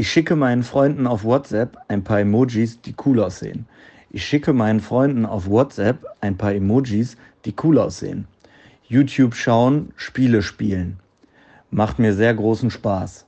Ich 0.00 0.10
schicke 0.10 0.34
meinen 0.34 0.62
Freunden 0.62 1.06
auf 1.06 1.24
WhatsApp 1.24 1.76
ein 1.88 2.02
paar 2.02 2.20
Emojis, 2.20 2.80
die 2.80 2.94
cool 3.04 3.20
aussehen. 3.20 3.66
Ich 4.10 4.24
schicke 4.24 4.54
meinen 4.54 4.80
Freunden 4.80 5.26
auf 5.26 5.46
WhatsApp 5.46 6.06
ein 6.22 6.38
paar 6.38 6.54
Emojis, 6.54 7.18
die 7.44 7.54
cool 7.62 7.78
aussehen. 7.78 8.26
YouTube 8.88 9.34
schauen, 9.34 9.92
Spiele 9.96 10.40
spielen. 10.40 10.98
Macht 11.70 11.98
mir 11.98 12.14
sehr 12.14 12.32
großen 12.32 12.70
Spaß. 12.70 13.26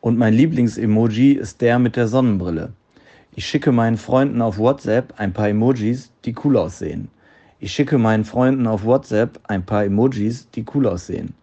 Und 0.00 0.16
mein 0.16 0.32
Lieblingsemoji 0.32 1.32
ist 1.32 1.60
der 1.60 1.80
mit 1.80 1.96
der 1.96 2.06
Sonnenbrille. 2.06 2.72
Ich 3.34 3.44
schicke 3.44 3.72
meinen 3.72 3.96
Freunden 3.96 4.40
auf 4.42 4.58
WhatsApp 4.58 5.14
ein 5.16 5.32
paar 5.32 5.48
Emojis, 5.48 6.12
die 6.24 6.36
cool 6.44 6.56
aussehen. 6.56 7.08
Ich 7.58 7.72
schicke 7.72 7.98
meinen 7.98 8.24
Freunden 8.24 8.68
auf 8.68 8.84
WhatsApp 8.84 9.40
ein 9.48 9.66
paar 9.66 9.84
Emojis, 9.84 10.48
die 10.54 10.64
cool 10.72 10.86
aussehen. 10.86 11.34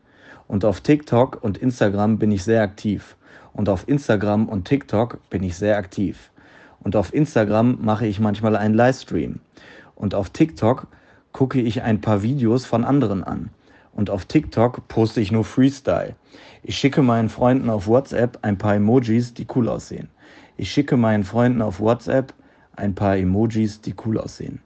Und 0.47 0.63
auf 0.63 0.79
TikTok 0.79 1.43
und 1.43 1.57
Instagram 1.57 2.17
bin 2.17 2.31
ich 2.31 2.45
sehr 2.45 2.61
aktiv. 2.61 3.17
Und 3.55 3.69
auf 3.69 3.87
Instagram 3.87 4.49
und 4.49 4.65
TikTok 4.65 5.17
bin 5.29 5.41
ich 5.41 5.55
sehr 5.55 5.77
aktiv. 5.77 6.29
Und 6.81 6.97
auf 6.97 7.13
Instagram 7.13 7.77
mache 7.81 8.05
ich 8.05 8.19
manchmal 8.19 8.57
einen 8.57 8.75
Livestream. 8.75 9.39
Und 9.95 10.13
auf 10.13 10.29
TikTok 10.29 10.87
gucke 11.31 11.61
ich 11.61 11.81
ein 11.81 12.01
paar 12.01 12.21
Videos 12.21 12.65
von 12.65 12.83
anderen 12.83 13.23
an. 13.23 13.49
Und 13.93 14.09
auf 14.09 14.25
TikTok 14.25 14.89
poste 14.89 15.21
ich 15.21 15.31
nur 15.31 15.45
Freestyle. 15.45 16.15
Ich 16.63 16.77
schicke 16.77 17.01
meinen 17.01 17.29
Freunden 17.29 17.69
auf 17.69 17.87
WhatsApp 17.87 18.39
ein 18.41 18.57
paar 18.57 18.75
Emojis, 18.75 19.33
die 19.33 19.47
cool 19.55 19.69
aussehen. 19.69 20.09
Ich 20.57 20.69
schicke 20.69 20.97
meinen 20.97 21.23
Freunden 21.23 21.61
auf 21.61 21.79
WhatsApp 21.79 22.33
ein 22.75 22.93
paar 22.93 23.15
Emojis, 23.15 23.79
die 23.79 23.95
cool 24.05 24.17
aussehen. 24.17 24.59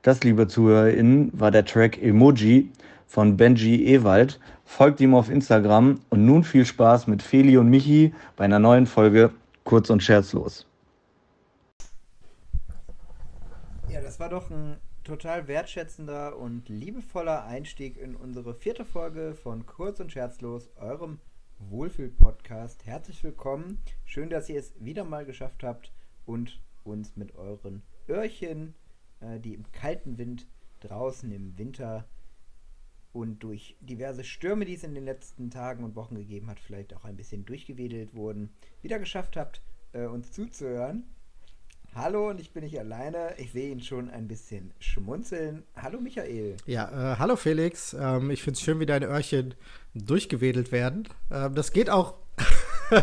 Das, 0.00 0.24
liebe 0.24 0.48
ZuhörerInnen, 0.48 1.30
war 1.38 1.50
der 1.50 1.66
Track 1.66 2.02
Emoji 2.02 2.70
von 3.06 3.36
Benji 3.36 3.84
Ewald. 3.84 4.40
Folgt 4.70 5.00
ihm 5.00 5.14
auf 5.14 5.28
Instagram 5.28 6.00
und 6.10 6.24
nun 6.24 6.44
viel 6.44 6.64
Spaß 6.64 7.08
mit 7.08 7.22
Feli 7.22 7.58
und 7.58 7.68
Michi 7.68 8.14
bei 8.36 8.44
einer 8.44 8.60
neuen 8.60 8.86
Folge 8.86 9.32
Kurz 9.64 9.90
und 9.90 10.00
Scherzlos. 10.00 10.64
Ja, 13.90 14.00
das 14.00 14.20
war 14.20 14.28
doch 14.28 14.48
ein 14.48 14.76
total 15.02 15.48
wertschätzender 15.48 16.38
und 16.38 16.68
liebevoller 16.68 17.44
Einstieg 17.44 17.98
in 17.98 18.14
unsere 18.14 18.54
vierte 18.54 18.84
Folge 18.84 19.34
von 19.34 19.66
Kurz 19.66 19.98
und 19.98 20.12
Scherzlos, 20.12 20.70
eurem 20.76 21.18
Wohlfühl-Podcast. 21.58 22.86
Herzlich 22.86 23.22
willkommen. 23.24 23.82
Schön, 24.04 24.30
dass 24.30 24.48
ihr 24.48 24.60
es 24.60 24.72
wieder 24.78 25.02
mal 25.04 25.26
geschafft 25.26 25.64
habt 25.64 25.92
und 26.26 26.62
uns 26.84 27.16
mit 27.16 27.34
euren 27.34 27.82
Öhrchen, 28.08 28.74
äh, 29.18 29.40
die 29.40 29.54
im 29.54 29.70
kalten 29.72 30.16
Wind 30.16 30.46
draußen 30.78 31.30
im 31.32 31.58
Winter 31.58 32.06
und 33.12 33.42
durch 33.42 33.76
diverse 33.80 34.24
Stürme, 34.24 34.64
die 34.64 34.74
es 34.74 34.84
in 34.84 34.94
den 34.94 35.04
letzten 35.04 35.50
Tagen 35.50 35.84
und 35.84 35.96
Wochen 35.96 36.14
gegeben 36.14 36.48
hat, 36.48 36.60
vielleicht 36.60 36.94
auch 36.94 37.04
ein 37.04 37.16
bisschen 37.16 37.44
durchgewedelt 37.44 38.14
wurden, 38.14 38.50
wieder 38.82 38.98
geschafft 38.98 39.36
habt, 39.36 39.62
äh, 39.92 40.06
uns 40.06 40.32
zuzuhören. 40.32 41.04
Hallo 41.92 42.30
und 42.30 42.40
ich 42.40 42.52
bin 42.52 42.62
nicht 42.62 42.78
alleine. 42.78 43.34
Ich 43.38 43.50
sehe 43.50 43.72
ihn 43.72 43.80
schon 43.80 44.10
ein 44.10 44.28
bisschen 44.28 44.72
schmunzeln. 44.78 45.64
Hallo 45.74 46.00
Michael. 46.00 46.56
Ja, 46.64 47.14
äh, 47.14 47.16
hallo 47.18 47.34
Felix. 47.34 47.94
Ähm, 47.94 48.30
ich 48.30 48.44
finde 48.44 48.58
es 48.58 48.62
schön, 48.62 48.78
wie 48.78 48.86
deine 48.86 49.06
Öhrchen 49.06 49.54
durchgewedelt 49.94 50.70
werden. 50.70 51.08
Ähm, 51.32 51.56
das 51.56 51.72
geht 51.72 51.90
auch. 51.90 52.14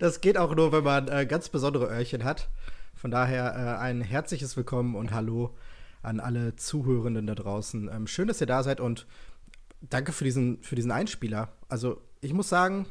das 0.00 0.20
geht 0.20 0.36
auch 0.36 0.56
nur, 0.56 0.72
wenn 0.72 0.82
man 0.82 1.06
äh, 1.06 1.24
ganz 1.24 1.48
besondere 1.50 1.86
Öhrchen 1.86 2.24
hat. 2.24 2.48
Von 2.96 3.12
daher 3.12 3.54
äh, 3.54 3.80
ein 3.80 4.00
herzliches 4.00 4.56
Willkommen 4.56 4.96
und 4.96 5.12
Hallo 5.12 5.54
an 6.02 6.20
alle 6.20 6.56
Zuhörenden 6.56 7.26
da 7.26 7.34
draußen. 7.34 7.90
Ähm, 7.92 8.06
schön, 8.06 8.28
dass 8.28 8.40
ihr 8.40 8.46
da 8.46 8.62
seid 8.62 8.80
und 8.80 9.06
danke 9.80 10.12
für 10.12 10.24
diesen, 10.24 10.62
für 10.62 10.76
diesen 10.76 10.90
Einspieler. 10.90 11.52
Also, 11.68 12.00
ich 12.20 12.32
muss 12.32 12.48
sagen, 12.48 12.86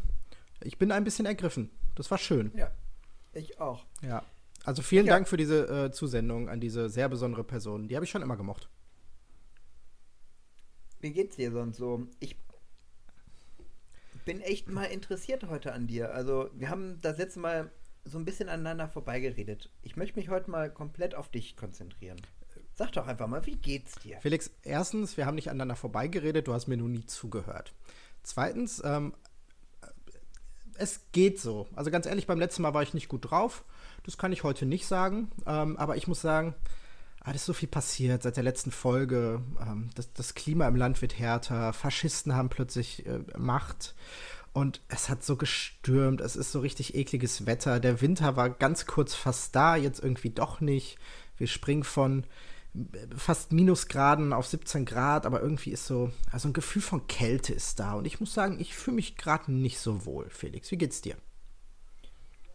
ich 0.62 0.78
bin 0.78 0.92
ein 0.92 1.04
bisschen 1.04 1.26
ergriffen. 1.26 1.70
Das 1.96 2.12
war 2.12 2.18
schön. 2.18 2.52
Ja, 2.56 2.72
ich 3.34 3.60
auch. 3.60 3.86
Ja. 4.02 4.24
Also 4.64 4.82
vielen 4.82 5.06
ja. 5.06 5.14
Dank 5.14 5.28
für 5.28 5.38
diese 5.38 5.86
äh, 5.86 5.92
Zusendung 5.92 6.50
an 6.50 6.60
diese 6.60 6.90
sehr 6.90 7.08
besondere 7.08 7.44
Person. 7.44 7.88
Die 7.88 7.96
habe 7.96 8.06
ich 8.06 8.12
schon 8.12 8.22
immer 8.22 8.36
gemocht. 8.36 8.70
Wie 11.00 11.12
geht's 11.12 11.36
dir 11.36 11.52
sonst 11.52 11.78
so? 11.78 12.08
Ich 12.20 12.36
bin 14.26 14.42
echt 14.42 14.68
mal 14.68 14.86
interessiert 14.86 15.48
heute 15.48 15.72
an 15.72 15.88
dir. 15.88 16.14
Also, 16.14 16.50
wir 16.54 16.70
haben 16.70 17.00
das 17.02 17.18
letzte 17.18 17.40
Mal 17.40 17.72
so 18.04 18.18
ein 18.18 18.26
bisschen 18.26 18.50
aneinander 18.50 18.90
vorbeigeredet. 18.90 19.70
Ich 19.84 19.96
möchte 19.96 20.20
mich 20.20 20.30
heute 20.30 20.52
mal 20.52 20.70
komplett 20.70 21.16
auf 21.16 21.30
dich 21.30 21.56
konzentrieren. 21.56 22.18
Sag 22.78 22.92
doch 22.92 23.08
einfach 23.08 23.26
mal, 23.26 23.44
wie 23.48 23.56
geht's 23.56 23.96
dir? 23.96 24.20
Felix, 24.22 24.52
erstens, 24.62 25.18
wir 25.18 25.26
haben 25.26 25.34
nicht 25.34 25.50
aneinander 25.50 25.76
vorbeigeredet, 25.76 26.48
du 26.48 26.54
hast 26.54 26.68
mir 26.68 26.78
nur 26.78 26.90
nie 26.90 27.08
zugehört. 27.08 27.74
Zweitens, 28.22 28.84
ähm, 28.86 29.16
es 30.78 31.02
geht 31.12 31.42
so. 31.42 31.68
Also 31.76 31.90
ganz 31.90 32.06
ehrlich, 32.06 32.28
beim 32.28 32.38
letzten 32.38 32.62
Mal 32.62 32.76
war 32.76 32.84
ich 32.84 32.94
nicht 32.94 33.10
gut 33.10 33.32
drauf. 33.32 33.64
Das 34.04 34.20
kann 34.20 34.32
ich 34.32 34.44
heute 34.44 34.68
nicht 34.68 34.86
sagen. 34.86 35.32
Ähm, 35.48 35.76
aber 35.78 35.98
ich 35.98 36.08
muss 36.08 36.22
sagen, 36.22 36.54
ah, 37.22 37.32
ist 37.32 37.46
so 37.46 37.54
viel 37.54 37.68
passiert 37.68 38.22
seit 38.22 38.38
der 38.38 38.44
letzten 38.44 38.70
Folge. 38.70 39.42
Ähm, 39.60 39.90
das, 39.96 40.14
das, 40.14 40.36
Klima 40.36 40.68
im 40.68 40.76
Land 40.76 41.02
wird 41.02 41.18
härter. 41.18 41.74
Faschisten 41.74 42.36
haben 42.36 42.50
plötzlich 42.50 43.08
äh, 43.08 43.22
Macht. 43.36 43.96
Und 44.54 44.82
es 44.88 45.10
hat 45.10 45.24
so 45.24 45.36
gestürmt. 45.36 46.22
Es 46.22 46.36
ist 46.36 46.52
so 46.52 46.60
richtig 46.60 46.94
ekliges 46.94 47.48
Wetter. 47.48 47.80
Der 47.80 48.02
Winter 48.02 48.36
war 48.36 48.52
ganz 48.52 48.86
kurz 48.86 49.16
fast 49.16 49.56
da, 49.56 49.76
jetzt 49.76 50.00
irgendwie 50.00 50.30
doch 50.30 50.62
nicht. 50.62 51.00
Wir 51.38 51.48
springen 51.48 51.84
von 51.84 52.24
fast 53.16 53.52
Minusgraden 53.52 54.34
auf 54.34 54.48
17 54.48 54.86
Grad, 54.86 55.26
aber 55.26 55.42
irgendwie 55.42 55.72
ist 55.72 55.86
so, 55.86 56.12
also 56.32 56.48
ein 56.50 56.54
Gefühl 56.54 56.82
von 56.82 57.08
Kälte 57.08 57.54
ist 57.54 57.80
da. 57.80 57.94
Und 57.94 58.06
ich 58.06 58.20
muss 58.20 58.34
sagen, 58.34 58.60
ich 58.60 58.76
fühle 58.76 58.96
mich 58.96 59.18
gerade 59.18 59.52
nicht 59.52 59.80
so 59.80 60.06
wohl, 60.06 60.30
Felix. 60.30 60.70
Wie 60.72 60.78
geht's 60.78 61.02
dir? 61.02 61.16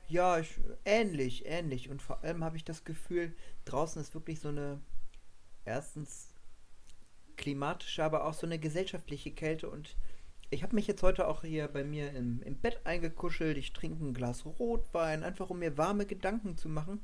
Ja, 0.09 0.39
ich, 0.39 0.61
ähnlich, 0.85 1.47
ähnlich. 1.47 1.89
Und 1.89 2.03
vor 2.03 2.23
allem 2.23 2.45
habe 2.45 2.57
ich 2.57 2.65
das 2.65 2.85
Gefühl, 2.85 3.35
draußen 3.65 4.01
ist 4.01 4.15
wirklich 4.15 4.41
so 4.41 4.49
eine, 4.49 4.81
erstens 5.65 6.29
klimatische, 7.37 8.05
aber 8.05 8.27
auch 8.27 8.35
so 8.35 8.47
eine 8.47 8.59
gesellschaftliche 8.59 9.33
Kälte. 9.33 9.71
Und 9.71 9.97
ich 10.51 10.63
habe 10.63 10.75
mich 10.75 10.87
jetzt 10.87 11.03
heute 11.03 11.27
auch 11.27 11.43
hier 11.43 11.67
bei 11.67 11.83
mir 11.83 12.13
im, 12.13 12.43
im 12.43 12.57
Bett 12.57 12.81
eingekuschelt. 12.85 13.57
Ich 13.57 13.73
trinke 13.73 14.05
ein 14.05 14.15
Glas 14.15 14.45
Rotwein, 14.45 15.25
einfach 15.25 15.51
um 15.51 15.59
mir 15.59 15.79
warme 15.79 16.07
Gedanken 16.07 16.57
zu 16.57 16.69
machen. 16.69 17.01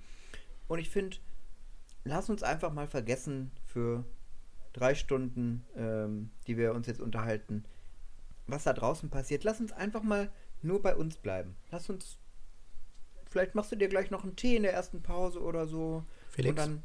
Und 0.68 0.78
ich 0.78 0.90
finde, 0.90 1.16
lass 2.04 2.30
uns 2.30 2.42
einfach 2.42 2.72
mal 2.72 2.86
vergessen 2.86 3.50
für 3.66 4.04
drei 4.72 4.94
Stunden, 4.94 5.64
ähm, 5.76 6.30
die 6.46 6.56
wir 6.56 6.74
uns 6.74 6.86
jetzt 6.86 7.00
unterhalten, 7.00 7.64
was 8.46 8.64
da 8.64 8.72
draußen 8.72 9.10
passiert. 9.10 9.44
Lass 9.44 9.60
uns 9.60 9.72
einfach 9.72 10.02
mal 10.02 10.30
nur 10.62 10.82
bei 10.82 10.96
uns 10.96 11.16
bleiben. 11.16 11.56
Lass 11.70 11.90
uns. 11.90 12.18
Vielleicht 13.30 13.54
machst 13.54 13.72
du 13.72 13.76
dir 13.76 13.88
gleich 13.88 14.10
noch 14.10 14.24
einen 14.24 14.36
Tee 14.36 14.56
in 14.56 14.62
der 14.62 14.72
ersten 14.72 15.02
Pause 15.02 15.40
oder 15.40 15.66
so. 15.66 16.04
Felix. 16.30 16.50
Und 16.50 16.58
dann, 16.58 16.82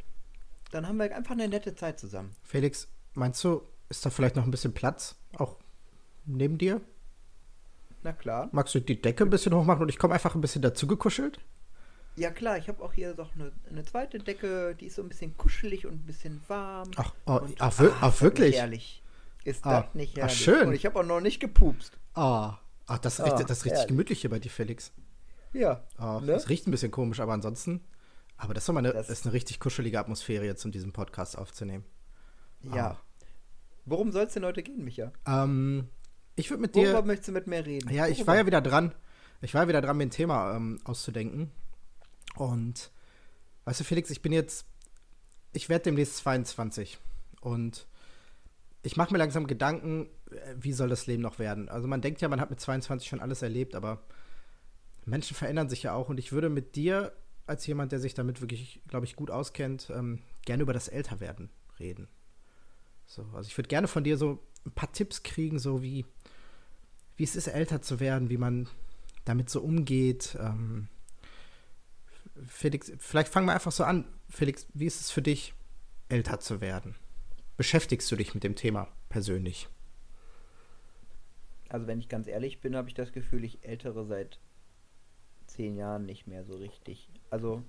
dann 0.72 0.88
haben 0.88 0.98
wir 0.98 1.16
einfach 1.16 1.32
eine 1.32 1.48
nette 1.48 1.74
Zeit 1.76 2.00
zusammen. 2.00 2.32
Felix, 2.44 2.90
meinst 3.14 3.44
du, 3.44 3.62
ist 3.90 4.06
da 4.06 4.10
vielleicht 4.10 4.36
noch 4.36 4.44
ein 4.44 4.52
bisschen 4.52 4.74
Platz? 4.74 5.16
Auch 5.38 5.58
neben 6.26 6.58
dir? 6.58 6.82
Na 8.04 8.12
klar. 8.12 8.50
Magst 8.52 8.76
du 8.76 8.82
die 8.82 9.02
Decke 9.02 9.24
ein 9.24 9.30
bisschen 9.30 9.54
hochmachen 9.54 9.84
und 9.84 9.90
ich 9.90 9.98
komme 9.98 10.14
einfach 10.14 10.36
ein 10.36 10.42
bisschen 10.42 10.62
dazu 10.62 10.88
gekuschelt? 10.88 11.40
Ja 12.16 12.30
klar, 12.30 12.58
ich 12.58 12.68
habe 12.68 12.84
auch 12.84 12.94
hier 12.94 13.14
doch 13.16 13.34
eine, 13.34 13.52
eine, 13.70 13.84
zweite 13.84 14.20
Decke, 14.20 14.76
die 14.80 14.86
ist 14.86 14.96
so 14.96 15.02
ein 15.02 15.10
bisschen 15.10 15.36
kuschelig 15.36 15.88
und 15.88 15.94
ein 15.94 16.06
bisschen 16.06 16.42
warm. 16.48 16.92
Ach, 16.96 17.14
oh, 17.26 17.42
ach, 17.58 17.80
wir, 17.80 17.96
ach 18.02 18.22
wirklich? 18.22 18.56
Herrlich. 18.56 19.02
Ist 19.44 19.66
ah, 19.66 19.82
das 19.82 19.96
nicht 19.96 20.16
herrlich? 20.16 20.32
Ach, 20.32 20.38
schön. 20.38 20.68
Und 20.68 20.74
ich 20.74 20.86
habe 20.86 21.00
auch 21.00 21.04
noch 21.04 21.22
nicht 21.22 21.40
gepupst. 21.40 21.98
Ah, 22.14 22.60
ach, 22.86 23.00
das, 23.00 23.20
ah, 23.20 23.42
das 23.42 23.60
ist 23.60 23.66
richtig 23.66 23.88
gemütlich 23.88 24.22
hier 24.22 24.30
bei 24.30 24.40
dir, 24.40 24.52
Felix. 24.52 24.92
Ja. 25.54 25.84
Oh, 26.00 26.20
ne? 26.20 26.28
Das 26.28 26.50
riecht 26.50 26.68
ein 26.68 26.72
bisschen 26.72 26.92
komisch, 26.92 27.20
aber 27.20 27.34
ansonsten. 27.34 27.82
Aber 28.38 28.54
das 28.54 28.68
ist, 28.68 28.76
eine, 28.76 28.94
das 28.94 29.10
ist 29.10 29.26
eine 29.26 29.34
richtig 29.34 29.60
kuschelige 29.60 30.00
Atmosphäre, 30.00 30.46
jetzt 30.46 30.66
um 30.66 30.72
diesen 30.72 30.92
Podcast 30.92 31.38
aufzunehmen. 31.38 31.84
Ja. 32.62 32.92
Ah. 32.92 32.98
Worum 33.86 34.12
soll 34.12 34.26
es 34.26 34.34
denn 34.34 34.46
heute 34.46 34.64
gehen, 34.64 34.84
Micha? 34.84 35.12
Ähm, 35.28 35.88
ich 36.36 36.50
würde 36.50 36.62
mit 36.62 36.76
dir. 36.76 36.84
Worüber 36.84 37.04
möchtest 37.04 37.30
du 37.30 37.32
mit 37.34 37.48
mir 37.48 37.66
reden? 37.66 37.90
Ja, 37.90 38.08
ich 38.08 38.20
Worüber? 38.20 38.28
war 38.28 38.36
ja 38.38 38.46
wieder 38.46 38.62
dran. 38.62 38.94
Ich 39.42 39.54
war 39.54 39.64
ja 39.64 39.68
wieder 39.68 39.82
dran, 39.82 39.98
mir 39.98 40.06
ein 40.06 40.12
Thema 40.12 40.56
ähm, 40.56 40.80
auszudenken. 40.84 41.52
Und 42.36 42.92
weißt 43.66 43.80
du, 43.80 43.84
Felix, 43.84 44.10
ich 44.10 44.22
bin 44.22 44.32
jetzt, 44.32 44.66
ich 45.54 45.70
werde 45.70 45.84
demnächst 45.84 46.18
22 46.18 46.98
und 47.42 47.88
ich 48.82 48.98
mache 48.98 49.14
mir 49.14 49.20
langsam 49.20 49.48
Gedanken, 49.48 50.10
äh, 50.32 50.56
wie 50.60 50.74
soll 50.74 50.90
das 50.90 51.08
Leben 51.08 51.22
noch 51.22 51.40
werden? 51.40 51.70
Also 51.70 51.88
man 51.88 52.02
denkt 52.02 52.22
ja, 52.22 52.28
man 52.28 52.42
hat 52.42 52.50
mit 52.50 52.60
22 52.60 53.08
schon 53.08 53.22
alles 53.22 53.42
erlebt, 53.42 53.76
aber 53.76 54.04
Menschen 55.06 55.36
verändern 55.36 55.70
sich 55.70 55.84
ja 55.84 55.94
auch 55.94 56.10
und 56.10 56.18
ich 56.18 56.32
würde 56.32 56.50
mit 56.50 56.76
dir 56.76 57.14
als 57.46 57.66
jemand, 57.68 57.92
der 57.92 58.00
sich 58.00 58.14
damit 58.14 58.42
wirklich, 58.42 58.82
glaube 58.88 59.06
ich, 59.06 59.16
gut 59.16 59.30
auskennt, 59.30 59.92
ähm, 59.94 60.20
gerne 60.46 60.64
über 60.64 60.74
das 60.74 60.88
Älterwerden 60.88 61.50
reden. 61.80 62.08
So, 63.06 63.24
also 63.34 63.48
ich 63.48 63.58
würde 63.58 63.68
gerne 63.68 63.88
von 63.88 64.04
dir 64.04 64.18
so 64.18 64.40
ein 64.66 64.72
paar 64.72 64.92
Tipps 64.92 65.24
kriegen, 65.24 65.60
so 65.60 65.84
wie, 65.84 66.06
wie 67.18 67.24
es 67.24 67.36
ist, 67.36 67.48
älter 67.48 67.82
zu 67.82 68.00
werden, 68.00 68.30
wie 68.30 68.38
man 68.38 68.70
damit 69.26 69.50
so 69.50 69.62
umgeht, 69.62 70.38
ähm, 70.40 70.88
Felix, 72.48 72.92
vielleicht 72.98 73.32
fangen 73.32 73.48
wir 73.48 73.54
einfach 73.54 73.72
so 73.72 73.84
an. 73.84 74.06
Felix, 74.30 74.68
wie 74.74 74.86
ist 74.86 75.02
es 75.02 75.12
für 75.12 75.22
dich, 75.22 75.54
älter 76.10 76.40
zu 76.40 76.62
werden? 76.62 76.96
Beschäftigst 77.58 78.12
du 78.12 78.16
dich 78.16 78.34
mit 78.34 78.44
dem 78.44 78.56
Thema 78.56 78.88
persönlich? 79.10 79.68
Also 81.70 81.88
wenn 81.88 82.00
ich 82.00 82.10
ganz 82.10 82.28
ehrlich 82.28 82.62
bin, 82.62 82.76
habe 82.76 82.88
ich 82.88 82.94
das 82.94 83.12
Gefühl, 83.12 83.44
ich 83.44 83.64
ältere 83.64 84.06
seit 84.06 84.40
zehn 85.48 85.76
Jahren 85.76 86.06
nicht 86.06 86.28
mehr 86.28 86.44
so 86.44 86.54
richtig. 86.54 87.10
Also. 87.30 87.64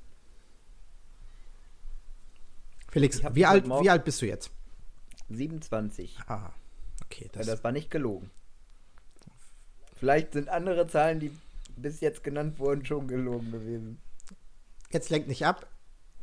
Felix, 2.90 3.22
wie 3.32 3.46
alt, 3.46 3.66
wie 3.66 3.90
alt 3.90 4.04
bist 4.04 4.22
du 4.22 4.26
jetzt? 4.26 4.50
27. 5.30 6.18
Ah, 6.26 6.50
okay. 7.04 7.28
Das, 7.32 7.46
ja, 7.46 7.54
das 7.54 7.64
war 7.64 7.72
nicht 7.72 7.90
gelogen. 7.90 8.30
Vielleicht 9.96 10.32
sind 10.32 10.48
andere 10.48 10.86
Zahlen, 10.86 11.20
die 11.20 11.32
bis 11.76 12.00
jetzt 12.00 12.22
genannt 12.22 12.58
wurden, 12.58 12.84
schon 12.84 13.08
gelogen 13.08 13.52
gewesen. 13.52 13.98
Jetzt 14.90 15.10
lenkt 15.10 15.28
nicht 15.28 15.44
ab. 15.44 15.66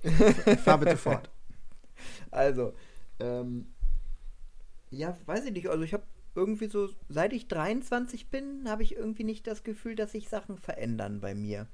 Fahr 0.63 0.78
bitte 0.78 0.98
fort. 0.98 1.30
Also, 2.31 2.74
ähm, 3.19 3.68
ja, 4.90 5.18
weiß 5.25 5.46
ich 5.46 5.52
nicht. 5.52 5.68
Also 5.68 5.84
ich 5.84 5.94
habe 5.94 6.04
irgendwie 6.34 6.68
so, 6.68 6.90
seit 7.10 7.34
ich 7.34 7.48
23 7.48 8.30
bin, 8.30 8.69
habe 8.69 8.84
ich 8.84 8.96
irgendwie 8.96 9.24
nicht 9.24 9.46
das 9.48 9.63
Gefühl, 9.63 9.96
dass 9.96 10.13
sich 10.13 10.30
Sachen 10.30 10.58
verändern 10.58 11.19
bei 11.19 11.36
mir. 11.36 11.68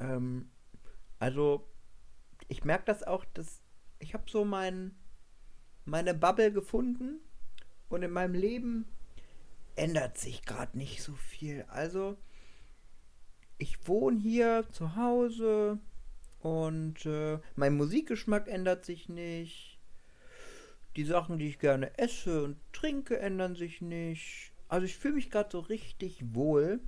Ähm, 0.00 0.50
also, 1.18 1.68
ich 2.48 2.64
merke 2.64 2.84
das 2.86 3.02
auch, 3.02 3.24
dass 3.34 3.60
ich 3.98 4.14
habe 4.14 4.24
so 4.28 4.44
mein, 4.44 4.94
meine 5.84 6.14
Bubble 6.14 6.52
gefunden 6.52 7.20
und 7.90 8.02
in 8.02 8.10
meinem 8.10 8.34
Leben 8.34 8.86
ändert 9.76 10.18
sich 10.18 10.42
gerade 10.42 10.76
nicht 10.76 11.02
so 11.02 11.12
viel. 11.12 11.64
Also, 11.68 12.16
ich 13.58 13.86
wohne 13.86 14.18
hier 14.18 14.64
zu 14.72 14.96
Hause 14.96 15.78
und 16.40 17.04
äh, 17.06 17.38
mein 17.54 17.76
Musikgeschmack 17.76 18.48
ändert 18.48 18.84
sich 18.84 19.08
nicht. 19.08 19.78
Die 20.96 21.04
Sachen, 21.04 21.38
die 21.38 21.48
ich 21.48 21.58
gerne 21.58 21.96
esse 21.98 22.42
und 22.42 22.56
trinke, 22.72 23.18
ändern 23.18 23.54
sich 23.54 23.80
nicht. 23.80 24.52
Also 24.68 24.86
ich 24.86 24.96
fühle 24.96 25.14
mich 25.14 25.30
gerade 25.30 25.50
so 25.52 25.60
richtig 25.60 26.34
wohl. 26.34 26.80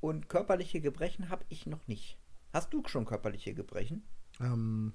Und 0.00 0.28
körperliche 0.28 0.80
Gebrechen 0.80 1.28
habe 1.28 1.44
ich 1.48 1.66
noch 1.66 1.86
nicht. 1.86 2.18
Hast 2.52 2.72
du 2.72 2.82
schon 2.86 3.04
körperliche 3.06 3.54
Gebrechen? 3.54 4.02
Ähm, 4.40 4.92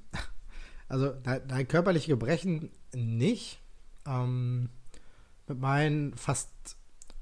also 0.88 1.12
dein 1.12 1.68
körperliche 1.68 2.10
Gebrechen 2.10 2.72
nicht. 2.94 3.60
Ähm, 4.06 4.70
mit 5.48 5.60
meinen 5.60 6.16
fast 6.16 6.52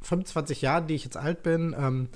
25 0.01 0.61
Jahren, 0.61 0.87
die 0.87 0.95
ich 0.95 1.03
jetzt 1.03 1.17
alt 1.17 1.43
bin, 1.43 1.75
ähm, 1.77 2.09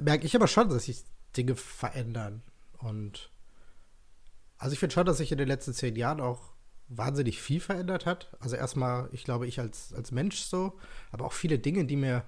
merke 0.00 0.26
ich 0.26 0.36
aber 0.36 0.48
schon, 0.48 0.68
dass 0.68 0.84
sich 0.84 1.04
Dinge 1.36 1.56
verändern. 1.56 2.42
Und 2.82 3.30
also 4.58 4.72
ich 4.72 4.78
finde 4.78 4.94
schon, 4.94 5.06
dass 5.06 5.18
sich 5.18 5.32
in 5.32 5.38
den 5.38 5.48
letzten 5.48 5.74
zehn 5.74 5.96
Jahren 5.96 6.20
auch 6.20 6.52
wahnsinnig 6.88 7.40
viel 7.40 7.60
verändert 7.60 8.06
hat. 8.06 8.30
Also 8.40 8.56
erstmal, 8.56 9.08
ich 9.12 9.24
glaube, 9.24 9.46
ich 9.46 9.60
als, 9.60 9.92
als 9.94 10.12
Mensch 10.12 10.40
so, 10.40 10.78
aber 11.10 11.24
auch 11.24 11.32
viele 11.32 11.58
Dinge, 11.58 11.84
die 11.84 11.96
mir 11.96 12.24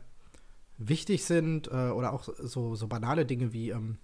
wichtig 0.78 1.24
sind 1.24 1.68
äh, 1.68 1.90
oder 1.90 2.12
auch 2.12 2.28
so, 2.38 2.74
so 2.74 2.88
banale 2.88 3.26
Dinge 3.26 3.52
wie 3.52 3.70
ähm, 3.70 3.98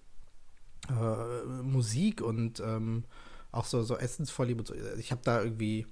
äh, 0.88 1.44
Musik 1.62 2.20
und 2.20 2.60
ähm, 2.60 3.04
auch 3.52 3.64
so, 3.64 3.82
so 3.82 3.96
Essensvorliebe. 3.96 4.64
So. 4.64 4.74
Ich 4.98 5.10
habe 5.10 5.22
da 5.24 5.42
irgendwie, 5.42 5.86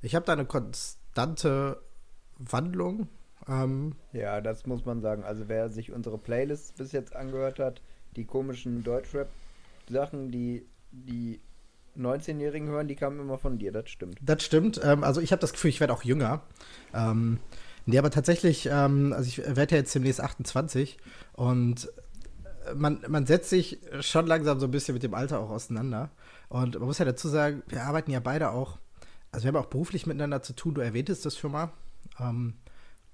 ich 0.00 0.14
habe 0.14 0.24
da 0.24 0.32
eine 0.32 0.46
konstante 0.46 1.82
Wandlung. 2.38 3.08
Ähm, 3.48 3.94
ja, 4.12 4.40
das 4.40 4.66
muss 4.66 4.84
man 4.84 5.00
sagen. 5.00 5.24
Also 5.24 5.48
wer 5.48 5.68
sich 5.68 5.92
unsere 5.92 6.18
Playlists 6.18 6.72
bis 6.72 6.92
jetzt 6.92 7.14
angehört 7.14 7.58
hat, 7.58 7.82
die 8.16 8.24
komischen 8.24 8.82
Deutschrap-Sachen, 9.86 10.30
die, 10.30 10.66
die 10.90 11.40
19-Jährigen 11.98 12.68
hören, 12.68 12.88
die 12.88 12.96
kamen 12.96 13.20
immer 13.20 13.38
von 13.38 13.58
dir, 13.58 13.72
das 13.72 13.90
stimmt. 13.90 14.18
Das 14.22 14.42
stimmt. 14.42 14.80
Ähm, 14.82 15.04
also 15.04 15.20
ich 15.20 15.32
habe 15.32 15.40
das 15.40 15.52
Gefühl, 15.52 15.70
ich 15.70 15.80
werde 15.80 15.92
auch 15.92 16.02
jünger. 16.02 16.42
Ähm, 16.94 17.38
nee, 17.86 17.98
aber 17.98 18.10
tatsächlich, 18.10 18.68
ähm, 18.70 19.12
also 19.12 19.28
ich 19.28 19.38
werde 19.38 19.74
ja 19.74 19.80
jetzt 19.80 19.94
demnächst 19.94 20.20
28 20.20 20.98
und 21.34 21.90
man, 22.74 23.00
man 23.08 23.26
setzt 23.26 23.50
sich 23.50 23.80
schon 24.00 24.26
langsam 24.26 24.60
so 24.60 24.66
ein 24.66 24.70
bisschen 24.70 24.94
mit 24.94 25.02
dem 25.02 25.14
Alter 25.14 25.40
auch 25.40 25.50
auseinander. 25.50 26.10
Und 26.48 26.74
man 26.78 26.84
muss 26.84 26.98
ja 26.98 27.04
dazu 27.04 27.28
sagen, 27.28 27.62
wir 27.66 27.82
arbeiten 27.82 28.10
ja 28.10 28.20
beide 28.20 28.50
auch, 28.50 28.78
also 29.32 29.44
wir 29.44 29.48
haben 29.48 29.56
auch 29.56 29.68
beruflich 29.68 30.06
miteinander 30.06 30.42
zu 30.42 30.52
tun, 30.52 30.74
du 30.74 30.80
erwähntest 30.80 31.26
das 31.26 31.36
schon 31.36 31.52
mal. 31.52 31.72
Ähm, 32.20 32.54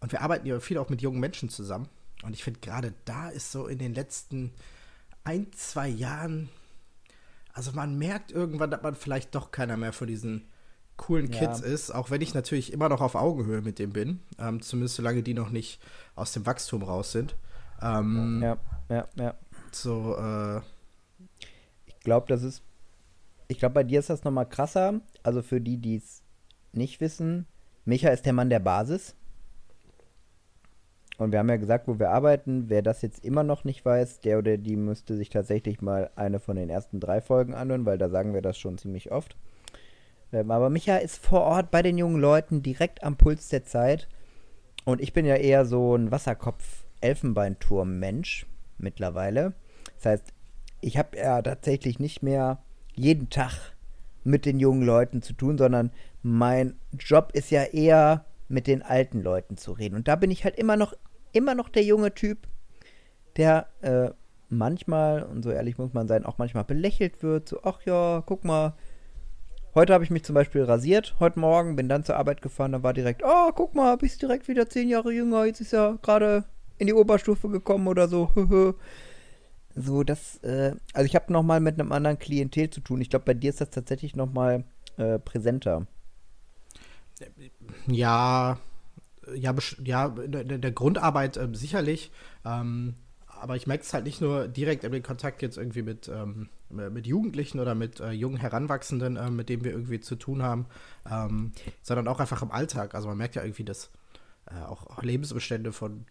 und 0.00 0.12
wir 0.12 0.20
arbeiten 0.22 0.46
ja 0.46 0.60
viel 0.60 0.78
auch 0.78 0.90
mit 0.90 1.02
jungen 1.02 1.18
Menschen 1.18 1.48
zusammen. 1.48 1.88
Und 2.22 2.34
ich 2.34 2.44
finde, 2.44 2.60
gerade 2.60 2.92
da 3.04 3.28
ist 3.30 3.50
so 3.50 3.66
in 3.66 3.78
den 3.78 3.94
letzten 3.94 4.52
ein, 5.24 5.52
zwei 5.52 5.88
Jahren 5.88 6.48
also 7.52 7.72
man 7.72 7.98
merkt 7.98 8.30
irgendwann, 8.30 8.70
dass 8.70 8.82
man 8.82 8.94
vielleicht 8.94 9.34
doch 9.34 9.50
keiner 9.50 9.76
mehr 9.76 9.92
von 9.92 10.06
diesen 10.06 10.46
coolen 10.96 11.30
Kids 11.30 11.60
ja. 11.60 11.66
ist, 11.66 11.90
auch 11.90 12.10
wenn 12.10 12.20
ich 12.20 12.34
natürlich 12.34 12.72
immer 12.72 12.88
noch 12.88 13.00
auf 13.00 13.14
Augenhöhe 13.14 13.62
mit 13.62 13.78
dem 13.78 13.92
bin, 13.92 14.20
ähm, 14.38 14.60
zumindest 14.60 14.96
solange 14.96 15.22
die 15.22 15.34
noch 15.34 15.50
nicht 15.50 15.80
aus 16.14 16.32
dem 16.32 16.44
Wachstum 16.44 16.82
raus 16.82 17.12
sind. 17.12 17.36
Ähm, 17.80 18.40
ja, 18.42 18.56
ja, 18.90 19.08
ja. 19.16 19.34
So, 19.70 20.16
äh, 20.16 20.60
Ich 21.86 22.00
glaube, 22.00 22.26
das 22.28 22.42
ist, 22.42 22.62
ich 23.46 23.58
glaube, 23.58 23.74
bei 23.74 23.84
dir 23.84 24.00
ist 24.00 24.10
das 24.10 24.24
nochmal 24.24 24.48
krasser. 24.48 25.00
Also 25.22 25.42
für 25.42 25.60
die, 25.60 25.78
die 25.78 25.96
es 25.96 26.22
nicht 26.72 27.00
wissen, 27.00 27.46
Micha 27.84 28.10
ist 28.10 28.26
der 28.26 28.32
Mann 28.32 28.50
der 28.50 28.60
Basis. 28.60 29.14
Und 31.18 31.32
wir 31.32 31.40
haben 31.40 31.50
ja 31.50 31.56
gesagt, 31.56 31.88
wo 31.88 31.98
wir 31.98 32.10
arbeiten. 32.10 32.68
Wer 32.68 32.80
das 32.80 33.02
jetzt 33.02 33.24
immer 33.24 33.42
noch 33.42 33.64
nicht 33.64 33.84
weiß, 33.84 34.20
der 34.20 34.38
oder 34.38 34.56
die 34.56 34.76
müsste 34.76 35.16
sich 35.16 35.30
tatsächlich 35.30 35.82
mal 35.82 36.10
eine 36.14 36.38
von 36.38 36.54
den 36.56 36.70
ersten 36.70 37.00
drei 37.00 37.20
Folgen 37.20 37.54
anhören, 37.54 37.84
weil 37.84 37.98
da 37.98 38.08
sagen 38.08 38.34
wir 38.34 38.42
das 38.42 38.56
schon 38.56 38.78
ziemlich 38.78 39.10
oft. 39.10 39.36
Ähm, 40.32 40.52
aber 40.52 40.70
Micha 40.70 40.96
ist 40.96 41.18
vor 41.18 41.42
Ort 41.42 41.72
bei 41.72 41.82
den 41.82 41.98
jungen 41.98 42.20
Leuten 42.20 42.62
direkt 42.62 43.02
am 43.02 43.16
Puls 43.16 43.48
der 43.48 43.64
Zeit. 43.64 44.06
Und 44.84 45.00
ich 45.00 45.12
bin 45.12 45.26
ja 45.26 45.34
eher 45.34 45.66
so 45.66 45.96
ein 45.96 46.12
Wasserkopf-Elfenbeinturm-Mensch 46.12 48.46
mittlerweile. 48.78 49.54
Das 49.96 50.06
heißt, 50.06 50.32
ich 50.80 50.98
habe 50.98 51.18
ja 51.18 51.42
tatsächlich 51.42 51.98
nicht 51.98 52.22
mehr 52.22 52.62
jeden 52.94 53.28
Tag 53.28 53.74
mit 54.22 54.46
den 54.46 54.60
jungen 54.60 54.82
Leuten 54.82 55.20
zu 55.20 55.32
tun, 55.32 55.58
sondern 55.58 55.90
mein 56.22 56.76
Job 56.96 57.32
ist 57.32 57.50
ja 57.50 57.64
eher 57.64 58.24
mit 58.48 58.68
den 58.68 58.82
alten 58.82 59.20
Leuten 59.20 59.56
zu 59.56 59.72
reden. 59.72 59.96
Und 59.96 60.06
da 60.08 60.16
bin 60.16 60.30
ich 60.30 60.44
halt 60.44 60.56
immer 60.56 60.76
noch 60.76 60.94
immer 61.32 61.54
noch 61.54 61.68
der 61.68 61.82
junge 61.84 62.14
Typ, 62.14 62.46
der 63.36 63.68
äh, 63.80 64.10
manchmal, 64.48 65.22
und 65.22 65.42
so 65.42 65.50
ehrlich 65.50 65.78
muss 65.78 65.92
man 65.92 66.08
sein, 66.08 66.24
auch 66.24 66.38
manchmal 66.38 66.64
belächelt 66.64 67.22
wird. 67.22 67.48
So, 67.48 67.60
ach 67.62 67.80
ja, 67.84 68.22
guck 68.26 68.44
mal. 68.44 68.74
Heute 69.74 69.92
habe 69.92 70.02
ich 70.02 70.10
mich 70.10 70.24
zum 70.24 70.34
Beispiel 70.34 70.64
rasiert, 70.64 71.14
heute 71.20 71.38
Morgen, 71.38 71.76
bin 71.76 71.88
dann 71.88 72.02
zur 72.02 72.16
Arbeit 72.16 72.42
gefahren, 72.42 72.72
dann 72.72 72.82
war 72.82 72.94
direkt, 72.94 73.22
oh, 73.24 73.52
guck 73.54 73.74
mal, 73.74 73.96
bist 73.96 74.22
direkt 74.22 74.48
wieder 74.48 74.68
zehn 74.68 74.88
Jahre 74.88 75.12
jünger, 75.12 75.44
jetzt 75.44 75.60
ist 75.60 75.72
ja 75.72 75.98
gerade 76.02 76.44
in 76.78 76.86
die 76.86 76.94
Oberstufe 76.94 77.48
gekommen 77.48 77.86
oder 77.86 78.08
so. 78.08 78.30
so, 79.76 80.02
das, 80.02 80.38
äh, 80.42 80.74
also 80.94 81.06
ich 81.06 81.14
habe 81.14 81.32
nochmal 81.32 81.60
mit 81.60 81.78
einem 81.78 81.92
anderen 81.92 82.18
Klientel 82.18 82.70
zu 82.70 82.80
tun. 82.80 83.00
Ich 83.00 83.10
glaube, 83.10 83.26
bei 83.26 83.34
dir 83.34 83.50
ist 83.50 83.60
das 83.60 83.70
tatsächlich 83.70 84.16
nochmal 84.16 84.64
äh, 84.96 85.18
präsenter. 85.18 85.86
Ja, 87.86 88.58
ja, 89.34 89.54
ja 89.84 90.08
der, 90.08 90.44
der 90.44 90.72
Grundarbeit 90.72 91.36
äh, 91.36 91.48
sicherlich. 91.52 92.10
Ähm, 92.44 92.94
aber 93.40 93.56
ich 93.56 93.66
merke 93.66 93.84
es 93.84 93.94
halt 93.94 94.04
nicht 94.04 94.20
nur 94.20 94.48
direkt 94.48 94.84
im 94.84 95.02
Kontakt 95.02 95.42
jetzt 95.42 95.56
irgendwie 95.56 95.82
mit, 95.82 96.08
ähm, 96.08 96.48
mit 96.70 97.06
Jugendlichen 97.06 97.60
oder 97.60 97.74
mit 97.74 98.00
äh, 98.00 98.10
jungen 98.10 98.36
Heranwachsenden, 98.36 99.16
äh, 99.16 99.30
mit 99.30 99.48
denen 99.48 99.64
wir 99.64 99.72
irgendwie 99.72 100.00
zu 100.00 100.16
tun 100.16 100.42
haben, 100.42 100.66
ähm, 101.10 101.52
sondern 101.82 102.08
auch 102.08 102.20
einfach 102.20 102.42
im 102.42 102.50
Alltag. 102.50 102.94
Also 102.94 103.08
man 103.08 103.16
merkt 103.16 103.36
ja 103.36 103.42
irgendwie, 103.42 103.64
dass 103.64 103.90
äh, 104.46 104.64
auch 104.64 105.02
Lebensbestände 105.02 105.72
von 105.72 106.06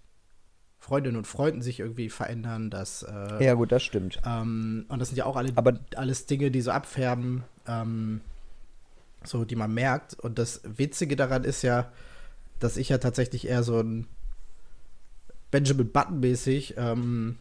Freundinnen 0.79 1.17
und 1.17 1.27
Freunden 1.27 1.61
sich 1.61 1.79
irgendwie 1.79 2.09
verändern, 2.09 2.69
dass 2.69 3.03
äh, 3.03 3.43
Ja 3.43 3.55
gut, 3.55 3.71
das 3.71 3.83
stimmt. 3.83 4.21
Ähm, 4.25 4.85
und 4.87 4.99
das 4.99 5.09
sind 5.09 5.17
ja 5.17 5.25
auch 5.25 5.35
alle, 5.35 5.51
aber 5.55 5.79
alles 5.95 6.27
Dinge, 6.27 6.51
die 6.51 6.61
so 6.61 6.71
abfärben, 6.71 7.43
ähm, 7.67 8.21
so 9.23 9.43
die 9.43 9.55
man 9.55 9.73
merkt. 9.73 10.13
Und 10.13 10.39
das 10.39 10.61
Witzige 10.63 11.15
daran 11.15 11.43
ist 11.43 11.61
ja, 11.63 11.91
dass 12.59 12.77
ich 12.77 12.89
ja 12.89 12.97
tatsächlich 12.97 13.47
eher 13.47 13.63
so 13.63 13.79
ein 13.79 14.07
Benjamin 15.51 15.91
Button-mäßig 15.91 16.75
ähm, 16.77 17.37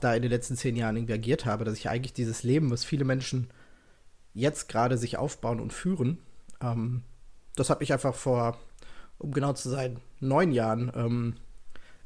da 0.00 0.14
in 0.14 0.22
den 0.22 0.30
letzten 0.30 0.56
zehn 0.56 0.76
Jahren 0.76 0.96
irgendwie 0.96 1.14
agiert 1.14 1.44
habe, 1.46 1.64
dass 1.64 1.78
ich 1.78 1.88
eigentlich 1.88 2.12
dieses 2.12 2.42
Leben, 2.42 2.70
was 2.70 2.84
viele 2.84 3.04
Menschen 3.04 3.48
jetzt 4.34 4.68
gerade 4.68 4.96
sich 4.96 5.16
aufbauen 5.16 5.60
und 5.60 5.72
führen, 5.72 6.18
ähm, 6.60 7.02
das 7.56 7.70
habe 7.70 7.82
ich 7.84 7.92
einfach 7.92 8.14
vor, 8.14 8.58
um 9.18 9.32
genau 9.32 9.52
zu 9.52 9.68
sein, 9.68 9.98
neun 10.20 10.52
Jahren 10.52 10.90
ähm, 10.94 11.34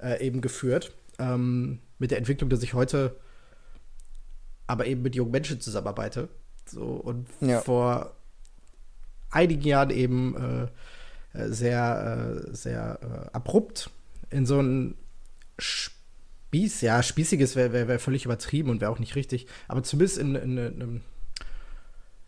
äh, 0.01 0.25
eben 0.25 0.41
geführt. 0.41 0.93
Ähm, 1.19 1.81
mit 1.99 2.11
der 2.11 2.19
Entwicklung, 2.19 2.51
dass 2.51 2.63
ich 2.63 2.75
heute 2.75 3.17
aber 4.67 4.87
eben 4.87 5.03
mit 5.03 5.15
jungen 5.15 5.31
Menschen 5.31 5.61
zusammenarbeite. 5.61 6.29
So, 6.67 6.83
und 6.83 7.29
ja. 7.41 7.61
vor 7.61 8.15
einigen 9.31 9.63
Jahren 9.63 9.91
eben 9.91 10.37
äh, 10.37 10.65
äh, 10.65 10.69
sehr, 11.35 12.47
äh, 12.47 12.55
sehr 12.55 12.99
äh, 13.03 13.37
abrupt 13.37 13.91
in 14.31 14.47
so 14.47 14.61
ein 14.61 14.97
Spieß, 15.59 16.81
ja, 16.81 17.03
spießiges 17.03 17.57
wäre 17.57 17.73
wär, 17.73 17.89
wär 17.89 17.99
völlig 17.99 18.25
übertrieben 18.25 18.71
und 18.71 18.81
wäre 18.81 18.91
auch 18.91 18.99
nicht 18.99 19.17
richtig, 19.17 19.47
aber 19.69 19.83
zumindest 19.83 20.19
in, 20.19 20.35
in, 20.35 20.59
in, 20.59 21.01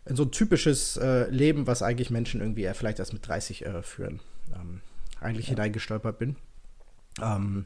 in 0.05 0.15
so 0.15 0.23
ein 0.23 0.31
typisches 0.31 0.97
äh, 0.97 1.29
Leben, 1.29 1.67
was 1.67 1.81
eigentlich 1.81 2.09
Menschen 2.09 2.41
irgendwie 2.41 2.65
äh, 2.65 2.73
vielleicht 2.73 2.99
erst 2.99 3.13
mit 3.13 3.27
30 3.27 3.65
äh, 3.65 3.83
führen, 3.83 4.19
ähm, 4.55 4.81
eigentlich 5.19 5.47
ja. 5.47 5.51
hineingestolpert 5.51 6.19
bin. 6.19 6.35
Ähm, 7.21 7.65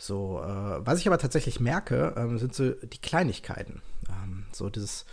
So, 0.00 0.40
äh, 0.42 0.86
was 0.86 1.00
ich 1.00 1.08
aber 1.08 1.18
tatsächlich 1.18 1.58
merke, 1.58 2.14
ähm, 2.16 2.38
sind 2.38 2.54
so 2.54 2.70
die 2.70 3.00
Kleinigkeiten. 3.00 3.82
Ähm, 4.08 4.44
so 4.52 4.70
dieses, 4.70 5.06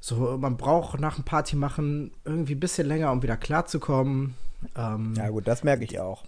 so 0.00 0.38
man 0.38 0.56
braucht 0.56 1.00
nach 1.00 1.16
dem 1.16 1.24
Party 1.24 1.56
machen 1.56 2.12
irgendwie 2.24 2.54
ein 2.54 2.60
bisschen 2.60 2.86
länger, 2.86 3.10
um 3.10 3.22
wieder 3.22 3.36
klarzukommen. 3.36 4.34
Ähm, 4.76 5.14
ja 5.16 5.28
gut, 5.28 5.48
das 5.48 5.64
merke 5.64 5.84
ich 5.84 6.00
auch. 6.00 6.24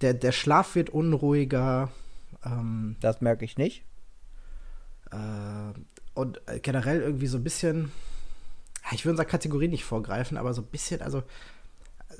Der, 0.00 0.14
der 0.14 0.32
Schlaf 0.32 0.74
wird 0.74 0.90
unruhiger. 0.90 1.90
Ähm, 2.44 2.96
das 3.00 3.20
merke 3.20 3.44
ich 3.44 3.56
nicht. 3.58 3.84
Äh, 5.10 5.78
und 6.14 6.40
generell 6.62 7.00
irgendwie 7.00 7.26
so 7.26 7.38
ein 7.38 7.44
bisschen, 7.44 7.92
ich 8.92 9.04
will 9.04 9.10
unserer 9.10 9.26
Kategorie 9.26 9.68
nicht 9.68 9.84
vorgreifen, 9.84 10.36
aber 10.36 10.54
so 10.54 10.62
ein 10.62 10.68
bisschen, 10.68 11.02
also 11.02 11.22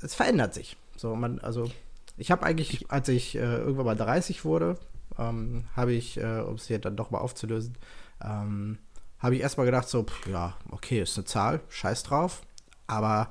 es 0.03 0.15
verändert 0.15 0.55
sich. 0.55 0.77
So, 0.97 1.15
man, 1.15 1.39
also 1.41 1.71
ich 2.17 2.31
habe 2.31 2.45
eigentlich, 2.45 2.91
als 2.91 3.09
ich 3.09 3.37
äh, 3.37 3.41
irgendwann 3.41 3.87
mal 3.87 3.97
30 3.97 4.45
wurde, 4.45 4.79
ähm, 5.19 5.65
habe 5.77 5.93
ich, 5.93 6.17
äh, 6.19 6.41
um 6.41 6.55
es 6.55 6.67
hier 6.67 6.79
dann 6.79 6.97
doch 6.97 7.11
mal 7.11 7.19
aufzulösen, 7.19 7.77
ähm, 8.23 8.79
habe 9.19 9.37
ich 9.37 9.43
erstmal 9.43 9.67
gedacht, 9.67 9.89
so, 9.89 10.03
pff, 10.03 10.27
ja, 10.27 10.57
okay, 10.71 11.01
ist 11.01 11.17
eine 11.17 11.25
Zahl, 11.25 11.61
scheiß 11.69 12.03
drauf. 12.03 12.43
Aber 12.87 13.31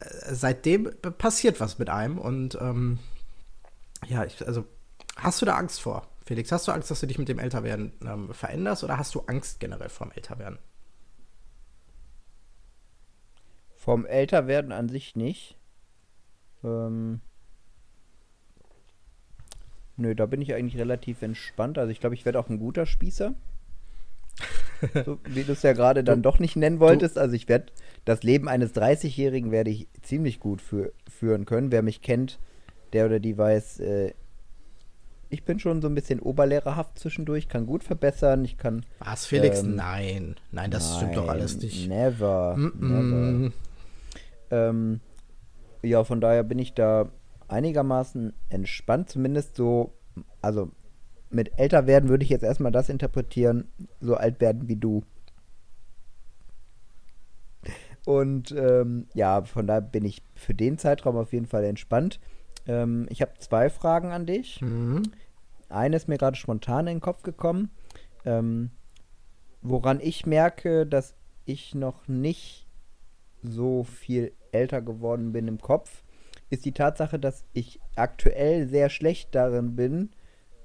seitdem 0.00 0.90
passiert 1.18 1.60
was 1.60 1.78
mit 1.78 1.90
einem 1.90 2.18
und 2.18 2.56
ähm, 2.60 2.98
ja, 4.06 4.24
ich, 4.24 4.46
also 4.46 4.64
hast 5.16 5.42
du 5.42 5.46
da 5.46 5.56
Angst 5.56 5.80
vor? 5.80 6.06
Felix, 6.24 6.52
hast 6.52 6.68
du 6.68 6.72
Angst, 6.72 6.90
dass 6.90 7.00
du 7.00 7.06
dich 7.06 7.18
mit 7.18 7.28
dem 7.28 7.38
Älterwerden 7.38 7.92
ähm, 8.04 8.32
veränderst 8.32 8.84
oder 8.84 8.96
hast 8.96 9.14
du 9.14 9.20
Angst 9.20 9.60
generell 9.60 9.88
vorm 9.88 10.12
Älterwerden? 10.12 10.58
Vom 13.76 14.06
Älterwerden 14.06 14.72
an 14.72 14.88
sich 14.88 15.16
nicht. 15.16 15.56
Ähm, 16.62 17.20
Nö, 20.00 20.14
da 20.14 20.24
bin 20.24 20.40
ich 20.40 20.54
eigentlich 20.54 20.80
relativ 20.80 21.20
entspannt. 21.20 21.76
Also 21.76 21.92
ich 21.92 22.00
glaube, 22.00 22.14
ich 22.14 22.24
werde 22.24 22.40
auch 22.40 22.48
ein 22.48 22.58
guter 22.58 22.86
Spießer. 22.86 23.34
so, 25.04 25.18
wie 25.24 25.44
du 25.44 25.52
es 25.52 25.62
ja 25.62 25.72
gerade 25.72 26.04
dann 26.04 26.22
doch 26.22 26.38
nicht 26.38 26.56
nennen 26.56 26.80
wolltest. 26.80 27.18
Also 27.18 27.34
ich 27.34 27.48
werde 27.48 27.66
das 28.04 28.22
Leben 28.22 28.48
eines 28.48 28.74
30-Jährigen 28.74 29.50
werde 29.50 29.70
ich 29.70 29.88
ziemlich 30.02 30.40
gut 30.40 30.62
für, 30.62 30.92
führen 31.08 31.44
können. 31.44 31.72
Wer 31.72 31.82
mich 31.82 32.02
kennt, 32.02 32.38
der 32.92 33.06
oder 33.06 33.20
die 33.20 33.36
weiß, 33.36 33.80
äh, 33.80 34.12
ich 35.28 35.44
bin 35.44 35.60
schon 35.60 35.80
so 35.80 35.88
ein 35.88 35.94
bisschen 35.94 36.20
oberlehrerhaft 36.20 36.98
zwischendurch, 36.98 37.48
kann 37.48 37.66
gut 37.66 37.84
verbessern, 37.84 38.44
ich 38.44 38.58
kann. 38.58 38.84
Was, 38.98 39.26
Felix? 39.26 39.62
Ähm, 39.62 39.76
nein. 39.76 40.36
Nein, 40.50 40.70
das 40.70 40.90
nein, 40.90 40.96
stimmt 40.96 41.16
doch 41.16 41.28
alles 41.28 41.56
nicht. 41.58 41.88
Never. 41.88 42.56
Mm 42.56 42.66
-mm. 42.66 42.88
never. 42.88 43.52
Ähm, 44.50 45.00
ja, 45.82 46.02
von 46.04 46.20
daher 46.20 46.42
bin 46.42 46.58
ich 46.58 46.74
da 46.74 47.10
einigermaßen 47.48 48.32
entspannt, 48.48 49.08
zumindest 49.08 49.56
so, 49.56 49.92
also 50.42 50.70
mit 51.30 51.58
älter 51.58 51.86
werden 51.86 52.08
würde 52.08 52.24
ich 52.24 52.30
jetzt 52.30 52.42
erstmal 52.42 52.72
das 52.72 52.88
interpretieren, 52.88 53.68
so 54.00 54.16
alt 54.16 54.40
werden 54.40 54.68
wie 54.68 54.76
du. 54.76 55.02
Und 58.04 58.52
ähm, 58.52 59.06
ja, 59.14 59.42
von 59.42 59.66
daher 59.66 59.82
bin 59.82 60.04
ich 60.04 60.22
für 60.34 60.54
den 60.54 60.78
Zeitraum 60.78 61.16
auf 61.16 61.32
jeden 61.32 61.46
Fall 61.46 61.64
entspannt. 61.64 62.18
Ähm, 62.66 63.06
ich 63.10 63.22
habe 63.22 63.32
zwei 63.38 63.70
Fragen 63.70 64.10
an 64.10 64.26
dich. 64.26 64.60
Mhm. 64.60 65.02
Eine 65.68 65.96
ist 65.96 66.08
mir 66.08 66.18
gerade 66.18 66.36
spontan 66.36 66.86
in 66.86 66.96
den 66.96 67.00
Kopf 67.00 67.22
gekommen. 67.22 67.70
Ähm, 68.24 68.70
woran 69.62 70.00
ich 70.00 70.26
merke, 70.26 70.86
dass 70.86 71.14
ich 71.44 71.74
noch 71.74 72.08
nicht 72.08 72.66
so 73.42 73.84
viel 73.84 74.32
älter 74.52 74.82
geworden 74.82 75.32
bin 75.32 75.48
im 75.48 75.60
Kopf, 75.60 76.02
ist 76.50 76.64
die 76.64 76.72
Tatsache, 76.72 77.18
dass 77.18 77.44
ich 77.52 77.80
aktuell 77.94 78.68
sehr 78.68 78.90
schlecht 78.90 79.34
darin 79.34 79.76
bin, 79.76 80.10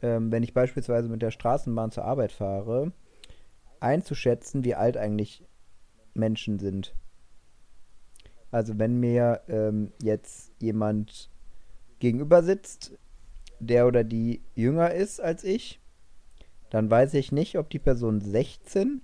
ähm, 0.06 0.32
wenn 0.32 0.44
ich 0.44 0.54
beispielsweise 0.54 1.10
mit 1.10 1.24
der 1.24 1.32
Straßenbahn 1.32 1.90
zur 1.90 2.06
Arbeit 2.06 2.32
fahre, 2.32 2.92
einzuschätzen, 3.80 4.64
wie 4.64 4.76
alt 4.76 4.98
eigentlich 4.98 5.44
Menschen 6.14 6.60
sind. 6.60 6.96
Also 8.52 8.78
wenn 8.78 9.00
mir 9.00 9.42
ähm, 9.48 9.92
jetzt 10.02 10.54
jemand 10.62 11.32
gegenüber 12.00 12.44
sitzt, 12.44 12.98
der 13.60 13.88
oder 13.88 14.04
die 14.04 14.44
jünger 14.54 14.94
ist 14.94 15.20
als 15.20 15.44
ich, 15.44 15.82
dann 16.70 16.90
weiß 16.90 17.16
ich 17.16 17.32
nicht, 17.32 17.58
ob 17.58 17.70
die 17.70 17.80
Person 17.80 18.22
16 18.22 19.02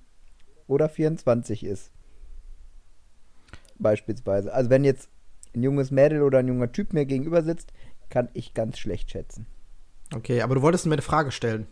oder 0.67 0.87
24 0.87 1.63
ist. 1.63 1.91
Beispielsweise. 3.79 4.53
Also 4.53 4.69
wenn 4.69 4.83
jetzt 4.83 5.09
ein 5.55 5.63
junges 5.63 5.89
Mädel 5.89 6.21
oder 6.21 6.39
ein 6.39 6.47
junger 6.47 6.71
Typ 6.71 6.93
mir 6.93 7.05
gegenüber 7.05 7.41
sitzt, 7.41 7.73
kann 8.09 8.29
ich 8.33 8.53
ganz 8.53 8.77
schlecht 8.77 9.09
schätzen. 9.09 9.47
Okay, 10.13 10.41
aber 10.41 10.55
du 10.55 10.61
wolltest 10.61 10.85
mir 10.85 10.93
eine 10.93 11.01
Frage 11.01 11.31
stellen. 11.31 11.67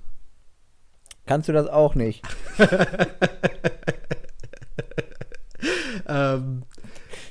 Kannst 1.26 1.48
du 1.50 1.54
das 1.54 1.68
auch 1.68 1.94
nicht? 1.96 2.24
ähm, 6.08 6.64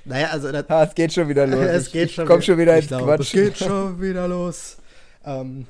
naja, 0.04 0.28
also. 0.28 0.52
Das, 0.52 0.68
ah, 0.70 0.84
es 0.84 0.94
geht 0.94 1.12
schon 1.12 1.28
wieder 1.28 1.46
los. 1.46 1.60
es 1.68 1.90
geht 1.90 2.10
ich, 2.10 2.14
schon, 2.14 2.26
komm 2.26 2.40
schon 2.42 2.58
wieder 2.58 2.76
ins 2.76 2.88
glaube, 2.88 3.04
Quatsch. 3.04 3.20
Es 3.20 3.32
geht 3.32 3.58
schon 3.58 4.00
wieder 4.00 4.28
los. 4.28 4.76
Ähm, 5.24 5.66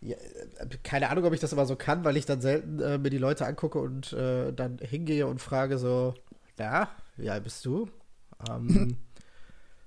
ja, 0.00 0.16
keine 0.82 1.10
Ahnung, 1.10 1.24
ob 1.24 1.34
ich 1.34 1.40
das 1.40 1.52
immer 1.52 1.66
so 1.66 1.76
kann, 1.76 2.04
weil 2.04 2.16
ich 2.16 2.26
dann 2.26 2.40
selten 2.40 2.80
äh, 2.80 2.98
mir 2.98 3.10
die 3.10 3.18
Leute 3.18 3.46
angucke 3.46 3.78
und 3.78 4.12
äh, 4.12 4.52
dann 4.52 4.78
hingehe 4.78 5.26
und 5.26 5.40
frage 5.40 5.78
so, 5.78 6.14
ja, 6.58 6.88
wie 7.16 7.30
alt 7.30 7.44
bist 7.44 7.64
du? 7.64 7.88
Ähm, 8.48 8.96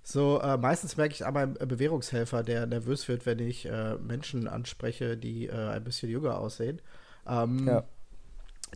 So, 0.04 0.42
äh, 0.42 0.58
meistens 0.58 0.98
merke 0.98 1.14
ich 1.14 1.26
aber 1.26 1.42
einen 1.42 1.54
Bewährungshelfer, 1.54 2.44
der 2.44 2.66
nervös 2.66 3.08
wird, 3.08 3.26
wenn 3.26 3.40
ich 3.40 3.66
äh, 3.66 3.96
Menschen 3.96 4.48
anspreche, 4.48 5.16
die 5.16 5.48
äh, 5.48 5.70
ein 5.70 5.84
bisschen 5.84 6.10
jünger 6.10 6.40
aussehen. 6.40 6.82
Ähm, 7.28 7.68
ja. 7.68 7.84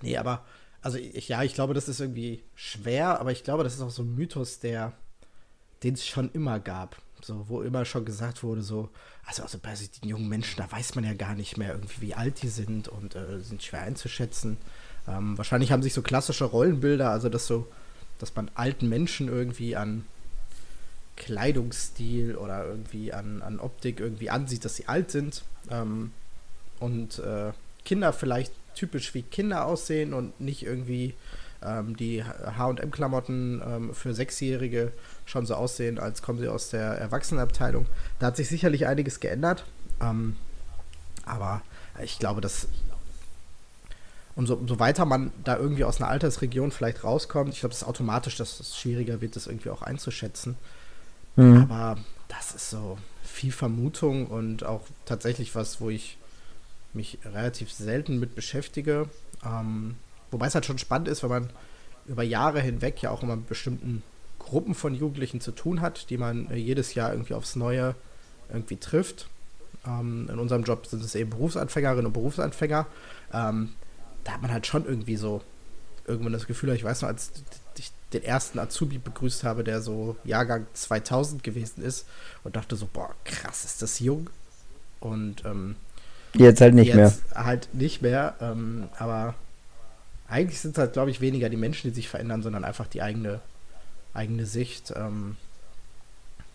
Nee, 0.02 0.18
aber, 0.18 0.46
also 0.82 0.98
ich, 0.98 1.28
ja, 1.28 1.42
ich 1.44 1.54
glaube, 1.54 1.74
das 1.74 1.90
ist 1.90 2.00
irgendwie 2.00 2.44
schwer, 2.54 3.20
aber 3.20 3.32
ich 3.32 3.44
glaube, 3.44 3.64
das 3.64 3.74
ist 3.74 3.82
auch 3.82 3.90
so 3.90 4.04
ein 4.04 4.14
Mythos, 4.14 4.60
der, 4.60 4.94
den 5.84 5.96
es 5.96 6.06
schon 6.06 6.32
immer 6.32 6.60
gab. 6.60 6.98
So, 7.22 7.50
wo 7.50 7.62
immer 7.62 7.86
schon 7.86 8.06
gesagt 8.06 8.44
wurde, 8.44 8.62
so, 8.62 8.90
also, 9.26 9.42
also 9.42 9.58
bei 9.58 9.74
den 9.74 10.10
jungen 10.10 10.30
Menschen, 10.30 10.58
da 10.58 10.72
weiß 10.72 10.94
man 10.94 11.06
ja 11.06 11.14
gar 11.14 11.34
nicht 11.34 11.58
mehr 11.58 11.72
irgendwie, 11.72 12.02
wie 12.02 12.14
alt 12.14 12.44
die 12.44 12.50
sind 12.50 12.88
und 12.88 13.16
äh, 13.16 13.40
sind 13.40 13.64
schwer 13.64 13.82
einzuschätzen. 13.82 14.58
Ähm, 15.08 15.36
wahrscheinlich 15.36 15.72
haben 15.72 15.82
sich 15.82 15.94
so 15.94 16.04
klassische 16.04 16.46
Rollenbilder, 16.46 17.10
also 17.10 17.30
dass 17.30 17.48
so, 17.48 17.68
dass 18.20 18.36
man 18.36 18.52
alten 18.54 18.90
Menschen 18.90 19.28
irgendwie 19.28 19.76
an 19.76 20.06
Kleidungsstil 21.16 22.36
oder 22.36 22.66
irgendwie 22.66 23.14
an, 23.14 23.42
an 23.42 23.60
Optik 23.60 24.00
irgendwie 24.00 24.30
ansieht, 24.30 24.66
dass 24.66 24.76
sie 24.76 24.88
alt 24.88 25.12
sind. 25.12 25.44
Ähm, 25.70 26.12
und 26.80 27.20
äh, 27.20 27.52
Kinder 27.86 28.14
vielleicht 28.14 28.54
typisch 28.76 29.14
wie 29.14 29.22
Kinder 29.22 29.66
aussehen 29.66 30.14
und 30.14 30.40
nicht 30.42 30.64
irgendwie 30.64 31.14
ähm, 31.64 31.96
die 31.96 32.24
HM-Klamotten 32.24 33.62
ähm, 33.66 33.94
für 33.94 34.14
Sechsjährige 34.14 34.92
schon 35.26 35.46
so 35.46 35.56
aussehen, 35.56 36.00
als 36.00 36.22
kommen 36.22 36.40
sie 36.40 36.48
aus 36.48 36.70
der 36.70 36.98
Erwachsenenabteilung. 36.98 37.86
Da 38.20 38.28
hat 38.28 38.38
sich 38.38 38.50
sicherlich 38.50 38.88
einiges 38.88 39.20
geändert. 39.20 39.64
Ähm, 40.02 40.36
aber 41.26 41.62
ich 42.04 42.20
glaube, 42.20 42.42
dass 42.42 42.68
umso, 44.36 44.56
umso 44.56 44.80
weiter 44.80 45.06
man 45.06 45.32
da 45.44 45.58
irgendwie 45.58 45.86
aus 45.86 46.02
einer 46.02 46.10
Altersregion 46.10 46.72
vielleicht 46.72 47.04
rauskommt, 47.04 47.54
ich 47.54 47.62
glaube, 47.62 47.74
es 47.74 47.82
ist 47.82 47.88
automatisch, 47.88 48.36
dass 48.36 48.60
es 48.60 48.78
schwieriger 48.78 49.22
wird, 49.22 49.36
das 49.36 49.48
irgendwie 49.48 49.70
auch 49.70 49.82
einzuschätzen. 49.82 50.58
Mhm. 51.36 51.68
Aber 51.70 51.98
das 52.28 52.56
ist 52.56 52.70
so 52.70 52.98
viel 53.24 53.52
Vermutung 53.52 54.28
und 54.28 54.64
auch 54.64 54.82
tatsächlich 55.06 55.56
was, 55.56 55.82
wo 55.82 55.90
ich 55.90 56.18
mich 56.94 57.20
relativ 57.26 57.72
selten 57.72 58.20
mit 58.20 58.36
beschäftige. 58.36 59.10
Ähm, 59.46 59.96
wobei 60.32 60.48
es 60.48 60.56
halt 60.56 60.66
schon 60.66 60.78
spannend 60.78 61.08
ist, 61.08 61.24
wenn 61.24 61.30
man 61.30 61.50
über 62.08 62.24
Jahre 62.24 62.62
hinweg 62.62 63.02
ja 63.02 63.12
auch 63.12 63.24
immer 63.24 63.36
mit 63.36 63.48
bestimmten 63.48 64.04
Gruppen 64.40 64.76
von 64.76 64.94
Jugendlichen 64.96 65.42
zu 65.42 65.52
tun 65.52 65.82
hat, 65.82 66.10
die 66.10 66.18
man 66.18 66.50
äh, 66.52 66.56
jedes 66.56 66.94
Jahr 66.94 67.12
irgendwie 67.12 67.34
aufs 67.34 67.56
Neue 67.56 67.96
irgendwie 68.50 68.78
trifft. 68.78 69.28
Ähm, 69.86 70.30
in 70.32 70.40
unserem 70.40 70.64
Job 70.64 70.86
sind 70.86 71.04
es 71.04 71.16
eben 71.16 71.32
Berufsanfängerinnen 71.32 72.06
und 72.06 72.14
Berufsanfänger. 72.14 72.86
Ähm, 73.34 73.74
da 74.24 74.34
hat 74.34 74.42
man 74.42 74.52
halt 74.52 74.68
schon 74.68 74.86
irgendwie 74.86 75.18
so 75.18 75.42
irgendwann 76.08 76.34
das 76.34 76.48
Gefühl, 76.48 76.70
ich 76.70 76.84
weiß 76.84 77.02
noch, 77.02 77.10
als 77.10 77.32
den 78.16 78.24
ersten 78.24 78.60
Azubi 78.60 78.98
begrüßt 78.98 79.44
habe, 79.44 79.64
der 79.64 79.82
so 79.82 80.16
Jahrgang 80.24 80.66
2000 80.74 81.44
gewesen 81.44 81.84
ist 81.84 82.06
und 82.44 82.56
dachte 82.56 82.76
so, 82.76 82.88
boah, 82.92 83.14
krass, 83.24 83.66
ist 83.66 83.82
das 83.82 84.00
jung. 84.00 84.30
Und 85.00 85.44
ähm, 85.46 85.76
jetzt 86.34 86.62
halt 86.62 86.74
nicht 86.74 86.88
jetzt 86.88 86.96
mehr. 86.96 87.46
Halt 87.46 87.70
nicht 87.74 88.02
mehr, 88.02 88.36
ähm, 88.42 88.90
aber 88.98 89.36
eigentlich 90.28 90.60
sind 90.60 90.72
es 90.72 90.80
halt, 90.80 90.94
glaube 90.94 91.12
ich, 91.12 91.22
weniger 91.22 91.50
die 91.50 91.58
Menschen, 91.58 91.90
die 91.90 91.96
sich 91.96 92.10
verändern, 92.10 92.42
sondern 92.42 92.64
einfach 92.64 92.88
die 92.88 93.02
eigene, 93.02 93.42
eigene 94.14 94.46
Sicht. 94.46 94.94
Ähm, 94.96 95.38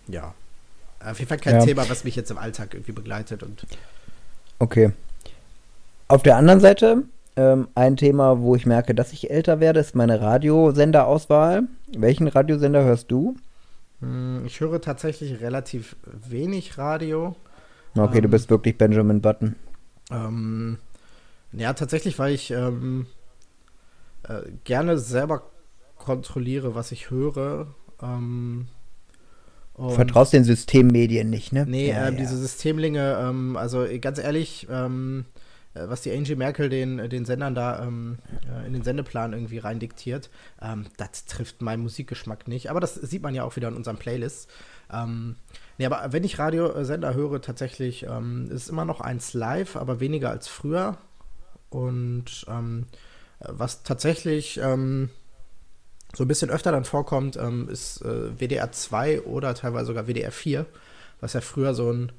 ja. 0.09 0.35
Auf 1.05 1.19
jeden 1.19 1.29
Fall 1.29 1.39
kein 1.39 1.61
ja. 1.61 1.65
Thema, 1.65 1.89
was 1.89 2.05
mich 2.05 2.17
jetzt 2.17 2.31
im 2.31 2.39
Alltag 2.39 2.75
irgendwie 2.75 2.93
begleitet 2.93 3.43
und. 3.43 3.67
Okay. 4.59 4.93
Auf 6.09 6.23
der 6.23 6.37
anderen 6.37 6.61
Seite 6.61 7.05
ähm, 7.41 7.69
ein 7.75 7.97
Thema, 7.97 8.41
wo 8.41 8.55
ich 8.55 8.67
merke, 8.67 8.95
dass 8.95 9.13
ich 9.13 9.31
älter 9.31 9.61
werde, 9.61 9.81
ist 9.81 9.95
meine 9.95 10.21
Radiosenderauswahl. 10.21 11.63
Welchen 11.97 12.29
Radiosender 12.29 12.85
hörst 12.85 13.11
du? 13.11 13.37
Hm, 14.01 14.45
ich 14.47 14.61
höre 14.61 14.81
tatsächlich 14.81 15.41
relativ 15.41 15.97
wenig 16.05 16.77
Radio. 16.77 17.35
Okay, 17.97 18.19
ähm, 18.19 18.23
du 18.23 18.29
bist 18.29 18.51
wirklich 18.51 18.77
Benjamin 18.77 19.21
Button. 19.21 19.57
Ähm, 20.11 20.79
ja, 21.53 21.73
tatsächlich, 21.73 22.19
weil 22.19 22.35
ich 22.35 22.51
ähm, 22.51 23.07
äh, 24.29 24.43
gerne 24.65 24.99
selber 24.99 25.51
kontrolliere, 25.97 26.75
was 26.75 26.93
ich 26.93 27.11
höre. 27.11 27.69
Ähm, 28.03 28.67
und 29.75 29.95
Vertraust 29.95 30.35
den 30.35 30.45
Systemmedien 30.45 31.31
nicht, 31.31 31.55
ne? 31.55 31.65
Nee, 31.67 31.89
ja, 31.89 31.95
äh, 31.97 32.05
ja. 32.05 32.11
diese 32.11 32.37
Systemlinge, 32.37 33.19
ähm, 33.19 33.57
also 33.57 33.87
ganz 34.01 34.19
ehrlich, 34.19 34.67
ähm, 34.71 35.25
äh, 35.37 35.40
was 35.75 36.01
die 36.01 36.13
Angie 36.13 36.35
Merkel 36.35 36.69
den, 36.69 37.09
den 37.09 37.25
Sendern 37.25 37.55
da 37.55 37.85
ähm, 37.85 38.19
äh, 38.49 38.67
in 38.67 38.73
den 38.73 38.83
Sendeplan 38.83 39.33
irgendwie 39.33 39.59
rein 39.59 39.79
diktiert, 39.79 40.31
ähm, 40.61 40.87
das 40.97 41.27
trifft 41.27 41.63
meinen 41.63 41.83
Musikgeschmack 41.83 42.49
nicht. 42.49 42.71
Aber 42.71 42.81
das 42.81 42.95
sieht 42.95 43.23
man 43.23 43.35
ja 43.35 43.45
auch 43.45 43.55
wieder 43.57 43.69
in 43.69 43.77
unseren 43.77 43.97
Playlists. 43.97 44.49
Ähm, 44.93 45.37
nee, 45.79 45.87
aber 45.87 46.13
wenn 46.13 46.25
ich 46.25 46.39
Radiosender 46.39 47.15
höre, 47.15 47.41
tatsächlich 47.41 48.05
ähm, 48.05 48.51
ist 48.51 48.69
immer 48.69 48.85
noch 48.85 49.01
eins 49.01 49.33
live, 49.33 49.77
aber 49.77 50.01
weniger 50.01 50.31
als 50.31 50.49
früher. 50.49 50.99
Und 51.69 52.47
ähm, 52.49 52.87
was 53.39 53.85
tatsächlich 53.85 54.59
ähm, 54.59 55.11
so 56.17 56.25
ein 56.25 56.29
bisschen 56.29 56.51
öfter 56.51 56.73
dann 56.73 56.85
vorkommt, 56.85 57.37
ähm, 57.37 57.69
ist 57.69 58.03
äh, 58.03 58.39
WDR 58.41 58.73
2 58.73 59.23
oder 59.23 59.55
teilweise 59.55 59.87
sogar 59.87 60.09
WDR 60.09 60.33
4, 60.33 60.67
was 61.21 61.35
ja 61.35 61.41
früher 61.41 61.75
so 61.75 61.93
ein 61.93 62.11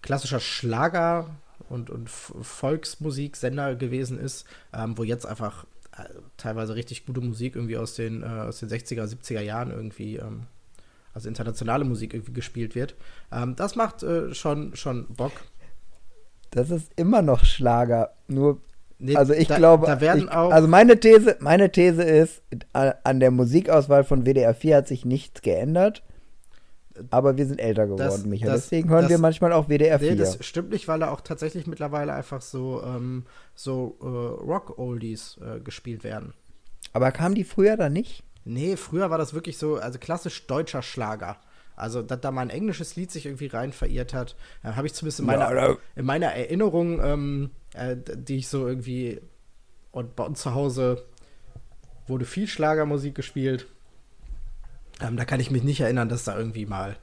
klassischer 0.00 0.40
Schlager- 0.40 1.28
und, 1.68 1.90
und 1.90 2.08
Volksmusiksender 2.08 3.74
gewesen 3.76 4.18
ist, 4.18 4.46
ähm, 4.72 4.96
wo 4.96 5.02
jetzt 5.02 5.26
einfach 5.26 5.64
äh, 5.96 6.04
teilweise 6.36 6.74
richtig 6.74 7.06
gute 7.06 7.20
Musik 7.20 7.56
irgendwie 7.56 7.76
aus 7.76 7.94
den, 7.94 8.22
äh, 8.22 8.26
aus 8.26 8.60
den 8.60 8.68
60er, 8.68 9.04
70er 9.04 9.40
Jahren 9.40 9.70
irgendwie, 9.70 10.16
ähm, 10.16 10.42
also 11.14 11.28
internationale 11.28 11.84
Musik 11.84 12.14
irgendwie 12.14 12.32
gespielt 12.32 12.74
wird. 12.74 12.94
Ähm, 13.32 13.56
das 13.56 13.76
macht 13.76 14.02
äh, 14.02 14.34
schon, 14.34 14.76
schon 14.76 15.06
Bock. 15.08 15.32
Das 16.50 16.70
ist 16.70 16.90
immer 16.96 17.22
noch 17.22 17.44
Schlager, 17.44 18.12
nur 18.28 18.60
Nee, 18.98 19.14
also 19.14 19.34
ich 19.34 19.48
da, 19.48 19.58
glaube, 19.58 19.86
da 19.86 20.14
ich, 20.14 20.30
also 20.30 20.68
meine 20.68 20.98
These, 20.98 21.36
meine 21.40 21.70
These 21.70 22.02
ist, 22.02 22.42
an 22.72 23.20
der 23.20 23.30
Musikauswahl 23.30 24.04
von 24.04 24.24
WDR 24.24 24.54
4 24.54 24.76
hat 24.78 24.88
sich 24.88 25.04
nichts 25.04 25.42
geändert. 25.42 26.02
Aber 27.10 27.36
wir 27.36 27.46
sind 27.46 27.58
älter 27.58 27.84
geworden, 27.84 27.98
das, 27.98 28.24
Michael. 28.24 28.52
Das, 28.52 28.62
Deswegen 28.62 28.88
hören 28.88 29.02
das, 29.02 29.10
wir 29.10 29.18
manchmal 29.18 29.52
auch 29.52 29.68
WDR 29.68 29.98
4. 29.98 30.10
Nee, 30.10 30.16
das 30.16 30.44
stimmt 30.44 30.70
nicht, 30.70 30.88
weil 30.88 31.00
da 31.00 31.10
auch 31.10 31.20
tatsächlich 31.20 31.66
mittlerweile 31.66 32.12
einfach 32.12 32.40
so, 32.40 32.82
ähm, 32.84 33.24
so 33.54 33.96
äh, 34.00 34.06
Rock-Oldies 34.44 35.38
äh, 35.40 35.60
gespielt 35.60 36.04
werden. 36.04 36.34
Aber 36.92 37.12
kamen 37.12 37.34
die 37.34 37.44
früher 37.44 37.76
da 37.76 37.88
nicht? 37.88 38.24
Nee, 38.44 38.76
früher 38.76 39.10
war 39.10 39.18
das 39.18 39.34
wirklich 39.34 39.58
so, 39.58 39.76
also 39.76 39.98
klassisch 39.98 40.46
deutscher 40.46 40.82
Schlager. 40.82 41.36
Also, 41.74 42.00
dass 42.00 42.20
da 42.20 42.30
mal 42.30 42.42
ein 42.42 42.50
englisches 42.50 42.96
Lied 42.96 43.10
sich 43.10 43.26
irgendwie 43.26 43.48
rein 43.48 43.72
verirrt 43.72 44.14
hat, 44.14 44.34
äh, 44.62 44.68
habe 44.68 44.86
ich 44.86 44.94
zumindest 44.94 45.20
in 45.20 45.26
meiner, 45.26 45.54
ja, 45.54 45.76
in 45.94 46.06
meiner 46.06 46.28
Erinnerung, 46.28 47.02
ähm, 47.04 47.50
äh, 47.74 47.96
die 47.96 48.36
ich 48.36 48.48
so 48.48 48.66
irgendwie. 48.66 49.20
Und 49.92 50.16
bei 50.16 50.24
uns 50.24 50.40
zu 50.40 50.54
Hause 50.54 51.04
wurde 52.06 52.24
viel 52.24 52.46
Schlagermusik 52.46 53.14
gespielt. 53.14 53.66
Ähm, 55.00 55.16
da 55.16 55.24
kann 55.24 55.40
ich 55.40 55.50
mich 55.50 55.62
nicht 55.62 55.80
erinnern, 55.80 56.08
dass 56.08 56.24
da 56.24 56.36
irgendwie 56.36 56.66
mal 56.66 56.96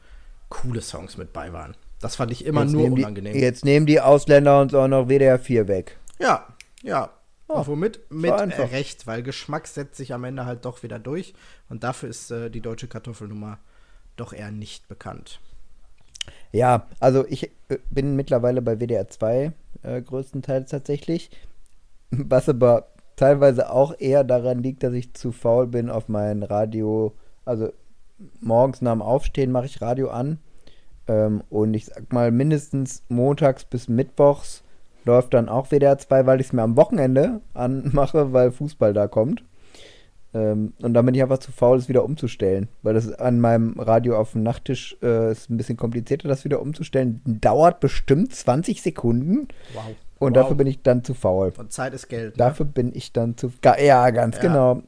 coole 0.49 0.81
Songs 0.81 1.17
mit 1.17 1.33
bei 1.33 1.53
waren. 1.53 1.75
Das 1.99 2.15
fand 2.15 2.31
ich 2.31 2.45
immer 2.45 2.63
jetzt 2.63 2.73
nur 2.73 2.91
unangenehm. 2.91 3.33
Die, 3.33 3.39
jetzt 3.39 3.65
nehmen 3.65 3.85
die 3.85 4.01
Ausländer 4.01 4.59
uns 4.59 4.73
auch 4.73 4.87
noch 4.87 5.07
WDR 5.07 5.39
4 5.39 5.67
weg. 5.67 5.97
Ja, 6.19 6.47
ja. 6.81 7.11
Oh, 7.47 7.59
und 7.59 7.67
womit? 7.67 7.99
Mit 8.11 8.33
Recht, 8.33 9.07
weil 9.07 9.23
Geschmack 9.23 9.67
setzt 9.67 9.95
sich 9.95 10.13
am 10.13 10.23
Ende 10.23 10.45
halt 10.45 10.65
doch 10.65 10.83
wieder 10.83 10.99
durch. 10.99 11.33
Und 11.69 11.83
dafür 11.83 12.09
ist 12.09 12.31
äh, 12.31 12.49
die 12.49 12.61
deutsche 12.61 12.87
Kartoffelnummer 12.87 13.59
doch 14.15 14.33
eher 14.33 14.51
nicht 14.51 14.87
bekannt. 14.87 15.39
Ja, 16.51 16.87
also 16.99 17.25
ich 17.27 17.51
äh, 17.69 17.79
bin 17.89 18.15
mittlerweile 18.15 18.61
bei 18.61 18.79
WDR 18.79 19.09
2 19.09 19.51
äh, 19.83 20.01
größtenteils 20.01 20.69
tatsächlich, 20.69 21.31
was 22.11 22.49
aber 22.49 22.87
teilweise 23.15 23.71
auch 23.71 23.97
eher 23.99 24.23
daran 24.23 24.61
liegt, 24.61 24.83
dass 24.83 24.93
ich 24.93 25.13
zu 25.13 25.31
faul 25.31 25.67
bin 25.67 25.89
auf 25.89 26.09
mein 26.09 26.43
Radio. 26.43 27.15
Also 27.45 27.71
morgens 28.39 28.81
nach 28.81 28.93
dem 28.93 29.01
Aufstehen 29.01 29.51
mache 29.51 29.65
ich 29.65 29.81
Radio 29.81 30.09
an 30.09 30.39
ähm, 31.07 31.43
und 31.49 31.73
ich 31.73 31.85
sag 31.85 32.11
mal 32.13 32.31
mindestens 32.31 33.03
montags 33.09 33.65
bis 33.65 33.87
mittwochs 33.87 34.63
läuft 35.05 35.33
dann 35.33 35.49
auch 35.49 35.67
WDR 35.67 35.97
2, 35.97 36.25
weil 36.25 36.39
ich 36.39 36.47
es 36.47 36.53
mir 36.53 36.61
am 36.61 36.77
Wochenende 36.77 37.41
anmache, 37.53 38.33
weil 38.33 38.51
Fußball 38.51 38.93
da 38.93 39.07
kommt. 39.07 39.43
Ähm, 40.33 40.73
und 40.81 40.93
dann 40.93 41.05
bin 41.05 41.13
ich 41.13 41.21
einfach 41.21 41.37
zu 41.37 41.51
faul, 41.51 41.77
es 41.77 41.89
wieder 41.89 42.03
umzustellen. 42.03 42.69
Weil 42.81 42.95
das 42.95 43.11
an 43.11 43.39
meinem 43.39 43.79
Radio 43.79 44.17
auf 44.17 44.31
dem 44.31 44.43
Nachttisch 44.43 44.97
äh, 45.01 45.31
ist 45.31 45.49
ein 45.49 45.57
bisschen 45.57 45.77
komplizierter, 45.77 46.27
das 46.27 46.43
wieder 46.43 46.61
umzustellen. 46.61 47.21
Dauert 47.25 47.79
bestimmt 47.79 48.33
20 48.33 48.81
Sekunden. 48.81 49.47
Wow. 49.73 49.83
Und 50.19 50.35
wow. 50.35 50.43
dafür 50.43 50.55
bin 50.55 50.67
ich 50.67 50.81
dann 50.81 51.03
zu 51.03 51.13
faul. 51.13 51.53
Und 51.57 51.71
Zeit 51.71 51.93
ist 51.93 52.07
Geld. 52.07 52.33
Ne? 52.33 52.37
Dafür 52.37 52.65
bin 52.65 52.91
ich 52.95 53.13
dann 53.13 53.37
zu. 53.37 53.51
Ja, 53.63 54.09
ganz 54.09 54.37
ja. 54.37 54.41
genau. 54.41 54.83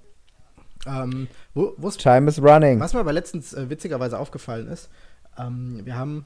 Ähm, 0.87 1.27
wo, 1.55 1.89
Time 1.89 2.29
is 2.29 2.41
running. 2.41 2.79
Was 2.79 2.93
mir 2.93 2.99
aber 2.99 3.13
letztens 3.13 3.53
äh, 3.53 3.69
witzigerweise 3.69 4.19
aufgefallen 4.19 4.67
ist, 4.67 4.89
ähm, 5.37 5.81
wir 5.83 5.95
haben, 5.95 6.25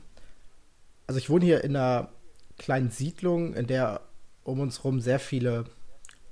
also 1.07 1.19
ich 1.19 1.29
wohne 1.29 1.45
hier 1.45 1.63
in 1.63 1.75
einer 1.75 2.09
kleinen 2.57 2.89
Siedlung, 2.89 3.53
in 3.53 3.67
der 3.67 4.01
um 4.43 4.59
uns 4.59 4.79
herum 4.79 4.99
sehr 4.99 5.19
viele 5.19 5.65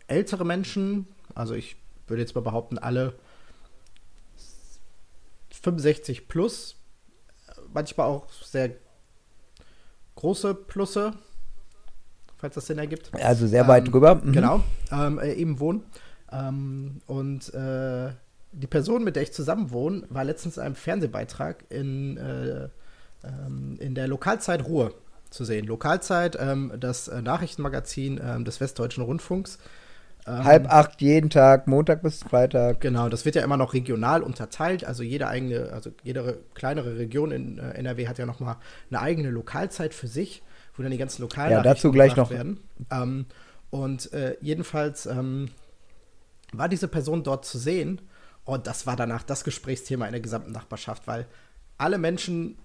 ältere 0.08 0.46
Menschen, 0.46 1.08
also 1.36 1.54
ich 1.54 1.78
würde 2.08 2.22
jetzt 2.22 2.34
mal 2.36 2.42
behaupten, 2.42 2.78
alle 2.80 3.14
65 5.52 6.28
plus, 6.28 6.76
manchmal 7.74 8.08
auch 8.08 8.32
sehr 8.32 8.72
große 10.16 10.56
Plusse, 10.56 11.14
falls 12.38 12.56
das 12.56 12.66
Sinn 12.68 12.80
ergibt. 12.80 13.12
Also 13.14 13.46
sehr 13.46 13.68
weit 13.68 13.86
ähm, 13.86 13.92
drüber. 13.92 14.16
Mhm. 14.16 14.32
Genau, 14.32 14.64
ähm, 14.92 15.20
äh, 15.20 15.34
eben 15.34 15.60
wohnen. 15.60 15.84
Ähm, 16.32 17.02
und 17.06 17.54
äh, 17.54 18.12
die 18.52 18.68
Person, 18.68 19.04
mit 19.04 19.16
der 19.16 19.24
ich 19.24 19.34
zusammen 19.34 19.72
wohne, 19.72 20.04
war 20.10 20.24
letztens 20.24 20.58
in 20.58 20.64
einem 20.64 20.76
Fernsehbeitrag 20.76 21.66
in, 21.70 22.18
äh, 22.18 22.70
ähm, 23.24 23.78
in 23.80 23.96
der 23.96 24.08
Lokalzeit 24.08 24.66
Ruhe 24.66 24.94
zu 25.30 25.46
sehen. 25.46 25.66
Lokalzeit, 25.66 26.38
ähm, 26.40 26.74
das 26.80 27.08
äh, 27.08 27.22
Nachrichtenmagazin 27.22 28.20
ähm, 28.24 28.46
des 28.46 28.62
Westdeutschen 28.62 29.04
Rundfunks, 29.04 29.60
ähm, 30.28 30.44
Halb 30.44 30.74
acht 30.74 31.02
jeden 31.02 31.30
Tag, 31.30 31.68
Montag 31.68 32.02
bis 32.02 32.22
Freitag. 32.24 32.82
Genau, 32.82 33.08
das 33.08 33.24
wird 33.24 33.36
ja 33.36 33.44
immer 33.44 33.56
noch 33.56 33.74
regional 33.74 34.22
unterteilt. 34.22 34.84
Also 34.84 35.02
jede 35.02 35.28
eigene, 35.28 35.70
also 35.72 35.92
jede 36.04 36.40
kleinere 36.54 36.98
Region 36.98 37.32
in 37.32 37.60
äh, 37.60 37.72
NRW 37.72 38.08
hat 38.08 38.18
ja 38.18 38.26
noch 38.26 38.42
mal 38.42 38.58
eine 38.90 39.00
eigene 39.00 39.30
Lokalzeit 39.30 39.94
für 39.94 40.08
sich, 40.08 40.44
wo 40.76 40.84
dann 40.84 40.92
die 40.92 40.98
ganzen 40.98 41.22
lokalen 41.22 41.52
ja, 41.52 41.62
dazu 41.62 41.92
gleich 41.92 42.18
noch 42.18 42.30
werden. 42.30 42.60
Ähm, 42.92 43.26
und 43.70 44.12
äh, 44.12 44.36
jedenfalls 44.42 45.06
ähm, 45.06 45.50
war 46.52 46.68
diese 46.68 46.90
Person 46.90 47.24
dort 47.24 47.46
zu 47.46 47.58
sehen 47.58 48.02
und 48.48 48.66
das 48.66 48.88
war 48.88 48.96
danach 48.96 49.24
das 49.24 49.44
Gesprächsthema 49.44 50.06
in 50.06 50.14
der 50.14 50.22
gesamten 50.22 50.54
Nachbarschaft, 50.54 51.06
weil 51.06 51.28
alle 51.78 51.98
Menschen 51.98 52.58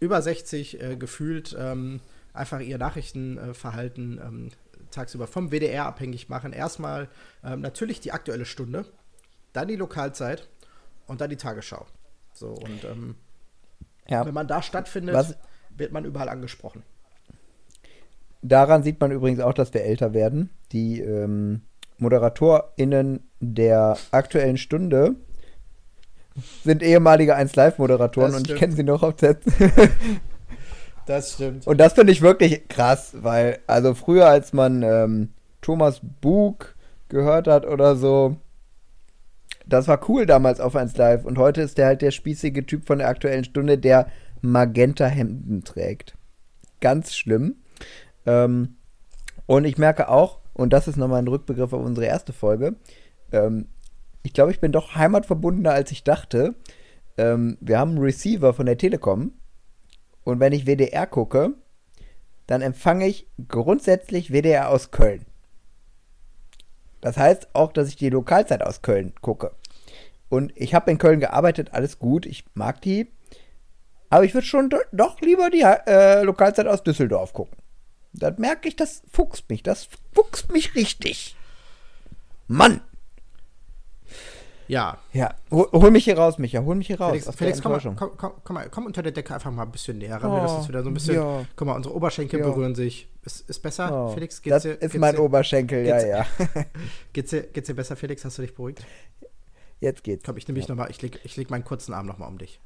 über 0.00 0.20
60 0.20 0.82
äh, 0.82 0.96
gefühlt 0.96 1.56
ähm, 1.56 2.00
einfach 2.32 2.58
ihr 2.58 2.76
Nachrichtenverhalten 2.76 4.20
ähm, 4.20 4.50
tagsüber 4.90 5.28
vom 5.28 5.52
WDR 5.52 5.86
abhängig 5.86 6.28
machen. 6.28 6.52
Erstmal 6.52 7.08
ähm, 7.44 7.60
natürlich 7.60 8.00
die 8.00 8.10
aktuelle 8.10 8.46
Stunde, 8.46 8.84
dann 9.52 9.68
die 9.68 9.76
Lokalzeit 9.76 10.48
und 11.06 11.20
dann 11.20 11.30
die 11.30 11.36
Tagesschau. 11.36 11.86
So, 12.32 12.48
und 12.48 12.82
ähm, 12.82 13.14
ja. 14.08 14.26
wenn 14.26 14.34
man 14.34 14.48
da 14.48 14.60
stattfindet, 14.60 15.14
Was? 15.14 15.36
wird 15.70 15.92
man 15.92 16.04
überall 16.04 16.28
angesprochen. 16.28 16.82
Daran 18.42 18.82
sieht 18.82 19.00
man 19.00 19.12
übrigens 19.12 19.38
auch, 19.38 19.54
dass 19.54 19.72
wir 19.72 19.84
älter 19.84 20.14
werden. 20.14 20.50
Die 20.72 21.00
ähm, 21.00 21.62
ModeratorInnen 21.98 23.20
der 23.38 23.96
aktuellen 24.10 24.56
Stunde 24.56 25.14
sind 26.64 26.82
ehemalige 26.82 27.34
1 27.34 27.54
Live-Moderatoren 27.56 28.34
und 28.34 28.50
ich 28.50 28.56
kenne 28.56 28.74
sie 28.74 28.84
noch 28.84 29.02
auf 29.02 29.16
Z. 29.16 29.38
Das 31.06 31.32
stimmt. 31.32 31.66
Und 31.66 31.78
das 31.78 31.94
finde 31.94 32.12
ich 32.12 32.20
wirklich 32.20 32.68
krass, 32.68 33.14
weil, 33.22 33.60
also 33.66 33.94
früher, 33.94 34.28
als 34.28 34.52
man 34.52 34.82
ähm, 34.82 35.30
Thomas 35.62 36.02
Bug 36.20 36.76
gehört 37.08 37.48
hat 37.48 37.64
oder 37.64 37.96
so, 37.96 38.36
das 39.64 39.88
war 39.88 40.06
cool 40.10 40.26
damals 40.26 40.60
auf 40.60 40.76
1 40.76 40.98
Live. 40.98 41.24
Und 41.24 41.38
heute 41.38 41.62
ist 41.62 41.78
der 41.78 41.86
halt 41.86 42.02
der 42.02 42.10
spießige 42.10 42.66
Typ 42.66 42.86
von 42.86 42.98
der 42.98 43.08
aktuellen 43.08 43.44
Stunde, 43.44 43.78
der 43.78 44.08
Magenta-Hemden 44.42 45.64
trägt. 45.64 46.14
Ganz 46.80 47.14
schlimm. 47.14 47.56
Ähm, 48.26 48.76
und 49.46 49.64
ich 49.64 49.78
merke 49.78 50.10
auch, 50.10 50.40
und 50.52 50.74
das 50.74 50.88
ist 50.88 50.96
nochmal 50.96 51.22
ein 51.22 51.28
Rückbegriff 51.28 51.72
auf 51.72 51.82
unsere 51.82 52.06
erste 52.06 52.34
Folge, 52.34 52.76
ähm, 53.32 53.68
ich 54.22 54.32
glaube, 54.32 54.50
ich 54.50 54.60
bin 54.60 54.72
doch 54.72 54.94
heimatverbundener, 54.94 55.72
als 55.72 55.90
ich 55.90 56.04
dachte. 56.04 56.54
Ähm, 57.16 57.58
wir 57.60 57.78
haben 57.78 57.92
einen 57.92 58.02
Receiver 58.02 58.54
von 58.54 58.66
der 58.66 58.78
Telekom 58.78 59.32
und 60.24 60.40
wenn 60.40 60.52
ich 60.52 60.66
WDR 60.66 61.06
gucke, 61.06 61.54
dann 62.46 62.62
empfange 62.62 63.06
ich 63.06 63.26
grundsätzlich 63.48 64.30
WDR 64.30 64.70
aus 64.70 64.90
Köln. 64.90 65.26
Das 67.00 67.16
heißt 67.16 67.54
auch, 67.54 67.72
dass 67.72 67.88
ich 67.88 67.96
die 67.96 68.10
Lokalzeit 68.10 68.62
aus 68.62 68.82
Köln 68.82 69.14
gucke. 69.20 69.52
Und 70.28 70.52
ich 70.56 70.74
habe 70.74 70.90
in 70.90 70.98
Köln 70.98 71.20
gearbeitet, 71.20 71.72
alles 71.72 71.98
gut, 71.98 72.26
ich 72.26 72.44
mag 72.54 72.80
die. 72.82 73.10
Aber 74.10 74.24
ich 74.24 74.34
würde 74.34 74.46
schon 74.46 74.70
doch 74.92 75.20
lieber 75.20 75.50
die 75.50 75.62
äh, 75.62 76.22
Lokalzeit 76.22 76.66
aus 76.66 76.82
Düsseldorf 76.82 77.32
gucken. 77.32 77.56
Das 78.12 78.38
merke 78.38 78.68
ich, 78.68 78.76
das 78.76 79.02
fuchst 79.10 79.48
mich. 79.50 79.62
Das 79.62 79.88
fuchst 80.12 80.52
mich 80.52 80.74
richtig. 80.74 81.36
Mann! 82.46 82.80
Ja. 84.68 84.98
Ja, 85.12 85.34
hol, 85.50 85.66
hol 85.72 85.90
mich 85.90 86.04
hier 86.04 86.16
raus, 86.18 86.38
Micha. 86.38 86.62
Hol 86.62 86.74
mich 86.76 86.86
hier 86.88 87.00
raus. 87.00 87.10
Felix, 87.10 87.36
Felix 87.36 87.62
komm, 87.62 87.72
mal, 87.72 87.80
komm, 87.80 88.10
komm, 88.16 88.32
komm, 88.44 88.54
mal, 88.54 88.68
komm 88.70 88.86
unter 88.86 89.02
der 89.02 89.12
Decke 89.12 89.34
einfach 89.34 89.50
mal 89.50 89.62
ein 89.62 89.70
bisschen 89.72 89.98
näher 89.98 90.16
ran. 90.22 90.30
Oh, 90.30 90.36
lassen 90.36 90.56
uns 90.58 90.68
wieder 90.68 90.82
so 90.82 90.90
ein 90.90 90.94
bisschen. 90.94 91.14
ja. 91.16 91.44
Guck 91.56 91.66
mal, 91.66 91.74
unsere 91.74 91.94
Oberschenkel 91.94 92.40
Ja. 92.40 92.46
berühren 92.46 92.74
sich. 92.74 93.08
Ist, 93.24 93.48
ist 93.48 93.60
besser? 93.60 93.90
Oh, 94.08 94.12
Felix, 94.14 94.40
geht's 94.42 94.54
das 94.54 94.62
dir, 94.64 94.72
ist 94.72 94.80
geht's 94.80 94.94
mein 94.98 95.14
dir, 95.16 95.22
Oberschenkel, 95.22 95.86
ja, 95.86 95.96
geht's- 95.98 96.08
ja. 96.08 96.64
Geht's 97.12 97.30
dir, 97.30 97.42
geht's 97.44 97.66
dir 97.66 97.74
besser, 97.74 97.96
Felix? 97.96 98.24
Hast 98.24 98.36
du 98.38 98.42
dich 98.42 98.54
beruhigt? 98.54 98.84
Jetzt 99.80 100.04
geht's. 100.04 100.22
Komm, 100.24 100.36
ich 100.36 100.46
nehme 100.48 100.58
dich 100.60 100.68
nochmal. 100.68 100.90
Ich 100.90 101.00
leg, 101.02 101.18
ich 101.24 101.36
leg 101.36 101.50
meinen 101.50 101.64
kurzen 101.64 101.94
Arm 101.94 102.06
nochmal 102.06 102.28
um 102.28 102.38
dich. 102.38 102.60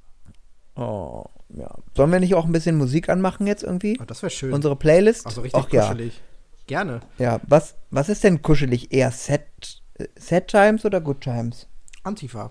Oh, 0.74 1.24
ja. 1.50 1.70
Sollen 1.96 2.10
wir 2.10 2.18
nicht 2.20 2.34
auch 2.34 2.46
ein 2.46 2.52
bisschen 2.52 2.76
Musik 2.78 3.08
anmachen 3.10 3.46
jetzt 3.46 3.62
irgendwie? 3.62 3.98
Oh, 4.00 4.04
das 4.06 4.22
wäre 4.22 4.30
schön. 4.30 4.52
Unsere 4.52 4.74
Playlist? 4.76 5.26
also 5.26 5.42
richtig 5.42 5.70
ja. 5.72 5.82
kuschelig. 5.82 6.20
Gerne. 6.66 7.00
Ja, 7.18 7.40
was, 7.46 7.74
was 7.90 8.08
ist 8.08 8.24
denn 8.24 8.40
kuschelig? 8.40 8.92
Eher 8.92 9.10
Set, 9.10 9.42
Set 10.16 10.48
Times 10.48 10.84
oder 10.84 11.00
Good 11.00 11.20
Times? 11.20 11.66
Antifa. 12.02 12.50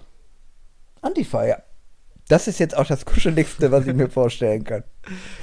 Antifa, 1.02 1.46
ja. 1.46 1.62
Das 2.28 2.48
ist 2.48 2.60
jetzt 2.60 2.78
auch 2.78 2.88
das 2.88 3.06
Kuscheligste, 3.06 3.72
was 3.72 3.88
ich 3.88 3.94
mir 3.94 4.10
vorstellen 4.22 4.64
kann. 4.64 4.84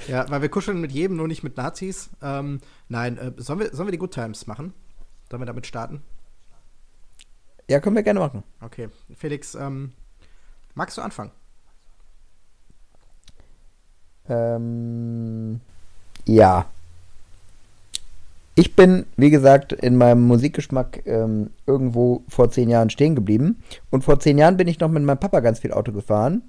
Ja, 0.07 0.29
weil 0.31 0.40
wir 0.40 0.49
kuscheln 0.49 0.81
mit 0.81 0.92
jedem, 0.92 1.16
nur 1.16 1.29
nicht 1.29 1.42
mit 1.42 1.57
Nazis. 1.57 2.09
Ähm, 2.23 2.61
nein, 2.88 3.18
äh, 3.18 3.33
sollen, 3.37 3.61
wir, 3.61 3.75
sollen 3.75 3.88
wir 3.88 3.92
die 3.92 3.99
Good 3.99 4.14
Times 4.14 4.47
machen? 4.47 4.73
Sollen 5.29 5.42
wir 5.42 5.47
damit 5.47 5.66
starten? 5.66 6.03
Ja, 7.68 7.81
können 7.81 7.97
wir 7.97 8.03
gerne 8.03 8.21
machen. 8.21 8.42
Okay. 8.62 8.88
Felix, 9.14 9.55
ähm, 9.55 9.92
magst 10.75 10.97
du 10.97 11.03
anfangen? 11.03 11.33
Ähm, 14.29 15.61
ja. 16.25 16.66
Ich 18.59 18.75
bin, 18.75 19.07
wie 19.16 19.31
gesagt, 19.31 19.73
in 19.73 19.97
meinem 19.97 20.27
Musikgeschmack 20.27 21.07
ähm, 21.07 21.51
irgendwo 21.64 22.25
vor 22.27 22.51
zehn 22.51 22.68
Jahren 22.68 22.90
stehen 22.90 23.14
geblieben. 23.14 23.62
Und 23.90 24.03
vor 24.03 24.18
zehn 24.18 24.37
Jahren 24.37 24.57
bin 24.57 24.66
ich 24.66 24.81
noch 24.81 24.90
mit 24.90 25.05
meinem 25.05 25.21
Papa 25.21 25.38
ganz 25.38 25.61
viel 25.61 25.73
Auto 25.73 25.92
gefahren. 25.92 26.42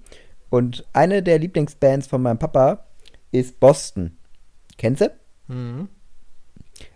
Und 0.50 0.88
eine 0.92 1.22
der 1.22 1.38
Lieblingsbands 1.38 2.08
von 2.08 2.24
meinem 2.24 2.40
Papa 2.40 2.86
ist 3.32 3.60
Boston. 3.60 4.18
Kennst 4.80 5.02
du? 5.02 5.12
Mhm. 5.54 5.88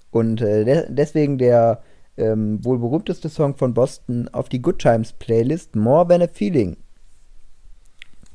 Und 0.10 0.42
äh, 0.42 0.66
de 0.66 0.86
deswegen 0.90 1.38
der 1.38 1.84
ähm, 2.18 2.66
wohl 2.66 2.80
berühmteste 2.80 3.30
Song 3.30 3.56
von 3.56 3.76
Boston 3.76 4.30
auf 4.30 4.50
die 4.50 4.64
Good 4.64 4.80
Times 4.80 5.14
Playlist, 5.14 5.76
More 5.76 6.08
Than 6.08 6.24
a 6.24 6.28
Feeling. 6.28 6.76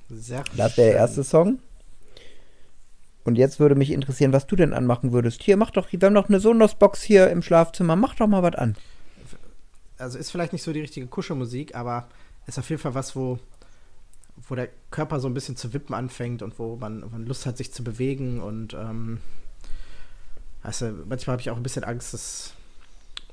Sehr 0.09 0.45
Das 0.57 0.77
wäre 0.77 0.91
der 0.91 0.97
erste 1.01 1.25
Song. 1.25 1.59
Und 3.29 3.37
jetzt 3.37 3.61
würde 3.61 3.75
mich 3.75 3.91
interessieren, 3.91 4.33
was 4.33 4.47
du 4.47 4.57
denn 4.57 4.73
anmachen 4.73 5.13
würdest. 5.13 5.43
Hier, 5.43 5.59
mach 5.59 5.71
doch, 5.71 5.93
wir 5.93 6.01
haben 6.01 6.15
doch 6.15 6.31
eine 6.31 6.41
Sonos-Box 6.41 7.03
hier 7.03 7.29
im 7.29 7.43
Schlafzimmer. 7.43 7.95
Mach 7.95 8.15
doch 8.15 8.27
mal 8.27 8.43
was 8.43 8.55
an. 8.55 8.75
Also 9.99 10.17
ist 10.17 10.31
vielleicht 10.31 10.55
nicht 10.55 10.63
so 10.63 10.73
die 10.73 10.81
richtige 10.81 11.07
Kuschelmusik, 11.09 11.75
aber 11.75 12.09
ist 12.47 12.59
auf 12.59 12.71
jeden 12.71 12.81
Fall 12.81 12.95
was, 12.95 13.15
wo, 13.15 13.39
wo 14.49 14.55
der 14.55 14.71
Körper 14.91 15.21
so 15.21 15.29
ein 15.29 15.35
bisschen 15.35 15.57
zu 15.57 15.75
wippen 15.75 15.95
anfängt 15.95 16.41
und 16.41 16.59
wo 16.59 16.77
man, 16.77 17.01
man 17.01 17.27
Lust 17.27 17.45
hat, 17.45 17.59
sich 17.59 17.71
zu 17.71 17.85
bewegen. 17.85 18.41
Und 18.41 18.73
ähm, 18.73 19.19
also 20.63 20.91
manchmal 21.07 21.35
habe 21.35 21.43
ich 21.43 21.51
auch 21.51 21.59
ein 21.59 21.63
bisschen 21.63 21.85
Angst, 21.85 22.15
dass, 22.15 22.55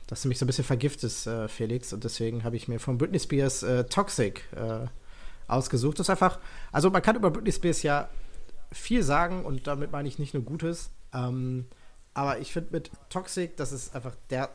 dass 0.08 0.24
du 0.24 0.28
mich 0.28 0.40
so 0.40 0.44
ein 0.44 0.48
bisschen 0.48 0.66
vergiftest, 0.66 1.26
äh, 1.28 1.48
Felix. 1.48 1.94
Und 1.94 2.04
deswegen 2.04 2.44
habe 2.44 2.58
ich 2.58 2.68
mir 2.68 2.82
von 2.82 2.98
Britney 2.98 3.20
Spears 3.22 3.64
äh, 3.64 3.86
Toxic 3.86 4.44
äh, 4.58 4.88
ausgesucht. 5.48 6.00
Das 6.00 6.08
ist 6.08 6.10
einfach, 6.10 6.40
also 6.74 6.90
man 6.90 7.02
kann 7.02 7.16
über 7.16 7.32
Britney 7.32 7.54
Spears 7.54 7.82
ja 7.82 8.10
viel 8.76 9.04
sagen 9.04 9.46
und 9.46 9.68
damit 9.68 9.92
meine 9.92 10.08
ich 10.08 10.20
nicht 10.20 10.34
nur 10.34 10.44
Gutes. 10.44 10.92
Ähm, 11.14 11.66
aber 12.14 12.40
ich 12.40 12.54
finde 12.54 12.72
mit 12.72 12.92
Toxic, 13.10 13.58
das 13.58 13.72
ist 13.72 13.96
einfach 13.96 14.16
der 14.30 14.50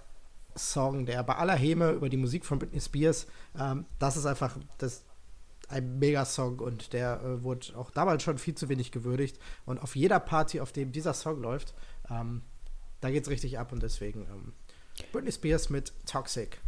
Song, 0.56 1.06
der 1.06 1.22
bei 1.22 1.36
aller 1.36 1.54
Häme 1.54 1.90
über 1.90 2.08
die 2.08 2.16
Musik 2.16 2.44
von 2.44 2.58
Britney 2.58 2.80
Spears, 2.80 3.26
ähm, 3.58 3.86
das 3.98 4.16
ist 4.16 4.26
einfach 4.26 4.56
das, 4.78 5.04
ein 5.68 5.98
Mega-Song 5.98 6.58
und 6.58 6.92
der 6.92 7.20
äh, 7.22 7.42
wurde 7.44 7.76
auch 7.76 7.90
damals 7.90 8.22
schon 8.22 8.38
viel 8.38 8.54
zu 8.54 8.68
wenig 8.68 8.90
gewürdigt. 8.90 9.38
Und 9.66 9.78
auf 9.78 9.94
jeder 9.94 10.18
Party, 10.18 10.60
auf 10.60 10.72
dem 10.72 10.90
dieser 10.92 11.14
Song 11.14 11.40
läuft, 11.40 11.74
ähm, 12.10 12.42
da 13.00 13.10
geht's 13.10 13.30
richtig 13.30 13.58
ab 13.58 13.72
und 13.72 13.82
deswegen 13.82 14.22
ähm, 14.22 14.52
Britney 15.12 15.32
Spears 15.32 15.70
mit 15.70 15.92
Toxic. 16.06 16.60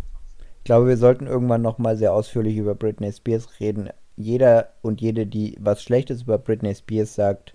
Ich 0.58 0.64
glaube, 0.64 0.86
wir 0.86 0.96
sollten 0.96 1.26
irgendwann 1.26 1.62
noch 1.62 1.78
mal 1.78 1.96
sehr 1.96 2.12
ausführlich 2.12 2.56
über 2.56 2.74
Britney 2.76 3.12
Spears 3.12 3.58
reden. 3.58 3.90
Jeder 4.16 4.68
und 4.82 5.00
jede, 5.00 5.26
die 5.26 5.56
was 5.60 5.82
Schlechtes 5.82 6.22
über 6.22 6.38
Britney 6.38 6.74
Spears 6.74 7.14
sagt, 7.14 7.54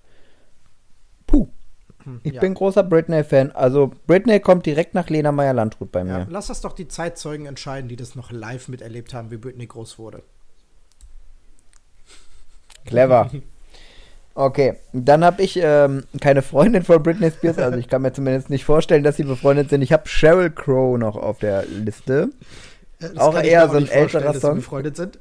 puh. 1.28 1.48
Ich 2.24 2.34
Ja. 2.34 2.39
bin 2.41 2.54
großer 2.54 2.84
Britney-Fan. 2.84 3.52
Also 3.52 3.91
Britney 4.08 4.39
kommt 4.39 4.65
direkt 4.65 4.93
nach 4.93 5.10
Lena 5.10 5.32
Meyer-Landrut 5.34 5.91
bei 5.91 6.00
Ja, 6.00 6.20
mir. 6.20 6.28
lass 6.30 6.48
das 6.48 6.62
doch 6.62 6.72
die 6.74 6.88
Zeitzeugen 6.88 7.46
entscheiden, 7.48 7.89
die 7.89 7.98
das 7.98 8.15
noch 8.15 8.32
live 8.32 8.70
miterlebt 8.70 9.13
haben, 9.13 9.30
wie 9.30 9.36
Britney 9.38 9.67
groß 9.67 10.00
wurde. 10.00 10.24
Clever. 12.86 13.30
Okay, 14.36 14.76
dann 14.93 15.26
habe 15.26 15.41
ich 15.41 15.60
ähm, 15.62 16.04
keine 16.22 16.43
Freundin 16.43 16.84
von 16.84 17.02
Britney 17.02 17.32
Spears, 17.32 17.58
also 17.58 17.78
ich 17.80 17.88
kann 17.89 18.04
mir 18.04 18.13
zumindest 18.13 18.50
nicht 18.52 18.65
vorstellen, 18.65 19.04
dass 19.04 19.17
sie 19.17 19.24
befreundet 19.24 19.70
sind. 19.70 19.82
Ich 19.82 19.91
habe 19.91 20.08
Sheryl 20.08 20.52
Crow 20.52 20.98
noch 20.98 21.15
auf 21.15 21.39
der 21.39 21.65
Liste, 21.65 22.30
Äh, 23.00 23.10
das 23.10 23.17
Auch 23.17 23.36
eher 23.41 23.67
so 23.67 23.78
ein 23.78 23.88
älterer 23.89 24.22
dass 24.26 24.36
sie 24.36 24.39
Song. 24.41 24.56
befreundet 24.56 24.96
sind. 24.96 25.20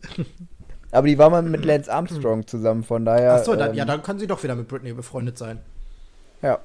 Aber 0.90 1.06
die 1.06 1.18
war 1.18 1.30
mal 1.30 1.42
mit 1.42 1.64
Lance 1.64 1.92
Armstrong 1.92 2.46
zusammen, 2.46 2.84
von 2.84 3.04
daher. 3.04 3.34
Achso, 3.34 3.56
dann, 3.56 3.70
ähm, 3.70 3.76
ja, 3.76 3.84
dann 3.84 4.02
können 4.02 4.18
sie 4.18 4.26
doch 4.26 4.42
wieder 4.42 4.54
mit 4.54 4.68
Britney 4.68 4.92
befreundet 4.92 5.38
sein. 5.38 5.60
Ja. 6.42 6.60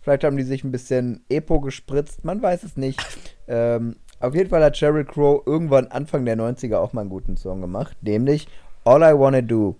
Vielleicht 0.00 0.24
haben 0.24 0.36
die 0.36 0.44
sich 0.44 0.64
ein 0.64 0.72
bisschen 0.72 1.24
Epo 1.28 1.60
gespritzt, 1.60 2.24
man 2.24 2.40
weiß 2.40 2.62
es 2.62 2.76
nicht. 2.76 3.00
ähm, 3.48 3.96
auf 4.20 4.34
jeden 4.34 4.50
Fall 4.50 4.64
hat 4.64 4.76
Sheryl 4.76 5.04
Crow 5.04 5.42
irgendwann 5.46 5.88
Anfang 5.88 6.24
der 6.24 6.36
90er 6.36 6.78
auch 6.78 6.92
mal 6.92 7.02
einen 7.02 7.10
guten 7.10 7.36
Song 7.36 7.60
gemacht, 7.60 7.96
nämlich 8.02 8.48
All 8.84 9.02
I 9.02 9.18
Wanna 9.18 9.42
Do. 9.42 9.76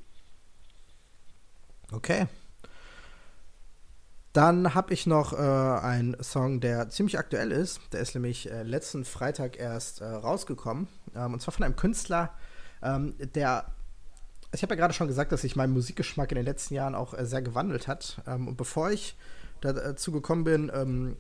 Okay. 1.93 2.27
Dann 4.33 4.75
habe 4.75 4.93
ich 4.93 5.07
noch 5.07 5.33
äh, 5.33 5.37
einen 5.37 6.17
Song, 6.23 6.61
der 6.61 6.91
ziemlich 6.91 7.19
aktuell 7.19 7.51
ist. 7.51 7.81
Der 7.93 8.01
ist 8.01 8.15
nämlich 8.15 8.51
äh, 8.51 8.63
letzten 8.63 9.05
Freitag 9.05 9.59
erst 9.59 10.01
äh, 10.01 10.05
rausgekommen. 10.05 10.87
Ähm, 11.17 11.33
und 11.33 11.41
zwar 11.41 11.55
von 11.55 11.65
einem 11.65 11.77
Künstler, 11.77 12.31
ähm, 12.83 13.15
der. 13.35 13.67
Ich 14.53 14.63
habe 14.63 14.75
ja 14.75 14.81
gerade 14.81 14.95
schon 14.95 15.09
gesagt, 15.09 15.31
dass 15.31 15.43
sich 15.43 15.57
mein 15.57 15.71
Musikgeschmack 15.71 16.33
in 16.33 16.37
den 16.37 16.45
letzten 16.47 16.75
Jahren 16.75 16.95
auch 16.95 17.13
äh, 17.13 17.27
sehr 17.27 17.43
gewandelt 17.43 17.87
hat. 17.87 18.23
Ähm, 18.27 18.49
und 18.49 18.57
bevor 18.57 18.91
ich 18.91 19.17
dazu 19.61 20.13
gekommen 20.13 20.45
bin, 20.45 20.71
ähm, 20.73 21.17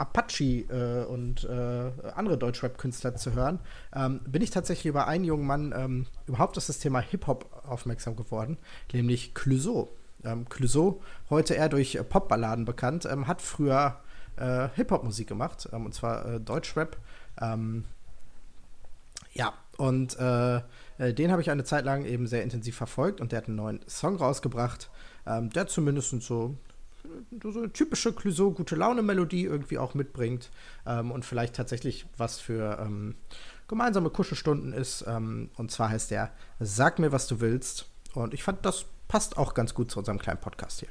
Apache 0.00 0.64
äh, 0.70 1.04
und 1.04 1.44
äh, 1.44 1.90
andere 2.14 2.38
Deutschrap-Künstler 2.38 3.16
zu 3.16 3.34
hören, 3.34 3.60
ähm, 3.94 4.20
bin 4.26 4.40
ich 4.40 4.50
tatsächlich 4.50 4.86
über 4.86 5.06
einen 5.06 5.24
jungen 5.24 5.46
Mann 5.46 5.74
ähm, 5.76 6.06
überhaupt 6.26 6.56
auf 6.56 6.66
das 6.66 6.78
Thema 6.78 7.00
Hip-Hop 7.00 7.64
aufmerksam 7.68 8.16
geworden, 8.16 8.56
nämlich 8.92 9.34
Clouseau. 9.34 9.90
Ähm, 10.24 10.48
Clouseau, 10.48 11.02
heute 11.28 11.54
eher 11.54 11.68
durch 11.68 11.96
äh, 11.96 12.02
Popballaden 12.02 12.64
bekannt, 12.64 13.06
ähm, 13.10 13.26
hat 13.26 13.42
früher 13.42 14.00
äh, 14.36 14.68
Hip-Hop-Musik 14.74 15.28
gemacht, 15.28 15.68
ähm, 15.72 15.84
und 15.84 15.94
zwar 15.94 16.26
äh, 16.26 16.40
Deutschrap. 16.40 16.96
Ja, 19.32 19.54
und 19.78 20.18
äh, 21.00 21.14
den 21.14 21.32
habe 21.32 21.40
ich 21.40 21.50
eine 21.50 21.64
Zeit 21.64 21.84
lang 21.84 22.04
eben 22.04 22.26
sehr 22.26 22.42
intensiv 22.42 22.76
verfolgt 22.76 23.20
und 23.20 23.32
der 23.32 23.38
hat 23.38 23.48
einen 23.48 23.56
neuen 23.56 23.80
Song 23.88 24.16
rausgebracht, 24.16 24.90
ähm, 25.26 25.50
der 25.50 25.66
zumindest 25.66 26.10
so 26.22 26.56
so 27.42 27.58
eine 27.58 27.72
typische 27.72 28.12
Clouseau 28.12 28.50
gute 28.50 28.76
Laune 28.76 29.00
Melodie 29.00 29.44
irgendwie 29.44 29.78
auch 29.78 29.94
mitbringt 29.94 30.50
ähm, 30.86 31.10
und 31.10 31.24
vielleicht 31.24 31.56
tatsächlich 31.56 32.06
was 32.18 32.38
für 32.38 32.78
ähm, 32.78 33.14
gemeinsame 33.68 34.10
Kuschelstunden 34.10 34.74
ist. 34.74 35.04
Ähm, 35.08 35.48
und 35.56 35.70
zwar 35.70 35.88
heißt 35.88 36.10
der 36.10 36.30
Sag 36.58 36.98
mir, 36.98 37.10
was 37.10 37.26
du 37.26 37.40
willst. 37.40 37.86
Und 38.12 38.34
ich 38.34 38.42
fand, 38.42 38.66
das 38.66 38.84
passt 39.08 39.38
auch 39.38 39.54
ganz 39.54 39.72
gut 39.72 39.90
zu 39.90 39.98
unserem 39.98 40.18
kleinen 40.18 40.40
Podcast 40.40 40.80
hier. 40.80 40.90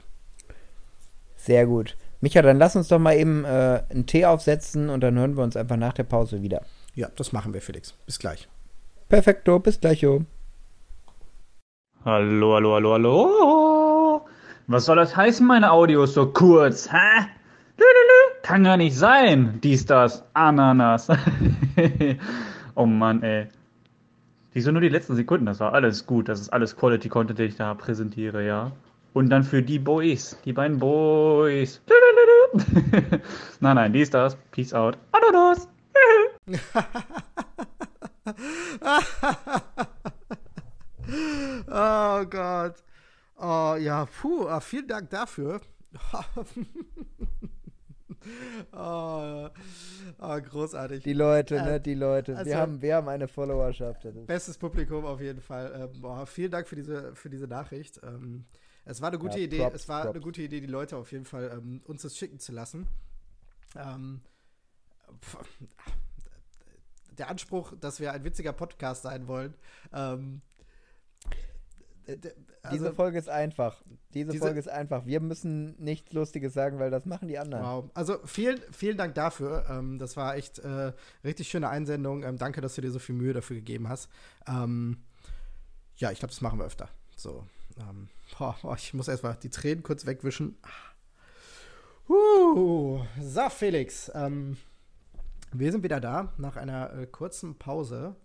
Sehr 1.36 1.68
gut. 1.68 1.96
Micha, 2.22 2.42
dann 2.42 2.58
lass 2.58 2.76
uns 2.76 2.88
doch 2.88 3.00
mal 3.00 3.16
eben 3.16 3.46
äh, 3.46 3.84
einen 3.90 4.08
Tee 4.08 4.26
aufsetzen 4.26 4.90
und 4.90 5.02
dann 5.02 5.18
hören 5.18 5.38
wir 5.38 5.44
uns 5.44 5.56
einfach 5.56 5.78
nach 5.78 5.94
der 5.94 6.04
Pause 6.04 6.42
wieder. 6.42 6.64
Ja, 6.96 7.10
das 7.16 7.32
machen 7.32 7.54
wir, 7.54 7.62
Felix. 7.62 7.94
Bis 8.08 8.18
gleich. 8.18 8.50
Perfekto, 9.10 9.58
bis 9.60 9.80
gleich, 9.80 10.02
jo. 10.02 10.24
Hallo, 12.06 12.54
hallo, 12.54 12.76
hallo, 12.76 12.94
hallo. 12.94 14.26
Was 14.68 14.86
soll 14.86 14.98
das 14.98 15.18
heißen, 15.18 15.46
meine 15.46 15.72
Audios 15.72 16.14
so 16.14 16.28
kurz? 16.28 16.92
Hä? 16.92 17.26
Kann 18.44 18.64
gar 18.64 18.78
nicht 18.78 18.96
sein. 18.96 19.60
Dies, 19.64 19.88
das, 19.88 20.24
Ananas. 20.36 21.08
oh 22.76 22.86
Mann, 22.86 23.24
ey. 23.24 23.48
Wieso 24.54 24.72
nur 24.72 24.82
die 24.82 24.90
letzten 24.90 25.16
Sekunden? 25.16 25.48
Das 25.48 25.60
war 25.60 25.74
alles 25.74 26.06
gut. 26.06 26.30
Das 26.30 26.40
ist 26.40 26.54
alles 26.54 26.78
Quality 26.78 27.10
Content, 27.10 27.40
den 27.40 27.48
ich 27.48 27.56
da 27.56 27.74
präsentiere, 27.74 28.46
ja. 28.46 28.72
Und 29.14 29.30
dann 29.30 29.42
für 29.42 29.64
die 29.64 29.80
Boys, 29.80 30.40
die 30.46 30.54
beiden 30.54 30.78
Boys. 30.78 31.82
Nein, 33.60 33.76
nein, 33.76 33.92
dies, 33.92 34.12
das. 34.12 34.36
Peace 34.52 34.74
out. 34.74 34.98
Ananas. 35.12 35.68
Oh 41.68 42.26
Gott. 42.26 42.76
Oh 43.38 43.76
ja, 43.80 44.06
puh, 44.06 44.48
ah, 44.48 44.60
vielen 44.60 44.88
Dank 44.88 45.10
dafür. 45.10 45.62
oh, 48.74 49.50
oh, 50.20 50.42
großartig. 50.42 51.04
Die 51.04 51.14
Leute, 51.14 51.62
ne, 51.64 51.80
die 51.80 51.94
Leute. 51.96 52.38
also- 52.38 52.50
wir, 52.50 52.58
haben, 52.58 52.82
wir 52.82 52.96
haben 52.96 53.08
eine 53.08 53.28
Followerschaft. 53.28 54.06
Bestes 54.28 54.58
Publikum 54.58 55.06
auf 55.06 55.22
jeden 55.22 55.42
Fall. 55.42 55.90
Ähm, 55.94 56.02
boah, 56.02 56.26
vielen 56.26 56.52
Dank 56.52 56.68
für 56.68 56.76
diese, 56.76 57.16
für 57.16 57.30
diese 57.30 57.48
Nachricht. 57.48 58.00
Ähm, 58.04 58.46
es 58.86 59.02
war 59.02 59.10
eine 59.10 59.20
gute 59.20 59.38
Ja, 59.40 59.46
Idee. 59.46 59.60
Props, 59.60 59.76
es 59.76 59.90
war 59.90 60.02
Props. 60.04 60.16
eine 60.16 60.24
gute 60.24 60.42
Idee, 60.42 60.62
die 60.62 60.68
Leute 60.68 60.98
auf 60.98 61.12
jeden 61.12 61.26
Fall 61.26 61.52
ähm, 61.58 61.82
uns 61.86 62.02
das 62.02 62.18
schicken 62.18 62.40
zu 62.40 62.52
lassen. 62.52 62.88
Ähm, 63.76 64.22
pf, 65.22 65.38
der 67.20 67.30
Anspruch, 67.30 67.74
dass 67.80 68.00
wir 68.00 68.14
ein 68.14 68.24
witziger 68.24 68.54
Podcast 68.54 69.04
sein 69.04 69.28
wollen. 69.28 69.54
Ähm, 69.94 70.42
d- 72.08 72.18
d- 72.18 72.34
Diese 72.72 72.86
also, 72.86 72.94
Folge 72.96 73.20
ist 73.20 73.30
einfach. 73.30 73.82
Diese, 74.14 74.32
Diese- 74.32 74.44
Folge 74.44 74.60
ist 74.60 74.70
einfach. 74.70 75.06
Wir 75.06 75.20
müssen 75.20 75.76
nichts 75.82 76.14
Lustiges 76.14 76.54
sagen, 76.54 76.80
weil 76.80 76.90
das 76.92 77.06
machen 77.06 77.28
die 77.28 77.38
anderen. 77.38 77.64
Wow. 77.64 77.92
Also 77.94 78.20
vielen, 78.26 78.60
vielen 78.72 78.98
Dank 78.98 79.16
dafür. 79.16 79.66
Ähm, 79.70 80.00
das 80.00 80.18
war 80.18 80.36
echt 80.36 80.60
äh, 80.60 80.94
richtig 81.24 81.48
schöne 81.50 81.70
Einsendung. 81.70 82.24
Ähm, 82.24 82.38
danke, 82.38 82.62
dass 82.62 82.76
du 82.76 82.82
dir 82.82 82.92
so 82.92 83.00
viel 83.00 83.16
Mühe 83.16 83.34
dafür 83.34 83.58
gegeben 83.58 83.88
hast. 83.88 84.10
Ähm, 84.48 85.04
ja, 85.98 86.12
ich 86.12 86.20
glaube, 86.20 86.32
das 86.32 86.42
machen 86.42 86.60
wir 86.60 86.66
öfter. 86.66 86.90
So. 87.16 87.46
Ähm, 87.78 88.10
boah, 88.38 88.58
boah, 88.62 88.76
ich 88.76 88.94
muss 88.94 89.08
erstmal 89.08 89.36
die 89.36 89.50
Tränen 89.50 89.84
kurz 89.84 90.06
wegwischen. 90.06 90.58
Uh, 92.10 93.04
so, 93.22 93.50
Felix. 93.50 94.12
Ähm, 94.16 94.58
wir 95.54 95.72
sind 95.72 95.84
wieder 95.84 96.00
da 96.00 96.34
nach 96.38 96.56
einer 96.56 96.94
äh, 96.94 97.08
kurzen 97.08 97.58
Pause. 97.58 98.16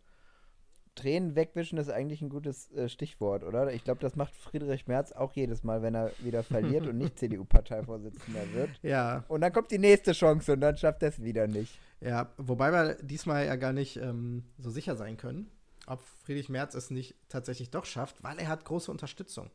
Tränen 0.94 1.34
wegwischen 1.34 1.76
ist 1.78 1.90
eigentlich 1.90 2.22
ein 2.22 2.28
gutes 2.28 2.70
äh, 2.72 2.88
Stichwort, 2.88 3.42
oder? 3.42 3.72
Ich 3.72 3.82
glaube, 3.82 4.00
das 4.00 4.14
macht 4.14 4.34
Friedrich 4.36 4.86
Merz 4.86 5.10
auch 5.10 5.32
jedes 5.32 5.64
Mal, 5.64 5.82
wenn 5.82 5.94
er 5.94 6.12
wieder 6.20 6.44
verliert 6.44 6.86
und 6.86 6.98
nicht 6.98 7.18
CDU-Parteivorsitzender 7.18 8.52
wird. 8.52 8.70
Ja, 8.82 9.24
Und 9.26 9.40
dann 9.40 9.52
kommt 9.52 9.72
die 9.72 9.78
nächste 9.78 10.12
Chance 10.12 10.52
und 10.52 10.60
dann 10.60 10.76
schafft 10.76 11.02
er 11.02 11.08
es 11.08 11.22
wieder 11.22 11.48
nicht. 11.48 11.80
Ja, 12.00 12.30
wobei 12.36 12.70
wir 12.70 12.94
diesmal 13.02 13.46
ja 13.46 13.56
gar 13.56 13.72
nicht 13.72 13.96
ähm, 13.96 14.44
so 14.58 14.70
sicher 14.70 14.94
sein 14.94 15.16
können, 15.16 15.50
ob 15.86 16.00
Friedrich 16.24 16.48
Merz 16.48 16.74
es 16.74 16.90
nicht 16.90 17.16
tatsächlich 17.28 17.70
doch 17.70 17.86
schafft, 17.86 18.22
weil 18.22 18.38
er 18.38 18.48
hat 18.48 18.64
große 18.64 18.90
Unterstützung. 18.90 19.50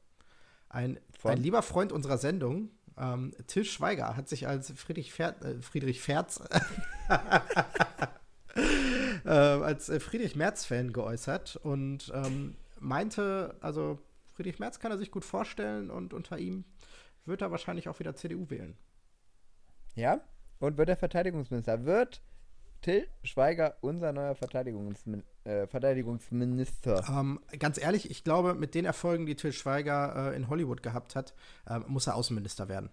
Ein, 0.67 0.99
Von? 1.17 1.31
ein 1.31 1.37
lieber 1.37 1.61
Freund 1.61 1.91
unserer 1.91 2.17
Sendung, 2.17 2.69
ähm, 2.99 3.33
Till 3.47 3.65
Schweiger, 3.65 4.15
hat 4.15 4.29
sich 4.29 4.47
als 4.47 4.71
Friedrich, 4.71 5.13
Fer 5.13 5.35
äh, 5.43 5.61
Friedrich 5.61 6.01
Ferz 6.01 6.41
äh, 9.25 9.29
als 9.29 9.91
Friedrich 9.99 10.35
Merz-Fan 10.35 10.93
geäußert 10.93 11.55
und 11.57 12.11
ähm, 12.13 12.55
meinte, 12.79 13.55
also 13.61 13.99
Friedrich 14.33 14.59
Merz 14.59 14.79
kann 14.79 14.91
er 14.91 14.97
sich 14.97 15.11
gut 15.11 15.25
vorstellen 15.25 15.89
und 15.89 16.13
unter 16.13 16.37
ihm 16.37 16.65
wird 17.25 17.41
er 17.41 17.51
wahrscheinlich 17.51 17.89
auch 17.89 17.99
wieder 17.99 18.15
CDU 18.15 18.49
wählen. 18.49 18.77
Ja? 19.95 20.21
Und 20.59 20.77
wird 20.77 20.89
er 20.89 20.97
Verteidigungsminister? 20.97 21.85
Wird 21.85 22.21
Till 22.81 23.07
Schweiger 23.23 23.75
unser 23.81 24.13
neuer 24.13 24.35
Verteidigungsmin 24.35 25.23
äh, 25.43 25.67
Verteidigungsminister? 25.67 27.03
Ähm, 27.09 27.39
ganz 27.59 27.77
ehrlich, 27.81 28.09
ich 28.09 28.23
glaube, 28.23 28.53
mit 28.55 28.73
den 28.75 28.85
Erfolgen, 28.85 29.25
die 29.25 29.35
Till 29.35 29.51
Schweiger 29.51 30.31
äh, 30.31 30.35
in 30.35 30.49
Hollywood 30.49 30.81
gehabt 30.83 31.15
hat, 31.15 31.33
ähm, 31.69 31.83
muss 31.87 32.07
er 32.07 32.15
Außenminister 32.15 32.69
werden. 32.69 32.89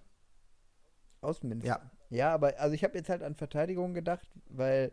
Außenminister? 1.20 1.68
Ja. 1.82 1.90
Ja, 2.08 2.32
aber 2.34 2.58
also 2.60 2.72
ich 2.74 2.84
habe 2.84 2.96
jetzt 2.96 3.08
halt 3.08 3.22
an 3.22 3.34
Verteidigung 3.34 3.92
gedacht, 3.92 4.28
weil 4.48 4.92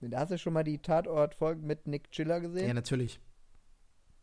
da 0.00 0.20
hast 0.20 0.30
du 0.30 0.38
schon 0.38 0.54
mal 0.54 0.64
die 0.64 0.78
Tatort-Folgen 0.78 1.66
mit 1.66 1.86
Nick 1.86 2.10
Chiller 2.10 2.36
Ja, 2.36 2.40
gesehen? 2.40 2.74
natürlich. 2.74 3.20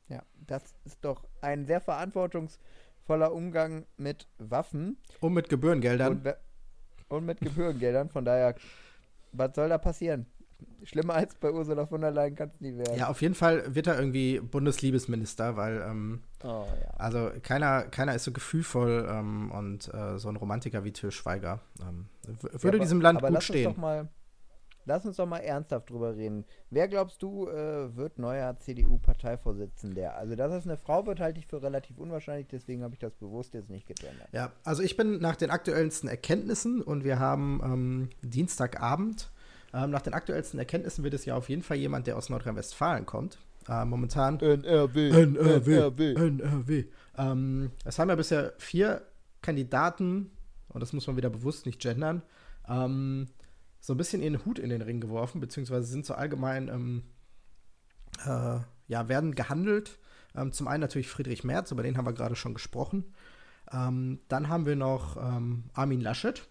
Ja, 0.08 0.24
das 0.48 0.64
ist 0.86 0.98
doch 1.06 1.28
ein 1.42 1.66
sehr 1.68 1.82
verantwortungsvoller 1.82 3.32
Umgang 3.32 3.86
mit 3.98 4.28
Waffen 4.40 4.98
Und 5.20 5.34
mit 5.34 5.50
Gebührengeldern. 5.50 6.14
und, 6.24 6.36
und 7.10 7.26
mit 7.28 7.42
Gebührengeldern. 7.42 8.10
Von 8.10 8.26
daher, 8.26 8.56
was 9.38 9.52
soll 9.56 9.70
da 9.70 9.78
passieren? 9.78 10.26
Schlimmer 10.84 11.14
als 11.14 11.36
bei 11.36 11.52
Ursula 11.52 11.86
von 11.86 12.02
der 12.02 12.10
Leyen 12.12 12.34
kann 12.36 12.50
es 12.54 12.60
nie 12.62 12.76
werden. 12.76 12.98
ja, 12.98 13.10
auf 13.10 13.22
jeden 13.22 13.36
Fall 13.36 13.76
wird 13.76 13.86
er 13.88 14.00
irgendwie 14.00 14.40
Bundesliebesminister, 14.40 15.56
weil, 15.56 15.84
ähm, 15.88 16.22
Oh, 16.44 16.66
ja. 16.82 16.90
also 16.98 17.30
keiner, 17.44 17.84
keiner 17.84 18.16
ist 18.16 18.24
so 18.24 18.32
gefühlvoll 18.32 19.08
ähm, 19.10 19.52
und 19.52 19.94
äh, 19.94 20.18
so 20.18 20.30
ein 20.30 20.36
Romantiker 20.36 20.84
wie 20.84 20.92
Till 20.94 21.12
Schweiger 21.12 21.60
ähm, 21.82 22.08
w- 22.24 22.48
Ja, 22.54 22.64
würde 22.64 22.78
aber- 22.78 22.86
diesem 22.86 23.02
Land 23.02 23.22
gut 23.22 23.30
lass 23.30 23.44
stehen. 23.44 23.68
Uns 23.68 23.76
doch 23.76 23.82
mal, 23.82 24.08
lass 24.88 25.06
uns 25.06 25.18
doch 25.18 25.28
mal 25.28 25.40
ernsthaft 25.40 25.90
drüber 25.90 26.16
reden. 26.16 26.46
Wer 26.70 26.88
glaubst 26.88 27.22
du, 27.22 27.48
äh, 27.48 27.96
wird 27.96 28.18
neuer 28.18 28.58
CDU-Parteivorsitzender? 28.58 30.16
Also, 30.16 30.36
dass 30.36 30.54
es 30.54 30.66
eine 30.66 30.78
Frau 30.78 31.06
wird, 31.06 31.20
halte 31.20 31.40
ich 31.40 31.48
für 31.48 31.62
relativ 31.62 31.98
unwahrscheinlich, 31.98 32.48
deswegen 32.48 32.84
habe 32.84 32.94
ich 32.94 33.00
das 33.00 33.14
bewusst 33.14 33.54
jetzt 33.54 33.70
nicht 33.70 33.86
gegendert. 33.86 34.30
Ja, 34.32 34.52
also 34.64 34.82
ich 34.82 34.98
bin 34.98 35.20
nach 35.20 35.36
den 35.36 35.52
aktuellsten 35.52 36.10
Erkenntnissen 36.10 36.82
und 36.82 37.04
wir 37.04 37.20
haben 37.20 37.62
ähm, 37.64 38.10
Dienstagabend. 38.22 39.30
Ähm, 39.74 39.92
nach 39.92 40.02
den 40.02 40.14
aktuellsten 40.14 40.60
Erkenntnissen 40.60 41.04
wird 41.04 41.14
es 41.14 41.26
ja 41.26 41.36
auf 41.36 41.50
jeden 41.50 41.62
Fall 41.62 41.78
jemand, 41.78 42.08
der 42.08 42.18
aus 42.18 42.30
Nordrhein-Westfalen 42.30 43.06
kommt. 43.06 43.38
Äh, 43.68 43.84
momentan 43.84 44.40
NRW. 44.40 45.10
NRW. 45.10 46.14
NRW. 46.14 46.86
Ähm, 47.18 47.72
es 47.84 48.00
haben 48.00 48.10
ja 48.10 48.16
bisher 48.16 48.54
vier 48.58 49.02
Kandidaten, 49.42 50.32
und 50.70 50.80
das 50.80 50.94
muss 50.94 51.06
man 51.08 51.18
wieder 51.18 51.30
bewusst 51.30 51.66
nicht 51.66 51.82
gendern, 51.82 52.22
ähm, 52.70 53.28
so 53.88 53.94
ein 53.94 53.98
bisschen 53.98 54.22
ihren 54.22 54.44
Hut 54.44 54.60
in 54.60 54.70
den 54.70 54.82
Ring 54.82 55.00
geworfen, 55.00 55.40
beziehungsweise 55.40 55.88
sind 55.88 56.06
so 56.06 56.14
allgemein, 56.14 56.68
ähm, 56.68 57.04
äh, 58.26 58.60
ja, 58.90 59.08
werden 59.08 59.34
gehandelt. 59.34 59.98
Ähm, 60.36 60.52
zum 60.52 60.68
einen 60.68 60.82
natürlich 60.82 61.08
Friedrich 61.08 61.46
Merz, 61.46 61.72
über 61.72 61.84
den 61.84 61.96
haben 61.96 62.06
wir 62.06 62.12
gerade 62.12 62.36
schon 62.36 62.54
gesprochen. 62.54 63.06
Ähm, 63.72 64.20
dann 64.28 64.50
haben 64.50 64.66
wir 64.66 64.76
noch 64.76 65.16
ähm, 65.16 65.70
Armin 65.72 66.02
Laschet, 66.02 66.46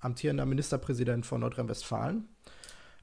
amtierender 0.00 0.44
Ministerpräsident 0.44 1.24
von 1.24 1.40
Nordrhein-Westfalen. 1.40 2.28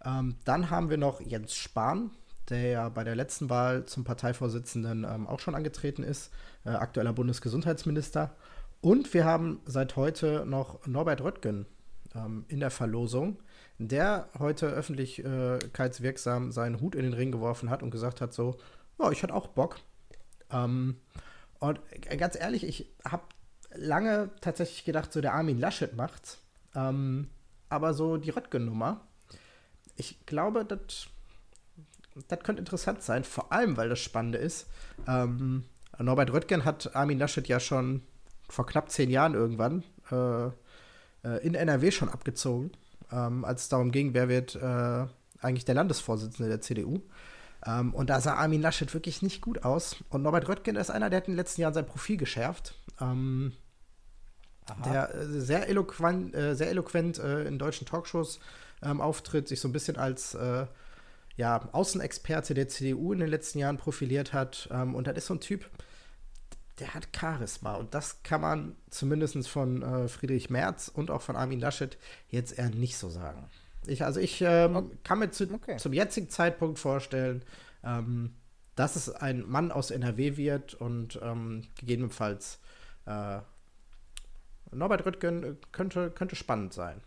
Ähm, 0.05 0.35
dann 0.45 0.69
haben 0.69 0.91
wir 0.91 0.97
noch 0.97 1.19
Jens 1.19 1.55
Spahn, 1.55 2.11
der 2.49 2.67
ja 2.67 2.89
bei 2.89 3.03
der 3.03 3.15
letzten 3.15 3.49
Wahl 3.49 3.85
zum 3.85 4.03
Parteivorsitzenden 4.03 5.03
ähm, 5.03 5.25
auch 5.25 5.39
schon 5.39 5.55
angetreten 5.55 6.03
ist, 6.03 6.31
äh, 6.63 6.69
aktueller 6.69 7.13
Bundesgesundheitsminister. 7.13 8.35
Und 8.81 9.15
wir 9.15 9.25
haben 9.25 9.61
seit 9.65 9.95
heute 9.95 10.45
noch 10.45 10.85
Norbert 10.85 11.21
Röttgen 11.21 11.65
in 12.47 12.59
der 12.59 12.71
Verlosung, 12.71 13.37
der 13.79 14.29
heute 14.37 14.67
öffentlichkeitswirksam 14.67 16.51
seinen 16.51 16.79
Hut 16.81 16.95
in 16.95 17.03
den 17.03 17.13
Ring 17.13 17.31
geworfen 17.31 17.69
hat 17.69 17.81
und 17.81 17.91
gesagt 17.91 18.21
hat 18.21 18.33
so, 18.33 18.57
ja, 18.99 19.09
ich 19.11 19.23
hatte 19.23 19.33
auch 19.33 19.47
Bock. 19.47 19.77
Ähm, 20.51 20.97
und 21.59 21.79
ganz 22.17 22.35
ehrlich, 22.39 22.63
ich 22.63 22.93
habe 23.05 23.23
lange 23.73 24.29
tatsächlich 24.41 24.85
gedacht, 24.85 25.11
so 25.11 25.21
der 25.21 25.33
Armin 25.33 25.57
Laschet 25.57 25.95
macht's. 25.95 26.39
Ähm, 26.75 27.29
aber 27.69 27.93
so 27.93 28.17
die 28.17 28.29
Röttgen-Nummer, 28.29 29.01
ich 29.95 30.25
glaube, 30.25 30.65
das 30.65 31.07
das 32.27 32.39
könnte 32.39 32.59
interessant 32.59 33.01
sein, 33.01 33.23
vor 33.23 33.51
allem, 33.51 33.77
weil 33.77 33.89
das 33.89 33.99
Spannende 33.99 34.37
ist. 34.37 34.67
Ähm, 35.07 35.65
Norbert 35.97 36.33
Röttgen 36.33 36.65
hat 36.65 36.95
Armin 36.95 37.19
Laschet 37.19 37.47
ja 37.47 37.59
schon 37.59 38.01
vor 38.49 38.65
knapp 38.65 38.89
zehn 38.89 39.09
Jahren 39.09 39.33
irgendwann 39.33 39.83
äh, 40.11 40.47
äh, 41.23 41.45
in 41.45 41.55
NRW 41.55 41.91
schon 41.91 42.09
abgezogen, 42.09 42.71
ähm, 43.11 43.45
als 43.45 43.63
es 43.63 43.69
darum 43.69 43.91
ging, 43.91 44.13
wer 44.13 44.29
wird 44.29 44.55
äh, 44.55 45.05
eigentlich 45.41 45.65
der 45.65 45.75
Landesvorsitzende 45.75 46.49
der 46.49 46.61
CDU. 46.61 47.01
Ähm, 47.65 47.93
und 47.93 48.09
da 48.09 48.21
sah 48.21 48.35
Armin 48.35 48.61
Laschet 48.61 48.93
wirklich 48.93 49.21
nicht 49.21 49.41
gut 49.41 49.63
aus. 49.63 49.97
Und 50.09 50.21
Norbert 50.21 50.47
Röttgen 50.47 50.75
ist 50.75 50.89
einer, 50.89 51.09
der 51.09 51.17
hat 51.17 51.27
in 51.27 51.33
den 51.33 51.37
letzten 51.37 51.61
Jahren 51.61 51.73
sein 51.73 51.85
Profil 51.85 52.17
geschärft. 52.17 52.75
Ähm, 53.01 53.53
der 54.85 55.13
äh, 55.15 55.25
sehr 55.25 55.67
eloquent, 55.67 56.35
äh, 56.35 56.55
sehr 56.55 56.69
eloquent 56.69 57.19
äh, 57.19 57.43
in 57.43 57.57
deutschen 57.57 57.87
Talkshows 57.87 58.39
ähm, 58.83 59.01
auftritt, 59.01 59.47
sich 59.47 59.59
so 59.59 59.67
ein 59.67 59.73
bisschen 59.73 59.97
als 59.97 60.35
äh, 60.35 60.67
ja, 61.37 61.69
Außenexperte 61.71 62.53
der 62.53 62.67
CDU 62.67 63.13
in 63.13 63.19
den 63.19 63.29
letzten 63.29 63.59
Jahren 63.59 63.77
profiliert 63.77 64.33
hat. 64.33 64.69
Ähm, 64.71 64.93
und 64.95 65.07
das 65.07 65.17
ist 65.17 65.25
so 65.25 65.33
ein 65.33 65.39
Typ, 65.39 65.69
der 66.79 66.93
hat 66.93 67.09
Charisma. 67.15 67.75
Und 67.75 67.93
das 67.93 68.23
kann 68.23 68.41
man 68.41 68.75
zumindest 68.89 69.47
von 69.47 69.81
äh, 69.81 70.07
Friedrich 70.07 70.49
Merz 70.49 70.87
und 70.87 71.11
auch 71.11 71.21
von 71.21 71.35
Armin 71.35 71.59
Laschet 71.59 71.97
jetzt 72.29 72.57
eher 72.57 72.69
nicht 72.69 72.97
so 72.97 73.09
sagen. 73.09 73.49
Ich, 73.87 74.03
also 74.03 74.19
ich 74.19 74.41
ähm, 74.41 74.91
kann 75.03 75.19
mir 75.19 75.31
zu, 75.31 75.51
Okay. 75.53 75.77
zum 75.77 75.93
jetzigen 75.93 76.29
Zeitpunkt 76.29 76.79
vorstellen, 76.79 77.43
ähm, 77.83 78.35
dass 78.75 78.95
es 78.95 79.09
ein 79.09 79.47
Mann 79.49 79.71
aus 79.71 79.91
NRW 79.91 80.37
wird 80.37 80.73
und 80.73 81.19
ähm, 81.21 81.63
gegebenenfalls 81.75 82.59
äh, 83.05 83.39
Norbert 84.71 85.05
Röttgen 85.05 85.43
äh, 85.43 85.55
könnte, 85.71 86.11
könnte 86.11 86.35
spannend 86.35 86.73
sein. 86.73 87.01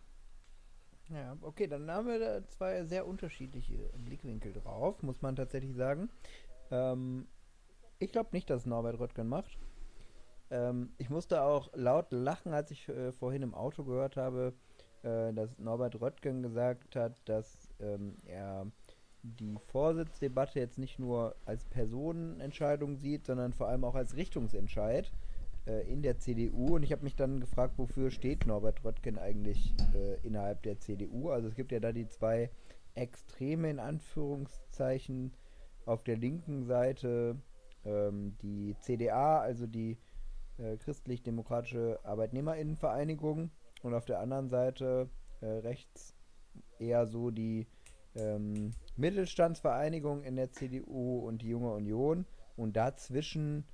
Ja, 1.08 1.36
okay, 1.42 1.66
dann 1.66 1.90
haben 1.90 2.06
wir 2.06 2.18
da 2.18 2.48
zwei 2.48 2.84
sehr 2.84 3.06
unterschiedliche 3.06 3.90
Blickwinkel 3.96 4.52
drauf, 4.52 5.02
muss 5.02 5.20
man 5.20 5.36
tatsächlich 5.36 5.76
sagen. 5.76 6.08
Ähm, 6.70 7.26
ich 8.02 8.12
glaube 8.12 8.30
nicht, 8.32 8.50
dass 8.50 8.66
Norbert 8.66 8.98
Röttgen 8.98 9.28
macht. 9.28 9.58
Ähm, 10.50 10.92
ich 10.98 11.10
musste 11.10 11.42
auch 11.42 11.70
laut 11.74 12.12
lachen, 12.12 12.52
als 12.52 12.70
ich 12.70 12.88
äh, 12.88 13.12
vorhin 13.12 13.42
im 13.42 13.54
Auto 13.54 13.84
gehört 13.84 14.16
habe, 14.16 14.54
äh, 15.02 15.32
dass 15.32 15.58
Norbert 15.58 16.00
Röttgen 16.00 16.42
gesagt 16.42 16.96
hat, 16.96 17.20
dass 17.26 17.68
ähm, 17.80 18.16
er 18.26 18.66
die 19.22 19.56
Vorsitzdebatte 19.70 20.58
jetzt 20.58 20.78
nicht 20.78 20.98
nur 20.98 21.36
als 21.46 21.64
Personenentscheidung 21.64 22.96
sieht, 22.96 23.26
sondern 23.26 23.52
vor 23.52 23.68
allem 23.68 23.84
auch 23.84 23.94
als 23.94 24.16
Richtungsentscheid. 24.16 25.12
äh, 25.66 25.90
in 25.90 26.02
der 26.02 26.18
CDU 26.18 26.76
und 26.76 26.82
ich 26.82 26.92
habe 26.92 27.04
mich 27.04 27.16
dann 27.16 27.40
gefragt, 27.40 27.74
wofür 27.78 28.10
steht 28.10 28.46
Norbert 28.46 28.84
Röttgen 28.84 29.18
eigentlich 29.18 29.74
äh, 29.94 30.14
innerhalb 30.26 30.62
der 30.62 30.78
CDU? 30.80 31.30
Also 31.30 31.48
es 31.48 31.54
gibt 31.54 31.72
ja 31.72 31.80
da 31.80 31.92
die 31.92 32.08
zwei 32.08 32.50
Extreme 32.94 33.70
in 33.70 33.78
Anführungszeichen 33.78 35.32
auf 35.86 36.02
der 36.04 36.16
linken 36.16 36.64
Seite 36.64 37.36
ähm, 37.84 38.36
die 38.42 38.76
CDA, 38.80 39.40
also 39.40 39.66
die 39.66 39.98
äh, 40.58 40.76
christlich-demokratische 40.76 42.00
Arbeitnehmerinnenvereinigung 42.04 43.50
und 43.82 43.94
auf 43.94 44.04
der 44.04 44.20
anderen 44.20 44.48
Seite 44.48 45.08
äh, 45.40 45.46
rechts 45.46 46.14
eher 46.78 47.06
so 47.06 47.30
die 47.30 47.66
ähm, 48.14 48.72
Mittelstandsvereinigung 48.96 50.22
in 50.24 50.36
der 50.36 50.52
CDU 50.52 51.20
und 51.26 51.42
die 51.42 51.48
Junge 51.48 51.72
Union 51.72 52.26
und 52.56 52.76
dazwischen 52.76 53.64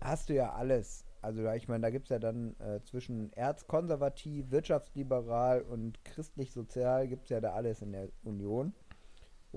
hast 0.00 0.28
du 0.28 0.34
ja 0.34 0.52
alles. 0.52 1.04
Also 1.20 1.48
ich 1.50 1.68
meine, 1.68 1.82
da 1.82 1.90
gibt 1.90 2.06
es 2.06 2.10
ja 2.10 2.18
dann 2.18 2.54
äh, 2.60 2.80
zwischen 2.84 3.32
erzkonservativ, 3.32 4.50
wirtschaftsliberal 4.50 5.62
und 5.62 6.04
christlich-sozial 6.04 7.08
gibt 7.08 7.24
es 7.24 7.30
ja 7.30 7.40
da 7.40 7.52
alles 7.52 7.82
in 7.82 7.92
der 7.92 8.08
Union. 8.22 8.72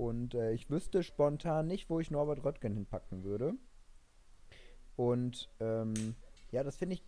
Und 0.02 0.34
äh, 0.34 0.50
ich 0.50 0.68
wüsste 0.68 1.04
spontan 1.04 1.68
nicht, 1.68 1.88
wo 1.88 2.00
ich 2.00 2.10
Norbert 2.10 2.44
Röttgen 2.44 2.74
hinpacken 2.74 3.22
würde. 3.22 3.54
Und 4.96 5.48
ähm, 5.60 6.16
ja, 6.50 6.64
das 6.64 6.76
finde 6.76 6.94
ich 6.94 7.04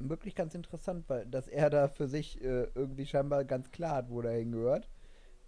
wirklich 0.00 0.34
ganz 0.34 0.52
interessant, 0.56 1.08
weil 1.08 1.24
dass 1.24 1.46
er 1.46 1.70
da 1.70 1.86
für 1.86 2.08
sich 2.08 2.42
äh, 2.42 2.64
irgendwie 2.74 3.06
scheinbar 3.06 3.44
ganz 3.44 3.70
klar 3.70 3.94
hat, 3.94 4.10
wo 4.10 4.22
er 4.22 4.36
hingehört. 4.36 4.90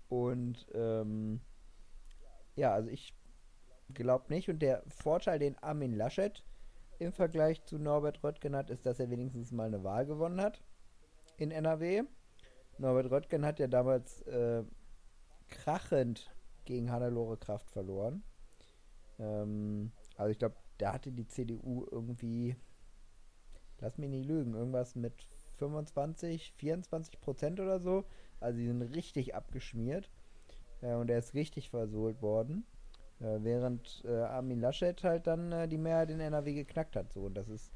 Und 0.08 0.68
ähm, 0.72 1.40
ja, 2.54 2.72
also 2.72 2.88
ich 2.90 3.12
glaube 3.92 4.32
nicht. 4.32 4.48
Und 4.48 4.60
der 4.60 4.84
Vorteil, 4.86 5.40
den 5.40 5.58
Armin 5.58 5.96
Laschet 5.96 6.44
im 7.00 7.10
Vergleich 7.10 7.64
zu 7.64 7.76
Norbert 7.76 8.22
Röttgen 8.22 8.54
hat, 8.54 8.70
ist, 8.70 8.86
dass 8.86 9.00
er 9.00 9.10
wenigstens 9.10 9.50
mal 9.50 9.66
eine 9.66 9.82
Wahl 9.82 10.06
gewonnen 10.06 10.40
hat 10.40 10.62
in 11.38 11.50
NRW. 11.50 12.04
Norbert 12.78 13.10
Röttgen 13.10 13.44
hat 13.44 13.58
ja 13.58 13.66
damals 13.66 14.22
äh, 14.22 14.62
krachend 15.48 16.30
gegen 16.64 16.90
Hannelore 16.90 17.36
Kraft 17.36 17.70
verloren. 17.70 18.22
Ähm, 19.18 19.92
also 20.16 20.30
ich 20.30 20.38
glaube, 20.38 20.56
da 20.78 20.94
hatte 20.94 21.12
die 21.12 21.26
CDU 21.26 21.86
irgendwie, 21.90 22.56
lass 23.80 23.98
mich 23.98 24.10
nicht 24.10 24.26
lügen, 24.26 24.54
irgendwas 24.54 24.94
mit 24.94 25.14
25, 25.58 26.52
24 26.52 27.20
Prozent 27.20 27.60
oder 27.60 27.80
so. 27.80 28.04
Also 28.40 28.58
die 28.58 28.66
sind 28.66 28.82
richtig 28.82 29.34
abgeschmiert. 29.34 30.10
Äh, 30.80 30.94
und 30.94 31.10
er 31.10 31.18
ist 31.18 31.34
richtig 31.34 31.70
versohlt 31.70 32.22
worden. 32.22 32.64
Äh, 33.20 33.38
während 33.42 34.02
äh, 34.04 34.22
Armin 34.22 34.60
Laschet 34.60 35.02
halt 35.04 35.26
dann 35.26 35.52
äh, 35.52 35.68
die 35.68 35.78
Mehrheit 35.78 36.10
in 36.10 36.20
NRW 36.20 36.54
geknackt 36.54 36.96
hat. 36.96 37.12
So. 37.12 37.22
Und 37.22 37.34
das 37.34 37.48
ist 37.48 37.72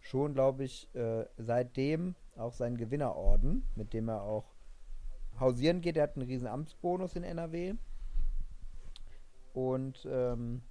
schon, 0.00 0.34
glaube 0.34 0.64
ich, 0.64 0.92
äh, 0.94 1.24
seitdem 1.36 2.14
auch 2.36 2.54
sein 2.54 2.76
Gewinnerorden, 2.76 3.66
mit 3.76 3.92
dem 3.92 4.08
er 4.08 4.22
auch 4.22 4.54
hausieren 5.38 5.80
geht. 5.80 5.96
Er 5.96 6.04
hat 6.04 6.16
einen 6.16 6.26
riesen 6.26 6.46
Amtsbonus 6.46 7.16
in 7.16 7.22
NRW. 7.22 7.74
Und 9.52 10.06
ähm, 10.10 10.62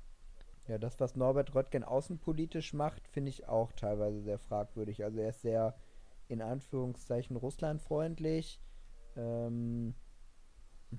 ja, 0.68 0.78
das, 0.78 1.00
was 1.00 1.15
Norbert 1.15 1.56
Röttgen 1.56 1.84
außenpolitisch 1.84 2.74
macht, 2.74 3.08
finde 3.08 3.30
ich 3.30 3.48
auch 3.48 3.72
teilweise 3.74 4.22
sehr 4.22 4.38
fragwürdig. 4.38 5.04
Also 5.04 5.20
er 5.20 5.30
ist 5.30 5.42
sehr 5.42 5.76
in 6.28 6.42
Anführungszeichen 6.42 7.36
russlandfreundlich, 7.36 8.62
ähm, 9.18 9.96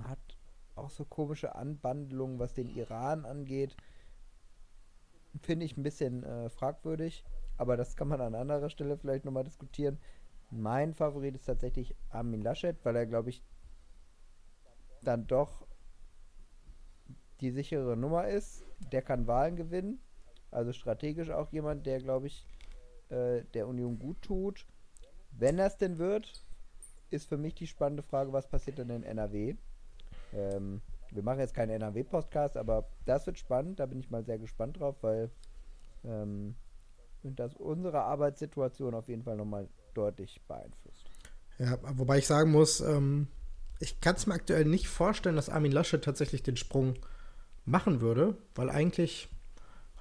hat 0.03 0.19
auch 0.75 0.91
so 0.91 1.05
komische 1.05 1.55
Anbandlungen, 1.55 2.39
was 2.39 2.53
den 2.53 2.69
Iran 2.69 3.25
angeht. 3.25 3.77
Finde 5.41 5.65
ich 5.67 5.77
ein 5.77 5.85
bisschen 5.85 6.25
äh, 6.25 6.51
fragwürdig, 6.51 7.25
aber 7.57 7.77
das 7.77 7.97
kann 7.97 8.09
man 8.09 8.21
an 8.21 8.35
anderer 8.35 8.71
Stelle 8.71 8.97
vielleicht 8.97 9.25
nochmal 9.25 9.45
diskutieren. 9.45 9.99
Mein 10.51 10.95
Favorit 10.95 11.37
ist 11.37 11.45
tatsächlich 11.45 11.95
Armin 12.09 12.43
Laschet, 12.43 12.77
weil 12.85 12.97
er, 12.97 13.07
glaube 13.07 13.31
ich, 13.31 13.45
dann 15.03 15.29
doch 15.29 15.65
die 17.41 17.51
sichere 17.51 17.97
Nummer 17.97 18.29
ist. 18.29 18.65
Der 18.93 19.03
kann 19.03 19.27
Wahlen 19.27 19.57
gewinnen. 19.57 20.01
Also 20.51 20.73
strategisch 20.73 21.31
auch 21.31 21.53
jemand, 21.53 21.87
der, 21.87 22.01
glaube 22.01 22.27
ich, 22.27 22.47
äh, 23.09 23.43
der 23.55 23.69
Union 23.69 23.99
gut 23.99 24.23
tut. 24.23 24.67
Wenn 25.33 25.57
das 25.57 25.79
denn 25.79 25.99
wird, 25.99 26.33
ist 27.11 27.29
für 27.29 27.37
mich 27.37 27.55
die 27.55 27.67
spannende 27.67 28.03
Frage, 28.03 28.33
was 28.33 28.49
passiert 28.49 28.79
denn 28.79 28.91
in 28.91 29.03
NRW? 29.03 29.57
Ähm, 30.33 30.81
wir 31.11 31.23
machen 31.23 31.41
jetzt 31.41 31.55
keinen 31.55 31.71
NRW-Podcast, 31.71 32.57
aber 32.57 32.89
das 33.05 33.27
wird 33.27 33.39
spannend. 33.39 33.81
Da 33.81 33.87
bin 33.87 34.01
ich 34.01 34.11
mal 34.11 34.25
sehr 34.25 34.39
gespannt 34.39 34.79
drauf, 34.79 34.97
weil 35.03 35.31
ähm, 36.05 36.55
das 37.23 37.55
unsere 37.55 38.03
Arbeitssituation 38.03 38.95
auf 38.95 39.09
jeden 39.09 39.23
Fall 39.23 39.37
nochmal 39.37 39.69
deutlich 39.95 40.41
beeinflusst. 40.47 41.11
Ja, 41.59 41.79
wobei 41.99 42.19
ich 42.19 42.27
sagen 42.27 42.53
muss, 42.53 42.81
ähm, 42.81 43.29
ich 43.81 44.01
kann 44.01 44.17
es 44.17 44.27
mir 44.27 44.35
aktuell 44.35 44.65
nicht 44.65 44.89
vorstellen, 44.89 45.37
dass 45.37 45.49
Armin 45.49 45.73
Laschet 45.73 46.03
tatsächlich 46.03 46.43
den 46.43 46.57
Sprung 46.57 46.95
machen 47.71 48.01
würde, 48.01 48.37
weil 48.55 48.71
eigentlich 48.71 49.29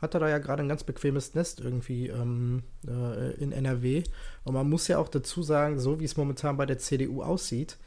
hat 0.02 0.14
er 0.14 0.20
da 0.22 0.30
ja 0.30 0.38
gerade 0.38 0.64
ein 0.64 0.70
ganz 0.70 0.84
bequemes 0.84 1.34
Nest 1.36 1.60
irgendwie 1.60 2.08
ähm, 2.08 2.64
äh, 2.88 3.34
in 3.36 3.52
NRW. 3.52 4.04
Und 4.44 4.54
man 4.54 4.70
muss 4.70 4.88
ja 4.88 4.98
auch 4.98 5.10
dazu 5.10 5.44
sagen, 5.44 5.80
so 5.80 6.00
wie 6.00 6.06
es 6.06 6.18
momentan 6.18 6.58
bei 6.58 6.66
der 6.66 6.78
CDU 6.78 7.22
aussieht, 7.22 7.78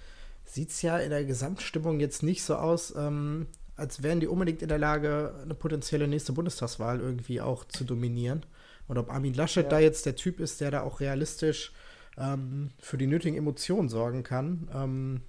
sieht 0.44 0.70
es 0.70 0.82
ja 0.82 0.98
in 0.98 1.10
der 1.10 1.24
Gesamtstimmung 1.24 2.00
jetzt 2.00 2.22
nicht 2.22 2.42
so 2.42 2.56
aus, 2.56 2.94
ähm, 2.96 3.46
als 3.76 4.02
wären 4.02 4.20
die 4.20 4.26
unbedingt 4.26 4.60
in 4.60 4.68
der 4.68 4.78
Lage, 4.78 5.34
eine 5.42 5.54
potenzielle 5.54 6.06
nächste 6.06 6.32
Bundestagswahl 6.32 7.00
irgendwie 7.00 7.40
auch 7.40 7.64
zu 7.64 7.84
dominieren. 7.84 8.44
Und 8.88 8.98
ob 8.98 9.10
Armin 9.10 9.34
Laschet 9.34 9.64
ja. 9.64 9.70
da 9.70 9.78
jetzt 9.78 10.04
der 10.04 10.16
Typ 10.16 10.40
ist, 10.40 10.60
der 10.60 10.70
da 10.70 10.82
auch 10.82 11.00
realistisch 11.00 11.72
ähm, 12.18 12.70
für 12.78 12.98
die 12.98 13.06
nötigen 13.06 13.38
Emotionen 13.38 13.88
sorgen 13.88 14.22
kann, 14.22 14.68
ähm, 14.74 15.20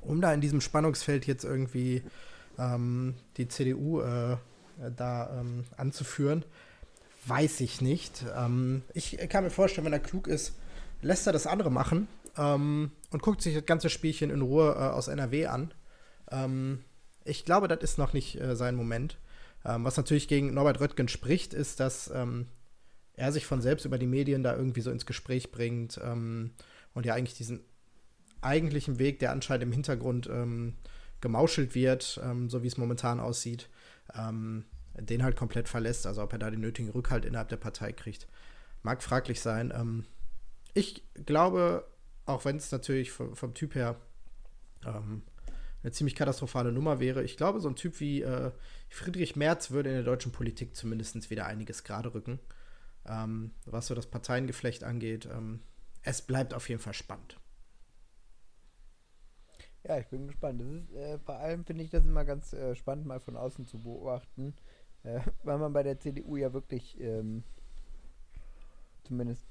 um 0.00 0.20
da 0.20 0.32
in 0.32 0.40
diesem 0.40 0.60
Spannungsfeld 0.60 1.26
jetzt 1.26 1.44
irgendwie 1.44 2.02
ähm, 2.58 3.14
die 3.36 3.48
CDU 3.48 4.00
äh, 4.00 4.36
da 4.96 5.40
ähm, 5.40 5.64
anzuführen, 5.76 6.44
weiß 7.26 7.60
ich 7.60 7.80
nicht. 7.80 8.24
Ähm, 8.36 8.82
ich 8.94 9.16
kann 9.28 9.44
mir 9.44 9.50
vorstellen, 9.50 9.84
wenn 9.84 9.92
er 9.92 10.00
klug 10.00 10.26
ist, 10.26 10.54
lässt 11.02 11.26
er 11.26 11.32
das 11.32 11.46
andere 11.46 11.70
machen 11.70 12.08
ähm, 12.36 12.90
und 13.10 13.22
guckt 13.22 13.42
sich 13.42 13.54
das 13.54 13.66
ganze 13.66 13.90
Spielchen 13.90 14.30
in 14.30 14.42
Ruhe 14.42 14.72
äh, 14.72 14.78
aus 14.78 15.08
NRW 15.08 15.46
an. 15.46 15.74
Ähm, 16.30 16.84
ich 17.24 17.44
glaube, 17.44 17.68
das 17.68 17.80
ist 17.80 17.98
noch 17.98 18.12
nicht 18.12 18.40
äh, 18.40 18.56
sein 18.56 18.74
Moment. 18.74 19.18
Ähm, 19.64 19.84
was 19.84 19.96
natürlich 19.96 20.28
gegen 20.28 20.54
Norbert 20.54 20.80
Röttgen 20.80 21.08
spricht, 21.08 21.54
ist, 21.54 21.80
dass 21.80 22.10
er 23.14 23.32
sich 23.32 23.46
von 23.46 23.60
selbst 23.60 23.84
über 23.84 23.98
die 23.98 24.06
Medien 24.06 24.42
da 24.42 24.56
irgendwie 24.56 24.80
so 24.80 24.90
ins 24.90 25.06
Gespräch 25.06 25.52
bringt 25.52 25.98
und 25.98 27.06
ja 27.06 27.14
eigentlich 27.14 27.36
diesen 27.36 27.60
eigentlichen 28.40 28.98
Weg, 28.98 29.20
der 29.20 29.30
anscheinend 29.30 29.64
im 29.64 29.72
Hintergrund 29.72 30.28
ähm, 30.28 30.74
gemauschelt 31.22 31.74
wird, 31.74 32.20
ähm, 32.22 32.50
so 32.50 32.62
wie 32.62 32.66
es 32.66 32.76
momentan 32.76 33.18
aussieht, 33.18 33.70
ähm, 34.14 34.66
den 34.94 35.22
halt 35.22 35.36
komplett 35.36 35.68
verlässt. 35.68 36.06
Also 36.06 36.22
ob 36.22 36.34
er 36.34 36.38
da 36.38 36.50
den 36.50 36.60
nötigen 36.60 36.90
Rückhalt 36.90 37.24
innerhalb 37.24 37.48
der 37.48 37.56
Partei 37.56 37.92
kriegt, 37.92 38.28
mag 38.82 39.02
fraglich 39.02 39.40
sein. 39.40 39.72
Ähm, 39.74 40.04
ich 40.74 41.02
glaube, 41.24 41.88
auch 42.26 42.44
wenn 42.44 42.56
es 42.56 42.70
natürlich 42.70 43.10
vom, 43.10 43.34
vom, 43.34 43.54
Typ 43.54 43.74
her 43.74 43.96
ähm, 44.84 45.22
eine 45.82 45.92
ziemlich 45.92 46.14
katastrophale 46.14 46.72
Nummer 46.72 47.00
wäre, 47.00 47.22
ich 47.22 47.36
glaube, 47.36 47.60
so 47.60 47.68
ein 47.68 47.76
Typ 47.76 48.00
wie 48.00 48.22
äh, 48.22 48.50
Friedrich 48.90 49.36
Merz 49.36 49.70
würde 49.70 49.88
in 49.88 49.96
der 49.96 50.04
deutschen 50.04 50.32
Politik 50.32 50.76
zumindest 50.76 51.30
wieder 51.30 51.46
einiges 51.46 51.84
gerade 51.84 52.12
rücken. 52.12 52.38
Ähm, 53.06 53.52
was 53.64 53.86
so 53.86 53.94
das 53.94 54.06
Parteiengeflecht 54.06 54.84
angeht. 54.84 55.26
Ähm, 55.26 55.60
es 56.02 56.22
bleibt 56.22 56.54
auf 56.54 56.68
jeden 56.68 56.80
Fall 56.80 56.94
spannend. 56.94 57.36
Ja, 59.84 59.98
ich 59.98 60.06
bin 60.08 60.28
gespannt. 60.28 60.60
Das 60.60 60.68
ist, 60.68 60.92
äh, 60.94 61.18
vor 61.18 61.36
allem 61.36 61.64
finde 61.64 61.82
ich 61.82 61.90
das 61.90 62.04
immer 62.04 62.24
ganz 62.24 62.52
äh, 62.52 62.74
spannend, 62.74 63.06
mal 63.06 63.20
von 63.20 63.36
außen 63.36 63.66
zu 63.66 63.78
beobachten, 63.78 64.54
äh, 65.02 65.20
weil 65.42 65.58
man 65.58 65.72
bei 65.72 65.82
der 65.82 65.98
CDU 65.98 66.36
ja 66.36 66.52
wirklich, 66.52 67.00
ähm, 67.00 67.42
zumindest 69.04 69.44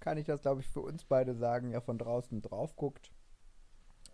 kann 0.00 0.18
ich 0.18 0.26
das, 0.26 0.42
glaube 0.42 0.60
ich, 0.60 0.68
für 0.68 0.80
uns 0.80 1.04
beide 1.04 1.34
sagen, 1.34 1.72
ja 1.72 1.80
von 1.80 1.98
draußen 1.98 2.40
drauf 2.42 2.76
guckt 2.76 3.10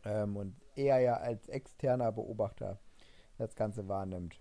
ähm, 0.04 0.36
und 0.36 0.54
eher 0.74 1.00
ja 1.00 1.16
als 1.16 1.48
externer 1.48 2.12
Beobachter 2.12 2.78
das 3.38 3.54
Ganze 3.54 3.88
wahrnimmt. 3.88 4.40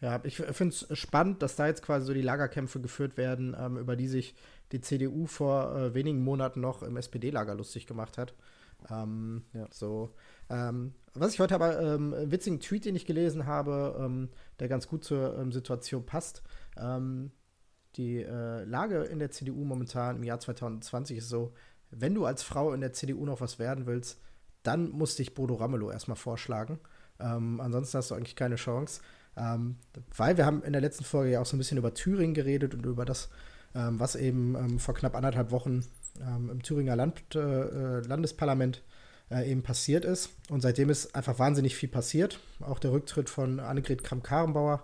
Ja, 0.00 0.20
ich 0.24 0.36
finde 0.36 0.74
es 0.74 0.98
spannend, 0.98 1.40
dass 1.40 1.56
da 1.56 1.66
jetzt 1.66 1.82
quasi 1.82 2.06
so 2.06 2.12
die 2.12 2.20
Lagerkämpfe 2.20 2.80
geführt 2.80 3.16
werden, 3.16 3.56
ähm, 3.58 3.78
über 3.78 3.96
die 3.96 4.08
sich 4.08 4.34
die 4.72 4.82
CDU 4.82 5.26
vor 5.26 5.74
äh, 5.74 5.94
wenigen 5.94 6.22
Monaten 6.22 6.60
noch 6.60 6.82
im 6.82 6.98
SPD-Lager 6.98 7.54
lustig 7.54 7.86
gemacht 7.86 8.18
hat. 8.18 8.34
Ähm, 8.90 9.44
ja. 9.54 9.66
So. 9.70 10.10
Ähm, 10.48 10.94
was 11.14 11.32
ich 11.32 11.40
heute 11.40 11.54
aber, 11.54 11.80
ähm, 11.80 12.14
witzigen 12.30 12.60
Tweet, 12.60 12.84
den 12.84 12.96
ich 12.96 13.06
gelesen 13.06 13.46
habe, 13.46 13.96
ähm, 13.98 14.28
der 14.60 14.68
ganz 14.68 14.86
gut 14.86 15.04
zur 15.04 15.38
ähm, 15.38 15.52
Situation 15.52 16.04
passt. 16.04 16.42
Ähm, 16.76 17.30
die 17.96 18.22
äh, 18.22 18.64
Lage 18.64 19.04
in 19.04 19.18
der 19.18 19.30
CDU 19.30 19.64
momentan 19.64 20.16
im 20.16 20.22
Jahr 20.22 20.38
2020 20.38 21.18
ist 21.18 21.28
so, 21.28 21.54
wenn 21.90 22.14
du 22.14 22.26
als 22.26 22.42
Frau 22.42 22.72
in 22.74 22.82
der 22.82 22.92
CDU 22.92 23.24
noch 23.24 23.40
was 23.40 23.58
werden 23.58 23.86
willst, 23.86 24.20
dann 24.62 24.90
muss 24.90 25.16
dich 25.16 25.34
Bodo 25.34 25.54
Ramelow 25.54 25.90
erstmal 25.90 26.16
vorschlagen. 26.16 26.80
ansonsten 27.18 27.96
hast 27.96 28.10
du 28.10 28.16
eigentlich 28.16 28.34
keine 28.34 28.56
Chance. 28.56 29.00
weil 30.16 30.36
wir 30.36 30.44
haben 30.44 30.64
in 30.64 30.72
der 30.72 30.82
letzten 30.82 31.04
Folge 31.04 31.30
ja 31.30 31.40
auch 31.40 31.46
so 31.46 31.56
ein 31.56 31.58
bisschen 31.58 31.78
über 31.78 31.94
Thüringen 31.94 32.34
geredet 32.34 32.74
und 32.74 32.84
über 32.84 33.04
das, 33.04 33.30
ähm, 33.76 34.00
was 34.00 34.16
eben 34.16 34.56
ähm, 34.56 34.78
vor 34.80 34.94
knapp 34.94 35.14
anderthalb 35.14 35.52
Wochen 35.52 35.84
ähm, 36.20 36.50
im 36.50 36.62
Thüringer 36.62 36.96
Land, 36.96 37.22
äh, 37.36 37.38
äh, 37.38 38.00
Landesparlament 38.00 38.78
äh, 38.78 38.95
eben 39.30 39.62
passiert 39.62 40.04
ist. 40.04 40.30
Und 40.50 40.60
seitdem 40.60 40.88
ist 40.88 41.14
einfach 41.14 41.38
wahnsinnig 41.38 41.74
viel 41.74 41.88
passiert. 41.88 42.38
Auch 42.60 42.78
der 42.78 42.92
Rücktritt 42.92 43.28
von 43.28 43.58
Annegret 43.60 44.04
Kramp-Karrenbauer 44.04 44.82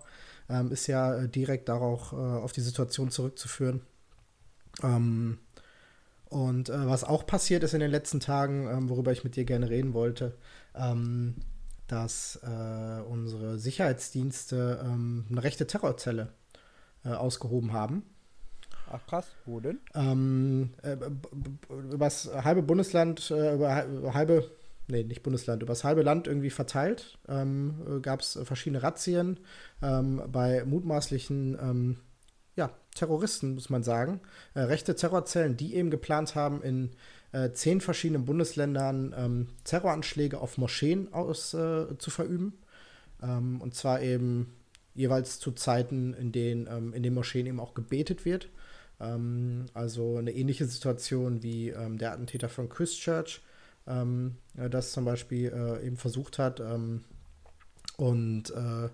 ähm, 0.48 0.72
ist 0.72 0.86
ja 0.86 1.14
äh, 1.14 1.28
direkt 1.28 1.68
darauf 1.68 2.12
äh, 2.12 2.16
auf 2.16 2.52
die 2.52 2.60
Situation 2.60 3.10
zurückzuführen. 3.10 3.82
Ähm, 4.82 5.38
und 6.28 6.70
äh, 6.70 6.86
was 6.86 7.04
auch 7.04 7.26
passiert 7.26 7.62
ist 7.62 7.74
in 7.74 7.80
den 7.80 7.90
letzten 7.90 8.20
Tagen, 8.20 8.66
ähm, 8.66 8.88
worüber 8.88 9.12
ich 9.12 9.24
mit 9.24 9.36
dir 9.36 9.44
gerne 9.44 9.68
reden 9.68 9.92
wollte, 9.92 10.36
ähm, 10.74 11.36
dass 11.86 12.36
äh, 12.42 13.02
unsere 13.02 13.58
Sicherheitsdienste 13.58 14.80
ähm, 14.82 15.26
eine 15.30 15.42
rechte 15.42 15.66
Terrorzelle 15.66 16.32
äh, 17.04 17.10
ausgehoben 17.10 17.72
haben. 17.72 18.02
Ach 18.90 19.06
krass, 19.06 19.26
wo 19.46 19.60
denn? 19.60 19.80
Ähm, 19.94 20.70
äh, 20.82 20.96
über 21.70 22.06
das 22.06 22.30
halbe 22.32 22.62
Bundesland, 22.62 23.30
äh, 23.30 23.54
über 23.54 24.14
halbe, 24.14 24.50
nee, 24.88 25.04
nicht 25.04 25.22
Bundesland, 25.22 25.62
über 25.62 25.72
das 25.72 25.84
halbe 25.84 26.02
Land 26.02 26.26
irgendwie 26.26 26.50
verteilt 26.50 27.18
ähm, 27.28 27.74
äh, 27.88 28.00
gab 28.00 28.20
es 28.20 28.38
verschiedene 28.44 28.82
Razzien 28.82 29.40
ähm, 29.82 30.22
bei 30.30 30.64
mutmaßlichen 30.64 31.58
ähm, 31.60 31.96
ja, 32.56 32.70
Terroristen, 32.94 33.54
muss 33.54 33.70
man 33.70 33.82
sagen. 33.82 34.20
Äh, 34.54 34.60
rechte 34.60 34.94
Terrorzellen, 34.94 35.56
die 35.56 35.74
eben 35.74 35.90
geplant 35.90 36.34
haben, 36.34 36.62
in 36.62 36.90
äh, 37.32 37.50
zehn 37.52 37.80
verschiedenen 37.80 38.24
Bundesländern 38.24 39.14
ähm, 39.16 39.48
Terroranschläge 39.64 40.38
auf 40.38 40.58
Moscheen 40.58 41.12
aus, 41.12 41.54
äh, 41.54 41.96
zu 41.98 42.10
verüben. 42.10 42.58
Ähm, 43.22 43.60
und 43.60 43.74
zwar 43.74 44.02
eben 44.02 44.54
jeweils 44.94 45.38
zu 45.40 45.52
Zeiten, 45.52 46.12
in 46.12 46.32
denen 46.32 46.92
in 46.92 47.02
den 47.02 47.14
Moscheen 47.14 47.46
eben 47.46 47.60
auch 47.60 47.72
gebetet 47.72 48.26
wird. 48.26 48.50
Ähm, 49.02 49.66
also 49.74 50.16
eine 50.16 50.32
ähnliche 50.32 50.66
Situation 50.66 51.42
wie 51.42 51.70
ähm, 51.70 51.98
der 51.98 52.12
Attentäter 52.12 52.48
von 52.48 52.68
Christchurch, 52.68 53.42
ähm, 53.86 54.36
das 54.54 54.92
zum 54.92 55.04
Beispiel 55.04 55.52
äh, 55.52 55.86
eben 55.86 55.96
versucht 55.96 56.38
hat. 56.38 56.60
und 56.60 58.50
äh, 58.50 58.88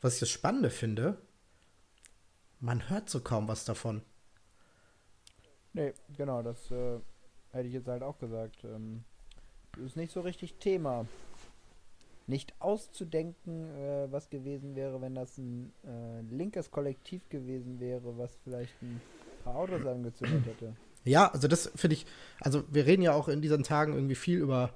was 0.00 0.14
ich 0.14 0.20
das 0.20 0.30
Spannende 0.30 0.70
finde, 0.70 1.18
man 2.60 2.88
hört 2.88 3.10
so 3.10 3.20
kaum 3.20 3.48
was 3.48 3.64
davon. 3.64 4.02
Nee, 5.72 5.94
genau, 6.16 6.42
das 6.42 6.70
äh, 6.70 6.98
hätte 7.52 7.68
ich 7.68 7.74
jetzt 7.74 7.88
halt 7.88 8.02
auch 8.02 8.18
gesagt. 8.18 8.64
Ähm, 8.64 9.04
ist 9.84 9.96
nicht 9.96 10.12
so 10.12 10.20
richtig 10.20 10.54
Thema. 10.54 11.06
Nicht 12.26 12.54
auszudenken, 12.60 13.70
äh, 13.76 14.10
was 14.10 14.30
gewesen 14.30 14.74
wäre, 14.74 15.00
wenn 15.00 15.14
das 15.14 15.38
ein 15.38 15.72
äh, 15.84 16.20
linkes 16.22 16.70
Kollektiv 16.70 17.28
gewesen 17.28 17.80
wäre, 17.80 18.18
was 18.18 18.36
vielleicht 18.44 18.80
ein 18.82 19.00
paar 19.42 19.56
Autos 19.56 19.84
angezündet 19.86 20.46
hätte. 20.46 20.74
Ja, 21.04 21.28
also 21.32 21.48
das 21.48 21.70
finde 21.74 21.94
ich, 21.94 22.06
also 22.40 22.64
wir 22.70 22.86
reden 22.86 23.02
ja 23.02 23.12
auch 23.12 23.28
in 23.28 23.40
diesen 23.40 23.62
Tagen 23.62 23.94
irgendwie 23.94 24.14
viel 24.14 24.38
über 24.38 24.72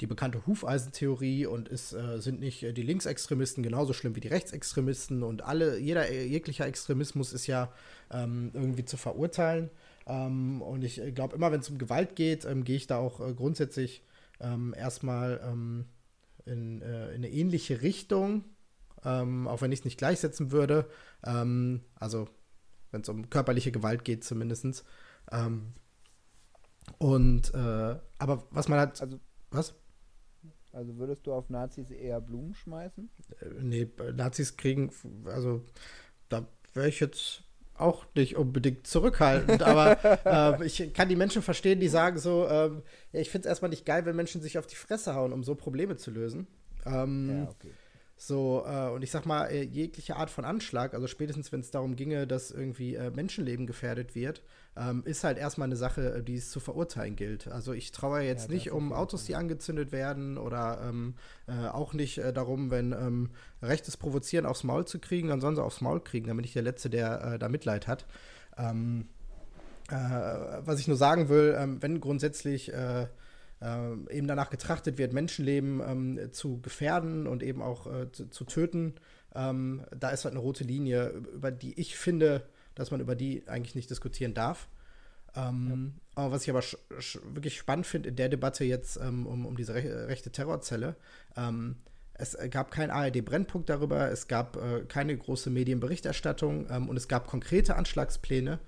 die 0.00 0.06
bekannte 0.06 0.44
Hufeisentheorie 0.46 1.46
und 1.46 1.68
ist, 1.68 1.92
äh, 1.92 2.20
sind 2.20 2.40
nicht 2.40 2.62
äh, 2.64 2.72
die 2.72 2.82
Linksextremisten 2.82 3.62
genauso 3.62 3.92
schlimm 3.92 4.16
wie 4.16 4.20
die 4.20 4.28
Rechtsextremisten 4.28 5.22
und 5.22 5.42
alle, 5.42 5.78
jeder, 5.78 6.10
äh, 6.10 6.24
jeglicher 6.26 6.66
Extremismus 6.66 7.32
ist 7.32 7.46
ja 7.46 7.72
ähm, 8.10 8.50
irgendwie 8.54 8.84
zu 8.84 8.96
verurteilen. 8.96 9.70
Ähm, 10.06 10.62
und 10.62 10.82
ich 10.82 11.00
äh, 11.00 11.12
glaube, 11.12 11.36
immer 11.36 11.52
wenn 11.52 11.60
es 11.60 11.70
um 11.70 11.78
Gewalt 11.78 12.16
geht, 12.16 12.44
ähm, 12.44 12.64
gehe 12.64 12.76
ich 12.76 12.88
da 12.88 12.98
auch 12.98 13.20
äh, 13.20 13.32
grundsätzlich 13.34 14.02
ähm, 14.40 14.74
erstmal 14.76 15.40
ähm, 15.44 15.86
in, 16.44 16.82
äh, 16.82 17.10
in, 17.10 17.14
eine 17.14 17.30
ähnliche 17.30 17.80
Richtung, 17.82 18.44
ähm, 19.04 19.46
auch 19.46 19.62
wenn 19.62 19.70
ich 19.70 19.80
es 19.80 19.84
nicht 19.84 19.98
gleichsetzen 19.98 20.50
würde. 20.50 20.86
also 21.22 22.28
wenn 22.94 23.02
es 23.02 23.08
um 23.10 23.28
körperliche 23.28 23.72
Gewalt 23.72 24.04
geht, 24.04 24.24
zumindest. 24.24 24.84
und 26.98 27.54
aber 27.54 28.46
was 28.50 28.68
man 28.68 28.78
hat. 28.78 29.02
Also, 29.02 29.20
was? 29.50 29.74
Also 30.74 30.96
würdest 30.98 31.26
du 31.26 31.32
auf 31.32 31.50
Nazis 31.50 31.90
eher 31.90 32.20
Blumen 32.20 32.54
schmeißen? 32.54 33.08
Äh, 33.40 33.62
nee, 33.62 33.88
Nazis 34.14 34.56
kriegen, 34.56 34.90
also 35.24 35.62
da 36.28 36.46
wäre 36.72 36.88
ich 36.88 37.00
jetzt 37.00 37.44
auch 37.76 38.06
nicht 38.14 38.36
unbedingt 38.36 38.86
zurückhaltend, 38.86 39.62
aber 39.66 40.58
äh, 40.60 40.66
ich 40.66 40.92
kann 40.92 41.08
die 41.08 41.16
Menschen 41.16 41.42
verstehen, 41.42 41.80
die 41.80 41.88
sagen 41.88 42.18
so, 42.18 42.46
äh, 42.46 42.70
ja, 43.12 43.20
ich 43.20 43.30
finde 43.30 43.46
es 43.46 43.50
erstmal 43.50 43.70
nicht 43.70 43.86
geil, 43.86 44.04
wenn 44.04 44.16
Menschen 44.16 44.42
sich 44.42 44.58
auf 44.58 44.66
die 44.66 44.76
Fresse 44.76 45.14
hauen, 45.14 45.32
um 45.32 45.44
so 45.44 45.54
Probleme 45.54 45.96
zu 45.96 46.10
lösen. 46.10 46.46
Ähm, 46.86 47.30
ja, 47.30 47.50
okay. 47.50 47.70
So, 48.16 48.64
äh, 48.66 48.90
und 48.90 49.02
ich 49.02 49.10
sag 49.10 49.26
mal, 49.26 49.46
äh, 49.46 49.62
jegliche 49.62 50.16
Art 50.16 50.30
von 50.30 50.44
Anschlag, 50.44 50.94
also 50.94 51.06
spätestens 51.08 51.50
wenn 51.50 51.60
es 51.60 51.70
darum 51.70 51.96
ginge, 51.96 52.26
dass 52.26 52.52
irgendwie 52.52 52.94
äh, 52.94 53.10
Menschenleben 53.10 53.66
gefährdet 53.66 54.14
wird, 54.14 54.42
ähm, 54.76 55.02
ist 55.04 55.24
halt 55.24 55.36
erstmal 55.36 55.66
eine 55.66 55.76
Sache, 55.76 56.14
äh, 56.14 56.22
die 56.22 56.36
es 56.36 56.50
zu 56.50 56.60
verurteilen 56.60 57.16
gilt. 57.16 57.48
Also 57.48 57.72
ich 57.72 57.90
traue 57.90 58.22
jetzt 58.22 58.48
ja, 58.48 58.54
nicht 58.54 58.70
um 58.70 58.92
Autos, 58.92 59.24
die 59.24 59.34
angezündet 59.34 59.90
werden 59.90 60.38
oder 60.38 60.80
ähm, 60.88 61.14
äh, 61.48 61.68
auch 61.68 61.92
nicht 61.92 62.18
darum, 62.18 62.70
wenn 62.70 62.92
ähm, 62.92 63.30
rechtes 63.62 63.96
Provozieren 63.96 64.46
aufs 64.46 64.62
Maul 64.62 64.86
zu 64.86 65.00
kriegen, 65.00 65.28
dann 65.28 65.40
sollen 65.40 65.56
sie 65.56 65.62
aufs 65.62 65.80
Maul 65.80 66.00
kriegen, 66.00 66.28
damit 66.28 66.46
ich 66.46 66.52
der 66.52 66.62
Letzte, 66.62 66.90
der 66.90 67.38
da 67.38 67.48
Mitleid 67.48 67.88
hat. 67.88 68.06
Ähm, 68.56 69.08
was 69.88 70.80
ich 70.80 70.88
nur 70.88 70.96
sagen 70.96 71.28
will, 71.28 71.54
ähm, 71.58 71.82
wenn 71.82 72.00
grundsätzlich 72.00 72.72
äh, 73.64 74.16
eben 74.16 74.26
danach 74.26 74.50
getrachtet 74.50 74.98
wird, 74.98 75.12
Menschenleben 75.12 75.80
ähm, 75.80 76.32
zu 76.32 76.60
gefährden 76.60 77.26
und 77.26 77.42
eben 77.42 77.62
auch 77.62 77.86
äh, 77.86 78.12
zu, 78.12 78.28
zu, 78.28 78.44
töten, 78.44 78.94
ähm, 79.34 79.82
da 79.96 80.10
ist 80.10 80.24
halt 80.24 80.32
eine 80.32 80.40
rote 80.40 80.64
Linie, 80.64 81.08
über 81.34 81.50
die 81.50 81.78
ich 81.80 81.96
finde, 81.96 82.46
dass 82.74 82.90
man 82.90 83.00
über 83.00 83.14
die 83.14 83.48
eigentlich 83.48 83.74
nicht 83.74 83.90
diskutieren 83.90 84.34
darf. 84.34 84.68
Ähm, 85.34 85.94
ja. 86.16 86.30
Was 86.30 86.42
ich 86.42 86.50
aber 86.50 86.62
wirklich 87.32 87.56
spannend 87.56 87.86
finde 87.86 88.10
in 88.10 88.16
der 88.16 88.28
Debatte 88.28 88.64
jetzt 88.64 88.98
ähm, 88.98 89.26
um, 89.26 89.46
um 89.46 89.56
diese 89.56 89.74
re 89.74 90.08
rechte 90.08 90.30
Terrorzelle, 90.30 90.94
ähm, 91.36 91.76
es 92.16 92.36
gab 92.50 92.70
keinen 92.70 92.90
ARD-Brennpunkt 92.90 93.68
darüber, 93.68 94.08
es 94.10 94.28
gab 94.28 94.56
äh, 94.56 94.84
keine 94.86 95.16
große 95.16 95.50
Medienberichterstattung 95.50 96.68
ähm, 96.70 96.88
und 96.88 96.96
es 96.96 97.08
gab 97.08 97.26
konkrete 97.26 97.74
Anschlagspläne, 97.74 98.60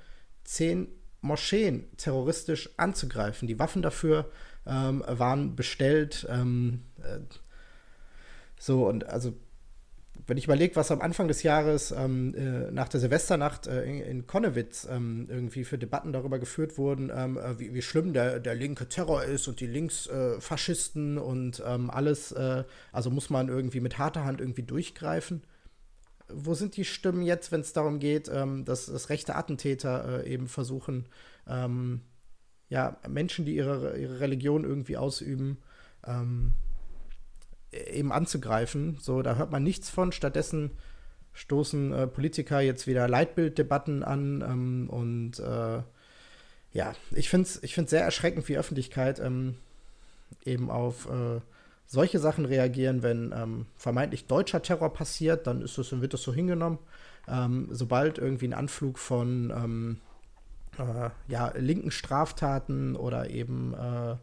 zehn 0.42 0.88
Moscheen 1.20 1.84
terroristisch 1.96 2.70
anzugreifen. 2.76 3.48
Die 3.48 3.58
Waffen 3.58 3.82
dafür 3.82 4.30
ähm, 4.66 5.02
waren 5.06 5.56
bestellt. 5.56 6.26
Ähm, 6.30 6.82
äh, 7.02 7.18
so, 8.58 8.88
und 8.88 9.06
also, 9.06 9.34
wenn 10.26 10.38
ich 10.38 10.44
überlege, 10.44 10.76
was 10.76 10.90
am 10.90 11.00
Anfang 11.00 11.28
des 11.28 11.42
Jahres 11.42 11.92
ähm, 11.92 12.34
äh, 12.34 12.70
nach 12.72 12.88
der 12.88 13.00
Silvesternacht 13.00 13.66
äh, 13.66 13.84
in, 13.84 14.00
in, 14.00 14.26
Konnewitz 14.26 14.88
ähm, 14.90 15.26
irgendwie 15.28 15.64
für 15.64 15.78
Debatten 15.78 16.12
darüber 16.12 16.38
geführt 16.38 16.78
wurden, 16.78 17.12
ähm, 17.14 17.38
äh, 17.38 17.58
wie, 17.58 17.74
wie, 17.74 17.82
schlimm 17.82 18.12
der, 18.12 18.40
der 18.40 18.54
linke 18.54 18.88
Terror 18.88 19.24
ist 19.24 19.46
und 19.46 19.60
die 19.60 19.66
Linksfaschisten 19.66 21.18
und 21.18 21.62
ähm, 21.64 21.90
alles, 21.90 22.32
äh, 22.32 22.64
also 22.92 23.10
muss 23.10 23.30
man 23.30 23.48
irgendwie 23.48 23.80
mit 23.80 23.98
harter 23.98 24.24
Hand 24.24 24.40
irgendwie 24.40 24.64
durchgreifen 24.64 25.42
wo 26.28 26.54
sind 26.54 26.76
die 26.76 26.84
Stimmen 26.84 27.22
jetzt, 27.22 27.52
wenn 27.52 27.60
es 27.60 27.72
darum 27.72 27.98
geht, 27.98 28.28
ähm, 28.32 28.64
dass, 28.64 28.86
dass 28.86 29.10
rechte 29.10 29.36
Attentäter 29.36 30.24
äh, 30.24 30.32
eben 30.32 30.48
versuchen, 30.48 31.06
ähm, 31.48 32.00
ja, 32.68 32.98
Menschen, 33.08 33.44
die 33.44 33.54
ihre, 33.54 33.96
ihre 33.96 34.20
Religion 34.20 34.64
irgendwie 34.64 34.96
ausüben, 34.96 35.58
ähm, 36.04 36.52
eben 37.70 38.12
anzugreifen. 38.12 38.98
So, 39.00 39.22
da 39.22 39.36
hört 39.36 39.52
man 39.52 39.62
nichts 39.62 39.88
von. 39.88 40.10
Stattdessen 40.12 40.72
stoßen 41.32 41.92
äh, 41.92 42.06
Politiker 42.06 42.60
jetzt 42.60 42.86
wieder 42.86 43.08
Leitbilddebatten 43.08 44.02
an 44.02 44.42
ähm, 44.42 44.90
und 44.90 45.38
äh, 45.38 45.82
ja, 46.72 46.92
ich 47.12 47.28
finde 47.28 47.46
es 47.46 47.62
ich 47.62 47.74
find's 47.74 47.90
sehr 47.90 48.02
erschreckend, 48.02 48.48
wie 48.48 48.58
Öffentlichkeit 48.58 49.20
ähm, 49.20 49.56
eben 50.44 50.70
auf 50.70 51.06
äh, 51.06 51.40
solche 51.86 52.18
Sachen 52.18 52.44
reagieren, 52.44 53.02
wenn 53.02 53.32
ähm, 53.36 53.66
vermeintlich 53.76 54.26
deutscher 54.26 54.62
Terror 54.62 54.92
passiert, 54.92 55.46
dann 55.46 55.62
ist 55.62 55.78
das, 55.78 56.00
wird 56.00 56.12
das 56.12 56.22
so 56.22 56.34
hingenommen. 56.34 56.78
Ähm, 57.28 57.68
sobald 57.70 58.18
irgendwie 58.18 58.48
ein 58.48 58.54
Anflug 58.54 58.98
von 58.98 59.50
ähm, 59.50 60.00
äh, 60.78 61.10
ja, 61.28 61.52
linken 61.56 61.90
Straftaten 61.90 62.96
oder 62.96 63.30
eben 63.30 63.74
äh, 63.74 64.16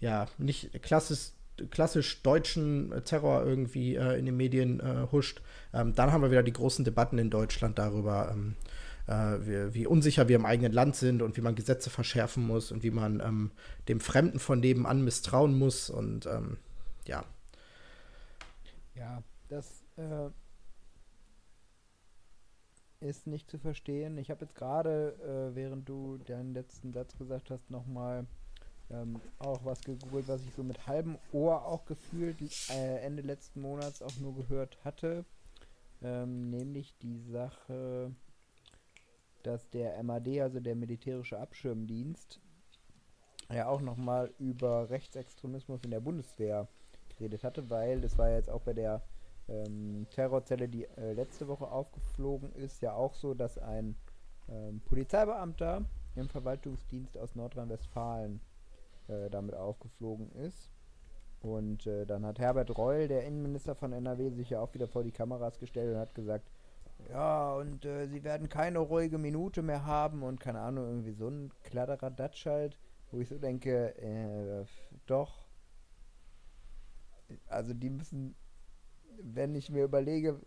ja 0.00 0.26
nicht 0.38 0.82
klassisch, 0.82 1.30
klassisch 1.70 2.22
deutschen 2.22 2.92
Terror 3.04 3.44
irgendwie 3.44 3.96
äh, 3.96 4.18
in 4.18 4.26
den 4.26 4.36
Medien 4.36 4.80
äh, 4.80 5.06
huscht, 5.10 5.42
ähm, 5.72 5.94
dann 5.94 6.12
haben 6.12 6.22
wir 6.22 6.30
wieder 6.30 6.42
die 6.42 6.52
großen 6.52 6.84
Debatten 6.84 7.18
in 7.18 7.30
Deutschland 7.30 7.78
darüber, 7.78 8.30
ähm, 8.32 8.54
äh, 9.06 9.46
wie, 9.46 9.74
wie, 9.74 9.86
unsicher 9.86 10.28
wir 10.28 10.36
im 10.36 10.46
eigenen 10.46 10.72
Land 10.72 10.96
sind 10.96 11.22
und 11.22 11.36
wie 11.36 11.40
man 11.40 11.54
Gesetze 11.54 11.90
verschärfen 11.90 12.46
muss 12.46 12.70
und 12.70 12.82
wie 12.82 12.90
man 12.90 13.20
ähm, 13.20 13.50
dem 13.88 14.00
Fremden 14.00 14.38
von 14.38 14.60
nebenan 14.60 15.02
misstrauen 15.02 15.58
muss 15.58 15.90
und 15.90 16.28
ja. 17.08 17.24
Ja, 18.94 19.22
das 19.48 19.84
äh, 19.96 20.30
ist 23.00 23.26
nicht 23.26 23.50
zu 23.50 23.58
verstehen. 23.58 24.18
Ich 24.18 24.30
habe 24.30 24.44
jetzt 24.44 24.54
gerade, 24.54 25.14
äh, 25.22 25.54
während 25.54 25.88
du 25.88 26.18
deinen 26.18 26.54
letzten 26.54 26.92
Satz 26.92 27.16
gesagt 27.16 27.50
hast, 27.50 27.70
nochmal 27.70 28.26
ähm, 28.90 29.20
auch 29.38 29.64
was 29.64 29.80
gegoogelt, 29.80 30.28
was 30.28 30.42
ich 30.42 30.54
so 30.54 30.62
mit 30.62 30.86
halbem 30.86 31.18
Ohr 31.32 31.64
auch 31.64 31.84
gefühlt 31.84 32.40
äh, 32.70 32.98
Ende 32.98 33.22
letzten 33.22 33.60
Monats 33.60 34.02
auch 34.02 34.16
nur 34.20 34.34
gehört 34.34 34.78
hatte. 34.84 35.24
Ähm, 36.00 36.50
nämlich 36.50 36.96
die 36.98 37.18
Sache 37.18 38.12
dass 39.42 39.68
der 39.70 40.02
MAD, 40.02 40.40
also 40.40 40.60
der 40.60 40.76
militärische 40.76 41.38
Abschirmdienst, 41.38 42.40
ja 43.50 43.66
auch 43.66 43.80
nochmal 43.80 44.32
über 44.38 44.90
Rechtsextremismus 44.90 45.82
in 45.84 45.90
der 45.90 46.00
Bundeswehr 46.00 46.68
geredet 47.18 47.44
hatte, 47.44 47.68
weil 47.68 48.00
das 48.00 48.16
war 48.16 48.30
jetzt 48.30 48.50
auch 48.50 48.62
bei 48.62 48.72
der 48.72 49.02
ähm, 49.48 50.06
Terrorzelle, 50.10 50.68
die 50.68 50.84
äh, 50.84 51.12
letzte 51.12 51.48
Woche 51.48 51.68
aufgeflogen 51.70 52.52
ist, 52.54 52.82
ja 52.82 52.94
auch 52.94 53.14
so, 53.14 53.34
dass 53.34 53.58
ein 53.58 53.96
ähm, 54.48 54.80
Polizeibeamter 54.84 55.84
im 56.16 56.28
Verwaltungsdienst 56.28 57.16
aus 57.16 57.34
Nordrhein-Westfalen 57.34 58.40
äh, 59.08 59.30
damit 59.30 59.54
aufgeflogen 59.54 60.30
ist. 60.32 60.70
Und 61.40 61.86
äh, 61.86 62.04
dann 62.04 62.26
hat 62.26 62.38
Herbert 62.38 62.76
Reul, 62.76 63.06
der 63.06 63.24
Innenminister 63.24 63.74
von 63.74 63.92
NRW, 63.92 64.30
sich 64.30 64.50
ja 64.50 64.60
auch 64.60 64.74
wieder 64.74 64.88
vor 64.88 65.04
die 65.04 65.12
Kameras 65.12 65.58
gestellt 65.58 65.94
und 65.94 66.00
hat 66.00 66.14
gesagt, 66.14 66.50
ja, 67.08 67.54
und 67.54 67.84
äh, 67.84 68.08
sie 68.08 68.24
werden 68.24 68.48
keine 68.48 68.80
ruhige 68.80 69.18
Minute 69.18 69.62
mehr 69.62 69.86
haben 69.86 70.24
und 70.24 70.40
keine 70.40 70.60
Ahnung, 70.60 70.86
irgendwie 70.86 71.12
so 71.12 71.28
ein 71.28 71.52
Kladderadatsch 71.62 72.46
halt, 72.46 72.76
wo 73.12 73.20
ich 73.20 73.28
so 73.28 73.38
denke, 73.38 73.96
äh, 73.98 74.64
doch. 75.06 75.47
Also 77.46 77.74
die 77.74 77.90
müssen, 77.90 78.34
wenn 79.20 79.54
ich 79.54 79.70
mir 79.70 79.84
überlege, 79.84 80.40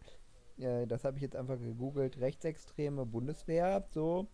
äh, 0.57 0.87
das 0.87 1.03
habe 1.03 1.17
ich 1.17 1.23
jetzt 1.23 1.35
einfach 1.35 1.59
gegoogelt, 1.59 2.19
rechtsextreme 2.19 3.05
Bundeswehr, 3.05 3.85
so. 3.89 4.27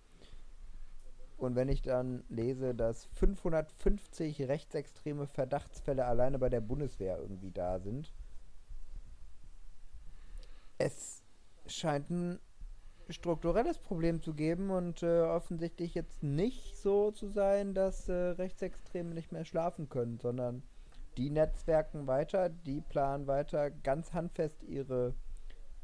Und 1.38 1.56
wenn 1.56 1.70
ich 1.70 1.84
dann 1.84 2.24
lese, 2.30 2.74
dass 2.74 3.06
550 3.14 4.48
rechtsextreme 4.48 5.28
Verdachtsfälle 5.28 6.06
alleine 6.06 6.40
bei 6.40 6.50
der 6.50 6.62
Bundeswehr 6.62 7.20
irgendwie 7.20 7.52
da 7.52 7.80
sind, 7.80 8.12
es 10.80 11.24
scheint 11.68 12.10
ein 12.10 12.40
strukturelles 13.10 13.78
Problem 13.80 14.22
zu 14.22 14.34
geben 14.34 14.72
und 14.72 15.04
äh, 15.04 15.22
offensichtlich 15.22 15.94
jetzt 15.96 16.24
nicht 16.24 16.76
so 16.76 17.12
zu 17.12 17.30
sein, 17.30 17.74
dass 17.74 18.10
äh, 18.10 18.14
Rechtsextreme 18.14 19.14
nicht 19.14 19.32
mehr 19.32 19.46
schlafen 19.46 19.90
können, 19.90 20.20
sondern 20.20 20.64
die 21.18 21.30
netzwerken 21.30 22.08
weiter, 22.08 22.50
die 22.50 22.82
planen 22.82 23.28
weiter 23.28 23.72
ganz 23.72 24.14
handfest 24.14 24.64
ihre 24.64 25.16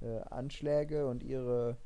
äh, 0.02 0.20
Anschläge 0.30 1.08
und 1.08 1.24
ihre 1.24 1.78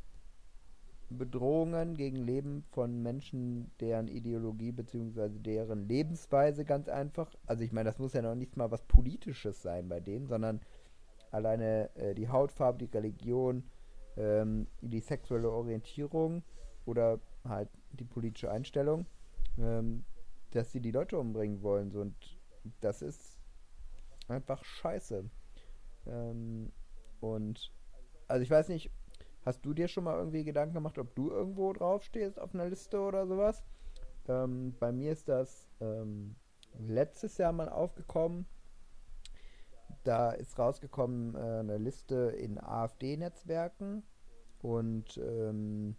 Bedrohungen 1.09 1.95
gegen 1.95 2.17
Leben 2.17 2.63
von 2.71 3.01
Menschen, 3.01 3.71
deren 3.79 4.09
Ideologie 4.09 4.73
bzw. 4.73 5.29
deren 5.39 5.87
Lebensweise 5.87 6.65
ganz 6.65 6.89
einfach, 6.89 7.33
also 7.45 7.63
ich 7.63 7.71
meine, 7.71 7.89
das 7.89 7.99
muss 7.99 8.13
ja 8.13 8.21
noch 8.21 8.35
nicht 8.35 8.57
mal 8.57 8.71
was 8.71 8.83
Politisches 8.83 9.61
sein 9.61 9.87
bei 9.87 10.01
denen, 10.01 10.27
sondern 10.27 10.59
alleine 11.31 11.95
äh, 11.95 12.13
die 12.13 12.27
Hautfarbe, 12.27 12.79
die 12.79 12.93
Religion, 12.93 13.63
ähm, 14.17 14.67
die 14.81 14.99
sexuelle 14.99 15.49
Orientierung 15.49 16.43
oder 16.85 17.19
halt 17.47 17.69
die 17.91 18.05
politische 18.05 18.51
Einstellung, 18.51 19.05
ähm, 19.57 20.03
dass 20.51 20.73
sie 20.73 20.81
die 20.81 20.91
Leute 20.91 21.17
umbringen 21.17 21.61
wollen. 21.61 21.91
So, 21.91 22.01
und 22.01 22.15
das 22.81 23.01
ist 23.01 23.36
einfach 24.29 24.63
scheiße. 24.63 25.29
Ähm, 26.05 26.71
und 27.19 27.71
also 28.27 28.43
ich 28.43 28.49
weiß 28.49 28.69
nicht, 28.69 28.91
hast 29.45 29.65
du 29.65 29.73
dir 29.73 29.87
schon 29.87 30.03
mal 30.03 30.17
irgendwie 30.17 30.43
Gedanken 30.43 30.75
gemacht, 30.75 30.97
ob 30.97 31.15
du 31.15 31.29
irgendwo 31.29 31.71
draufstehst 31.73 32.39
auf 32.39 32.53
einer 32.53 32.67
Liste 32.69 32.99
oder 32.99 33.27
sowas? 33.27 33.63
Ähm, 34.27 34.75
bei 34.79 34.91
mir 34.91 35.11
ist 35.11 35.29
das 35.29 35.69
ähm, 35.79 36.35
letztes 36.77 37.37
Jahr 37.37 37.53
mal 37.53 37.69
aufgekommen. 37.69 38.45
Da 40.03 40.31
ist 40.31 40.57
rausgekommen 40.59 41.35
äh, 41.35 41.59
eine 41.59 41.77
Liste 41.77 42.33
in 42.37 42.59
AfD-Netzwerken 42.59 44.03
und 44.61 45.17
ähm, 45.17 45.95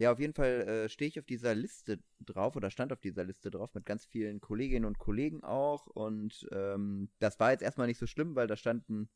ja, 0.00 0.10
auf 0.10 0.18
jeden 0.18 0.32
Fall 0.32 0.66
äh, 0.66 0.88
stehe 0.88 1.10
ich 1.10 1.18
auf 1.18 1.26
dieser 1.26 1.54
Liste 1.54 1.98
drauf 2.20 2.56
oder 2.56 2.70
stand 2.70 2.90
auf 2.90 3.00
dieser 3.00 3.22
Liste 3.22 3.50
drauf 3.50 3.74
mit 3.74 3.84
ganz 3.84 4.06
vielen 4.06 4.40
Kolleginnen 4.40 4.86
und 4.86 4.98
Kollegen 4.98 5.44
auch. 5.44 5.86
Und 5.88 6.48
ähm, 6.52 7.10
das 7.18 7.38
war 7.38 7.50
jetzt 7.50 7.60
erstmal 7.60 7.86
nicht 7.86 7.98
so 7.98 8.06
schlimm, 8.06 8.34
weil 8.34 8.46
da 8.46 8.56
standen 8.56 9.10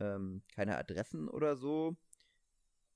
ähm, 0.00 0.42
keine 0.52 0.76
Adressen 0.76 1.28
oder 1.28 1.54
so. 1.54 1.96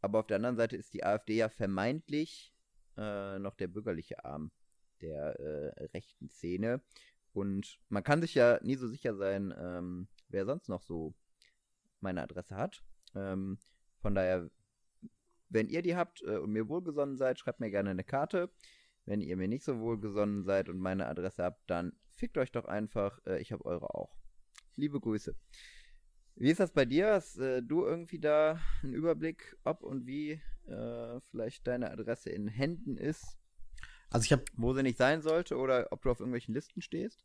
Aber 0.00 0.18
auf 0.18 0.26
der 0.26 0.38
anderen 0.38 0.56
Seite 0.56 0.76
ist 0.76 0.94
die 0.94 1.04
AfD 1.04 1.36
ja 1.36 1.48
vermeintlich 1.48 2.52
äh, 2.96 3.38
noch 3.38 3.54
der 3.54 3.68
bürgerliche 3.68 4.24
Arm 4.24 4.50
der 5.00 5.38
äh, 5.38 5.84
rechten 5.94 6.28
Szene. 6.28 6.80
Und 7.32 7.78
man 7.88 8.02
kann 8.02 8.20
sich 8.20 8.34
ja 8.34 8.58
nie 8.64 8.74
so 8.74 8.88
sicher 8.88 9.14
sein, 9.14 9.54
ähm, 9.56 10.08
wer 10.28 10.44
sonst 10.44 10.68
noch 10.68 10.82
so 10.82 11.14
meine 12.00 12.20
Adresse 12.20 12.56
hat. 12.56 12.82
Ähm, 13.14 13.58
von 14.00 14.16
daher 14.16 14.50
wenn 15.48 15.68
ihr 15.68 15.82
die 15.82 15.96
habt 15.96 16.22
äh, 16.22 16.36
und 16.36 16.52
mir 16.52 16.68
wohlgesonnen 16.68 17.16
seid, 17.16 17.38
schreibt 17.38 17.60
mir 17.60 17.70
gerne 17.70 17.90
eine 17.90 18.04
Karte. 18.04 18.50
Wenn 19.04 19.20
ihr 19.20 19.36
mir 19.36 19.48
nicht 19.48 19.64
so 19.64 19.80
wohlgesonnen 19.80 20.44
seid 20.44 20.68
und 20.68 20.78
meine 20.78 21.06
Adresse 21.06 21.42
habt, 21.44 21.70
dann 21.70 21.92
fickt 22.10 22.36
euch 22.36 22.52
doch 22.52 22.66
einfach. 22.66 23.18
Äh, 23.26 23.40
ich 23.40 23.52
habe 23.52 23.64
eure 23.64 23.94
auch. 23.94 24.16
Liebe 24.76 25.00
Grüße. 25.00 25.34
Wie 26.36 26.50
ist 26.50 26.60
das 26.60 26.72
bei 26.72 26.84
dir? 26.84 27.14
Hast 27.14 27.38
äh, 27.38 27.62
du 27.62 27.84
irgendwie 27.84 28.20
da 28.20 28.60
einen 28.82 28.94
Überblick, 28.94 29.56
ob 29.64 29.82
und 29.82 30.06
wie 30.06 30.40
äh, 30.66 31.20
vielleicht 31.30 31.66
deine 31.66 31.90
Adresse 31.90 32.30
in 32.30 32.46
Händen 32.46 32.96
ist? 32.96 33.38
Also 34.10 34.24
ich 34.24 34.32
habe, 34.32 34.44
wo 34.56 34.72
sie 34.72 34.82
nicht 34.82 34.98
sein 34.98 35.20
sollte 35.22 35.56
oder 35.56 35.88
ob 35.90 36.02
du 36.02 36.10
auf 36.10 36.20
irgendwelchen 36.20 36.54
Listen 36.54 36.80
stehst? 36.80 37.24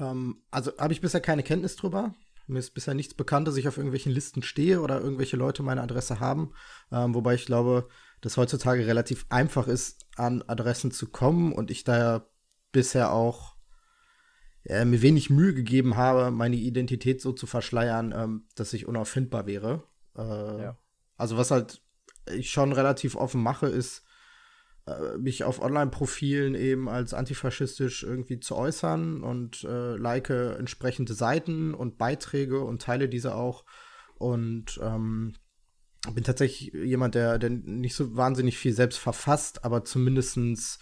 Ähm, 0.00 0.42
also 0.50 0.72
habe 0.78 0.92
ich 0.92 1.00
bisher 1.00 1.20
keine 1.20 1.42
Kenntnis 1.42 1.76
drüber. 1.76 2.14
Mir 2.46 2.60
ist 2.60 2.74
bisher 2.74 2.94
nichts 2.94 3.14
bekannt, 3.14 3.48
dass 3.48 3.56
ich 3.56 3.66
auf 3.66 3.76
irgendwelchen 3.76 4.12
Listen 4.12 4.42
stehe 4.42 4.80
oder 4.80 5.00
irgendwelche 5.00 5.36
Leute 5.36 5.62
meine 5.62 5.82
Adresse 5.82 6.20
haben. 6.20 6.52
Ähm, 6.92 7.14
wobei 7.14 7.34
ich 7.34 7.46
glaube, 7.46 7.88
dass 8.20 8.36
heutzutage 8.36 8.86
relativ 8.86 9.26
einfach 9.28 9.66
ist, 9.66 10.06
an 10.16 10.42
Adressen 10.42 10.92
zu 10.92 11.08
kommen 11.08 11.52
und 11.52 11.70
ich 11.70 11.84
daher 11.84 12.28
bisher 12.72 13.12
auch 13.12 13.56
äh, 14.64 14.84
mir 14.84 15.02
wenig 15.02 15.30
Mühe 15.30 15.54
gegeben 15.54 15.96
habe, 15.96 16.30
meine 16.30 16.56
Identität 16.56 17.20
so 17.20 17.32
zu 17.32 17.46
verschleiern, 17.46 18.14
ähm, 18.16 18.46
dass 18.54 18.72
ich 18.72 18.86
unauffindbar 18.86 19.46
wäre. 19.46 19.84
Äh, 20.16 20.62
ja. 20.62 20.78
Also 21.16 21.36
was 21.36 21.50
halt 21.50 21.82
ich 22.32 22.50
schon 22.50 22.72
relativ 22.72 23.16
offen 23.16 23.42
mache, 23.42 23.66
ist 23.66 24.04
mich 25.18 25.42
auf 25.42 25.60
Online-Profilen 25.60 26.54
eben 26.54 26.88
als 26.88 27.12
antifaschistisch 27.12 28.04
irgendwie 28.04 28.38
zu 28.38 28.54
äußern 28.54 29.22
und 29.22 29.64
äh, 29.64 29.96
like 29.96 30.30
entsprechende 30.30 31.14
Seiten 31.14 31.74
und 31.74 31.98
Beiträge 31.98 32.60
und 32.60 32.82
teile 32.82 33.08
diese 33.08 33.34
auch. 33.34 33.64
Und 34.14 34.80
ähm, 34.82 35.34
bin 36.14 36.24
tatsächlich 36.24 36.72
jemand, 36.72 37.14
der, 37.14 37.38
der 37.38 37.50
nicht 37.50 37.94
so 37.94 38.16
wahnsinnig 38.16 38.58
viel 38.58 38.72
selbst 38.72 38.98
verfasst, 38.98 39.64
aber 39.64 39.84
zumindestens 39.84 40.78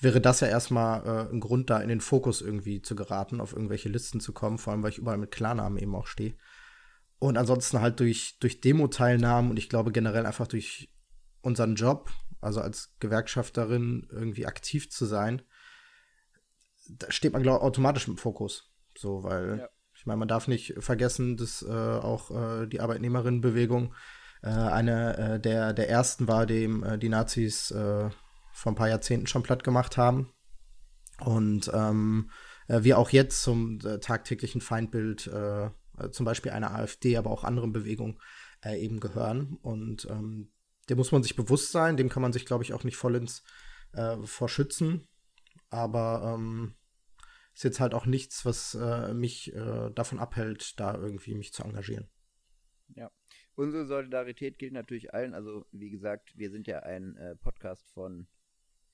wäre 0.00 0.20
das 0.20 0.40
ja 0.40 0.48
erstmal 0.48 1.04
äh, 1.04 1.32
ein 1.32 1.40
Grund, 1.40 1.70
da 1.70 1.80
in 1.80 1.88
den 1.88 2.00
Fokus 2.00 2.42
irgendwie 2.42 2.82
zu 2.82 2.94
geraten, 2.94 3.40
auf 3.40 3.52
irgendwelche 3.52 3.88
Listen 3.88 4.20
zu 4.20 4.32
kommen, 4.32 4.58
vor 4.58 4.72
allem 4.72 4.82
weil 4.82 4.90
ich 4.90 4.98
überall 4.98 5.18
mit 5.18 5.30
Klarnamen 5.30 5.78
eben 5.78 5.94
auch 5.94 6.06
stehe. 6.06 6.36
Und 7.18 7.38
ansonsten 7.38 7.80
halt 7.80 8.00
durch, 8.00 8.38
durch 8.40 8.60
Demo-Teilnahmen 8.60 9.50
und 9.50 9.56
ich 9.56 9.68
glaube 9.68 9.92
generell 9.92 10.26
einfach 10.26 10.46
durch 10.46 10.92
unseren 11.40 11.74
Job 11.74 12.10
also 12.44 12.60
als 12.60 12.94
Gewerkschafterin 13.00 14.06
irgendwie 14.10 14.46
aktiv 14.46 14.90
zu 14.90 15.06
sein, 15.06 15.42
da 16.88 17.10
steht 17.10 17.32
man, 17.32 17.42
glaube 17.42 17.58
ich, 17.58 17.64
automatisch 17.64 18.08
im 18.08 18.16
Fokus. 18.16 18.70
So, 18.96 19.22
weil 19.22 19.58
ja. 19.58 19.68
ich 19.94 20.06
meine, 20.06 20.18
man 20.18 20.28
darf 20.28 20.48
nicht 20.48 20.74
vergessen, 20.78 21.36
dass 21.36 21.62
äh, 21.62 21.68
auch 21.70 22.30
äh, 22.30 22.66
die 22.66 22.80
Arbeitnehmerinnenbewegung 22.80 23.94
äh, 24.42 24.48
eine 24.48 25.16
äh, 25.16 25.40
der, 25.40 25.72
der 25.72 25.88
ersten 25.88 26.28
war, 26.28 26.46
dem 26.46 26.82
äh, 26.84 26.98
die 26.98 27.08
Nazis 27.08 27.70
äh, 27.70 28.10
vor 28.52 28.72
ein 28.72 28.76
paar 28.76 28.88
Jahrzehnten 28.88 29.26
schon 29.26 29.42
platt 29.42 29.64
gemacht 29.64 29.96
haben. 29.96 30.32
Und 31.20 31.70
ähm, 31.72 32.30
wir 32.66 32.98
auch 32.98 33.10
jetzt 33.10 33.42
zum 33.42 33.78
tagtäglichen 33.78 34.60
Feindbild 34.60 35.30
zum 36.10 36.24
Beispiel 36.24 36.50
einer 36.50 36.74
AfD, 36.74 37.18
aber 37.18 37.30
auch 37.30 37.44
anderen 37.44 37.72
Bewegungen 37.72 38.18
eben 38.64 39.00
gehören. 39.00 39.58
Und 39.60 40.08
ähm, 40.10 40.50
dem 40.88 40.98
muss 40.98 41.12
man 41.12 41.22
sich 41.22 41.36
bewusst 41.36 41.72
sein, 41.72 41.96
dem 41.96 42.08
kann 42.08 42.22
man 42.22 42.32
sich, 42.32 42.46
glaube 42.46 42.64
ich, 42.64 42.72
auch 42.72 42.84
nicht 42.84 42.96
vollends 42.96 43.42
äh, 43.92 44.16
vorschützen. 44.24 45.08
Aber 45.70 46.34
ähm, 46.34 46.74
ist 47.54 47.64
jetzt 47.64 47.80
halt 47.80 47.94
auch 47.94 48.06
nichts, 48.06 48.44
was 48.44 48.74
äh, 48.74 49.14
mich 49.14 49.54
äh, 49.54 49.90
davon 49.90 50.18
abhält, 50.18 50.78
da 50.78 50.94
irgendwie 50.94 51.34
mich 51.34 51.52
zu 51.52 51.62
engagieren. 51.62 52.08
Ja. 52.94 53.10
Unsere 53.56 53.86
Solidarität 53.86 54.58
gilt 54.58 54.72
natürlich 54.72 55.14
allen. 55.14 55.34
Also, 55.34 55.64
wie 55.70 55.90
gesagt, 55.90 56.36
wir 56.36 56.50
sind 56.50 56.66
ja 56.66 56.80
ein 56.80 57.16
äh, 57.16 57.36
Podcast 57.36 57.88
von 57.92 58.26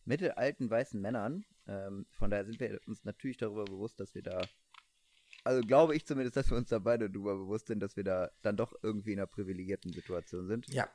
mittelalten 0.05 0.69
weißen 0.69 1.01
Männern. 1.01 1.45
Ähm, 1.67 2.07
von 2.11 2.31
daher 2.31 2.45
sind 2.45 2.61
wir 2.61 2.79
uns 2.87 3.05
natürlich 3.05 3.39
darüber 3.39 3.65
bewusst, 3.65 3.99
dass 4.01 4.15
wir 4.15 4.23
da, 4.23 4.43
also 5.45 5.63
glaube 5.63 5.97
ich 5.97 6.05
zumindest, 6.05 6.37
dass 6.37 6.51
wir 6.51 6.59
uns 6.59 6.69
da 6.69 6.79
beide 6.79 7.09
darüber 7.09 7.37
bewusst 7.37 7.69
sind, 7.69 7.81
dass 7.81 7.97
wir 7.97 8.05
da 8.05 8.31
dann 8.43 8.57
doch 8.57 8.75
irgendwie 8.83 9.13
in 9.13 9.19
einer 9.19 9.27
privilegierten 9.27 9.93
Situation 9.93 10.47
sind. 10.47 10.69
Ja. 10.69 10.89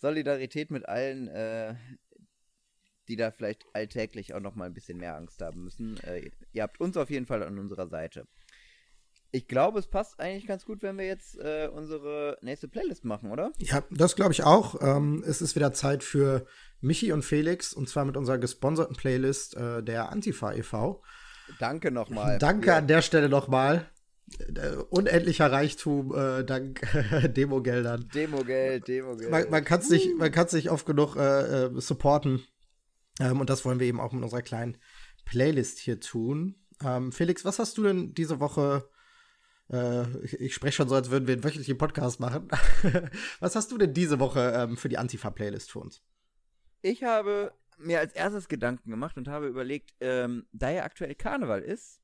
Solidarität 0.00 0.70
mit 0.70 0.88
allen, 0.88 1.28
äh, 1.28 1.74
die 3.08 3.16
da 3.16 3.30
vielleicht 3.30 3.64
alltäglich 3.72 4.34
auch 4.34 4.40
noch 4.40 4.54
mal 4.54 4.66
ein 4.66 4.74
bisschen 4.74 4.98
mehr 4.98 5.16
Angst 5.16 5.40
haben 5.42 5.64
müssen. 5.64 5.98
Äh, 6.04 6.30
ihr 6.52 6.62
habt 6.62 6.80
uns 6.80 6.96
auf 6.96 7.10
jeden 7.10 7.26
Fall 7.26 7.42
an 7.42 7.58
unserer 7.58 7.88
Seite. 7.88 8.26
ich 9.32 9.46
glaube, 9.46 9.78
es 9.78 9.86
passt 9.88 10.18
eigentlich 10.18 10.46
ganz 10.46 10.64
gut, 10.64 10.82
wenn 10.82 10.98
wir 10.98 11.06
jetzt 11.06 11.36
äh, 11.38 11.68
unsere 11.72 12.36
nächste 12.42 12.66
Playlist 12.68 13.04
machen, 13.04 13.30
oder? 13.30 13.52
Ja, 13.58 13.82
das 13.90 14.16
glaube 14.16 14.32
ich 14.32 14.42
auch. 14.44 14.80
Ähm, 14.80 15.22
es 15.26 15.40
ist 15.42 15.54
wieder 15.54 15.72
Zeit 15.72 16.02
für 16.02 16.46
Michi 16.80 17.12
und 17.12 17.24
Felix 17.24 17.72
und 17.72 17.88
zwar 17.88 18.04
mit 18.04 18.16
unserer 18.16 18.38
gesponserten 18.38 18.96
Playlist 18.96 19.56
äh, 19.56 19.82
der 19.82 20.10
Antifa 20.10 20.52
e.V. 20.52 21.02
Danke 21.58 21.90
nochmal. 21.90 22.38
Danke 22.38 22.68
Ja. 22.68 22.76
an 22.78 22.86
der 22.86 23.02
Stelle 23.02 23.28
nochmal. 23.28 23.88
Äh, 24.38 24.76
unendlicher 24.90 25.50
Reichtum 25.50 26.14
äh, 26.14 26.44
dank 26.44 26.80
Demogeldern. 27.34 28.08
Demogeld, 28.14 28.86
Demogeld. 28.88 29.30
Man, 29.30 29.50
man 29.50 29.64
kann 29.64 29.80
es 29.80 29.90
nicht, 29.90 30.16
man 30.16 30.30
kann's 30.30 30.52
nicht 30.52 30.70
oft 30.70 30.86
genug 30.86 31.16
äh, 31.16 31.66
äh, 31.66 31.80
supporten. 31.80 32.42
Ähm, 33.18 33.40
und 33.40 33.50
das 33.50 33.64
wollen 33.64 33.80
wir 33.80 33.86
eben 33.86 34.00
auch 34.00 34.12
mit 34.12 34.22
unserer 34.22 34.42
kleinen 34.42 34.78
Playlist 35.24 35.78
hier 35.78 36.00
tun. 36.00 36.56
Ähm, 36.82 37.12
Felix, 37.12 37.44
was 37.44 37.58
hast 37.58 37.76
du 37.76 37.82
denn 37.82 38.14
diese 38.14 38.40
Woche? 38.40 38.88
Äh, 39.70 40.06
ich 40.24 40.40
ich 40.40 40.54
spreche 40.54 40.76
schon 40.76 40.88
so, 40.88 40.94
als 40.94 41.10
würden 41.10 41.26
wir 41.26 41.34
einen 41.34 41.44
wöchentlichen 41.44 41.78
Podcast 41.78 42.20
machen. 42.20 42.48
was 43.40 43.56
hast 43.56 43.70
du 43.72 43.78
denn 43.78 43.92
diese 43.92 44.18
Woche 44.18 44.52
ähm, 44.56 44.76
für 44.76 44.88
die 44.88 44.98
Antifa-Playlist 44.98 45.70
für 45.70 45.80
uns? 45.80 46.02
Ich 46.82 47.02
habe 47.02 47.52
mir 47.78 47.98
als 47.98 48.12
erstes 48.14 48.48
Gedanken 48.48 48.90
gemacht 48.90 49.16
und 49.16 49.28
habe 49.28 49.48
überlegt, 49.48 49.92
ähm, 50.00 50.46
da 50.52 50.70
ja 50.70 50.84
aktuell 50.84 51.14
Karneval 51.14 51.62
ist, 51.62 52.00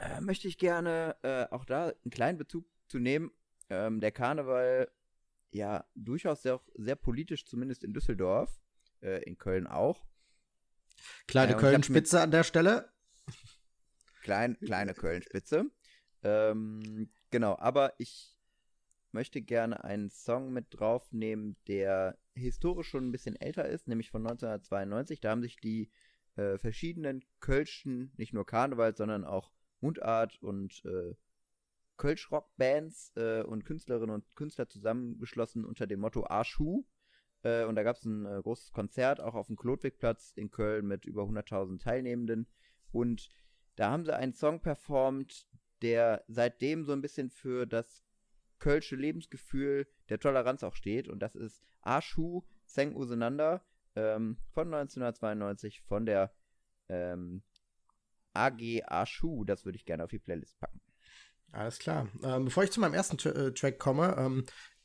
äh, 0.00 0.20
möchte 0.20 0.48
ich 0.48 0.58
gerne 0.58 1.16
äh, 1.22 1.46
auch 1.52 1.64
da 1.64 1.88
einen 1.88 2.10
kleinen 2.10 2.38
Bezug 2.38 2.66
zu 2.88 2.98
nehmen. 2.98 3.30
Ähm, 3.68 4.00
der 4.00 4.12
Karneval, 4.12 4.90
ja, 5.50 5.84
durchaus 5.94 6.42
sehr, 6.42 6.60
sehr 6.74 6.96
politisch, 6.96 7.46
zumindest 7.46 7.82
in 7.84 7.92
Düsseldorf, 7.92 8.60
äh, 9.02 9.22
in 9.24 9.38
Köln 9.38 9.66
auch. 9.66 10.06
Kleine 11.26 11.52
hab's 11.52 11.60
Köln-Spitze 11.62 12.20
an 12.20 12.30
der 12.30 12.44
Stelle. 12.44 12.92
Klein, 14.22 14.58
kleine 14.60 14.94
Köln-Spitze. 14.94 15.66
Ähm, 16.22 17.10
genau, 17.30 17.56
aber 17.58 17.94
ich 17.98 18.36
möchte 19.12 19.40
gerne 19.40 19.84
einen 19.84 20.10
Song 20.10 20.52
mit 20.52 20.66
draufnehmen, 20.70 21.56
der 21.68 22.18
historisch 22.34 22.88
schon 22.88 23.08
ein 23.08 23.12
bisschen 23.12 23.36
älter 23.36 23.68
ist, 23.68 23.88
nämlich 23.88 24.10
von 24.10 24.22
1992. 24.22 25.20
Da 25.20 25.30
haben 25.30 25.42
sich 25.42 25.56
die 25.56 25.90
äh, 26.36 26.58
verschiedenen 26.58 27.24
Kölschen, 27.40 28.12
nicht 28.16 28.34
nur 28.34 28.44
Karneval, 28.44 28.94
sondern 28.94 29.24
auch 29.24 29.52
Mundart 29.86 30.42
und 30.42 30.84
äh, 30.84 31.14
Kölsch-Rock-Bands 31.96 33.12
äh, 33.16 33.42
und 33.42 33.64
Künstlerinnen 33.64 34.14
und 34.14 34.34
Künstler 34.34 34.68
zusammengeschlossen 34.68 35.64
unter 35.64 35.86
dem 35.86 36.00
Motto 36.00 36.26
Arschu. 36.26 36.84
Äh, 37.42 37.64
und 37.64 37.76
da 37.76 37.82
gab 37.82 37.96
es 37.96 38.04
ein 38.04 38.26
äh, 38.26 38.40
großes 38.42 38.72
Konzert 38.72 39.20
auch 39.20 39.34
auf 39.34 39.46
dem 39.46 39.56
Klotwigplatz 39.56 40.32
in 40.34 40.50
Köln 40.50 40.86
mit 40.86 41.04
über 41.06 41.22
100.000 41.22 41.80
Teilnehmenden. 41.80 42.48
Und 42.92 43.30
da 43.76 43.90
haben 43.90 44.04
sie 44.04 44.14
einen 44.14 44.34
Song 44.34 44.60
performt, 44.60 45.46
der 45.82 46.24
seitdem 46.26 46.84
so 46.84 46.92
ein 46.92 47.02
bisschen 47.02 47.30
für 47.30 47.66
das 47.66 48.02
kölsche 48.58 48.96
Lebensgefühl 48.96 49.86
der 50.08 50.18
Toleranz 50.18 50.64
auch 50.64 50.74
steht. 50.74 51.08
Und 51.08 51.20
das 51.20 51.36
ist 51.36 51.62
Arschu 51.82 52.42
Zeng 52.64 52.96
Usenander 52.96 53.64
ähm, 53.94 54.38
von 54.50 54.72
1992 54.74 55.82
von 55.82 56.06
der 56.06 56.32
ähm, 56.88 57.42
AG 58.36 58.82
Arschu. 58.86 59.44
Das 59.44 59.64
würde 59.64 59.76
ich 59.76 59.84
gerne 59.84 60.04
auf 60.04 60.10
die 60.10 60.18
Playlist 60.18 60.58
packen. 60.58 60.80
Alles 61.52 61.78
klar. 61.78 62.08
Ähm, 62.22 62.46
bevor 62.46 62.64
ich 62.64 62.70
zu 62.70 62.80
meinem 62.80 62.94
ersten 62.94 63.18
Tra 63.18 63.30
äh, 63.30 63.52
Track 63.52 63.78
komme, 63.78 64.16
ähm, 64.18 64.44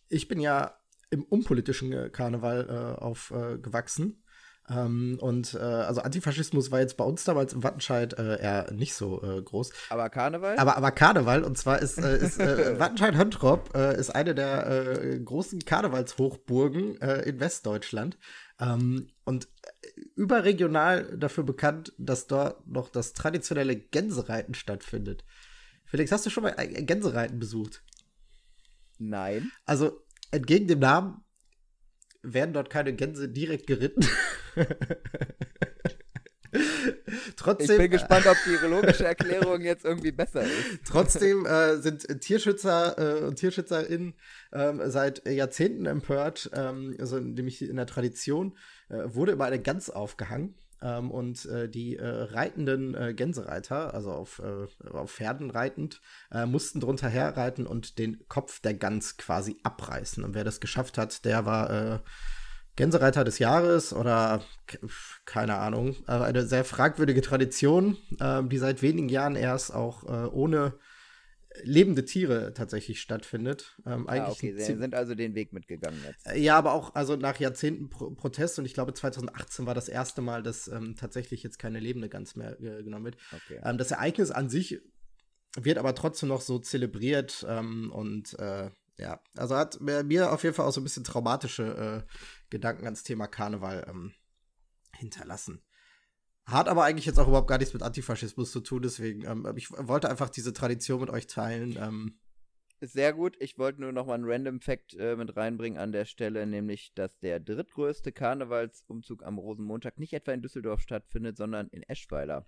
ich 0.10 0.28
bin 0.28 0.40
ja 0.40 0.78
im 1.10 1.24
unpolitischen 1.24 1.92
äh, 1.92 2.10
Karneval 2.10 2.68
äh, 2.70 3.02
aufgewachsen. 3.02 4.24
Ähm, 4.70 5.18
und 5.20 5.54
äh, 5.54 5.58
also 5.58 6.02
Antifaschismus 6.02 6.72
war 6.72 6.80
jetzt 6.80 6.96
bei 6.96 7.04
uns 7.04 7.24
damals 7.24 7.54
im 7.54 7.64
Wattenscheid 7.64 8.14
äh, 8.18 8.42
eher 8.42 8.72
nicht 8.72 8.94
so 8.94 9.22
äh, 9.22 9.42
groß. 9.42 9.72
Aber 9.90 10.10
Karneval? 10.10 10.58
Aber, 10.58 10.78
aber 10.78 10.92
Karneval, 10.92 11.44
und 11.44 11.58
zwar 11.58 11.80
ist, 11.80 11.98
äh, 11.98 12.18
ist 12.18 12.40
äh, 12.40 12.76
Wattenscheid-Höntrop 12.80 13.76
äh, 13.76 14.00
ist 14.00 14.12
eine 14.12 14.36
der 14.36 14.68
äh, 14.68 15.20
großen 15.20 15.66
Karnevalshochburgen 15.66 17.02
äh, 17.02 17.22
in 17.24 17.40
Westdeutschland. 17.40 18.18
Ähm, 18.60 19.08
und 19.32 19.48
äh, 19.64 19.88
überregional 20.16 21.18
dafür 21.18 21.46
bekannt, 21.46 21.94
dass 21.98 22.28
dort 22.28 22.68
noch 22.68 22.90
das 22.90 23.14
traditionelle 23.14 23.78
Gänsereiten 23.78 24.54
stattfindet. 24.54 25.24
Felix, 25.86 26.12
hast 26.12 26.26
du 26.26 26.30
schon 26.30 26.44
mal 26.44 26.54
ein 26.58 26.86
Gänsereiten 26.86 27.40
besucht? 27.40 27.82
Nein. 28.98 29.50
Also, 29.66 30.02
entgegen 30.32 30.68
dem 30.68 30.80
Namen 30.80 31.24
werden 32.24 32.54
dort 32.54 32.70
keine 32.70 32.94
Gänse 32.94 33.30
direkt 33.30 33.68
geritten. 33.68 34.06
Trotzdem, 37.38 37.72
Ich 37.72 37.78
bin 37.78 37.92
gespannt, 37.92 38.28
ob 38.28 38.36
die 38.46 38.68
logische 38.68 39.06
Erklärung 39.06 39.62
jetzt 39.62 39.86
irgendwie 39.86 40.12
besser 40.12 40.42
ist. 40.42 40.52
Trotzdem 40.86 41.46
äh, 41.46 41.78
sind 41.78 42.06
Tierschützer 42.20 42.98
äh, 42.98 43.24
und 43.24 43.38
Tierschützerinnen 43.38 44.14
ähm, 44.54 44.82
seit 44.86 45.28
Jahrzehnten 45.28 45.86
empört, 45.86 46.52
ähm, 46.54 46.96
also 47.00 47.20
nämlich 47.20 47.62
in 47.62 47.76
der 47.76 47.88
Tradition 47.88 48.58
äh, 48.90 49.04
wurde 49.06 49.34
immer 49.34 49.46
eine 49.46 49.62
Gans 49.62 49.90
aufgehangen. 49.90 50.56
Ähm, 50.84 51.12
und 51.12 51.46
äh, 51.46 51.70
die 51.70 51.98
äh, 51.98 52.08
reitenden 52.08 52.96
äh, 52.96 53.14
Gänsereiter, 53.14 53.94
also 53.94 54.12
auf, 54.12 54.40
äh, 54.40 54.66
auf 54.90 55.12
Pferden 55.12 55.52
reitend, 55.52 56.02
äh, 56.32 56.48
mussten 56.48 56.80
drunter 56.80 57.08
herreiten 57.08 57.68
und 57.68 58.00
den 58.00 58.28
Kopf 58.28 58.62
der 58.62 58.74
Gans 58.74 59.18
quasi 59.18 59.58
abreißen. 59.62 60.24
Und 60.24 60.34
wer 60.34 60.44
das 60.44 60.60
geschafft 60.60 60.98
hat, 60.98 61.24
der 61.24 61.46
war 61.46 61.70
äh, 61.70 62.00
Gänsereiter 62.78 63.24
des 63.24 63.38
Jahres 63.38 63.94
oder 63.94 64.42
ke- 64.66 64.80
keine 65.26 65.58
Ahnung. 65.58 65.98
Aber 66.08 66.26
eine 66.26 66.48
sehr 66.48 66.66
fragwürdige 66.66 67.22
Tradition, 67.22 67.98
ähm, 68.20 68.50
die 68.50 68.58
seit 68.58 68.82
wenigen 68.82 69.10
Jahren 69.10 69.36
erst 69.36 69.76
auch 69.76 70.32
ohne 70.32 70.74
lebende 71.64 72.06
Tiere 72.06 72.54
tatsächlich 72.54 73.02
stattfindet. 73.02 73.78
Ähm, 73.86 74.08
Ah, 74.08 74.30
okay, 74.30 74.54
sie 74.58 74.76
sind 74.78 74.96
also 74.96 75.16
den 75.16 75.36
Weg 75.36 75.54
mitgegangen 75.54 76.00
jetzt. 76.06 76.28
äh, 76.28 76.40
ja, 76.40 76.58
aber 76.58 76.74
auch 76.74 76.96
also 76.96 77.16
nach 77.16 77.40
Jahrzehnten 77.40 77.90
Pro 77.90 78.12
Protest 78.12 78.60
und 78.60 78.66
ich 78.66 78.74
glaube 78.74 78.94
2018 78.94 79.66
war 79.66 79.74
das 79.76 79.90
erste 79.90 80.22
Mal, 80.22 80.44
dass 80.44 80.68
ähm, 80.68 80.96
tatsächlich 80.96 81.44
jetzt 81.44 81.60
keine 81.60 81.80
lebende 81.80 82.10
Gans 82.10 82.36
mehr 82.36 82.60
äh, 82.62 82.84
genommen 82.84 83.06
wird. 83.06 83.18
Okay. 83.32 83.60
Ähm, 83.64 83.78
das 83.78 83.92
Ereignis 83.92 84.32
an 84.32 84.50
sich 84.50 84.82
wird 85.58 85.78
aber 85.78 85.94
trotzdem 85.96 86.30
noch 86.30 86.42
so 86.42 86.60
zelebriert 86.60 87.46
ähm, 87.48 87.92
und 87.92 88.38
äh, 88.40 88.70
ja, 88.98 89.20
also 89.36 89.56
hat 89.56 89.82
mir, 89.82 90.04
mir 90.04 90.32
auf 90.32 90.44
jeden 90.44 90.56
Fall 90.56 90.66
auch 90.66 90.72
so 90.72 90.80
ein 90.80 90.86
bisschen 90.86 91.04
traumatische 91.04 92.06
äh, 92.08 92.14
Gedanken 92.50 92.86
ans 92.86 93.04
Thema 93.04 93.28
Karneval 93.28 93.86
ähm, 93.90 94.14
hinterlassen. 94.96 95.62
Hat 96.46 96.68
aber 96.68 96.84
eigentlich 96.84 97.06
jetzt 97.06 97.20
auch 97.20 97.28
überhaupt 97.28 97.48
gar 97.48 97.58
nichts 97.58 97.74
mit 97.74 97.84
Antifaschismus 97.84 98.52
zu 98.52 98.62
tun, 98.62 98.82
deswegen, 98.82 99.26
ähm, 99.26 99.54
ich 99.56 99.72
wollte 99.72 100.10
einfach 100.10 100.30
diese 100.30 100.54
Tradition 100.54 101.00
mit 101.00 101.10
euch 101.10 101.28
teilen. 101.28 101.78
Ähm, 101.80 102.20
sehr 102.84 103.14
gut. 103.14 103.38
Ich 103.40 103.60
wollte 103.60 103.80
nur 103.80 103.92
noch 103.92 104.08
mal 104.08 104.16
einen 104.16 104.26
Random 104.26 104.60
Fact 104.60 104.96
äh, 104.96 105.16
mit 105.16 105.38
reinbringen 105.38 105.80
an 105.80 105.92
der 105.92 106.06
Stelle, 106.06 106.48
nämlich, 106.48 106.94
dass 106.96 107.20
der 107.20 107.40
drittgrößte 107.40 108.12
Karnevalsumzug 108.12 109.24
am 109.24 109.38
Rosenmontag 109.38 110.00
nicht 110.00 110.14
etwa 110.14 110.32
in 110.32 110.42
Düsseldorf 110.42 110.82
stattfindet, 110.82 111.38
sondern 111.38 111.68
in 111.68 111.84
Eschweiler. 111.84 112.48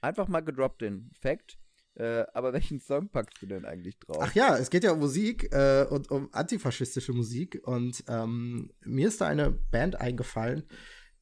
Einfach 0.00 0.28
mal 0.28 0.40
gedroppt 0.40 0.82
den 0.82 1.10
Fact. 1.20 1.58
Äh, 1.94 2.24
aber 2.34 2.52
welchen 2.52 2.78
Song 2.78 3.08
packst 3.08 3.42
du 3.42 3.46
denn 3.46 3.64
eigentlich 3.64 3.98
drauf? 3.98 4.18
Ach 4.20 4.34
ja, 4.34 4.56
es 4.56 4.70
geht 4.70 4.84
ja 4.84 4.92
um 4.92 5.00
Musik 5.00 5.52
äh, 5.52 5.86
und 5.90 6.08
um 6.12 6.32
antifaschistische 6.32 7.12
Musik. 7.12 7.60
Und 7.64 8.04
ähm, 8.06 8.70
mir 8.84 9.08
ist 9.08 9.20
da 9.20 9.26
eine 9.26 9.50
Band 9.50 10.00
eingefallen, 10.00 10.62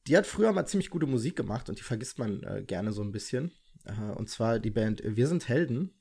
die 0.09 0.17
hat 0.17 0.25
früher 0.25 0.51
mal 0.51 0.65
ziemlich 0.65 0.89
gute 0.89 1.05
Musik 1.05 1.35
gemacht 1.35 1.69
und 1.69 1.77
die 1.77 1.83
vergisst 1.83 2.17
man 2.17 2.41
äh, 2.43 2.63
gerne 2.63 2.91
so 2.91 3.03
ein 3.03 3.11
bisschen. 3.11 3.51
Äh, 3.85 4.11
und 4.15 4.29
zwar 4.29 4.59
die 4.59 4.71
Band 4.71 5.01
Wir 5.05 5.27
sind 5.27 5.47
Helden. 5.47 5.93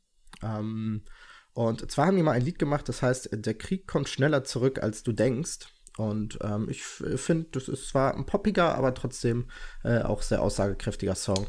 Ähm, 0.42 1.04
und 1.52 1.90
zwar 1.90 2.06
haben 2.06 2.16
die 2.16 2.22
mal 2.22 2.32
ein 2.32 2.44
Lied 2.44 2.58
gemacht, 2.58 2.88
das 2.88 3.02
heißt, 3.02 3.30
der 3.32 3.54
Krieg 3.54 3.86
kommt 3.86 4.08
schneller 4.08 4.44
zurück, 4.44 4.82
als 4.82 5.02
du 5.02 5.12
denkst. 5.12 5.66
Und 5.98 6.38
ähm, 6.42 6.68
ich 6.70 6.84
finde, 6.84 7.48
das 7.50 7.68
ist 7.68 7.88
zwar 7.88 8.14
ein 8.14 8.24
poppiger, 8.24 8.76
aber 8.76 8.94
trotzdem 8.94 9.50
äh, 9.82 10.02
auch 10.02 10.22
sehr 10.22 10.40
aussagekräftiger 10.40 11.16
Song. 11.16 11.48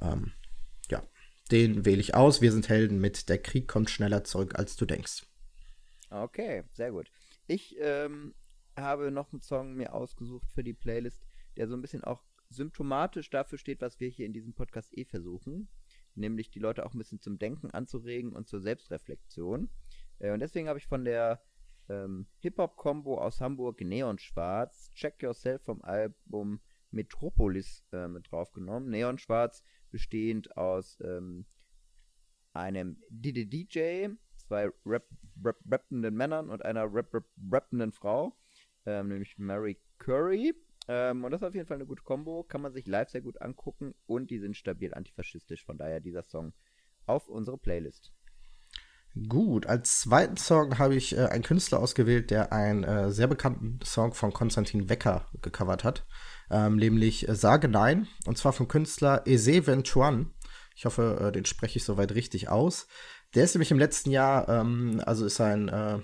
Ähm, 0.00 0.32
ja, 0.90 1.02
den 1.50 1.86
wähle 1.86 2.00
ich 2.00 2.14
aus. 2.14 2.42
Wir 2.42 2.52
sind 2.52 2.68
Helden 2.68 3.00
mit 3.00 3.30
Der 3.30 3.38
Krieg 3.38 3.66
kommt 3.66 3.90
schneller 3.90 4.22
zurück, 4.22 4.54
als 4.56 4.76
du 4.76 4.84
denkst. 4.84 5.24
Okay, 6.10 6.64
sehr 6.72 6.92
gut. 6.92 7.10
Ich 7.46 7.76
ähm, 7.80 8.34
habe 8.76 9.10
noch 9.10 9.32
einen 9.32 9.40
Song 9.40 9.74
mir 9.74 9.94
ausgesucht 9.94 10.52
für 10.52 10.62
die 10.62 10.74
Playlist, 10.74 11.26
der 11.56 11.68
so 11.68 11.74
ein 11.74 11.82
bisschen 11.82 12.04
auch 12.04 12.22
symptomatisch 12.48 13.30
dafür 13.30 13.58
steht, 13.58 13.80
was 13.80 14.00
wir 14.00 14.08
hier 14.08 14.26
in 14.26 14.32
diesem 14.32 14.54
Podcast 14.54 14.96
eh 14.96 15.04
versuchen. 15.04 15.68
Nämlich 16.14 16.50
die 16.50 16.58
Leute 16.58 16.86
auch 16.86 16.94
ein 16.94 16.98
bisschen 16.98 17.20
zum 17.20 17.38
Denken 17.38 17.70
anzuregen 17.70 18.32
und 18.32 18.48
zur 18.48 18.60
Selbstreflexion. 18.60 19.68
Äh, 20.18 20.32
und 20.32 20.40
deswegen 20.40 20.68
habe 20.68 20.78
ich 20.78 20.86
von 20.86 21.04
der 21.04 21.42
ähm, 21.88 22.26
Hip-Hop-Kombo 22.38 23.18
aus 23.18 23.40
Hamburg 23.40 23.80
Neon 23.80 24.18
Schwarz 24.18 24.90
Check 24.94 25.22
Yourself 25.22 25.62
vom 25.62 25.82
Album 25.82 26.60
Metropolis 26.90 27.84
äh, 27.92 28.08
mit 28.08 28.30
draufgenommen. 28.30 28.90
Neon 28.90 29.18
Schwarz 29.18 29.62
bestehend 29.90 30.56
aus 30.56 30.98
ähm, 31.00 31.46
einem 32.52 33.02
DJ, 33.10 34.08
zwei 34.36 34.70
rap, 34.84 35.06
rap, 35.44 35.58
rappenden 35.70 36.14
Männern 36.14 36.50
und 36.50 36.64
einer 36.64 36.92
rap, 36.92 37.12
rappenden 37.52 37.92
Frau, 37.92 38.36
ähm, 38.86 39.08
nämlich 39.08 39.36
Mary 39.38 39.78
Curry. 39.98 40.54
Ähm, 40.88 41.24
und 41.24 41.30
das 41.30 41.42
ist 41.42 41.48
auf 41.48 41.54
jeden 41.54 41.66
Fall 41.66 41.76
eine 41.76 41.86
gute 41.86 42.02
Kombo, 42.02 42.44
kann 42.44 42.60
man 42.60 42.72
sich 42.72 42.86
live 42.86 43.10
sehr 43.10 43.20
gut 43.22 43.40
angucken 43.40 43.94
und 44.06 44.30
die 44.30 44.38
sind 44.38 44.56
stabil 44.56 44.94
antifaschistisch, 44.94 45.64
von 45.64 45.78
daher 45.78 46.00
dieser 46.00 46.22
Song 46.22 46.52
auf 47.06 47.28
unsere 47.28 47.58
Playlist. 47.58 48.12
Gut, 49.28 49.64
als 49.66 50.00
zweiten 50.00 50.36
Song 50.36 50.78
habe 50.78 50.94
ich 50.94 51.16
äh, 51.16 51.24
einen 51.24 51.42
Künstler 51.42 51.80
ausgewählt, 51.80 52.30
der 52.30 52.52
einen 52.52 52.84
äh, 52.84 53.10
sehr 53.10 53.26
bekannten 53.26 53.78
Song 53.82 54.12
von 54.12 54.32
Konstantin 54.32 54.90
Wecker 54.90 55.26
gecovert 55.40 55.84
hat, 55.84 56.06
ähm, 56.50 56.76
nämlich 56.76 57.26
äh, 57.26 57.34
Sage 57.34 57.68
Nein, 57.68 58.08
und 58.26 58.36
zwar 58.36 58.52
vom 58.52 58.68
Künstler 58.68 59.26
Eze 59.26 59.66
Ventuan. 59.66 60.34
Ich 60.76 60.84
hoffe, 60.84 61.18
äh, 61.20 61.32
den 61.32 61.46
spreche 61.46 61.78
ich 61.78 61.84
soweit 61.84 62.14
richtig 62.14 62.50
aus. 62.50 62.88
Der 63.34 63.44
ist 63.44 63.54
nämlich 63.54 63.70
im 63.70 63.78
letzten 63.78 64.10
Jahr, 64.10 64.48
ähm, 64.50 65.02
also 65.06 65.24
ist 65.24 65.40
ein 65.40 65.68
äh, 65.68 65.98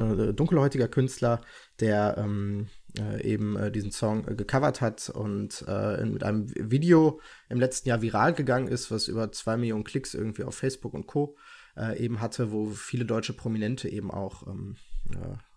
äh, 0.00 0.32
dunkelhäutiger 0.32 0.88
Künstler, 0.88 1.42
der 1.80 2.16
ähm, 2.16 2.68
äh, 2.98 3.22
eben 3.22 3.56
äh, 3.56 3.70
diesen 3.70 3.90
Song 3.90 4.26
äh, 4.28 4.34
gecovert 4.34 4.80
hat 4.80 5.10
und 5.10 5.64
äh, 5.66 6.04
mit 6.04 6.22
einem 6.22 6.48
Video 6.54 7.20
im 7.48 7.58
letzten 7.58 7.88
Jahr 7.88 8.02
viral 8.02 8.34
gegangen 8.34 8.68
ist, 8.68 8.90
was 8.90 9.08
über 9.08 9.32
zwei 9.32 9.56
Millionen 9.56 9.84
Klicks 9.84 10.14
irgendwie 10.14 10.44
auf 10.44 10.54
Facebook 10.54 10.94
und 10.94 11.06
Co. 11.06 11.36
Äh, 11.76 11.98
eben 11.98 12.20
hatte, 12.20 12.52
wo 12.52 12.70
viele 12.70 13.04
deutsche 13.04 13.32
Prominente 13.32 13.88
eben 13.88 14.10
auch 14.10 14.46
ähm, 14.46 14.76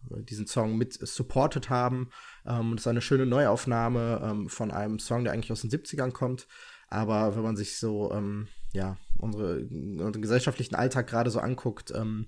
diesen 0.09 0.47
Song 0.47 0.77
mit 0.77 0.93
supportet 0.93 1.69
haben. 1.69 2.09
Ähm, 2.45 2.71
das 2.71 2.81
ist 2.81 2.87
eine 2.87 3.01
schöne 3.01 3.25
Neuaufnahme 3.25 4.21
ähm, 4.23 4.49
von 4.49 4.71
einem 4.71 4.99
Song, 4.99 5.23
der 5.23 5.33
eigentlich 5.33 5.51
aus 5.51 5.61
den 5.61 5.69
70ern 5.69 6.11
kommt. 6.11 6.47
Aber 6.89 7.35
wenn 7.35 7.43
man 7.43 7.55
sich 7.55 7.77
so, 7.77 8.11
ähm, 8.11 8.47
ja, 8.73 8.97
unsere, 9.19 9.59
unseren 9.59 10.21
gesellschaftlichen 10.21 10.75
Alltag 10.75 11.07
gerade 11.07 11.29
so 11.29 11.39
anguckt, 11.39 11.93
ähm, 11.95 12.25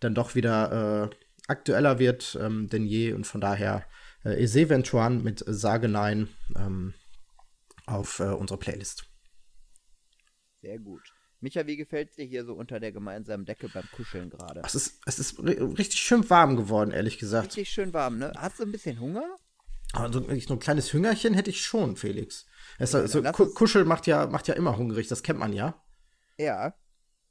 dann 0.00 0.14
doch 0.14 0.34
wieder 0.34 1.10
aktueller 1.48 1.98
wird 1.98 2.38
ähm, 2.40 2.68
denn 2.68 2.84
je 2.84 3.12
und 3.12 3.26
von 3.26 3.40
daher 3.40 3.84
äh, 4.24 4.42
Ese 4.42 4.68
Ventuan 4.68 5.22
mit 5.22 5.44
Sage 5.46 5.88
Nein 5.88 6.28
ähm, 6.56 6.94
auf 7.86 8.20
äh, 8.20 8.24
unserer 8.24 8.58
Playlist. 8.58 9.08
Sehr 10.60 10.78
gut. 10.78 11.12
Micha, 11.40 11.66
wie 11.66 11.76
gefällt 11.76 12.10
es 12.10 12.16
dir 12.16 12.24
hier 12.24 12.44
so 12.44 12.54
unter 12.54 12.80
der 12.80 12.90
gemeinsamen 12.90 13.44
Decke 13.44 13.68
beim 13.68 13.88
Kuscheln 13.92 14.28
gerade? 14.30 14.60
Es 14.64 14.74
ist, 14.74 15.00
es 15.06 15.18
ist 15.20 15.38
richtig 15.38 16.00
schön 16.00 16.28
warm 16.28 16.56
geworden, 16.56 16.90
ehrlich 16.90 17.18
gesagt. 17.18 17.48
Richtig 17.48 17.70
schön 17.70 17.92
warm, 17.92 18.18
ne? 18.18 18.32
Hast 18.36 18.58
du 18.58 18.64
ein 18.64 18.72
bisschen 18.72 18.98
Hunger? 18.98 19.36
Also 19.92 20.20
so 20.20 20.54
ein 20.54 20.58
kleines 20.58 20.92
Hüngerchen 20.92 21.34
hätte 21.34 21.50
ich 21.50 21.62
schon, 21.62 21.96
Felix. 21.96 22.44
Es, 22.78 22.92
ja, 22.92 23.00
also, 23.00 23.22
Kuscheln 23.22 23.86
macht 23.86 24.06
ja, 24.06 24.26
macht 24.26 24.48
ja 24.48 24.54
immer 24.54 24.76
hungrig, 24.76 25.06
das 25.06 25.22
kennt 25.22 25.38
man 25.38 25.52
ja. 25.52 25.80
Ja. 26.36 26.74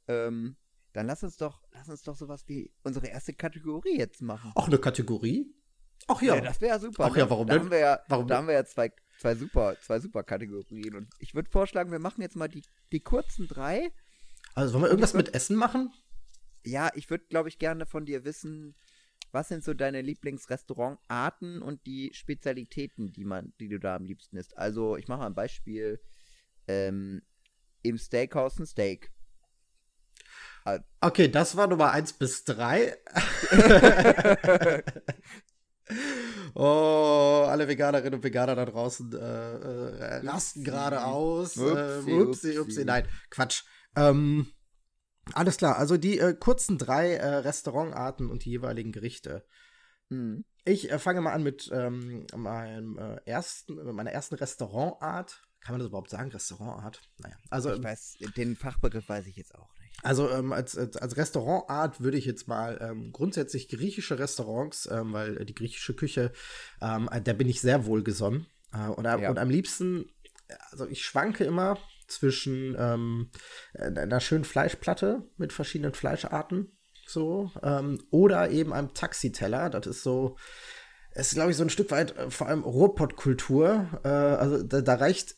Ähm, 0.08 0.56
dann 0.94 1.06
lass 1.06 1.22
uns 1.22 1.36
doch, 1.36 1.62
lass 1.72 1.88
uns 1.88 2.02
doch 2.02 2.16
sowas 2.16 2.44
wie 2.48 2.72
unsere 2.82 3.08
erste 3.08 3.34
Kategorie 3.34 3.98
jetzt 3.98 4.22
machen. 4.22 4.52
Auch 4.54 4.66
eine 4.66 4.78
Kategorie? 4.78 5.54
Ach 6.06 6.22
ja. 6.22 6.36
ja 6.36 6.40
das 6.40 6.60
wäre 6.60 6.78
super. 6.78 7.06
Ach 7.06 7.12
ne? 7.12 7.20
ja, 7.20 7.30
warum 7.30 7.46
da 7.46 7.54
denn? 7.54 7.62
Haben 7.64 7.70
wir 7.70 7.78
ja, 7.78 8.00
warum 8.08 8.26
da 8.26 8.38
haben 8.38 8.46
wir 8.46 8.54
ja 8.54 8.64
zwei, 8.64 8.92
zwei 9.18 9.34
super, 9.34 9.76
zwei 9.80 10.00
super 10.00 10.22
Kategorien. 10.22 10.94
Und 10.94 11.08
ich 11.18 11.34
würde 11.34 11.50
vorschlagen, 11.50 11.90
wir 11.90 11.98
machen 11.98 12.22
jetzt 12.22 12.36
mal 12.36 12.48
die, 12.48 12.62
die 12.92 13.00
kurzen 13.00 13.48
drei. 13.48 13.90
Also 14.54 14.74
wollen 14.74 14.84
wir 14.84 14.88
irgendwas 14.88 15.14
würd, 15.14 15.26
mit 15.26 15.34
Essen 15.34 15.56
machen? 15.56 15.92
Ja, 16.64 16.90
ich 16.94 17.10
würde, 17.10 17.24
glaube 17.28 17.48
ich, 17.48 17.58
gerne 17.58 17.86
von 17.86 18.06
dir 18.06 18.24
wissen, 18.24 18.74
was 19.32 19.48
sind 19.48 19.62
so 19.62 19.74
deine 19.74 20.00
Lieblingsrestaurantarten 20.00 21.60
und 21.60 21.84
die 21.86 22.10
Spezialitäten, 22.14 23.12
die 23.12 23.24
man, 23.24 23.52
die 23.60 23.68
du 23.68 23.78
da 23.78 23.96
am 23.96 24.04
liebsten 24.04 24.36
isst? 24.36 24.56
Also, 24.56 24.96
ich 24.96 25.08
mache 25.08 25.20
mal 25.20 25.26
ein 25.26 25.34
Beispiel. 25.34 26.00
Ähm, 26.66 27.22
Im 27.82 27.98
Steakhouse 27.98 28.58
ein 28.58 28.66
Steak. 28.66 29.10
Okay, 31.00 31.28
das 31.28 31.56
war 31.56 31.66
Nummer 31.66 31.92
1 31.92 32.14
bis 32.14 32.44
3. 32.44 32.98
oh, 36.54 37.44
alle 37.48 37.68
Veganerinnen 37.68 38.14
und 38.14 38.24
Veganer 38.24 38.54
da 38.54 38.64
draußen 38.64 39.12
äh, 39.12 39.16
äh, 39.16 40.26
rasten 40.26 40.64
gerade 40.64 41.04
aus. 41.04 41.56
Upsi, 41.56 42.10
äh, 42.10 42.20
upsi, 42.20 42.58
upsi, 42.58 42.84
Nein, 42.84 43.06
Quatsch. 43.30 43.64
Ähm, 43.96 44.46
alles 45.34 45.56
klar, 45.56 45.76
also 45.78 45.96
die 45.96 46.18
äh, 46.18 46.34
kurzen 46.34 46.78
drei 46.78 47.14
äh, 47.14 47.36
Restaurantarten 47.36 48.30
und 48.30 48.44
die 48.44 48.50
jeweiligen 48.50 48.92
Gerichte. 48.92 49.44
Hm. 50.10 50.44
Ich 50.64 50.90
äh, 50.90 50.98
fange 50.98 51.20
mal 51.20 51.32
an 51.32 51.42
mit 51.42 51.70
ähm, 51.72 52.26
meinem 52.34 52.98
ersten, 53.24 53.74
meiner 53.94 54.12
ersten 54.12 54.36
Restaurantart. 54.36 55.42
Kann 55.60 55.74
man 55.74 55.80
das 55.80 55.88
überhaupt 55.88 56.10
sagen, 56.10 56.30
Restaurantart? 56.30 57.02
Naja, 57.18 57.36
also. 57.50 57.74
Ich 57.74 57.82
weiß, 57.82 58.18
den 58.36 58.56
Fachbegriff 58.56 59.08
weiß 59.08 59.26
ich 59.26 59.36
jetzt 59.36 59.54
auch. 59.54 59.68
Also 60.02 60.30
ähm, 60.30 60.52
als, 60.52 60.76
als, 60.78 60.96
als 60.96 61.16
Restaurantart 61.16 62.00
würde 62.00 62.18
ich 62.18 62.24
jetzt 62.24 62.46
mal 62.46 62.78
ähm, 62.80 63.12
grundsätzlich 63.12 63.68
griechische 63.68 64.18
Restaurants, 64.18 64.88
ähm, 64.90 65.12
weil 65.12 65.44
die 65.44 65.54
griechische 65.54 65.94
Küche, 65.94 66.32
ähm, 66.80 67.08
da 67.24 67.32
bin 67.32 67.48
ich 67.48 67.60
sehr 67.60 67.84
wohlgesonnen. 67.84 68.46
Äh, 68.72 68.88
und, 68.88 69.04
ja. 69.04 69.28
und 69.28 69.38
am 69.38 69.50
liebsten, 69.50 70.10
also 70.70 70.86
ich 70.86 71.02
schwanke 71.02 71.44
immer 71.44 71.78
zwischen 72.06 72.76
ähm, 72.78 73.30
einer 73.74 74.20
schönen 74.20 74.44
Fleischplatte 74.44 75.28
mit 75.36 75.52
verschiedenen 75.52 75.94
Fleischarten, 75.94 76.78
so, 77.06 77.50
ähm, 77.62 78.02
oder 78.10 78.50
eben 78.50 78.72
einem 78.72 78.94
Taxiteller. 78.94 79.70
Das 79.70 79.86
ist 79.86 80.02
so, 80.02 80.36
es 81.12 81.28
ist, 81.28 81.34
glaube 81.34 81.50
ich, 81.50 81.56
so 81.56 81.64
ein 81.64 81.70
Stück 81.70 81.90
weit 81.90 82.16
äh, 82.16 82.30
vor 82.30 82.46
allem 82.46 82.62
Ruhrpottkultur. 82.62 84.00
Äh, 84.04 84.08
also 84.08 84.62
da, 84.62 84.80
da 84.80 84.94
reicht 84.94 85.32
äh, 85.32 85.36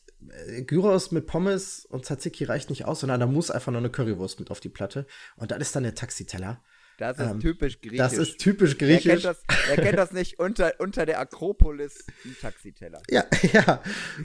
Gyros 0.67 1.11
mit 1.11 1.25
Pommes 1.25 1.85
und 1.85 2.05
Tzatziki 2.05 2.43
reicht 2.43 2.69
nicht 2.69 2.85
aus, 2.85 3.01
sondern 3.01 3.19
da 3.19 3.27
muss 3.27 3.51
einfach 3.51 3.71
noch 3.71 3.79
eine 3.79 3.89
Currywurst 3.89 4.39
mit 4.39 4.51
auf 4.51 4.59
die 4.59 4.69
Platte. 4.69 5.05
Und 5.35 5.51
das 5.51 5.59
ist 5.59 5.75
dann 5.75 5.83
der 5.83 5.95
Taxiteller. 5.95 6.61
Das 6.97 7.17
ist 7.17 7.25
ähm, 7.25 7.39
typisch 7.39 7.81
griechisch. 7.81 7.97
Das 7.97 8.13
ist 8.13 8.37
typisch 8.37 8.77
griechisch. 8.77 9.05
Wer 9.05 9.13
kennt 9.13 9.25
das, 9.25 9.43
wer 9.67 9.75
kennt 9.77 9.97
das 9.97 10.11
nicht 10.11 10.39
unter, 10.39 10.73
unter 10.79 11.07
der 11.07 11.19
Akropolis, 11.19 12.05
ein 12.23 12.37
Taxiteller? 12.39 13.01
Ja, 13.09 13.25
ja. 13.53 13.81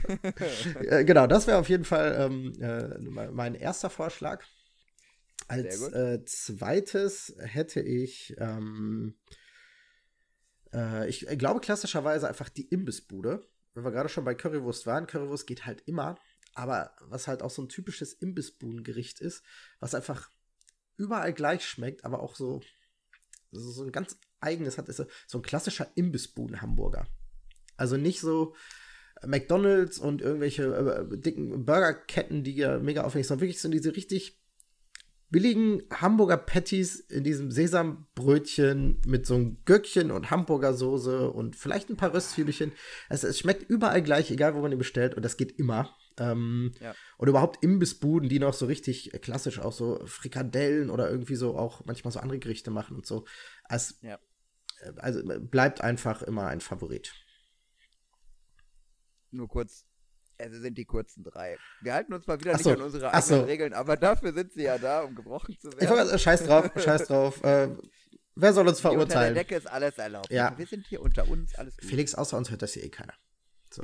Äh, 0.83 1.03
genau, 1.03 1.25
das 1.25 1.47
wäre 1.47 1.57
auf 1.57 1.69
jeden 1.69 1.85
Fall 1.85 2.15
ähm, 2.19 2.53
äh, 2.61 2.99
mein 3.31 3.55
erster 3.55 3.89
Vorschlag. 3.89 4.43
Als 5.47 5.81
äh, 5.93 6.23
zweites 6.25 7.35
hätte 7.39 7.79
ich, 7.81 8.35
ähm, 8.37 9.15
äh, 10.73 11.09
ich 11.09 11.25
glaube 11.37 11.61
klassischerweise 11.61 12.27
einfach 12.27 12.49
die 12.49 12.67
Imbissbude 12.67 13.47
wenn 13.77 13.83
wir 13.83 13.91
gerade 13.91 14.09
schon 14.09 14.25
bei 14.25 14.33
Currywurst 14.33 14.87
waren, 14.87 15.05
Currywurst 15.05 15.45
geht 15.45 15.65
halt 15.65 15.83
immer, 15.85 16.17
aber 16.55 16.91
was 17.01 17.27
halt 17.27 17.43
auch 17.43 17.51
so 17.51 17.61
ein 17.61 17.69
typisches 17.69 18.13
Imbissbudengericht 18.13 19.21
ist, 19.21 19.43
was 19.79 19.93
einfach 19.93 20.31
überall 20.97 21.31
gleich 21.31 21.63
schmeckt, 21.63 22.03
aber 22.03 22.21
auch 22.21 22.35
so, 22.35 22.61
so 23.51 23.83
ein 23.83 23.91
ganz 23.91 24.17
eigenes 24.39 24.79
hat, 24.79 24.89
ist 24.89 25.05
so 25.27 25.37
ein 25.37 25.43
klassischer 25.43 25.87
Imbissbuden-Hamburger. 25.93 27.07
Also 27.75 27.97
nicht 27.97 28.19
so 28.19 28.55
McDonalds 29.25 29.99
und 29.99 30.21
irgendwelche 30.21 30.63
äh, 30.63 31.17
dicken 31.17 31.65
Burgerketten, 31.65 32.43
die 32.43 32.55
ja 32.55 32.79
mega 32.79 33.03
aufwendig 33.03 33.27
sind, 33.27 33.39
sondern 33.39 33.47
wirklich 33.47 33.61
so 33.61 33.69
diese 33.69 33.95
richtig 33.95 34.41
billigen 35.29 35.83
Hamburger 35.91 36.37
Patties 36.37 36.99
in 36.99 37.23
diesem 37.23 37.51
Sesambrötchen 37.51 39.01
mit 39.05 39.25
so 39.25 39.35
einem 39.35 39.57
Göckchen 39.65 40.11
und 40.11 40.31
Hamburgersoße 40.31 41.29
und 41.31 41.55
vielleicht 41.55 41.89
ein 41.89 41.97
paar 41.97 42.13
Röstzwiebelchen. 42.13 42.71
Also 43.09 43.27
es 43.27 43.39
schmeckt 43.39 43.69
überall 43.69 44.01
gleich, 44.01 44.31
egal 44.31 44.55
wo 44.55 44.61
man 44.61 44.71
die 44.71 44.77
bestellt 44.77 45.15
und 45.15 45.23
das 45.23 45.37
geht 45.37 45.59
immer. 45.59 45.95
Ähm, 46.17 46.73
ja. 46.79 46.95
Und 47.17 47.27
überhaupt 47.27 47.63
Imbissbuden, 47.63 48.29
die 48.29 48.39
noch 48.39 48.53
so 48.53 48.65
richtig 48.65 49.11
klassisch 49.21 49.59
auch 49.59 49.73
so 49.73 50.05
Frikadellen 50.05 50.89
oder 50.89 51.09
irgendwie 51.09 51.35
so 51.35 51.57
auch 51.57 51.85
manchmal 51.85 52.11
so 52.11 52.19
andere 52.19 52.39
Gerichte 52.39 52.71
machen 52.71 52.95
und 52.95 53.05
so. 53.05 53.25
Also, 53.65 53.95
ja. 54.01 54.17
also 54.95 55.21
bleibt 55.25 55.81
einfach 55.81 56.23
immer 56.23 56.47
ein 56.47 56.61
Favorit. 56.61 57.13
Nur 59.31 59.49
kurz 59.49 59.86
es 60.37 60.51
sind 60.53 60.77
die 60.77 60.85
kurzen 60.85 61.23
drei. 61.23 61.57
Wir 61.81 61.93
halten 61.93 62.13
uns 62.13 62.27
mal 62.27 62.39
wieder 62.39 62.53
Ach 62.53 62.57
nicht 62.57 62.65
so. 62.65 62.71
an 62.71 62.81
unsere 62.81 63.13
eigenen 63.13 63.41
so. 63.41 63.45
Regeln, 63.45 63.73
aber 63.73 63.97
dafür 63.97 64.33
sind 64.33 64.53
sie 64.53 64.63
ja 64.63 64.77
da, 64.77 65.01
um 65.01 65.15
gebrochen 65.15 65.57
zu 65.59 65.67
werden. 65.71 65.83
Ich 65.83 65.89
wollte, 65.89 66.17
scheiß 66.19 66.45
drauf, 66.45 66.71
scheiß 66.75 67.07
drauf. 67.07 67.43
Äh, 67.47 67.69
wer 68.35 68.53
soll 68.53 68.67
uns 68.67 68.79
verurteilen? 68.79 69.03
Unter 69.07 69.19
der 69.21 69.33
Decke 69.33 69.55
ist 69.55 69.67
alles 69.67 69.97
erlaubt. 69.97 70.29
Ja. 70.31 70.57
Wir 70.57 70.65
sind 70.65 70.85
hier 70.87 71.01
unter 71.01 71.27
uns, 71.29 71.55
alles 71.55 71.77
gut. 71.77 71.89
Felix, 71.89 72.13
außer 72.13 72.37
uns 72.37 72.49
hört 72.49 72.61
das 72.61 72.73
hier 72.73 72.83
eh 72.83 72.89
keiner. 72.89 73.13
So. 73.71 73.83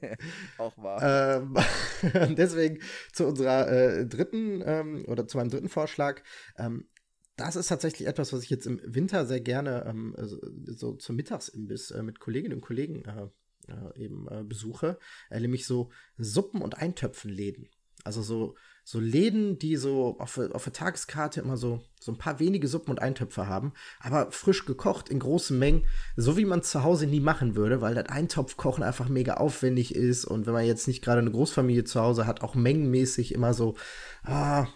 Auch 0.58 0.76
wahr. 0.78 1.42
Ähm, 1.42 1.56
deswegen 2.36 2.80
zu 3.12 3.26
unserer 3.26 3.68
äh, 3.68 4.06
dritten 4.06 4.62
ähm, 4.64 5.04
oder 5.06 5.26
zu 5.26 5.38
meinem 5.38 5.50
dritten 5.50 5.68
Vorschlag. 5.68 6.22
Ähm, 6.56 6.88
das 7.36 7.56
ist 7.56 7.68
tatsächlich 7.68 8.06
etwas, 8.06 8.32
was 8.32 8.42
ich 8.42 8.50
jetzt 8.50 8.66
im 8.66 8.80
Winter 8.84 9.24
sehr 9.26 9.40
gerne 9.40 9.86
ähm, 9.88 10.14
so, 10.18 10.38
so 10.66 10.92
zum 10.94 11.16
Mittagsimbiss 11.16 11.90
äh, 11.90 12.02
mit 12.02 12.20
Kolleginnen 12.20 12.54
und 12.54 12.60
Kollegen 12.60 13.04
äh, 13.04 13.28
äh, 13.68 13.98
eben 14.02 14.26
äh, 14.28 14.42
besuche, 14.42 14.98
äh, 15.30 15.40
nämlich 15.40 15.66
so 15.66 15.90
Suppen- 16.18 16.62
und 16.62 16.78
Eintöpfenläden. 16.78 17.68
Also 18.04 18.22
so, 18.22 18.54
so 18.84 18.98
Läden, 18.98 19.58
die 19.58 19.76
so 19.76 20.18
auf, 20.18 20.38
auf 20.38 20.64
der 20.64 20.72
Tageskarte 20.72 21.40
immer 21.40 21.56
so, 21.56 21.82
so 22.00 22.12
ein 22.12 22.18
paar 22.18 22.40
wenige 22.40 22.66
Suppen 22.66 22.90
und 22.90 23.02
Eintöpfe 23.02 23.46
haben, 23.46 23.72
aber 24.00 24.32
frisch 24.32 24.64
gekocht 24.64 25.08
in 25.08 25.18
großen 25.18 25.58
Mengen, 25.58 25.86
so 26.16 26.36
wie 26.36 26.44
man 26.44 26.62
zu 26.62 26.82
Hause 26.82 27.06
nie 27.06 27.20
machen 27.20 27.56
würde, 27.56 27.80
weil 27.80 27.94
das 27.94 28.06
Eintopfkochen 28.06 28.82
einfach 28.82 29.08
mega 29.08 29.34
aufwendig 29.34 29.94
ist 29.94 30.24
und 30.24 30.46
wenn 30.46 30.54
man 30.54 30.64
jetzt 30.64 30.88
nicht 30.88 31.02
gerade 31.02 31.20
eine 31.20 31.30
Großfamilie 31.30 31.84
zu 31.84 32.00
Hause 32.00 32.26
hat, 32.26 32.42
auch 32.42 32.54
mengenmäßig 32.54 33.34
immer 33.34 33.54
so 33.54 33.76
ah, 34.24 34.66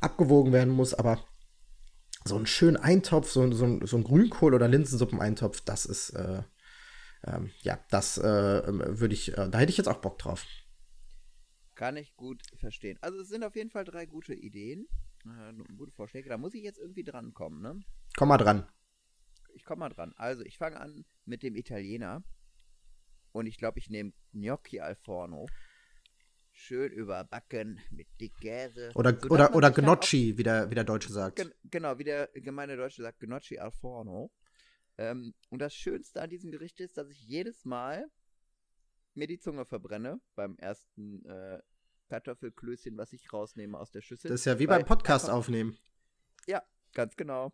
abgewogen 0.00 0.52
werden 0.52 0.72
muss, 0.72 0.92
aber 0.94 1.24
so 2.24 2.36
einen 2.36 2.46
schönen 2.46 2.76
Eintopf, 2.76 3.30
so, 3.30 3.50
so, 3.52 3.80
so 3.84 3.96
ein 3.96 4.04
Grünkohl- 4.04 4.54
oder 4.54 4.68
Linsensuppeneintopf, 4.68 5.60
das 5.62 5.86
ist, 5.86 6.10
äh, 6.10 6.42
ähm, 7.26 7.50
ja, 7.62 7.78
das 7.90 8.18
äh, 8.18 8.22
würde 8.22 9.14
ich, 9.14 9.36
äh, 9.36 9.48
da 9.48 9.58
hätte 9.58 9.70
ich 9.70 9.78
jetzt 9.78 9.88
auch 9.88 10.00
Bock 10.00 10.18
drauf. 10.18 10.44
Kann 11.74 11.96
ich 11.96 12.14
gut 12.16 12.42
verstehen. 12.58 12.98
Also 13.00 13.20
es 13.20 13.28
sind 13.28 13.44
auf 13.44 13.56
jeden 13.56 13.70
Fall 13.70 13.84
drei 13.84 14.06
gute 14.06 14.34
Ideen, 14.34 14.86
äh, 15.24 15.52
gute 15.76 15.92
Vorschläge. 15.92 16.28
Da 16.28 16.38
muss 16.38 16.54
ich 16.54 16.62
jetzt 16.62 16.78
irgendwie 16.78 17.04
drankommen, 17.04 17.60
ne? 17.60 17.80
Komm 18.16 18.28
mal 18.28 18.38
dran. 18.38 18.68
Ich 19.54 19.64
komme 19.64 19.80
mal 19.80 19.88
dran. 19.88 20.12
Also 20.16 20.44
ich 20.44 20.58
fange 20.58 20.78
an 20.80 21.04
mit 21.24 21.42
dem 21.42 21.56
Italiener. 21.56 22.22
Und 23.32 23.46
ich 23.46 23.56
glaube, 23.56 23.78
ich 23.80 23.90
nehme 23.90 24.12
Gnocchi 24.32 24.80
al 24.80 24.94
Forno. 24.94 25.46
Schön 26.52 26.92
überbacken 26.92 27.80
mit 27.90 28.06
dick 28.20 28.36
Käse. 28.40 28.92
Oder, 28.94 29.18
oder, 29.28 29.54
oder 29.56 29.70
dann 29.72 29.84
Gnocchi, 29.84 30.38
wie 30.38 30.44
der, 30.44 30.70
wie 30.70 30.76
der 30.76 30.84
Deutsche 30.84 31.12
sagt. 31.12 31.36
Gen 31.36 31.52
genau, 31.64 31.98
wie 31.98 32.04
der 32.04 32.28
gemeine 32.34 32.76
Deutsche 32.76 33.02
sagt, 33.02 33.18
Gnocchi 33.18 33.58
al 33.58 33.72
Forno. 33.72 34.30
Ähm, 34.96 35.34
und 35.50 35.58
das 35.60 35.74
Schönste 35.74 36.22
an 36.22 36.30
diesem 36.30 36.50
Gericht 36.50 36.80
ist, 36.80 36.96
dass 36.96 37.10
ich 37.10 37.20
jedes 37.20 37.64
Mal 37.64 38.10
mir 39.14 39.26
die 39.26 39.38
Zunge 39.38 39.64
verbrenne 39.64 40.20
beim 40.34 40.56
ersten 40.58 41.24
äh, 41.24 41.60
Kartoffelklößchen, 42.08 42.96
was 42.96 43.12
ich 43.12 43.32
rausnehme 43.32 43.78
aus 43.78 43.90
der 43.90 44.02
Schüssel. 44.02 44.30
Das 44.30 44.40
ist 44.40 44.46
ja 44.46 44.58
wie 44.58 44.66
beim 44.66 44.84
Podcast 44.84 45.30
aufnehmen. 45.30 45.78
Ja, 46.46 46.62
ganz 46.92 47.16
genau. 47.16 47.52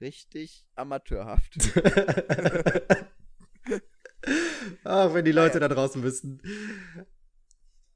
Richtig 0.00 0.66
amateurhaft. 0.74 1.54
Ach, 4.84 5.12
wenn 5.14 5.24
die 5.24 5.32
Leute 5.32 5.60
da 5.60 5.68
draußen 5.68 6.02
wüssten. 6.02 6.40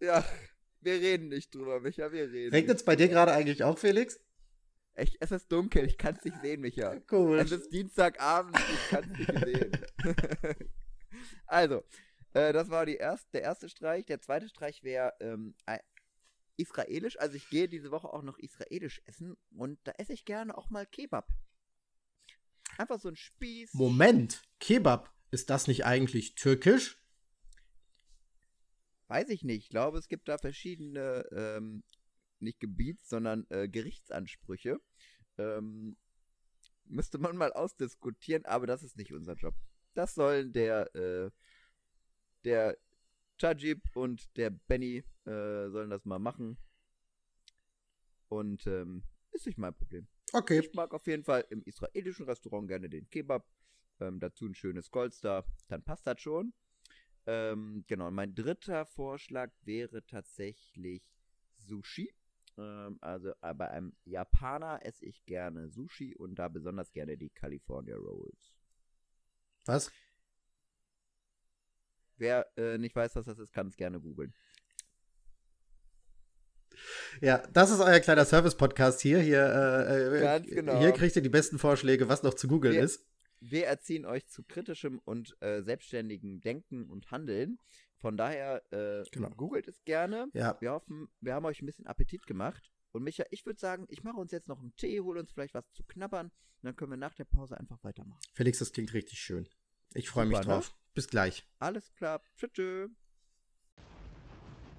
ja, 0.00 0.24
wir 0.80 0.94
reden 0.94 1.28
nicht 1.28 1.54
drüber, 1.54 1.80
Micha, 1.80 2.12
wir 2.12 2.30
reden. 2.30 2.54
Regnet 2.54 2.76
es 2.76 2.84
bei 2.84 2.96
dir 2.96 3.08
gerade 3.08 3.32
eigentlich 3.32 3.64
auch, 3.64 3.78
Felix? 3.78 4.20
Echt, 4.98 5.16
es 5.20 5.30
ist 5.30 5.52
dunkel, 5.52 5.84
ich 5.86 5.96
kann 5.96 6.16
es 6.16 6.24
nicht 6.24 6.40
sehen, 6.40 6.60
Micha. 6.60 7.00
Cool. 7.08 7.38
Es 7.38 7.52
ist 7.52 7.72
Dienstagabend, 7.72 8.58
ich 8.58 8.88
kann 8.88 9.04
es 9.04 9.16
nicht 9.16 9.44
sehen. 9.44 9.72
also, 11.46 11.84
äh, 12.32 12.52
das 12.52 12.68
war 12.68 12.84
die 12.84 12.96
erst, 12.96 13.32
der 13.32 13.42
erste 13.42 13.68
Streich. 13.68 14.06
Der 14.06 14.20
zweite 14.20 14.48
Streich 14.48 14.82
wäre 14.82 15.12
ähm, 15.20 15.54
israelisch. 16.56 17.16
Also 17.20 17.36
ich 17.36 17.48
gehe 17.48 17.68
diese 17.68 17.92
Woche 17.92 18.12
auch 18.12 18.22
noch 18.22 18.38
israelisch 18.38 19.00
essen 19.04 19.36
und 19.50 19.78
da 19.84 19.92
esse 19.98 20.12
ich 20.12 20.24
gerne 20.24 20.58
auch 20.58 20.68
mal 20.68 20.84
Kebab. 20.84 21.28
Einfach 22.76 22.98
so 22.98 23.08
ein 23.08 23.16
Spieß. 23.16 23.74
Moment, 23.74 24.42
Kebab, 24.58 25.14
ist 25.30 25.48
das 25.48 25.68
nicht 25.68 25.86
eigentlich 25.86 26.34
türkisch? 26.34 27.00
Weiß 29.06 29.28
ich 29.28 29.44
nicht. 29.44 29.64
Ich 29.64 29.68
glaube, 29.68 29.98
es 29.98 30.08
gibt 30.08 30.28
da 30.28 30.38
verschiedene, 30.38 31.24
ähm, 31.30 31.84
nicht 32.40 32.58
Gebiets, 32.58 33.08
sondern 33.08 33.46
äh, 33.50 33.68
Gerichtsansprüche. 33.68 34.80
Ähm, 35.38 35.96
müsste 36.84 37.18
man 37.18 37.36
mal 37.36 37.52
ausdiskutieren, 37.52 38.44
aber 38.44 38.66
das 38.66 38.82
ist 38.82 38.96
nicht 38.96 39.12
unser 39.12 39.34
Job. 39.34 39.54
Das 39.94 40.14
sollen 40.14 40.52
der, 40.52 40.94
äh, 40.94 41.30
der 42.44 42.76
Tajib 43.38 43.82
und 43.94 44.36
der 44.36 44.50
Benny 44.50 45.04
äh, 45.24 45.68
sollen 45.70 45.90
das 45.90 46.04
mal 46.04 46.18
machen. 46.18 46.58
Und 48.28 48.66
ähm, 48.66 49.02
ist 49.32 49.46
nicht 49.46 49.58
mein 49.58 49.74
Problem. 49.74 50.06
Okay. 50.32 50.60
Ich 50.60 50.74
mag 50.74 50.92
auf 50.92 51.06
jeden 51.06 51.24
Fall 51.24 51.46
im 51.50 51.62
israelischen 51.62 52.26
Restaurant 52.26 52.68
gerne 52.68 52.88
den 52.88 53.08
Kebab. 53.08 53.46
Ähm, 54.00 54.20
dazu 54.20 54.46
ein 54.46 54.54
schönes 54.54 54.90
Goldstar. 54.90 55.44
Dann 55.68 55.82
passt 55.82 56.06
das 56.06 56.20
schon. 56.20 56.52
Ähm, 57.26 57.84
genau, 57.86 58.10
mein 58.10 58.34
dritter 58.34 58.86
Vorschlag 58.86 59.50
wäre 59.62 60.04
tatsächlich 60.06 61.02
Sushi. 61.56 62.12
Ähm, 62.58 62.98
also 63.00 63.32
äh, 63.40 63.54
bei 63.54 63.70
einem 63.70 63.94
Japaner 64.04 64.84
esse 64.84 65.06
ich 65.06 65.24
gerne 65.24 65.68
Sushi 65.68 66.14
und 66.16 66.34
da 66.36 66.48
besonders 66.48 66.92
gerne 66.92 67.16
die 67.16 67.30
California 67.30 67.96
Rolls. 67.96 68.56
Was? 69.66 69.92
Wer 72.16 72.46
äh, 72.56 72.78
nicht 72.78 72.96
weiß, 72.96 73.14
was 73.14 73.26
das 73.26 73.38
ist, 73.38 73.52
kann 73.52 73.68
es 73.68 73.76
gerne 73.76 74.00
googeln. 74.00 74.34
Ja, 77.20 77.46
das 77.52 77.70
ist 77.70 77.80
euer 77.80 78.00
kleiner 78.00 78.24
Service-Podcast 78.24 79.00
hier. 79.00 79.20
Hier, 79.20 79.42
äh, 79.42 80.36
äh, 80.36 80.40
genau. 80.40 80.78
hier 80.78 80.92
kriegt 80.92 81.14
ihr 81.16 81.22
die 81.22 81.28
besten 81.28 81.58
Vorschläge, 81.58 82.08
was 82.08 82.22
noch 82.22 82.34
zu 82.34 82.48
googeln 82.48 82.76
ist. 82.76 83.04
Wir 83.40 83.66
erziehen 83.66 84.04
euch 84.04 84.26
zu 84.28 84.42
kritischem 84.42 85.00
und 85.04 85.36
äh, 85.40 85.62
selbstständigem 85.62 86.40
Denken 86.40 86.90
und 86.90 87.10
Handeln. 87.10 87.58
Von 87.98 88.16
daher 88.16 88.62
äh, 88.72 89.04
Genau. 89.10 89.30
googelt 89.30 89.66
es 89.68 89.84
gerne. 89.84 90.28
Ja. 90.32 90.56
Wir 90.60 90.72
hoffen, 90.72 91.08
wir 91.20 91.34
haben 91.34 91.44
euch 91.44 91.60
ein 91.62 91.66
bisschen 91.66 91.86
Appetit 91.86 92.26
gemacht. 92.26 92.70
Und 92.92 93.02
Micha, 93.02 93.24
ich 93.30 93.44
würde 93.44 93.58
sagen, 93.60 93.86
ich 93.88 94.02
mache 94.02 94.16
uns 94.16 94.32
jetzt 94.32 94.48
noch 94.48 94.60
einen 94.60 94.74
Tee, 94.76 95.00
hole 95.00 95.20
uns 95.20 95.32
vielleicht 95.32 95.54
was 95.54 95.70
zu 95.72 95.82
knabbern 95.84 96.26
und 96.26 96.32
dann 96.62 96.76
können 96.76 96.92
wir 96.92 96.96
nach 96.96 97.14
der 97.14 97.24
Pause 97.24 97.58
einfach 97.58 97.78
weitermachen. 97.82 98.20
Felix, 98.34 98.58
das 98.60 98.72
klingt 98.72 98.94
richtig 98.94 99.18
schön. 99.20 99.48
Ich 99.94 100.08
freue 100.08 100.26
mich 100.26 100.38
ne? 100.38 100.44
drauf. 100.44 100.74
Bis 100.94 101.08
gleich. 101.08 101.46
Alles 101.58 101.92
klar. 101.94 102.22
Tschüss. 102.36 102.50
tschüss. 102.52 102.90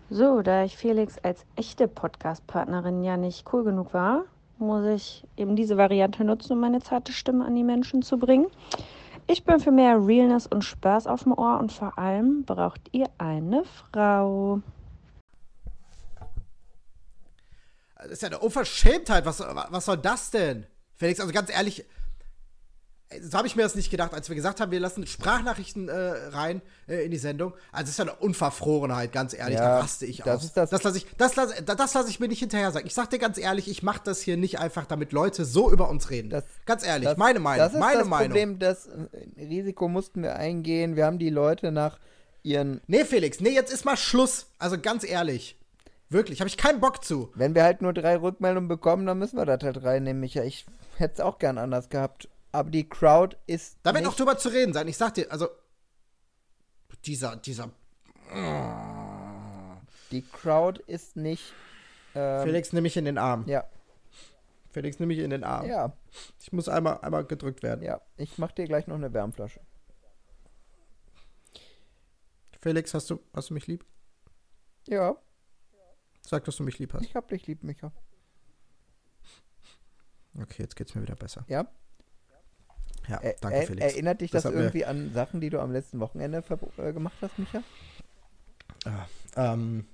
So, 0.09 0.41
da 0.41 0.63
ich 0.63 0.76
Felix 0.76 1.17
als 1.20 1.45
echte 1.55 1.88
Podcast-Partnerin 1.88 3.03
ja 3.03 3.15
nicht 3.15 3.53
cool 3.53 3.63
genug 3.63 3.93
war, 3.93 4.26
muss 4.57 4.86
ich 4.86 5.24
eben 5.38 5.55
diese 5.55 5.78
Variante 5.78 6.24
nutzen, 6.24 6.53
um 6.53 6.59
meine 6.59 6.82
zarte 6.82 7.13
Stimme 7.13 7.45
an 7.45 7.55
die 7.55 7.63
Menschen 7.63 8.01
zu 8.01 8.17
bringen. 8.17 8.47
Ich 9.32 9.43
bin 9.43 9.59
für 9.59 9.69
mehr 9.69 10.03
Realness 10.03 10.47
und 10.47 10.63
Spaß 10.63 11.05
auf 11.05 11.21
dem 11.21 11.34
Ohr 11.34 11.59
und 11.59 11.71
vor 11.71 11.99
allem 11.99 12.45
braucht 12.45 12.82
ihr 12.91 13.11
eine 13.19 13.63
Frau. 13.63 14.59
Das 17.95 18.07
ist 18.07 18.23
ja 18.23 18.30
eine 18.30 18.39
Unverschämtheit. 18.39 19.25
Was, 19.25 19.39
was 19.39 19.86
soll 19.86 19.97
das 19.97 20.32
denn? 20.32 20.65
Felix, 20.95 21.19
also 21.19 21.32
ganz 21.32 21.51
ehrlich, 21.51 21.86
so 23.22 23.38
habe 23.38 23.47
ich 23.47 23.55
mir 23.55 23.64
das 23.64 23.74
nicht 23.76 23.89
gedacht, 23.89 24.14
als 24.14 24.30
wir 24.30 24.36
gesagt 24.36 24.62
haben, 24.62 24.72
wir 24.72 24.80
lassen 24.80 25.07
Sprachnachrichten 25.07 25.89
äh, 25.89 25.93
rein 26.30 26.62
äh, 26.88 27.03
in 27.05 27.12
die 27.12 27.18
Sendung. 27.18 27.53
Also 27.72 27.84
das 27.86 27.89
ist 27.89 27.97
ja 27.97 28.03
eine 28.05 28.14
Unverfrorenheit, 28.16 29.12
ganz 29.12 29.34
ehrlich, 29.34 29.55
Ja, 29.55 29.62
da 29.62 29.80
raste 29.80 30.05
ich 30.05 30.18
das 30.18 30.43
aus. 30.45 30.53
das- 30.53 30.70
das 30.70 30.84
lasse 30.84 30.97
ich, 30.99 31.07
das 31.18 31.36
lasse, 31.36 31.64
das 31.64 31.93
lasse 31.93 32.10
ich 32.10 32.20
mir 32.20 32.28
nicht 32.28 32.39
hinterher 32.39 32.72
sagen. 32.72 32.86
Ich 32.86 32.93
sag 32.93 33.10
dir 33.10 33.18
ganz 33.18 33.38
ehrlich, 33.39 33.68
ich 33.68 33.82
mache 33.82 34.01
das 34.03 34.22
hier 34.22 34.38
nicht 34.38 34.60
einfach, 34.60 34.86
damit 34.86 35.12
Leute 35.12 35.45
so 35.45 35.72
über 35.72 35.89
uns 35.89 36.10
reden. 36.12 36.30
Das- 36.30 36.43
ganz 36.66 36.86
ehrlich, 36.86 37.10
Das- 37.10 37.18
meine 37.18 37.39
Meinung, 37.39 37.66
Das 37.66 37.74
ist 37.74 37.80
meine 37.80 37.99
das 37.99 38.07
Meinung. 38.07 38.28
Problem, 38.28 38.60
das 38.60 38.86
äh, 38.88 39.07
Risiko 39.38 39.88
mussten 39.88 40.22
wir 40.22 40.36
eingehen. 40.36 40.95
Wir 40.95 41.05
haben 41.05 41.18
die 41.20 41.32
Leute 41.32 41.72
nach 41.72 41.99
ihren. 42.43 42.80
Nee, 42.88 43.05
Felix, 43.05 43.39
nee, 43.39 43.49
jetzt 43.49 43.74
ist 43.74 43.86
mal 43.86 43.97
Schluss. 43.97 44.47
Also 44.60 44.78
ganz 44.80 45.03
ehrlich. 45.03 45.55
Wirklich, 46.12 46.41
habe 46.41 46.47
ich 46.47 46.57
keinen 46.57 46.80
Bock 46.80 47.03
zu. 47.03 47.32
Wenn 47.36 47.53
wir 47.53 47.64
halt 47.64 47.82
nur 47.82 47.93
drei 47.93 48.18
Rückmeldungen 48.18 48.68
bekommen, 48.68 49.05
dann 49.05 49.20
müssen 49.20 49.38
wir 49.38 49.45
das 49.45 49.62
halt 49.64 49.84
reinnehmen, 49.84 50.20
Micha. 50.20 50.41
Ich 50.43 50.66
hätte 50.97 51.16
es 51.16 51.20
auch 51.22 51.38
gern 51.39 51.57
anders 51.57 51.89
gehabt. 51.89 52.28
Aber 52.52 52.70
die 52.72 52.88
Crowd 52.89 53.38
ist. 53.47 53.78
Da 53.84 53.93
wird 53.93 54.08
auch 54.08 54.16
drüber 54.16 54.38
zu 54.38 54.50
reden 54.50 54.74
sein. 54.74 54.88
Ich 54.88 54.97
sag 54.97 55.14
dir, 55.14 55.32
also 55.32 55.50
dieser, 57.06 57.36
dieser 57.38 57.70
Die 60.12 60.22
Crowd 60.24 60.82
ist 60.88 61.16
nicht. 61.16 61.54
Ähm, 62.16 62.43
Felix, 62.43 62.74
nimm 62.74 62.84
mich 62.84 62.97
in 62.97 63.06
den 63.06 63.18
Arm. 63.20 63.45
Ja, 63.47 63.70
Felix, 64.72 65.00
nimm 65.00 65.08
mich 65.08 65.20
in 65.20 65.30
den 65.30 65.43
Arm. 65.43 65.68
ja, 65.68 65.93
Ich 66.41 66.52
muss 66.52 66.68
einmal, 66.70 67.00
einmal 67.02 67.24
gedrückt 67.26 67.62
werden. 67.64 67.84
ja. 67.84 68.02
Ich 68.18 68.38
mach 68.38 68.52
dir 68.52 68.66
gleich 68.66 68.88
noch 68.88 68.95
eine 68.95 69.14
Wärmflasche. 69.14 69.62
Felix, 72.62 72.93
hast 72.93 73.10
du, 73.10 73.20
hast 73.34 73.50
du 73.50 73.54
mich 73.54 73.68
lieb? 73.68 73.86
Ja, 74.88 75.16
Sag, 76.22 76.43
dass 76.45 76.58
du 76.58 76.64
mich 76.64 76.78
lieb 76.78 76.93
hast. 76.93 77.04
ich 77.04 77.16
hab 77.16 77.28
dich 77.30 77.47
lieb, 77.47 77.64
Micha. 77.64 77.91
Okay, 80.39 80.62
jetzt 80.64 80.76
geht's 80.76 80.93
mir 80.93 81.02
wieder 81.02 81.16
besser. 81.16 81.45
Ja? 81.47 81.68
Ja, 83.10 83.20
danke, 83.41 83.57
er, 83.57 83.64
Felix. 83.68 83.86
Erinnert 83.93 84.22
dich 84.22 84.32
Das 84.32 84.43
das, 84.43 84.53
irgendwie 84.53 84.86
an 84.86 85.12
Sachen, 85.14 85.41
die 85.41 85.49
du 85.49 85.60
am 85.60 85.72
letzten 85.72 85.99
Wochenende 85.99 86.43
äh, 86.78 86.93
gemacht 86.93 87.16
hast, 87.22 87.38
Micha? 87.39 87.64
Ähm, 89.36 89.86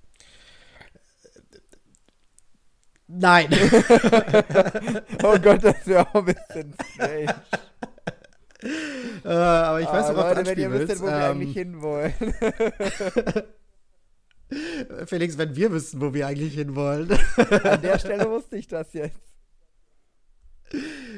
nein. 3.07 3.47
oh 5.23 5.37
Gott, 5.39 5.63
das 5.63 5.85
wäre 5.87 6.07
auch 6.07 6.15
ein 6.15 6.25
bisschen 6.25 6.73
strange. 6.93 7.35
äh, 9.23 9.27
aber 9.29 9.81
ich 9.81 9.87
weiß, 9.87 10.05
Ah, 10.07 10.15
worauf 10.15 10.29
du 10.33 10.35
Leute, 10.39 10.49
wenn 10.51 10.59
ihr 10.59 10.71
willst. 10.71 11.01
wo 11.01 11.05
wir 11.05 11.13
eigentlich 11.25 11.55
Ähm, 11.57 11.71
hinwollen. 11.73 12.13
Felix, 15.07 15.37
wenn 15.37 15.55
wir 15.55 15.71
wüssten, 15.71 16.01
wo 16.01 16.13
wir 16.13 16.27
eigentlich 16.27 16.53
hinwollen. 16.53 17.11
An 17.63 17.81
der 17.81 17.97
Stelle 17.99 18.29
wusste 18.29 18.57
ich 18.57 18.67
das 18.67 18.93
jetzt. 18.93 19.19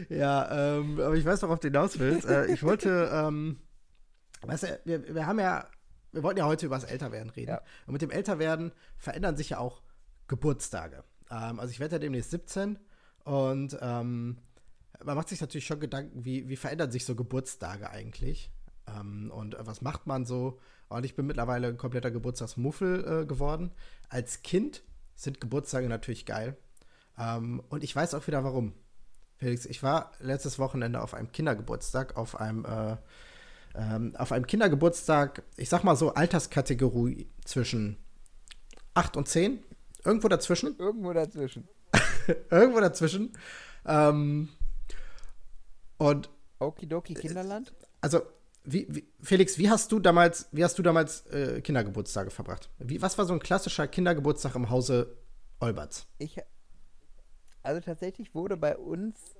Ja, 0.10 0.78
ähm, 0.78 1.00
aber 1.00 1.16
ich 1.16 1.26
weiß, 1.26 1.42
worauf 1.44 1.60
du 1.60 1.68
hinaus 1.68 2.00
willst. 2.00 2.28
Äh, 2.28 2.52
ich 2.52 2.64
wollte, 2.64 3.10
ähm, 3.12 3.60
weißt 4.42 4.64
du, 4.64 4.80
wir, 4.86 5.16
wir 5.16 5.26
haben 5.26 5.40
ja, 5.40 5.68
wir 6.12 6.24
wollten 6.24 6.40
ja 6.40 6.46
heute 6.46 6.66
über 6.66 6.76
das 6.76 6.84
Älterwerden 6.84 7.30
reden. 7.30 7.52
Ja. 7.52 7.62
Und 7.86 7.94
mit 7.94 8.02
dem 8.02 8.12
Älterwerden 8.12 8.72
verändern 8.98 9.38
sich 9.38 9.50
ja 9.50 9.60
auch 9.60 9.82
Geburtstage. 10.28 11.04
Ähm, 11.32 11.60
also 11.60 11.72
ich 11.72 11.80
werde 11.80 11.96
ja 11.96 12.00
demnächst 12.00 12.32
17 12.32 12.80
und 13.24 13.78
ähm, 13.82 14.38
man 15.04 15.16
macht 15.16 15.30
sich 15.30 15.42
natürlich 15.42 15.66
schon 15.66 15.80
Gedanken, 15.80 16.26
wie, 16.26 16.48
wie 16.48 16.56
verändern 16.56 16.92
sich 16.92 17.06
so 17.06 17.16
Geburtstage 17.16 17.90
eigentlich? 17.90 18.52
Ähm, 18.88 19.32
und 19.32 19.56
was 19.60 19.82
macht 19.82 20.08
man 20.08 20.26
so? 20.26 20.60
Und 20.90 21.06
ich 21.06 21.16
bin 21.16 21.26
mittlerweile 21.26 21.68
ein 21.68 21.78
kompletter 21.78 22.12
Geburtstagsmuffel 22.12 23.24
äh, 23.24 23.26
geworden. 23.26 23.72
Als 24.10 24.42
Kind 24.42 24.84
sind 25.16 25.42
Geburtstage 25.42 25.90
natürlich 25.90 26.26
geil. 26.26 26.58
Ähm, 27.18 27.62
und 27.70 27.84
ich 27.84 27.96
weiß 27.96 28.14
auch 28.14 28.26
wieder 28.28 28.44
warum. 28.44 28.74
Felix, 29.38 29.66
ich 29.66 29.84
war 29.84 30.12
letztes 30.20 30.58
Wochenende 30.58 31.02
auf 31.02 31.14
einem 31.14 31.32
Kindergeburtstag, 31.32 32.18
auf 32.18 32.40
einem, 32.40 32.66
äh, 32.66 32.98
ähm, 33.76 34.16
auf 34.18 34.32
einem 34.32 34.48
Kindergeburtstag, 34.48 35.44
ich 35.58 35.70
sag 35.70 35.84
mal 35.84 35.96
so, 35.96 36.14
Alterskategorie 36.14 37.30
zwischen 37.46 37.98
8 38.96 39.16
und 39.16 39.28
10. 39.28 39.64
Irgendwo 40.04 40.28
dazwischen. 40.28 40.76
Irgendwo 40.80 41.14
dazwischen. 41.14 41.68
Irgendwo 42.50 42.80
dazwischen. 42.80 43.34
Ähm, 43.86 44.50
und 45.98 46.30
Okidoki 46.60 47.14
Kinderland? 47.14 47.74
also, 48.02 48.22
wie, 48.64 48.88
wie, 48.90 49.08
Felix, 49.22 49.58
wie 49.58 49.70
hast 49.70 49.92
du 49.92 50.00
damals, 50.00 50.48
wie 50.52 50.64
hast 50.64 50.78
du 50.78 50.84
damals 50.84 51.26
äh, 51.28 51.62
Kindergeburtstage 51.62 52.32
verbracht? 52.32 52.70
Wie, 52.80 53.02
was 53.02 53.18
war 53.18 53.26
so 53.26 53.34
ein 53.34 53.40
klassischer 53.40 53.88
Kindergeburtstag 53.88 54.56
im 54.56 54.70
Hause 54.70 55.16
Olberts? 55.60 56.08
Ich, 56.18 56.38
also 57.68 57.82
tatsächlich 57.82 58.34
wurde 58.34 58.58
bei 58.58 58.78
uns 58.78 59.36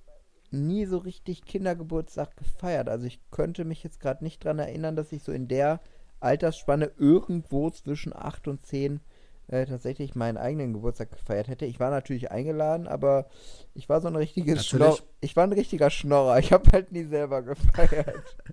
nie 0.52 0.86
so 0.86 0.98
richtig 0.98 1.46
Kindergeburtstag 1.46 2.38
gefeiert. 2.38 2.90
Also 2.90 3.06
ich 3.06 3.20
könnte 3.32 3.66
mich 3.66 3.84
jetzt 3.84 4.00
gerade 4.00 4.24
nicht 4.24 4.44
dran 4.44 4.60
erinnern, 4.60 4.96
dass 4.96 5.12
ich 5.12 5.24
so 5.24 5.32
in 5.32 5.48
der 5.48 5.80
Altersspanne 6.20 6.92
irgendwo 6.98 7.70
zwischen 7.70 8.16
8 8.16 8.48
und 8.48 8.66
10 8.66 9.00
äh, 9.48 9.66
tatsächlich 9.66 10.16
meinen 10.16 10.38
eigenen 10.38 10.74
Geburtstag 10.74 11.12
gefeiert 11.12 11.48
hätte. 11.48 11.66
Ich 11.66 11.80
war 11.80 11.90
natürlich 11.90 12.32
eingeladen, 12.32 12.88
aber 12.88 13.28
ich 13.74 13.88
war 13.88 14.02
so 14.02 14.08
ein 14.08 14.16
richtiges 14.16 14.56
Natürlich. 14.56 14.98
Schnorr 14.98 15.10
Ich 15.22 15.36
war 15.36 15.44
ein 15.46 15.54
richtiger 15.54 15.90
Schnorrer. 15.90 16.40
Ich 16.40 16.52
habe 16.52 16.70
halt 16.72 16.92
nie 16.92 17.06
selber 17.06 17.42
gefeiert. 17.42 18.24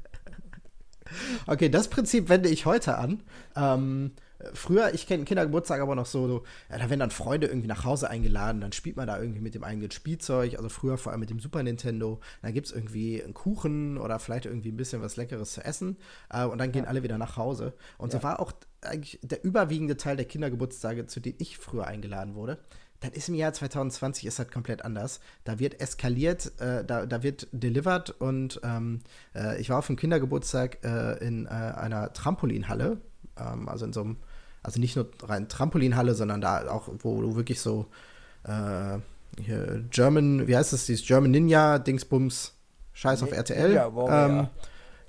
Okay, 1.47 1.69
das 1.69 1.89
Prinzip 1.89 2.29
wende 2.29 2.49
ich 2.49 2.67
heute 2.67 2.97
an. 2.97 3.23
Ähm, 3.55 4.15
früher, 4.53 4.93
ich 4.95 5.07
kenne 5.07 5.25
Kindergeburtstag 5.25 5.81
aber 5.81 5.95
noch 5.95 6.07
so, 6.07 6.27
so 6.29 6.43
ja, 6.71 6.79
da 6.79 6.89
werden 6.91 7.01
dann 7.01 7.11
Freunde 7.11 7.47
irgendwie 7.47 7.69
nach 7.69 7.85
Hause 7.85 8.11
eingeladen, 8.11 8.61
dann 8.61 8.73
spielt 8.73 8.97
man 8.97 9.07
da 9.07 9.19
irgendwie 9.19 9.41
mit 9.41 9.55
dem 9.55 9.65
eigenen 9.65 9.91
Spielzeug, 9.91 10.57
also 10.57 10.69
früher 10.69 10.99
vor 10.99 11.13
allem 11.13 11.21
mit 11.21 11.31
dem 11.31 11.41
Super 11.41 11.63
Nintendo. 11.63 12.21
Dann 12.43 12.53
gibt 12.53 12.67
es 12.67 12.73
irgendwie 12.73 13.23
einen 13.23 13.35
Kuchen 13.35 13.99
oder 13.99 14.19
vielleicht 14.19 14.47
irgendwie 14.47 14.71
ein 14.73 14.77
bisschen 14.77 15.03
was 15.03 15.17
Leckeres 15.17 15.53
zu 15.53 15.65
essen 15.65 15.97
äh, 16.31 16.45
und 16.45 16.59
dann 16.59 16.73
gehen 16.73 16.85
alle 16.85 17.03
wieder 17.03 17.19
nach 17.19 17.37
Hause. 17.37 17.75
Und 17.99 18.13
so 18.13 18.19
Ja. 18.19 18.25
war 18.25 18.41
auch 18.41 18.53
eigentlich 18.83 19.19
der 19.23 19.45
überwiegende 19.45 19.97
Teil 19.97 20.17
der 20.17 20.27
Kindergeburtstage, 20.27 21.07
zu 21.07 21.21
denen 21.21 21.37
ich 21.39 21.59
früher 21.59 21.87
eingeladen 21.87 22.35
wurde. 22.35 22.59
Das 23.01 23.11
ist 23.13 23.29
im 23.29 23.35
Jahr 23.35 23.53
2020 23.53 24.25
ist 24.25 24.39
das 24.39 24.51
komplett 24.51 24.83
anders. 24.83 25.21
Da 25.45 25.59
wird 25.59 25.79
eskaliert, 25.81 26.59
äh, 26.59 26.85
da, 26.85 27.05
da 27.05 27.23
wird 27.23 27.49
delivered 27.53 28.11
und 28.19 28.61
ähm, 28.65 29.01
äh, 29.35 29.61
ich 29.61 29.69
war 29.69 29.79
auf 29.79 29.91
einem 29.91 29.97
Kindergeburtstag 29.99 30.79
äh, 30.85 31.19
in 31.27 31.45
äh, 31.45 31.49
einer 31.51 32.15
Trampolinhalle, 32.15 33.01
ähm, 33.39 33.69
also 33.69 33.85
in 33.85 33.93
so 33.93 34.01
einem, 34.01 34.17
also 34.65 34.81
nicht 34.81 34.97
nur 34.97 35.09
rein 35.23 35.49
Trampolinhalle, 35.49 36.15
sondern 36.15 36.41
da 36.41 36.69
auch, 36.69 36.89
wo 36.99 37.21
du 37.21 37.37
wirklich 37.37 37.61
so 37.61 37.87
äh, 38.43 38.99
hier 39.41 39.85
German, 39.91 40.49
wie 40.49 40.57
heißt 40.57 40.73
das, 40.73 40.87
dieses 40.87 41.07
German 41.07 41.31
Ninja 41.31 41.79
Dingsbums, 41.79 42.55
Scheiß 42.93 43.23
auf 43.23 43.31
RTL. 43.31 43.69
Ninja 43.69 43.95
Warrior. 43.95 44.41
Ähm, 44.41 44.49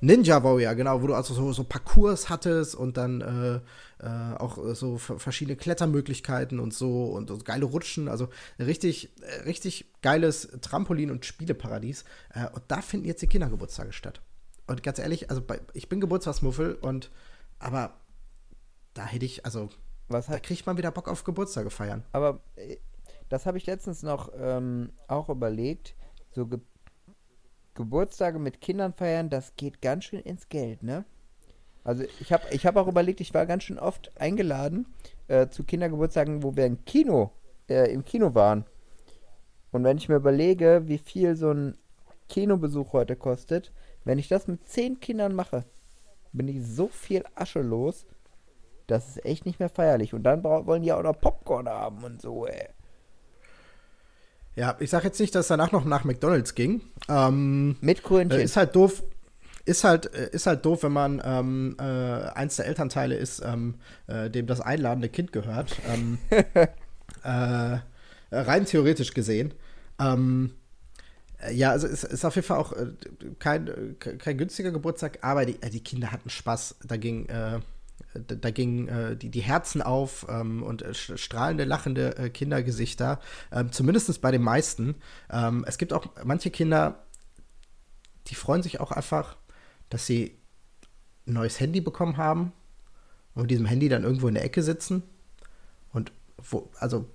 Ninja 0.02 0.44
Warrior, 0.44 0.76
genau, 0.76 1.02
wo 1.02 1.08
du 1.08 1.14
also 1.16 1.34
so, 1.34 1.54
so 1.54 1.64
Parcours 1.64 2.30
hattest 2.30 2.76
und 2.76 2.98
dann 2.98 3.22
äh, 3.22 3.56
äh, 4.06 4.36
auch 4.38 4.58
so 4.76 4.98
ver- 4.98 5.20
verschiedene 5.20 5.56
Klettermöglichkeiten 5.56 6.60
und 6.60 6.74
so 6.74 7.06
und 7.06 7.30
so 7.30 7.38
geile 7.38 7.66
Rutschen, 7.66 8.08
also 8.10 8.28
richtig, 8.60 9.14
richtig 9.46 9.94
geiles 10.02 10.50
Trampolin- 10.62 11.12
und 11.12 11.26
Spieleparadies. 11.26 12.04
Äh, 12.34 12.48
und 12.54 12.64
da 12.68 12.82
finden 12.82 13.08
jetzt 13.08 13.22
die 13.22 13.28
Kindergeburtstage 13.28 13.94
statt. 13.94 14.22
Und 14.68 14.84
ganz 14.84 15.00
ehrlich, 15.00 15.30
also 15.30 15.42
bei, 15.42 15.62
ich 15.74 15.88
bin 15.88 16.02
Geburtstagsmuffel 16.02 16.74
und 16.76 17.10
aber 17.60 17.94
da 18.96 19.06
hätte 19.06 19.26
ich, 19.26 19.46
also 19.46 19.70
Was 20.08 20.26
da 20.26 20.34
hat, 20.34 20.44
kriegt 20.44 20.66
man 20.66 20.78
wieder 20.78 20.90
Bock 20.90 21.08
auf 21.08 21.24
Geburtstage 21.24 21.70
feiern. 21.70 22.04
aber 22.12 22.42
äh, 22.56 22.78
das 23.30 23.46
habe 23.46 23.58
ich 23.58 23.66
letztens 23.66 24.04
noch 24.04 24.32
ähm, 24.38 24.92
auch 25.08 25.30
überlegt. 25.30 25.96
So 26.32 26.48
Ge 26.48 26.60
Geburtstage 27.74 28.40
mit 28.40 28.62
Kindern 28.62 28.94
feiern, 28.94 29.30
das 29.30 29.58
geht 29.58 29.82
ganz 29.82 30.06
schön 30.06 30.22
ins 30.22 30.48
Geld, 30.48 30.82
ne? 30.82 31.04
Also 31.84 32.04
ich 32.22 32.32
habe 32.32 32.44
ich 32.52 32.66
hab 32.66 32.78
auch 32.78 32.88
überlegt, 32.88 33.20
ich 33.20 33.34
war 33.34 33.46
ganz 33.46 33.64
schön 33.64 33.78
oft 33.78 34.12
eingeladen 34.20 34.88
äh, 35.28 35.50
zu 35.50 35.66
Kindergeburtstagen, 35.66 36.42
wo 36.42 36.56
wir 36.56 36.66
im 36.66 36.86
Kino, 36.86 37.32
äh, 37.70 37.92
im 37.92 38.06
Kino 38.06 38.34
waren. 38.34 38.64
Und 39.72 39.84
wenn 39.84 39.98
ich 39.98 40.08
mir 40.08 40.16
überlege, 40.16 40.84
wie 40.86 40.98
viel 40.98 41.36
so 41.36 41.52
ein 41.52 41.78
Kinobesuch 42.30 42.94
heute 42.94 43.18
kostet, 43.18 43.74
wenn 44.06 44.20
ich 44.20 44.30
das 44.30 44.48
mit 44.48 44.66
zehn 44.68 45.02
Kindern 45.02 45.36
mache, 45.36 45.66
bin 46.32 46.48
ich 46.48 46.66
so 46.66 46.88
viel 46.88 47.26
Asche 47.36 47.62
los, 47.62 48.06
das 48.88 49.10
ist 49.10 49.26
echt 49.26 49.46
nicht 49.46 49.60
mehr 49.60 49.70
feierlich. 49.70 50.14
Und 50.14 50.24
dann 50.24 50.44
wollen 50.44 50.84
die 50.84 50.94
auch 50.94 51.04
noch 51.04 51.20
Popcorn 51.20 51.68
haben 51.68 52.04
und 52.04 52.22
so, 52.22 52.46
ey. 52.46 52.68
Ja, 54.56 54.78
ich 54.80 54.90
sag 54.90 55.04
jetzt 55.04 55.20
nicht, 55.20 55.36
dass 55.36 55.48
danach 55.48 55.72
noch 55.72 55.84
nach 55.84 56.06
McDonalds 56.06 56.56
ging. 56.56 56.82
Ähm, 57.10 57.76
Mit 57.82 58.04
Krönchen. 58.04 58.40
Äh, 58.40 58.44
ist 58.44 58.56
halt 58.56 58.76
doof. 58.76 59.04
Ist 59.66 59.84
halt, 59.84 60.14
äh, 60.14 60.30
ist 60.32 60.48
halt 60.48 60.66
doof, 60.66 60.84
wenn 60.84 60.94
man 60.94 61.22
ähm, 61.26 61.76
äh, 61.80 61.84
eins 61.84 62.56
der 62.56 62.68
Elternteile 62.68 63.16
ist, 63.16 63.42
ähm, 63.44 63.76
äh, 64.08 64.30
dem 64.30 64.48
das 64.48 64.62
einladende 64.62 65.10
Kind 65.10 65.34
gehört. 65.34 65.76
Ähm, 65.90 66.20
äh, 67.24 67.80
rein 68.32 68.66
theoretisch 68.66 69.14
gesehen. 69.14 69.54
Ähm, 70.00 70.52
äh, 71.40 71.54
ja, 71.54 71.72
also 71.72 71.88
es 71.88 72.04
ist 72.04 72.24
auf 72.24 72.36
jeden 72.36 72.48
Fall 72.48 72.60
auch 72.60 72.74
kein, 73.40 73.98
kein 74.00 74.38
günstiger 74.38 74.72
Geburtstag, 74.72 75.20
aber 75.22 75.46
die, 75.46 75.58
die 75.60 75.84
Kinder 75.84 76.12
hatten 76.12 76.30
Spaß. 76.30 76.76
Da 76.88 76.96
ging, 76.96 77.28
äh, 77.28 77.60
da, 78.20 78.52
gingen 78.52 78.88
äh, 78.88 79.18
die, 79.18 79.30
die 79.30 79.42
Herzen 79.42 79.82
auf 79.82 80.26
ähm, 80.30 80.64
und 80.64 80.82
äh, 80.82 80.94
strahlende, 80.94 81.64
lachende 81.64 82.18
äh, 82.18 82.30
Kindergesichter. 82.30 83.20
Ähm, 83.52 83.72
Zumindest 83.72 84.22
bei 84.22 84.32
den 84.32 84.42
meisten. 84.42 84.96
Ähm, 85.30 85.66
es 85.68 85.78
gibt 85.78 85.94
auch 85.94 86.08
manche 86.24 86.52
Kinder, 86.52 87.06
die 88.28 88.36
freuen 88.36 88.64
sich 88.64 88.80
auch 88.80 88.92
einfach, 88.92 89.38
dass 89.90 90.06
sie 90.06 90.38
ein 91.28 91.34
neues 91.34 91.60
Handy 91.60 91.82
bekommen 91.82 92.18
haben 92.18 92.52
und 93.34 93.44
mit 93.44 93.52
diesem 93.52 93.66
Handy 93.66 93.90
dann 93.90 94.04
irgendwo 94.04 94.28
in 94.28 94.36
der 94.36 94.46
Ecke 94.46 94.64
sitzen. 94.64 95.04
Und 95.92 96.12
wo, 96.38 96.72
also, 96.80 97.10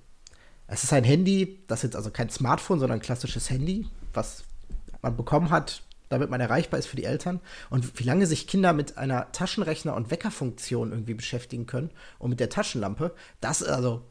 es 0.66 0.84
ist 0.84 0.92
ein 0.92 1.05
Handy, 1.05 1.64
das 1.66 1.80
ist 1.80 1.84
jetzt 1.84 1.96
also 1.96 2.11
kein 2.11 2.30
Smartphone, 2.30 2.78
sondern 2.78 2.98
ein 2.98 3.03
klassisches 3.03 3.51
Handy, 3.51 3.86
was 4.12 4.44
man 5.03 5.16
bekommen 5.16 5.51
hat, 5.51 5.82
damit 6.11 6.28
man 6.28 6.40
erreichbar 6.40 6.78
ist 6.78 6.86
für 6.86 6.96
die 6.96 7.04
Eltern. 7.04 7.40
Und 7.70 7.98
wie 7.98 8.04
lange 8.04 8.26
sich 8.26 8.46
Kinder 8.46 8.74
mit 8.74 8.98
einer 8.98 9.32
Taschenrechner- 9.32 9.94
und 9.94 10.11
Weckerfunktion 10.11 10.90
irgendwie 10.90 11.14
beschäftigen 11.14 11.66
können 11.66 11.90
und 12.18 12.30
mit 12.30 12.40
der 12.40 12.50
Taschenlampe, 12.50 13.14
das 13.40 13.62
ist 13.62 13.68
also 13.68 14.02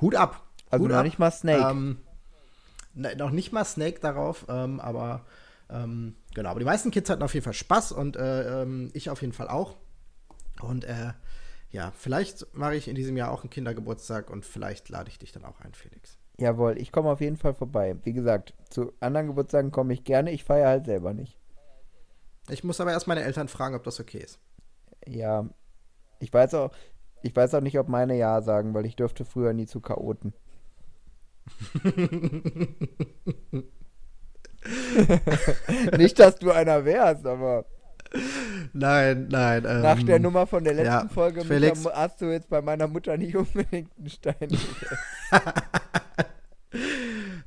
Hut 0.00 0.14
ab. 0.14 0.46
Also 0.70 0.84
Hut 0.84 0.92
noch 0.92 0.98
ab. 0.98 1.04
nicht 1.04 1.18
mal 1.18 1.30
Snake. 1.32 1.68
Ähm, 1.68 1.98
ne, 2.94 3.14
noch 3.16 3.30
nicht 3.30 3.52
mal 3.52 3.64
Snake 3.64 4.00
darauf, 4.00 4.46
ähm, 4.48 4.80
aber 4.80 5.26
ähm, 5.68 6.14
genau. 6.32 6.50
Aber 6.50 6.60
die 6.60 6.66
meisten 6.66 6.92
Kids 6.92 7.10
hatten 7.10 7.22
auf 7.22 7.34
jeden 7.34 7.44
Fall 7.44 7.52
Spaß 7.52 7.92
und 7.92 8.16
äh, 8.16 8.62
ähm, 8.62 8.90
ich 8.94 9.10
auf 9.10 9.20
jeden 9.20 9.32
Fall 9.32 9.48
auch. 9.48 9.76
Und 10.62 10.84
äh, 10.84 11.12
ja, 11.70 11.92
vielleicht 11.98 12.54
mache 12.54 12.76
ich 12.76 12.86
in 12.86 12.94
diesem 12.94 13.16
Jahr 13.16 13.32
auch 13.32 13.42
einen 13.42 13.50
Kindergeburtstag 13.50 14.30
und 14.30 14.46
vielleicht 14.46 14.88
lade 14.88 15.10
ich 15.10 15.18
dich 15.18 15.32
dann 15.32 15.44
auch 15.44 15.60
ein, 15.60 15.74
Felix. 15.74 16.18
Jawohl, 16.38 16.78
ich 16.78 16.92
komme 16.92 17.10
auf 17.10 17.20
jeden 17.20 17.38
Fall 17.38 17.54
vorbei. 17.54 17.96
Wie 18.02 18.12
gesagt, 18.12 18.54
zu 18.68 18.92
anderen 19.00 19.28
Geburtstagen 19.28 19.70
komme 19.70 19.94
ich 19.94 20.04
gerne, 20.04 20.32
ich 20.32 20.44
feiere 20.44 20.68
halt 20.68 20.86
selber 20.86 21.14
nicht. 21.14 21.38
Ich 22.50 22.62
muss 22.62 22.80
aber 22.80 22.92
erst 22.92 23.08
meine 23.08 23.22
Eltern 23.22 23.48
fragen, 23.48 23.74
ob 23.74 23.84
das 23.84 24.00
okay 24.00 24.18
ist. 24.18 24.38
Ja, 25.06 25.48
ich 26.20 26.32
weiß 26.32 26.54
auch, 26.54 26.70
ich 27.22 27.34
weiß 27.34 27.54
auch 27.54 27.60
nicht, 27.60 27.78
ob 27.78 27.88
meine 27.88 28.16
Ja 28.16 28.42
sagen, 28.42 28.74
weil 28.74 28.86
ich 28.86 28.96
dürfte 28.96 29.24
früher 29.24 29.52
nie 29.52 29.66
zu 29.66 29.80
Chaoten. 29.80 30.34
nicht, 35.96 36.18
dass 36.18 36.36
du 36.36 36.50
einer 36.50 36.84
wärst, 36.84 37.24
aber 37.24 37.66
Nein, 38.72 39.28
nein. 39.28 39.64
Ähm, 39.66 39.82
nach 39.82 40.02
der 40.02 40.18
Nummer 40.18 40.46
von 40.46 40.64
der 40.64 40.74
letzten 40.74 40.92
ja, 40.92 41.08
Folge 41.08 41.44
Felix. 41.44 41.84
hast 41.92 42.20
du 42.20 42.26
jetzt 42.26 42.48
bei 42.48 42.62
meiner 42.62 42.86
Mutter 42.86 43.16
nicht 43.16 43.36
unbedingt 43.36 43.90
einen 43.98 44.10
Stein. 44.10 44.48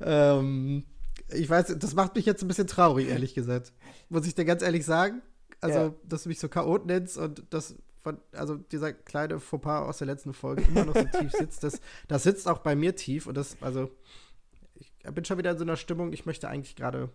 Ähm, 0.01 0.85
ich 1.29 1.49
weiß, 1.49 1.75
das 1.77 1.93
macht 1.93 2.15
mich 2.15 2.25
jetzt 2.25 2.41
ein 2.41 2.47
bisschen 2.47 2.67
traurig, 2.67 3.07
ehrlich 3.09 3.33
gesagt. 3.33 3.73
Muss 4.09 4.25
ich 4.25 4.35
dir 4.35 4.45
ganz 4.45 4.61
ehrlich 4.63 4.85
sagen. 4.85 5.21
Also, 5.61 5.77
Ja. 5.79 5.93
dass 6.03 6.23
du 6.23 6.29
mich 6.29 6.39
so 6.39 6.47
Chaot 6.49 6.85
nennst 6.85 7.17
und 7.17 7.43
das 7.49 7.75
von, 8.01 8.17
also 8.31 8.55
dieser 8.55 8.93
kleine 8.93 9.39
Fauxpas 9.41 9.81
aus 9.87 9.97
der 9.97 10.07
letzten 10.07 10.33
Folge 10.33 10.63
immer 10.63 10.85
noch 10.85 10.95
so 10.95 11.03
tief 11.19 11.31
sitzt, 11.33 11.63
das, 11.63 11.81
das 12.07 12.23
sitzt 12.23 12.47
auch 12.47 12.59
bei 12.59 12.75
mir 12.75 12.95
tief 12.95 13.27
und 13.27 13.35
das, 13.35 13.57
also, 13.61 13.91
ich 14.75 14.93
bin 15.13 15.25
schon 15.25 15.37
wieder 15.37 15.51
in 15.51 15.57
so 15.57 15.65
einer 15.65 15.75
Stimmung, 15.75 16.13
ich 16.13 16.25
möchte 16.25 16.47
eigentlich 16.47 16.77
gerade, 16.77 17.09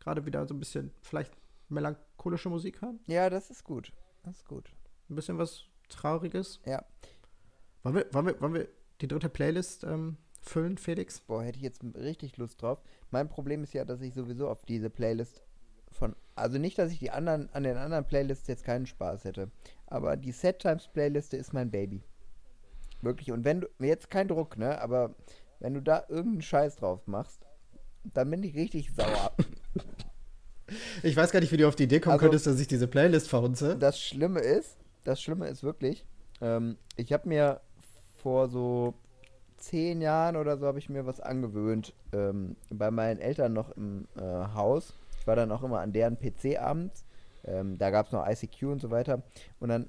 gerade 0.00 0.26
wieder 0.26 0.46
so 0.46 0.52
ein 0.54 0.58
bisschen 0.58 0.90
vielleicht 1.00 1.32
melancholische 1.70 2.50
Musik 2.50 2.82
hören. 2.82 3.00
ja, 3.06 3.30
das 3.30 3.48
ist 3.50 3.64
gut. 3.64 3.92
Das 4.22 4.36
ist 4.36 4.46
gut. 4.48 4.70
Ein 5.08 5.14
bisschen 5.14 5.38
was 5.38 5.62
Trauriges. 5.88 6.60
Ja. 6.66 6.84
Wollen 7.82 7.94
wir, 7.96 8.06
wollen 8.12 8.26
wir, 8.26 8.40
wollen 8.42 8.54
wir 8.54 8.68
die 9.00 9.08
dritte 9.08 9.30
Playlist 9.30 9.84
ähm, 9.84 10.18
füllen, 10.48 10.78
Felix? 10.78 11.20
Boah, 11.20 11.42
hätte 11.42 11.58
ich 11.58 11.62
jetzt 11.64 11.82
richtig 11.94 12.36
Lust 12.36 12.60
drauf. 12.62 12.80
Mein 13.10 13.28
Problem 13.28 13.62
ist 13.62 13.74
ja, 13.74 13.84
dass 13.84 14.00
ich 14.00 14.14
sowieso 14.14 14.48
auf 14.48 14.64
diese 14.64 14.90
Playlist 14.90 15.42
von. 15.90 16.14
Also 16.34 16.58
nicht, 16.58 16.78
dass 16.78 16.92
ich 16.92 16.98
die 16.98 17.10
anderen 17.10 17.48
an 17.52 17.62
den 17.64 17.76
anderen 17.76 18.04
Playlists 18.06 18.46
jetzt 18.48 18.64
keinen 18.64 18.86
Spaß 18.86 19.24
hätte. 19.24 19.50
Aber 19.86 20.16
die 20.16 20.32
Set 20.32 20.60
Times 20.60 20.88
Playliste 20.88 21.36
ist 21.36 21.52
mein 21.52 21.70
Baby. 21.70 22.02
Wirklich. 23.02 23.30
Und 23.32 23.44
wenn 23.44 23.62
du. 23.62 23.68
Jetzt 23.78 24.10
kein 24.10 24.28
Druck, 24.28 24.56
ne? 24.58 24.80
Aber 24.80 25.14
wenn 25.60 25.74
du 25.74 25.80
da 25.82 26.04
irgendeinen 26.08 26.42
Scheiß 26.42 26.76
drauf 26.76 27.06
machst, 27.06 27.46
dann 28.04 28.30
bin 28.30 28.42
ich 28.42 28.54
richtig 28.54 28.92
sauer. 28.94 29.32
Ich 31.02 31.16
weiß 31.16 31.30
gar 31.30 31.40
nicht, 31.40 31.50
wie 31.50 31.56
du 31.56 31.66
auf 31.66 31.76
die 31.76 31.84
Idee 31.84 31.98
kommen 32.00 32.12
Also- 32.14 32.24
könntest, 32.26 32.46
dass 32.46 32.60
ich 32.60 32.68
diese 32.68 32.88
Playlist 32.88 33.28
verhunze. 33.28 33.76
Das 33.78 33.98
Schlimme 33.98 34.40
ist, 34.40 34.76
das 35.04 35.18
Schlimme 35.22 35.48
ist 35.48 35.62
wirklich, 35.62 36.04
ähm, 36.42 36.76
ich 36.96 37.12
habe 37.14 37.26
mir 37.26 37.60
vor 38.22 38.48
so 38.50 38.92
zehn 39.58 40.00
Jahren 40.00 40.36
oder 40.36 40.56
so 40.56 40.66
habe 40.66 40.78
ich 40.78 40.88
mir 40.88 41.06
was 41.06 41.20
angewöhnt. 41.20 41.94
Ähm, 42.12 42.56
bei 42.70 42.90
meinen 42.90 43.20
Eltern 43.20 43.52
noch 43.52 43.70
im 43.76 44.06
äh, 44.16 44.22
Haus. 44.54 44.94
Ich 45.20 45.26
war 45.26 45.36
dann 45.36 45.52
auch 45.52 45.62
immer 45.62 45.80
an 45.80 45.92
deren 45.92 46.18
PC 46.18 46.58
abends. 46.58 47.04
Ähm, 47.44 47.78
da 47.78 47.90
gab 47.90 48.06
es 48.06 48.12
noch 48.12 48.26
ICQ 48.26 48.62
und 48.64 48.80
so 48.80 48.90
weiter. 48.90 49.22
Und 49.60 49.68
dann 49.68 49.88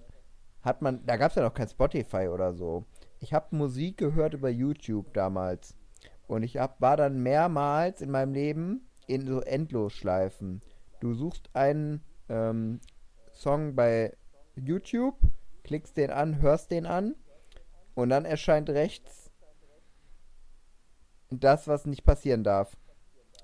hat 0.62 0.82
man, 0.82 1.06
da 1.06 1.18
gab 1.18 1.32
es 1.32 1.36
ja 1.36 1.44
noch 1.44 1.54
kein 1.54 1.70
Spotify 1.70 2.28
oder 2.28 2.54
so. 2.54 2.86
Ich 3.20 3.34
habe 3.34 3.56
Musik 3.56 3.98
gehört 3.98 4.34
über 4.34 4.50
YouTube 4.50 5.14
damals. 5.14 5.76
Und 6.28 6.44
ich 6.44 6.58
hab, 6.58 6.80
war 6.80 6.98
dann 6.98 7.24
mehrmals 7.24 8.02
in 8.02 8.12
meinem 8.12 8.34
Leben 8.34 8.88
in 9.08 9.26
so 9.26 9.42
Endlosschleifen. 9.42 10.62
Du 11.00 11.14
suchst 11.14 11.50
einen 11.54 12.02
ähm, 12.30 12.80
Song 13.34 13.76
bei 13.76 14.14
YouTube, 14.56 15.16
klickst 15.64 15.98
den 15.98 16.12
an, 16.12 16.42
hörst 16.42 16.72
den 16.72 16.86
an 16.86 17.16
und 17.96 18.10
dann 18.10 18.26
erscheint 18.26 18.70
rechts 18.70 19.19
das, 21.30 21.68
was 21.68 21.86
nicht 21.86 22.04
passieren 22.04 22.44
darf. 22.44 22.76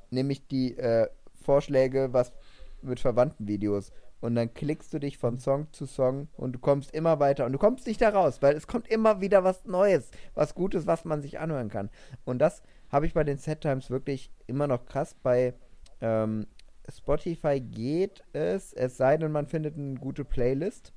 Nämlich 0.09 0.47
die 0.47 0.77
äh, 0.77 1.07
Vorschläge, 1.43 2.09
was 2.11 2.33
mit 2.81 2.99
verwandten 2.99 3.47
Videos. 3.47 3.91
Und 4.21 4.35
dann 4.35 4.53
klickst 4.53 4.93
du 4.93 4.99
dich 4.99 5.17
von 5.17 5.37
Song 5.37 5.71
zu 5.71 5.85
Song 5.85 6.29
und 6.35 6.53
du 6.53 6.59
kommst 6.59 6.95
immer 6.95 7.19
weiter 7.19 7.45
und 7.45 7.51
du 7.51 7.59
kommst 7.59 7.85
nicht 7.85 8.01
da 8.01 8.09
raus, 8.09 8.41
weil 8.41 8.55
es 8.55 8.65
kommt 8.65 8.87
immer 8.87 9.21
wieder 9.21 9.43
was 9.43 9.65
Neues, 9.65 10.09
was 10.33 10.55
Gutes, 10.55 10.87
was 10.87 11.05
man 11.05 11.21
sich 11.21 11.39
anhören 11.39 11.69
kann. 11.69 11.89
Und 12.23 12.39
das 12.39 12.63
habe 12.89 13.05
ich 13.05 13.13
bei 13.13 13.23
den 13.23 13.37
Set 13.37 13.61
Times 13.61 13.89
wirklich 13.89 14.31
immer 14.47 14.67
noch 14.67 14.85
krass. 14.85 15.15
Bei 15.21 15.53
ähm, 16.01 16.47
Spotify 16.89 17.59
geht 17.59 18.23
es, 18.33 18.73
es 18.73 18.97
sei 18.97 19.17
denn, 19.17 19.31
man 19.31 19.47
findet 19.47 19.77
eine 19.77 19.95
gute 19.95 20.25
Playlist, 20.25 20.93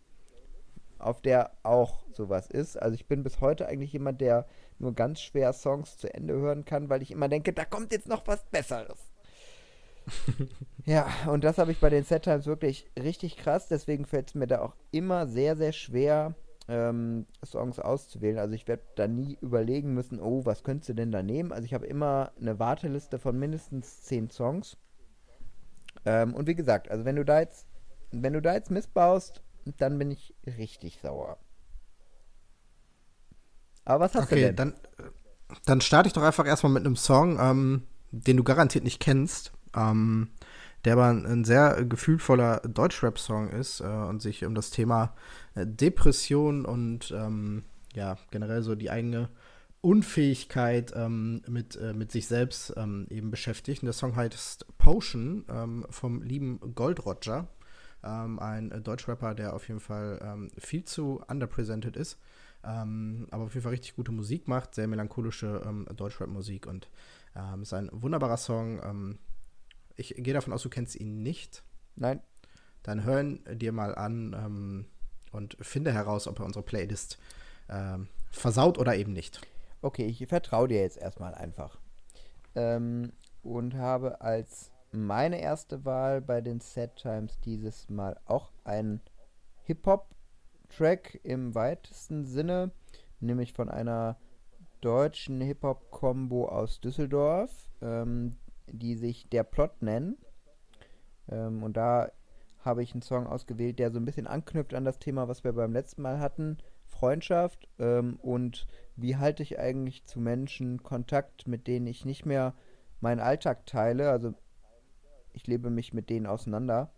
auf 0.98 1.20
der 1.20 1.50
auch 1.62 2.04
sowas 2.12 2.48
ist. 2.48 2.76
Also 2.76 2.94
ich 2.94 3.06
bin 3.06 3.22
bis 3.22 3.40
heute 3.40 3.66
eigentlich 3.66 3.92
jemand, 3.92 4.20
der 4.20 4.46
nur 4.78 4.94
ganz 4.94 5.20
schwer 5.20 5.52
Songs 5.52 5.98
zu 5.98 6.12
Ende 6.12 6.34
hören 6.34 6.64
kann, 6.64 6.88
weil 6.88 7.02
ich 7.02 7.10
immer 7.10 7.28
denke, 7.28 7.52
da 7.52 7.64
kommt 7.64 7.92
jetzt 7.92 8.08
noch 8.08 8.26
was 8.26 8.44
Besseres. 8.46 8.98
ja, 10.86 11.06
und 11.26 11.44
das 11.44 11.58
habe 11.58 11.72
ich 11.72 11.80
bei 11.80 11.90
den 11.90 12.04
Set 12.04 12.22
Times 12.22 12.46
wirklich 12.46 12.90
richtig 12.98 13.36
krass. 13.36 13.68
Deswegen 13.68 14.06
fällt 14.06 14.28
es 14.28 14.34
mir 14.34 14.46
da 14.46 14.60
auch 14.62 14.74
immer 14.90 15.26
sehr, 15.26 15.56
sehr 15.56 15.72
schwer, 15.72 16.34
ähm, 16.68 17.26
Songs 17.44 17.78
auszuwählen. 17.78 18.38
Also 18.38 18.54
ich 18.54 18.68
werde 18.68 18.82
da 18.94 19.08
nie 19.08 19.38
überlegen 19.40 19.94
müssen, 19.94 20.20
oh, 20.20 20.44
was 20.44 20.62
könntest 20.62 20.90
du 20.90 20.94
denn 20.94 21.10
da 21.10 21.22
nehmen? 21.22 21.52
Also 21.52 21.64
ich 21.64 21.74
habe 21.74 21.86
immer 21.86 22.32
eine 22.40 22.58
Warteliste 22.58 23.18
von 23.18 23.38
mindestens 23.38 24.02
zehn 24.02 24.30
Songs. 24.30 24.76
Ähm, 26.04 26.34
und 26.34 26.46
wie 26.46 26.54
gesagt, 26.54 26.90
also 26.90 27.04
wenn 27.04 27.16
du 27.16 27.24
da 27.24 27.40
jetzt, 27.40 27.66
wenn 28.12 28.34
du 28.34 28.42
da 28.42 28.54
jetzt 28.54 28.70
missbaust, 28.70 29.42
dann 29.78 29.98
bin 29.98 30.10
ich 30.10 30.34
richtig 30.46 31.00
sauer. 31.00 31.38
Aber 33.88 34.04
was 34.04 34.14
hast 34.14 34.24
okay, 34.24 34.34
du 34.34 34.40
denn? 34.46 34.56
Dann, 34.56 34.74
dann 35.64 35.80
starte 35.80 36.08
ich 36.08 36.12
doch 36.12 36.22
einfach 36.22 36.46
erstmal 36.46 36.72
mit 36.72 36.84
einem 36.84 36.96
Song, 36.96 37.38
ähm, 37.40 37.82
den 38.10 38.36
du 38.36 38.44
garantiert 38.44 38.84
nicht 38.84 39.00
kennst. 39.00 39.52
Ähm, 39.74 40.28
der 40.84 40.92
aber 40.92 41.08
ein, 41.08 41.44
sehr 41.44 41.84
gefühlvoller 41.84 42.60
Deutschrap-Song 42.60 43.50
ist 43.50 43.80
äh, 43.80 43.84
und 43.84 44.22
sich 44.22 44.44
um 44.44 44.54
das 44.54 44.70
Thema 44.70 45.14
äh, 45.54 45.66
Depression 45.66 46.64
und 46.64 47.10
ähm, 47.10 47.64
ja, 47.94 48.16
generell 48.30 48.62
so 48.62 48.74
die 48.74 48.90
eigene 48.90 49.28
Unfähigkeit 49.80 50.92
ähm, 50.94 51.42
mit, 51.48 51.76
äh, 51.76 51.92
mit 51.94 52.12
sich 52.12 52.28
selbst 52.28 52.74
ähm, 52.76 53.06
eben 53.10 53.30
beschäftigt. 53.30 53.82
Und 53.82 53.86
der 53.86 53.92
Song 53.92 54.14
heißt 54.14 54.66
Potion 54.78 55.44
ähm, 55.48 55.84
vom 55.90 56.22
lieben 56.22 56.60
Gold 56.74 57.04
Roger, 57.04 57.48
ähm, 58.04 58.38
ein 58.38 58.82
Deutschrapper, 58.84 59.34
der 59.34 59.54
auf 59.54 59.66
jeden 59.66 59.80
Fall 59.80 60.20
ähm, 60.22 60.50
viel 60.58 60.84
zu 60.84 61.22
underpresented 61.28 61.96
ist, 61.96 62.18
ähm, 62.64 63.26
aber 63.30 63.44
auf 63.44 63.54
jeden 63.54 63.62
Fall 63.62 63.72
richtig 63.72 63.96
gute 63.96 64.12
Musik 64.12 64.48
macht, 64.48 64.74
sehr 64.74 64.86
melancholische 64.86 65.86
Deutschrap-Musik 65.94 66.66
und 66.66 66.88
ist 67.62 67.72
ein 67.72 67.88
wunderbarer 67.92 68.36
Song. 68.36 69.18
ich 69.94 70.14
gehe 70.16 70.34
davon 70.34 70.52
aus, 70.52 70.62
du 70.62 70.68
kennst 70.68 70.96
ihn 70.96 71.22
nicht. 71.22 71.62
Nein. 71.94 72.20
Dann 72.82 73.04
hören 73.04 73.44
dir 73.52 73.70
mal 73.70 73.94
an 73.94 74.88
und 75.30 75.56
finde 75.60 75.92
heraus, 75.92 76.26
ob 76.26 76.40
er 76.40 76.46
unsere 76.46 76.64
Playlist 76.64 77.18
versaut 78.30 78.76
oder 78.78 78.96
eben 78.96 79.12
nicht. 79.12 79.40
Okay, 79.80 80.06
ich 80.06 80.26
vertraue 80.26 80.66
dir 80.66 80.80
jetzt 80.80 80.98
erstmal 80.98 81.34
einfach. 81.34 81.78
Ähm, 82.56 83.12
und 83.42 83.74
habe 83.74 84.20
als 84.20 84.72
meine 84.90 85.40
erste 85.40 85.84
Wahl 85.84 86.20
bei 86.20 86.40
den 86.40 86.60
Set 86.60 86.96
Times 86.96 87.38
dieses 87.40 87.88
Mal 87.88 88.18
auch 88.26 88.50
einen 88.64 89.00
Hip-Hop-Track 90.68 91.20
im 91.24 91.54
weitesten 91.54 92.24
Sinne, 92.24 92.70
nämlich 93.20 93.52
von 93.52 93.68
einer 93.68 94.16
deutschen 94.80 95.40
Hip-Hop-Kombo 95.40 96.48
aus 96.48 96.80
Düsseldorf, 96.80 97.68
ähm, 97.80 98.36
die 98.66 98.94
sich 98.94 99.28
Der 99.28 99.44
Plot 99.44 99.82
nennen. 99.82 100.16
Ähm, 101.28 101.62
und 101.62 101.76
da 101.76 102.10
habe 102.60 102.82
ich 102.82 102.92
einen 102.92 103.02
Song 103.02 103.26
ausgewählt, 103.26 103.78
der 103.78 103.90
so 103.90 103.98
ein 103.98 104.04
bisschen 104.04 104.26
anknüpft 104.26 104.74
an 104.74 104.84
das 104.84 104.98
Thema, 104.98 105.26
was 105.26 105.42
wir 105.42 105.52
beim 105.52 105.72
letzten 105.72 106.02
Mal 106.02 106.20
hatten, 106.20 106.58
Freundschaft 106.86 107.68
ähm, 107.78 108.18
und 108.20 108.66
wie 108.96 109.16
halte 109.16 109.42
ich 109.42 109.58
eigentlich 109.58 110.04
zu 110.04 110.20
Menschen 110.20 110.82
Kontakt, 110.82 111.46
mit 111.46 111.66
denen 111.66 111.86
ich 111.86 112.04
nicht 112.04 112.26
mehr 112.26 112.54
meinen 113.00 113.20
Alltag 113.20 113.66
teile. 113.66 114.10
Also 114.10 114.34
ich 115.32 115.46
lebe 115.46 115.70
mich 115.70 115.92
mit 115.92 116.10
denen 116.10 116.26
auseinander. 116.26 116.90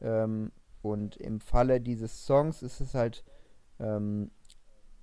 Ähm, 0.00 0.52
und 0.82 1.16
im 1.16 1.40
Falle 1.40 1.80
dieses 1.80 2.24
Songs 2.26 2.62
ist 2.62 2.80
es 2.80 2.94
halt 2.94 3.24
ähm, 3.78 4.30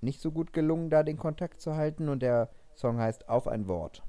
nicht 0.00 0.20
so 0.20 0.30
gut 0.30 0.52
gelungen, 0.52 0.90
da 0.90 1.02
den 1.02 1.16
Kontakt 1.16 1.60
zu 1.60 1.74
halten. 1.74 2.08
Und 2.08 2.20
der 2.20 2.50
Song 2.74 2.98
heißt 2.98 3.28
Auf 3.28 3.48
ein 3.48 3.68
Wort. 3.68 4.02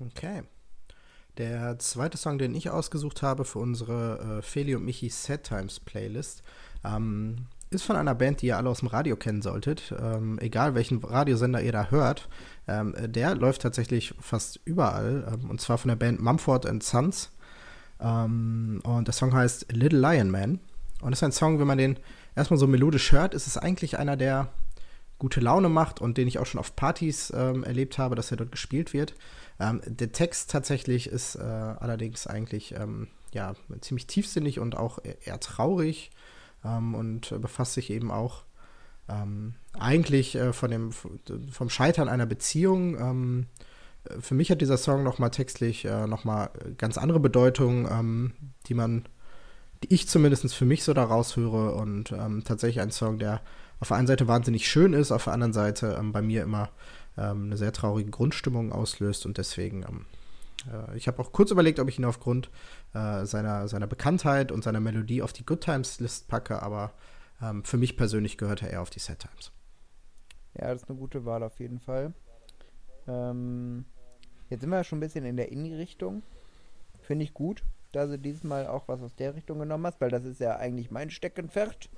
Okay. 0.00 0.42
Der 1.38 1.78
zweite 1.78 2.18
Song, 2.18 2.38
den 2.38 2.54
ich 2.54 2.70
ausgesucht 2.70 3.22
habe 3.22 3.44
für 3.44 3.58
unsere 3.58 4.38
äh, 4.38 4.42
Feli 4.42 4.74
und 4.74 4.84
Michi 4.84 5.08
Set 5.08 5.44
Times 5.44 5.80
Playlist, 5.80 6.42
ähm, 6.84 7.46
ist 7.70 7.84
von 7.84 7.96
einer 7.96 8.14
Band, 8.14 8.42
die 8.42 8.48
ihr 8.48 8.58
alle 8.58 8.68
aus 8.68 8.80
dem 8.80 8.88
Radio 8.88 9.16
kennen 9.16 9.40
solltet. 9.40 9.94
Ähm, 9.98 10.38
egal 10.40 10.74
welchen 10.74 11.02
Radiosender 11.02 11.62
ihr 11.62 11.72
da 11.72 11.90
hört, 11.90 12.28
ähm, 12.68 12.94
der 12.98 13.34
läuft 13.34 13.62
tatsächlich 13.62 14.14
fast 14.20 14.60
überall. 14.66 15.26
Ähm, 15.32 15.48
und 15.48 15.60
zwar 15.60 15.78
von 15.78 15.88
der 15.88 15.96
Band 15.96 16.20
Mumford 16.20 16.82
Sons. 16.82 17.31
Ähm, 18.02 18.80
und 18.84 19.06
der 19.06 19.14
Song 19.14 19.32
heißt 19.32 19.72
Little 19.72 20.00
Lion 20.00 20.30
Man. 20.30 20.60
Und 21.00 21.10
das 21.10 21.20
ist 21.20 21.24
ein 21.24 21.32
Song, 21.32 21.58
wenn 21.58 21.66
man 21.66 21.78
den 21.78 21.98
erstmal 22.36 22.58
so 22.58 22.66
melodisch 22.66 23.12
hört, 23.12 23.34
ist 23.34 23.46
es 23.46 23.56
eigentlich 23.56 23.98
einer, 23.98 24.16
der 24.16 24.48
gute 25.18 25.40
Laune 25.40 25.68
macht 25.68 26.00
und 26.00 26.18
den 26.18 26.26
ich 26.26 26.38
auch 26.38 26.46
schon 26.46 26.58
auf 26.58 26.74
Partys 26.74 27.32
ähm, 27.34 27.62
erlebt 27.62 27.98
habe, 27.98 28.16
dass 28.16 28.30
er 28.30 28.36
dort 28.36 28.50
gespielt 28.50 28.92
wird. 28.92 29.14
Ähm, 29.60 29.80
der 29.86 30.10
Text 30.10 30.50
tatsächlich 30.50 31.06
ist 31.06 31.36
äh, 31.36 31.40
allerdings 31.40 32.26
eigentlich 32.26 32.74
ja, 33.32 33.54
ziemlich 33.80 34.06
tiefsinnig 34.06 34.58
und 34.58 34.76
auch 34.76 34.98
eher 35.24 35.40
traurig 35.40 36.10
ähm, 36.64 36.94
und 36.94 37.40
befasst 37.40 37.74
sich 37.74 37.90
eben 37.90 38.10
auch 38.10 38.42
ähm, 39.08 39.54
eigentlich 39.72 40.34
äh, 40.34 40.52
von 40.52 40.70
dem, 40.70 40.92
vom 40.92 41.70
Scheitern 41.70 42.08
einer 42.08 42.26
Beziehung. 42.26 43.46
Für 44.20 44.34
mich 44.34 44.50
hat 44.50 44.60
dieser 44.60 44.76
Song 44.76 45.02
nochmal 45.02 45.30
textlich 45.30 45.84
äh, 45.84 46.06
nochmal 46.06 46.50
ganz 46.76 46.98
andere 46.98 47.20
Bedeutung, 47.20 47.88
ähm, 47.90 48.32
die 48.66 48.74
man, 48.74 49.04
die 49.82 49.94
ich 49.94 50.08
zumindest 50.08 50.54
für 50.54 50.64
mich 50.64 50.82
so 50.82 50.92
daraus 50.92 51.36
höre 51.36 51.76
und 51.76 52.12
ähm, 52.12 52.42
tatsächlich 52.44 52.80
ein 52.80 52.90
Song, 52.90 53.18
der 53.18 53.40
auf 53.80 53.88
der 53.88 53.96
einen 53.96 54.06
Seite 54.06 54.28
wahnsinnig 54.28 54.68
schön 54.68 54.92
ist, 54.92 55.12
auf 55.12 55.24
der 55.24 55.32
anderen 55.32 55.52
Seite 55.52 55.96
ähm, 55.98 56.12
bei 56.12 56.22
mir 56.22 56.42
immer 56.42 56.70
ähm, 57.16 57.44
eine 57.44 57.56
sehr 57.56 57.72
traurige 57.72 58.10
Grundstimmung 58.10 58.72
auslöst 58.72 59.26
und 59.26 59.38
deswegen 59.38 59.82
ähm, 59.82 60.06
äh, 60.70 60.96
ich 60.96 61.08
habe 61.08 61.20
auch 61.20 61.32
kurz 61.32 61.50
überlegt, 61.50 61.78
ob 61.78 61.88
ich 61.88 61.98
ihn 61.98 62.04
aufgrund 62.04 62.50
äh, 62.94 63.24
seiner, 63.24 63.68
seiner 63.68 63.86
Bekanntheit 63.86 64.52
und 64.52 64.64
seiner 64.64 64.80
Melodie 64.80 65.22
auf 65.22 65.32
die 65.32 65.46
Good 65.46 65.62
Times 65.62 66.00
List 66.00 66.28
packe, 66.28 66.62
aber 66.62 66.92
ähm, 67.40 67.64
für 67.64 67.76
mich 67.76 67.96
persönlich 67.96 68.38
gehört 68.38 68.62
er 68.62 68.70
eher 68.70 68.82
auf 68.82 68.90
die 68.90 69.00
Sad 69.00 69.20
Times. 69.20 69.52
Ja, 70.54 70.68
das 70.68 70.82
ist 70.82 70.90
eine 70.90 70.98
gute 70.98 71.24
Wahl 71.24 71.42
auf 71.42 71.58
jeden 71.60 71.80
Fall. 71.80 72.12
Ähm, 73.08 73.84
jetzt 74.50 74.60
sind 74.60 74.70
wir 74.70 74.84
schon 74.84 74.98
ein 74.98 75.00
bisschen 75.00 75.24
in 75.24 75.36
der 75.36 75.50
Indie-Richtung. 75.50 76.22
Finde 77.00 77.24
ich 77.24 77.34
gut, 77.34 77.64
dass 77.92 78.10
du 78.10 78.18
diesmal 78.18 78.66
auch 78.66 78.88
was 78.88 79.02
aus 79.02 79.14
der 79.14 79.34
Richtung 79.34 79.58
genommen 79.58 79.86
hast, 79.86 80.00
weil 80.00 80.10
das 80.10 80.24
ist 80.24 80.40
ja 80.40 80.56
eigentlich 80.56 80.90
mein 80.90 81.10
Steckenpferd. 81.10 81.90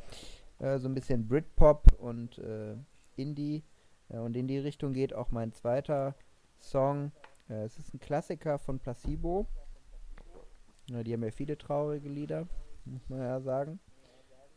Äh, 0.59 0.78
so 0.78 0.89
ein 0.89 0.94
bisschen 0.94 1.28
Britpop 1.28 1.93
und 1.98 2.39
äh, 2.39 2.76
Indie. 3.16 3.64
Ja, 4.09 4.20
und 4.20 4.36
in 4.36 4.48
die 4.48 4.59
Richtung 4.59 4.93
geht 4.93 5.14
auch 5.14 5.31
mein 5.31 5.52
zweiter 5.52 6.14
Song. 6.59 7.12
Äh, 7.48 7.64
es 7.64 7.78
ist 7.78 7.94
ein 7.94 8.01
Klassiker 8.01 8.59
von 8.59 8.78
Placebo. 8.78 9.47
Ja, 10.90 11.02
die 11.02 11.12
haben 11.12 11.24
ja 11.24 11.31
viele 11.31 11.56
traurige 11.56 12.09
Lieder, 12.09 12.47
muss 12.85 13.09
man 13.09 13.20
ja 13.20 13.40
sagen. 13.40 13.81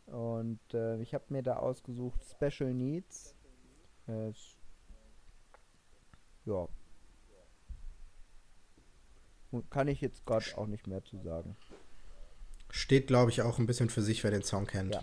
Und 0.06 0.60
äh, 0.74 1.00
ich 1.00 1.14
habe 1.14 1.24
mir 1.28 1.42
da 1.42 1.56
ausgesucht 1.56 2.24
Special 2.24 2.72
Needs. 2.72 3.34
Äh, 4.06 4.32
ja. 6.48 6.68
Kann 9.70 9.88
ich 9.88 10.00
jetzt 10.00 10.26
gerade 10.26 10.44
auch 10.56 10.66
nicht 10.66 10.86
mehr 10.86 11.02
zu 11.04 11.18
sagen. 11.18 11.56
Steht, 12.70 13.06
glaube 13.06 13.30
ich, 13.30 13.40
auch 13.42 13.58
ein 13.58 13.66
bisschen 13.66 13.88
für 13.88 14.02
sich, 14.02 14.22
wer 14.24 14.30
den 14.30 14.42
Song 14.42 14.66
kennt. 14.66 14.94
Ja. 14.94 15.02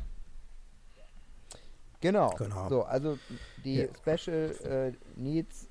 Genau. 2.01 2.30
Genau. 2.38 2.69
So, 2.69 2.84
also 2.84 3.17
die 3.63 3.77
Ja. 3.77 3.88
Special 3.95 4.55
äh, 4.63 5.19
Needs 5.19 5.67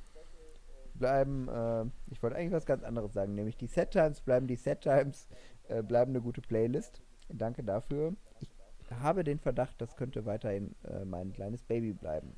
bleiben, 0.94 1.48
äh, 1.48 1.84
ich 2.10 2.22
wollte 2.22 2.36
eigentlich 2.36 2.52
was 2.52 2.66
ganz 2.66 2.82
anderes 2.82 3.12
sagen, 3.12 3.34
nämlich 3.34 3.56
die 3.56 3.66
Set 3.66 3.92
Times 3.92 4.20
bleiben 4.20 4.46
die 4.46 4.56
Set 4.56 4.80
Times, 4.80 5.28
äh, 5.68 5.82
bleiben 5.82 6.10
eine 6.10 6.20
gute 6.20 6.40
Playlist. 6.40 7.02
Danke 7.28 7.62
dafür. 7.62 8.14
Ich 8.40 8.50
habe 8.90 9.24
den 9.24 9.38
Verdacht, 9.38 9.80
das 9.80 9.96
könnte 9.96 10.26
weiterhin 10.26 10.74
äh, 10.84 11.04
mein 11.04 11.32
kleines 11.32 11.62
Baby 11.62 11.92
bleiben. 11.92 12.34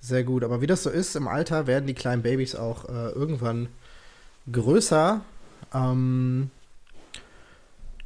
Sehr 0.00 0.24
gut, 0.24 0.44
aber 0.44 0.62
wie 0.62 0.66
das 0.66 0.82
so 0.82 0.90
ist, 0.90 1.14
im 1.14 1.28
Alter 1.28 1.66
werden 1.66 1.86
die 1.86 1.94
kleinen 1.94 2.22
Babys 2.22 2.54
auch 2.54 2.88
äh, 2.88 3.10
irgendwann 3.10 3.68
größer. 4.50 5.20
Ähm, 5.74 6.50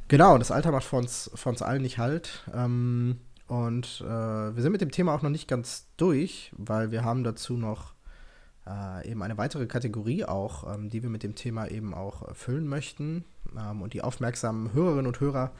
genau, 0.09 0.37
das 0.37 0.51
Alter 0.51 0.71
macht 0.71 0.83
für 0.83 0.97
uns, 0.97 1.31
für 1.33 1.49
uns 1.49 1.61
allen 1.61 1.81
nicht 1.81 1.97
halt. 1.97 2.43
Ähm, 2.53 3.19
und 3.47 4.01
äh, 4.01 4.05
wir 4.05 4.61
sind 4.61 4.73
mit 4.73 4.81
dem 4.81 4.91
Thema 4.91 5.13
auch 5.13 5.21
noch 5.21 5.29
nicht 5.29 5.47
ganz 5.47 5.85
durch, 5.95 6.51
weil 6.57 6.91
wir 6.91 7.05
haben 7.05 7.23
dazu 7.23 7.53
noch 7.53 7.93
äh, 8.67 9.09
eben 9.09 9.23
eine 9.23 9.37
weitere 9.37 9.65
Kategorie 9.65 10.25
auch, 10.25 10.75
ähm, 10.75 10.89
die 10.89 11.01
wir 11.01 11.09
mit 11.09 11.23
dem 11.23 11.35
Thema 11.35 11.67
eben 11.67 11.93
auch 11.93 12.27
erfüllen 12.27 12.67
möchten. 12.67 13.23
Ähm, 13.57 13.81
und 13.81 13.93
die 13.93 14.01
aufmerksamen 14.01 14.73
Hörerinnen 14.73 15.07
und 15.07 15.19
Hörer 15.21 15.51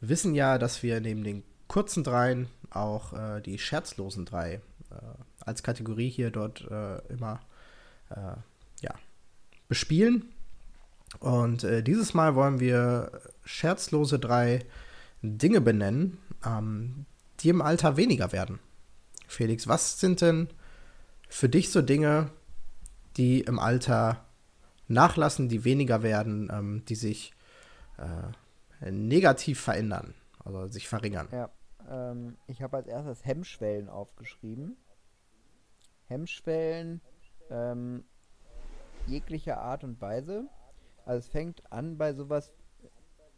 wissen 0.00 0.34
ja, 0.34 0.56
dass 0.56 0.82
wir 0.82 1.00
neben 1.00 1.24
den 1.24 1.42
kurzen 1.66 2.04
dreien 2.04 2.48
auch 2.70 3.12
äh, 3.12 3.40
die 3.42 3.58
scherzlosen 3.58 4.24
drei 4.24 4.60
äh, 4.90 4.94
als 5.48 5.62
Kategorie 5.62 6.08
hier 6.08 6.30
dort 6.30 6.62
äh, 6.70 6.98
immer 7.12 7.40
äh, 8.10 8.36
ja, 8.80 8.94
bespielen. 9.68 10.32
Und 11.20 11.64
äh, 11.64 11.82
dieses 11.82 12.14
Mal 12.14 12.34
wollen 12.34 12.60
wir 12.60 13.10
scherzlose 13.44 14.18
drei 14.18 14.64
Dinge 15.22 15.60
benennen, 15.60 16.18
ähm, 16.44 17.06
die 17.40 17.48
im 17.48 17.62
Alter 17.62 17.96
weniger 17.96 18.32
werden. 18.32 18.58
Felix, 19.26 19.66
was 19.66 20.00
sind 20.00 20.20
denn 20.20 20.48
für 21.28 21.48
dich 21.48 21.70
so 21.70 21.82
Dinge, 21.82 22.30
die 23.16 23.40
im 23.40 23.58
Alter 23.58 24.24
nachlassen, 24.86 25.48
die 25.48 25.64
weniger 25.64 26.02
werden, 26.02 26.50
ähm, 26.52 26.84
die 26.88 26.94
sich 26.94 27.34
äh, 27.98 28.90
negativ 28.90 29.60
verändern, 29.60 30.14
also 30.44 30.66
sich 30.68 30.88
verringern? 30.88 31.28
Ja, 31.32 31.50
ähm, 31.90 32.36
ich 32.46 32.62
habe 32.62 32.78
als 32.78 32.86
erstes 32.86 33.24
Hemmschwellen 33.24 33.88
aufgeschrieben. 33.88 34.76
Hemmschwellen 36.08 37.00
ähm, 37.50 38.04
jeglicher 39.06 39.60
Art 39.60 39.84
und 39.84 40.00
Weise. 40.00 40.48
Also 41.04 41.20
es 41.20 41.28
fängt 41.28 41.72
an 41.72 41.96
bei 41.96 42.12
sowas, 42.12 42.52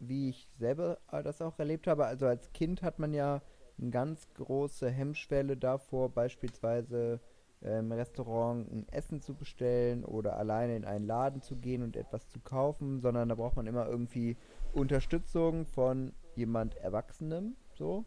wie 0.01 0.31
ich 0.31 0.49
selber 0.59 0.99
das 1.11 1.43
auch 1.43 1.59
erlebt 1.59 1.87
habe. 1.87 2.07
Also 2.07 2.27
als 2.27 2.53
Kind 2.53 2.83
hat 2.83 2.99
man 2.99 3.13
ja 3.13 3.43
eine 3.79 3.91
ganz 3.91 4.29
große 4.35 4.91
Hemmschwelle 4.91 5.57
davor, 5.57 6.09
beispielsweise 6.11 7.21
im 7.61 7.93
Restaurant 7.93 8.73
ein 8.73 8.89
Essen 8.89 9.21
zu 9.21 9.35
bestellen 9.35 10.05
oder 10.05 10.39
alleine 10.39 10.77
in 10.77 10.87
einen 10.87 11.07
Laden 11.07 11.43
zu 11.43 11.57
gehen 11.57 11.83
und 11.83 11.95
etwas 11.95 12.27
zu 12.29 12.41
kaufen, 12.41 13.01
sondern 13.01 13.29
da 13.29 13.35
braucht 13.35 13.57
man 13.57 13.67
immer 13.67 13.87
irgendwie 13.87 14.39
Unterstützung 14.73 15.67
von 15.67 16.15
jemand 16.37 16.77
Erwachsenem. 16.77 17.57
So. 17.75 18.07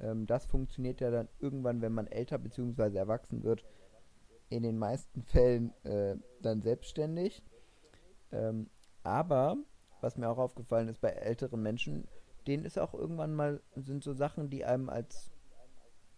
Ähm, 0.00 0.26
das 0.26 0.46
funktioniert 0.46 1.00
ja 1.02 1.10
dann 1.10 1.28
irgendwann, 1.38 1.82
wenn 1.82 1.92
man 1.92 2.06
älter 2.06 2.38
bzw. 2.38 2.96
erwachsen 2.96 3.44
wird, 3.44 3.64
in 4.50 4.62
den 4.62 4.78
meisten 4.78 5.22
Fällen 5.22 5.72
äh, 5.84 6.16
dann 6.40 6.62
selbstständig. 6.62 7.42
Ähm, 8.32 8.68
aber 9.02 9.56
was 10.00 10.16
mir 10.16 10.28
auch 10.28 10.38
aufgefallen 10.38 10.88
ist 10.88 11.00
bei 11.00 11.10
älteren 11.10 11.62
Menschen, 11.62 12.08
denen 12.46 12.64
ist 12.64 12.78
auch 12.78 12.94
irgendwann 12.94 13.34
mal 13.34 13.60
sind 13.74 14.02
so 14.04 14.12
Sachen, 14.14 14.50
die 14.50 14.64
einem 14.64 14.88
als 14.88 15.30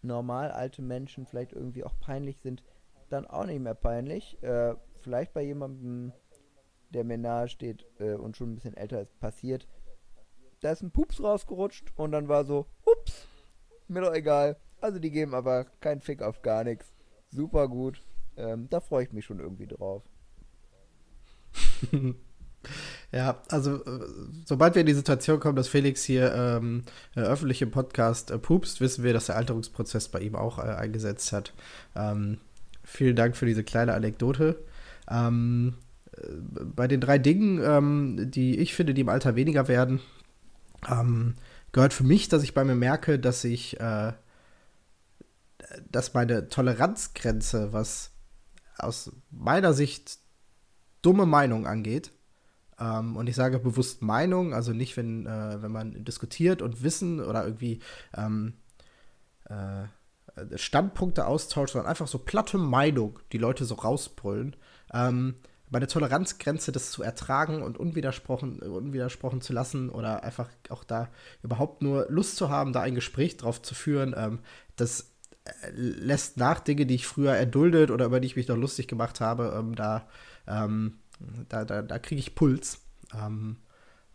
normal 0.01 0.51
alte 0.51 0.81
Menschen 0.81 1.25
vielleicht 1.25 1.53
irgendwie 1.53 1.83
auch 1.83 1.99
peinlich 1.99 2.39
sind, 2.41 2.63
dann 3.09 3.27
auch 3.27 3.45
nicht 3.45 3.59
mehr 3.59 3.75
peinlich. 3.75 4.41
Äh, 4.41 4.75
vielleicht 5.01 5.33
bei 5.33 5.41
jemandem, 5.41 6.13
der 6.89 7.03
mir 7.03 7.17
nahe 7.17 7.47
steht 7.47 7.85
äh, 7.99 8.13
und 8.13 8.37
schon 8.37 8.51
ein 8.51 8.55
bisschen 8.55 8.77
älter 8.77 9.01
ist, 9.01 9.19
passiert. 9.19 9.67
Da 10.61 10.71
ist 10.71 10.81
ein 10.81 10.91
Pups 10.91 11.21
rausgerutscht 11.21 11.91
und 11.95 12.11
dann 12.11 12.27
war 12.27 12.45
so, 12.45 12.67
ups, 12.85 13.27
mir 13.87 14.01
doch 14.01 14.13
egal. 14.13 14.57
Also 14.79 14.99
die 14.99 15.11
geben 15.11 15.33
aber 15.33 15.65
keinen 15.79 16.01
Fick 16.01 16.21
auf 16.21 16.41
gar 16.41 16.63
nichts. 16.63 16.93
Super 17.29 17.67
gut. 17.67 18.01
Ähm, 18.37 18.67
da 18.69 18.79
freue 18.79 19.03
ich 19.05 19.13
mich 19.13 19.25
schon 19.25 19.39
irgendwie 19.39 19.67
drauf. 19.67 20.03
Ja, 23.11 23.41
also 23.49 23.83
äh, 23.83 24.07
sobald 24.45 24.75
wir 24.75 24.81
in 24.81 24.85
die 24.85 24.93
Situation 24.93 25.39
kommen, 25.39 25.55
dass 25.55 25.67
Felix 25.67 26.03
hier 26.03 26.33
ähm, 26.33 26.83
äh, 27.15 27.21
öffentlich 27.21 27.61
im 27.61 27.71
Podcast 27.71 28.31
äh, 28.31 28.37
pupst, 28.37 28.79
wissen 28.79 29.03
wir, 29.03 29.13
dass 29.13 29.25
der 29.25 29.35
Alterungsprozess 29.35 30.07
bei 30.07 30.19
ihm 30.19 30.35
auch 30.35 30.59
äh, 30.59 30.61
eingesetzt 30.61 31.33
hat. 31.33 31.53
Ähm, 31.95 32.37
vielen 32.83 33.15
Dank 33.15 33.35
für 33.35 33.45
diese 33.45 33.63
kleine 33.63 33.93
Anekdote. 33.93 34.63
Ähm, 35.09 35.75
äh, 36.15 36.21
bei 36.75 36.87
den 36.87 37.01
drei 37.01 37.17
Dingen, 37.17 37.61
ähm, 37.63 38.31
die 38.31 38.59
ich 38.59 38.75
finde, 38.75 38.93
die 38.93 39.01
im 39.01 39.09
Alter 39.09 39.35
weniger 39.35 39.67
werden, 39.67 39.99
ähm, 40.89 41.35
gehört 41.73 41.93
für 41.93 42.05
mich, 42.05 42.29
dass 42.29 42.43
ich 42.43 42.53
bei 42.53 42.63
mir 42.63 42.75
merke, 42.75 43.19
dass 43.19 43.43
ich, 43.43 43.79
äh, 43.79 44.13
dass 45.91 46.13
meine 46.13 46.47
Toleranzgrenze, 46.47 47.73
was 47.73 48.10
aus 48.83 49.11
meiner 49.29 49.73
Sicht 49.73 50.19
dumme 51.01 51.25
Meinung 51.25 51.67
angeht, 51.67 52.11
ähm, 52.81 53.15
und 53.15 53.27
ich 53.27 53.35
sage 53.35 53.59
bewusst 53.59 54.01
Meinung, 54.01 54.53
also 54.53 54.73
nicht, 54.73 54.97
wenn, 54.97 55.27
äh, 55.27 55.61
wenn 55.61 55.71
man 55.71 56.03
diskutiert 56.03 56.61
und 56.61 56.83
Wissen 56.83 57.23
oder 57.23 57.45
irgendwie 57.45 57.79
ähm, 58.15 58.53
äh, 59.45 59.83
Standpunkte 60.55 61.27
austauscht, 61.27 61.73
sondern 61.73 61.89
einfach 61.89 62.07
so 62.07 62.17
platte 62.17 62.57
Meinung, 62.57 63.19
die 63.31 63.37
Leute 63.37 63.65
so 63.65 63.75
rausbrüllen. 63.75 64.55
Ähm, 64.93 65.35
meine 65.69 65.87
Toleranzgrenze, 65.87 66.71
das 66.71 66.91
zu 66.91 67.03
ertragen 67.03 67.61
und 67.61 67.77
unwidersprochen, 67.77 68.59
unwidersprochen 68.59 69.41
zu 69.41 69.53
lassen 69.53 69.89
oder 69.89 70.23
einfach 70.23 70.49
auch 70.69 70.83
da 70.83 71.09
überhaupt 71.43 71.81
nur 71.81 72.07
Lust 72.09 72.35
zu 72.35 72.49
haben, 72.49 72.73
da 72.73 72.81
ein 72.81 72.95
Gespräch 72.95 73.37
drauf 73.37 73.61
zu 73.61 73.75
führen, 73.75 74.13
ähm, 74.17 74.39
das 74.75 75.10
lässt 75.73 76.37
nach 76.37 76.59
Dinge, 76.59 76.85
die 76.85 76.95
ich 76.95 77.07
früher 77.07 77.33
erduldet 77.33 77.91
oder 77.91 78.05
über 78.05 78.19
die 78.19 78.27
ich 78.27 78.35
mich 78.35 78.47
noch 78.47 78.57
lustig 78.57 78.87
gemacht 78.87 79.19
habe, 79.19 79.55
ähm, 79.57 79.75
da, 79.75 80.07
ähm, 80.47 80.99
da, 81.49 81.65
da, 81.65 81.81
da 81.81 81.99
kriege 81.99 82.19
ich 82.19 82.35
Puls. 82.35 82.81
Ähm, 83.13 83.57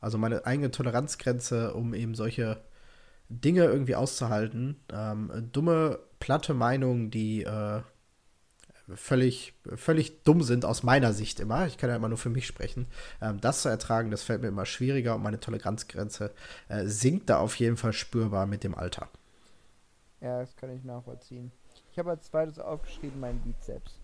also 0.01 0.19
meine 0.19 0.47
eigene 0.47 0.71
Toleranzgrenze, 0.71 1.75
um 1.75 1.95
eben 1.95 2.15
solche 2.15 2.61
Dinge 3.29 3.65
irgendwie 3.65 3.97
auszuhalten. 3.97 4.77
Ähm, 4.93 5.49
dumme, 5.53 5.99
platte 6.21 6.55
Meinungen, 6.55 7.11
die 7.11 7.43
äh, 7.43 7.81
völlig, 8.95 9.55
völlig 9.75 10.23
dumm 10.23 10.43
sind 10.43 10.65
aus 10.65 10.83
meiner 10.83 11.13
Sicht 11.13 11.41
immer. 11.41 11.67
Ich 11.67 11.77
kann 11.77 11.91
ja 11.91 11.97
immer 11.97 12.09
nur 12.09 12.19
für 12.19 12.31
mich 12.31 12.47
sprechen. 12.47 12.87
Ähm, 13.21 13.41
das 13.41 13.63
zu 13.63 13.69
ertragen, 13.69 14.11
das 14.11 14.23
fällt 14.23 14.43
mir 14.43 14.49
immer 14.49 14.67
schwieriger 14.67 15.17
und 15.17 15.23
meine 15.23 15.41
Toleranzgrenze 15.41 16.33
äh, 16.69 16.87
sinkt 16.87 17.29
da 17.31 17.39
auf 17.39 17.57
jeden 17.57 17.77
Fall 17.77 17.93
spürbar 17.93 18.47
mit 18.47 18.63
dem 18.63 18.75
Alter. 18.75 19.09
Ja, 20.27 20.41
das 20.41 20.57
kann 20.57 20.75
ich 20.75 20.83
nachvollziehen. 20.83 21.53
Ich 21.93 22.01
habe 22.01 22.11
als 22.11 22.27
zweites 22.27 22.59
aufgeschrieben 22.59 23.21
meinen 23.21 23.39
Bizeps. 23.43 24.01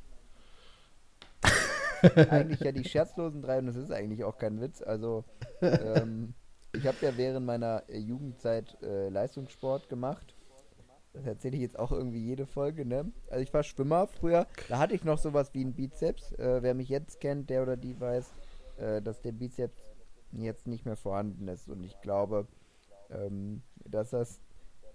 eigentlich 2.30 2.60
ja 2.60 2.70
die 2.70 2.84
scherzlosen 2.84 3.42
drei 3.42 3.58
und 3.58 3.66
das 3.66 3.74
ist 3.74 3.90
eigentlich 3.90 4.22
auch 4.22 4.38
kein 4.38 4.60
Witz. 4.60 4.82
Also 4.82 5.24
ähm, 5.60 6.32
ich 6.72 6.86
habe 6.86 6.96
ja 7.00 7.16
während 7.16 7.44
meiner 7.44 7.82
äh, 7.88 7.98
Jugendzeit 7.98 8.80
äh, 8.82 9.08
Leistungssport 9.08 9.88
gemacht. 9.88 10.36
Das 11.12 11.26
erzähle 11.26 11.56
ich 11.56 11.62
jetzt 11.62 11.76
auch 11.76 11.90
irgendwie 11.90 12.24
jede 12.24 12.46
Folge, 12.46 12.86
ne? 12.86 13.10
Also 13.28 13.42
ich 13.42 13.52
war 13.52 13.64
Schwimmer 13.64 14.06
früher, 14.06 14.46
da 14.68 14.78
hatte 14.78 14.94
ich 14.94 15.02
noch 15.02 15.18
sowas 15.18 15.52
wie 15.54 15.62
einen 15.62 15.74
Bizeps. 15.74 16.30
Äh, 16.34 16.62
wer 16.62 16.74
mich 16.74 16.88
jetzt 16.88 17.18
kennt, 17.18 17.50
der 17.50 17.62
oder 17.62 17.76
die 17.76 17.98
weiß, 18.00 18.32
äh, 18.76 19.02
dass 19.02 19.20
der 19.22 19.32
Bizeps 19.32 19.82
jetzt 20.30 20.68
nicht 20.68 20.86
mehr 20.86 20.96
vorhanden 20.96 21.48
ist. 21.48 21.68
Und 21.68 21.82
ich 21.82 22.00
glaube, 22.00 22.46
ähm, 23.10 23.62
dass 23.84 24.10
das 24.10 24.40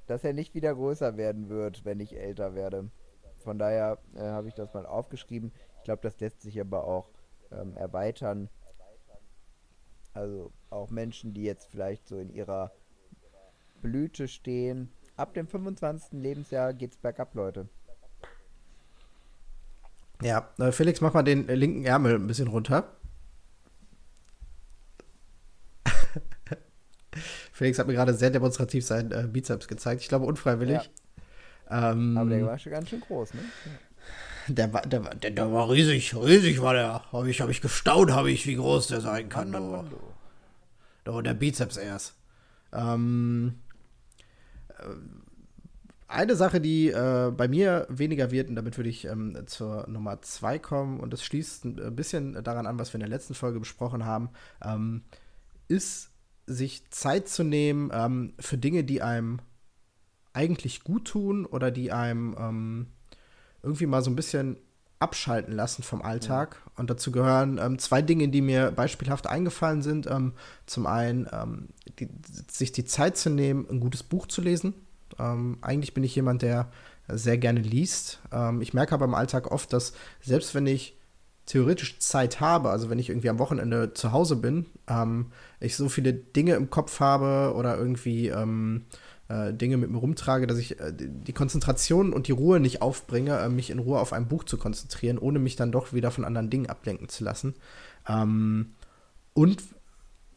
dass 0.07 0.23
er 0.23 0.34
nicht 0.34 0.55
wieder 0.55 0.73
größer 0.73 1.17
werden 1.17 1.49
wird, 1.49 1.85
wenn 1.85 1.99
ich 1.99 2.17
älter 2.17 2.55
werde. 2.55 2.89
Von 3.38 3.59
daher 3.59 3.99
äh, 4.15 4.21
habe 4.21 4.47
ich 4.47 4.55
das 4.55 4.73
mal 4.73 4.85
aufgeschrieben. 4.85 5.51
Ich 5.77 5.84
glaube, 5.84 6.01
das 6.01 6.19
lässt 6.19 6.41
sich 6.41 6.59
aber 6.59 6.85
auch 6.85 7.09
ähm, 7.51 7.77
erweitern. 7.77 8.49
Also 10.13 10.51
auch 10.69 10.89
Menschen, 10.89 11.34
die 11.34 11.43
jetzt 11.43 11.69
vielleicht 11.69 12.07
so 12.07 12.17
in 12.17 12.29
ihrer 12.29 12.71
Blüte 13.81 14.27
stehen. 14.27 14.89
Ab 15.15 15.34
dem 15.34 15.47
25. 15.47 16.13
Lebensjahr 16.13 16.73
geht's 16.73 16.97
bergab, 16.97 17.35
Leute. 17.35 17.67
Ja, 20.21 20.49
äh, 20.59 20.71
Felix, 20.71 20.99
mach 21.01 21.13
mal 21.13 21.23
den 21.23 21.47
äh, 21.47 21.55
linken 21.55 21.85
Ärmel 21.85 22.15
ein 22.15 22.27
bisschen 22.27 22.47
runter. 22.47 22.97
Felix 27.57 27.79
hat 27.79 27.88
mir 27.88 27.93
gerade 27.93 28.13
sehr 28.13 28.29
demonstrativ 28.29 28.85
seinen 28.85 29.11
äh, 29.11 29.27
Bizeps 29.27 29.67
gezeigt. 29.67 30.03
Ich 30.03 30.09
glaube, 30.09 30.25
unfreiwillig. 30.25 30.91
Ja. 31.71 31.91
Ähm, 31.91 32.15
Aber 32.15 32.29
der 32.29 32.45
war 32.45 32.59
schon 32.59 32.71
ganz 32.71 32.89
schön 32.89 32.99
groß, 32.99 33.34
ne? 33.34 33.39
Der 34.47 34.71
war, 34.71 34.84
der, 34.84 35.03
war, 35.03 35.15
der, 35.15 35.31
der 35.31 35.51
war 35.51 35.67
riesig, 35.71 36.15
riesig 36.15 36.61
war 36.61 36.75
der. 36.75 37.11
Habe 37.11 37.31
ich, 37.31 37.41
hab 37.41 37.49
ich 37.49 37.61
gestaunt, 37.61 38.11
habe 38.11 38.29
ich, 38.29 38.45
wie 38.45 38.55
groß 38.55 38.89
der 38.89 39.01
sein 39.01 39.27
kann. 39.27 39.49
Mann. 39.49 39.71
Mann. 39.71 39.91
Oh, 41.07 41.21
der 41.21 41.34
Bizeps 41.34 41.77
erst. 41.77 42.13
Ähm, 42.71 43.55
äh, 44.77 44.84
eine 46.07 46.35
Sache, 46.35 46.61
die 46.61 46.89
äh, 46.89 47.31
bei 47.35 47.47
mir 47.47 47.88
weniger 47.89 48.29
wird, 48.29 48.49
und 48.49 48.55
damit 48.55 48.77
würde 48.77 48.89
ich 48.89 49.05
ähm, 49.05 49.35
zur 49.47 49.88
Nummer 49.89 50.21
zwei 50.21 50.59
kommen, 50.59 50.99
und 50.99 51.11
das 51.11 51.23
schließt 51.23 51.65
ein 51.65 51.95
bisschen 51.95 52.43
daran 52.43 52.67
an, 52.67 52.77
was 52.77 52.93
wir 52.93 52.97
in 52.97 53.01
der 53.01 53.09
letzten 53.09 53.34
Folge 53.34 53.59
besprochen 53.59 54.05
haben, 54.05 54.29
ähm, 54.63 55.01
ist, 55.67 56.11
sich 56.48 56.90
Zeit 56.90 57.28
zu 57.28 57.44
nehmen 57.44 57.91
ähm, 57.94 58.34
für 58.40 58.57
Dinge, 58.57 58.84
die 58.84 59.02
einem 59.02 59.40
eigentlich 60.34 60.84
gut 60.84 61.06
tun 61.06 61.45
oder 61.45 61.72
die 61.72 61.91
einem 61.91 62.36
ähm, 62.40 62.88
irgendwie 63.61 63.86
mal 63.86 64.02
so 64.02 64.10
ein 64.10 64.15
bisschen 64.15 64.57
abschalten 64.99 65.53
lassen 65.53 65.84
vom 65.84 66.02
Alltag. 66.02 66.61
Ja. 66.65 66.72
Und 66.78 66.90
dazu 66.90 67.11
gehören 67.11 67.60
ähm, 67.61 67.78
zwei 67.80 68.02
Dinge, 68.02 68.30
die 68.30 68.41
mir 68.41 68.72
beispielhaft 68.72 69.28
eingefallen 69.28 69.82
sind. 69.82 70.07
Ähm, 70.07 70.34
zum 70.65 70.88
einen, 70.88 71.28
ähm, 71.32 71.69
die, 71.99 72.07
sich 72.49 72.72
die 72.72 72.86
Zeit 72.86 73.18
zu 73.18 73.30
nehmen, 73.30 73.68
ein 73.69 73.80
gutes 73.80 74.03
Buch 74.03 74.28
zu 74.28 74.41
lesen. 74.41 74.74
Ähm, 75.19 75.57
eigentlich 75.61 75.94
bin 75.94 76.03
ich 76.03 76.15
jemand, 76.15 76.41
der 76.41 76.69
sehr 77.07 77.38
gerne 77.38 77.61
liest. 77.61 78.19
Ähm, 78.32 78.61
ich 78.61 78.74
merke 78.74 78.94
aber 78.94 79.06
im 79.06 79.14
Alltag 79.14 79.52
oft, 79.52 79.72
dass 79.74 79.94
selbst 80.22 80.56
wenn 80.56 80.68
ich 80.68 80.97
theoretisch 81.48 81.98
Zeit 81.99 82.40
habe, 82.40 82.69
also 82.69 82.90
wenn 82.90 82.99
ich 82.99 83.10
irgendwie 83.10 83.30
am 83.30 83.40
Wochenende 83.40 83.94
zu 83.94 84.11
Hause 84.11 84.36
bin, 84.36 84.68
ähm, 84.88 85.32
ich 85.60 85.76
so 85.76 85.90
viele 85.90 86.14
Dinge 86.14 86.53
im 86.53 86.69
Kopf 86.69 86.99
habe 86.99 87.56
oder 87.56 87.78
irgendwie 87.78 88.32
äh, 89.30 89.53
Dinge 89.53 89.78
mit 89.78 89.90
mir 89.90 89.98
rumtrage, 89.98 90.48
dass 90.48 90.57
ich 90.57 90.80
äh, 90.80 90.94
die 90.95 91.34
Konzentration 91.34 92.14
und 92.14 92.28
die 92.28 92.32
Ruhe 92.32 92.60
nicht 92.60 92.82
aufbringe, 92.82 93.38
äh, 93.40 93.49
mich 93.49 93.69
in 93.69 93.80
Ruhe 93.80 93.99
auf 93.99 94.14
ein 94.14 94.28
Buch 94.28 94.44
zu 94.44 94.57
konzentrieren, 94.57 95.18
ohne 95.18 95.40
mich 95.40 95.56
dann 95.56 95.72
doch 95.72 95.94
wieder 95.94 96.11
von 96.11 96.24
anderen 96.24 96.49
Dingen 96.49 96.68
ablenken 96.68 97.10
zu 97.10 97.24
lassen. 97.24 97.56
Ähm, 98.07 98.74
und 99.34 99.64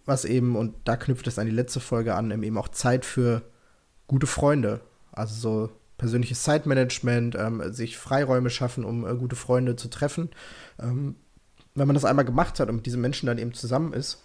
was 0.06 0.24
eben, 0.24 0.56
und 0.56 0.74
da 0.84 0.96
knüpft 0.96 1.26
es 1.26 1.38
an 1.38 1.46
die 1.46 1.52
letzte 1.52 1.80
Folge 1.80 2.14
an, 2.14 2.30
eben 2.42 2.58
auch 2.58 2.68
Zeit 2.68 3.04
für 3.04 3.42
gute 4.08 4.26
Freunde. 4.26 4.80
Also 5.12 5.34
so 5.34 5.70
persönliches 6.00 6.42
Zeitmanagement, 6.42 7.36
ähm, 7.36 7.72
sich 7.74 7.98
Freiräume 7.98 8.48
schaffen, 8.48 8.84
um 8.84 9.06
äh, 9.06 9.14
gute 9.14 9.36
Freunde 9.36 9.76
zu 9.76 9.88
treffen. 9.88 10.30
Ähm, 10.80 11.14
wenn 11.74 11.86
man 11.86 11.94
das 11.94 12.06
einmal 12.06 12.24
gemacht 12.24 12.58
hat 12.58 12.70
und 12.70 12.76
mit 12.76 12.86
diesen 12.86 13.02
Menschen 13.02 13.26
dann 13.26 13.36
eben 13.36 13.52
zusammen 13.52 13.92
ist, 13.92 14.22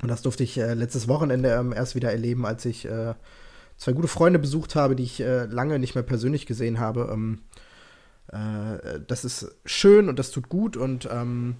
und 0.00 0.08
das 0.08 0.22
durfte 0.22 0.42
ich 0.42 0.56
äh, 0.56 0.72
letztes 0.72 1.08
Wochenende 1.08 1.50
ähm, 1.50 1.74
erst 1.74 1.94
wieder 1.94 2.10
erleben, 2.10 2.46
als 2.46 2.64
ich 2.64 2.86
äh, 2.86 3.14
zwei 3.76 3.92
gute 3.92 4.08
Freunde 4.08 4.38
besucht 4.38 4.74
habe, 4.74 4.96
die 4.96 5.04
ich 5.04 5.20
äh, 5.20 5.44
lange 5.44 5.78
nicht 5.78 5.94
mehr 5.94 6.04
persönlich 6.04 6.46
gesehen 6.46 6.80
habe. 6.80 7.10
Ähm, 7.12 7.40
äh, 8.28 8.98
das 9.06 9.26
ist 9.26 9.54
schön 9.66 10.08
und 10.08 10.18
das 10.18 10.30
tut 10.30 10.48
gut 10.48 10.78
und 10.78 11.06
ähm, 11.12 11.56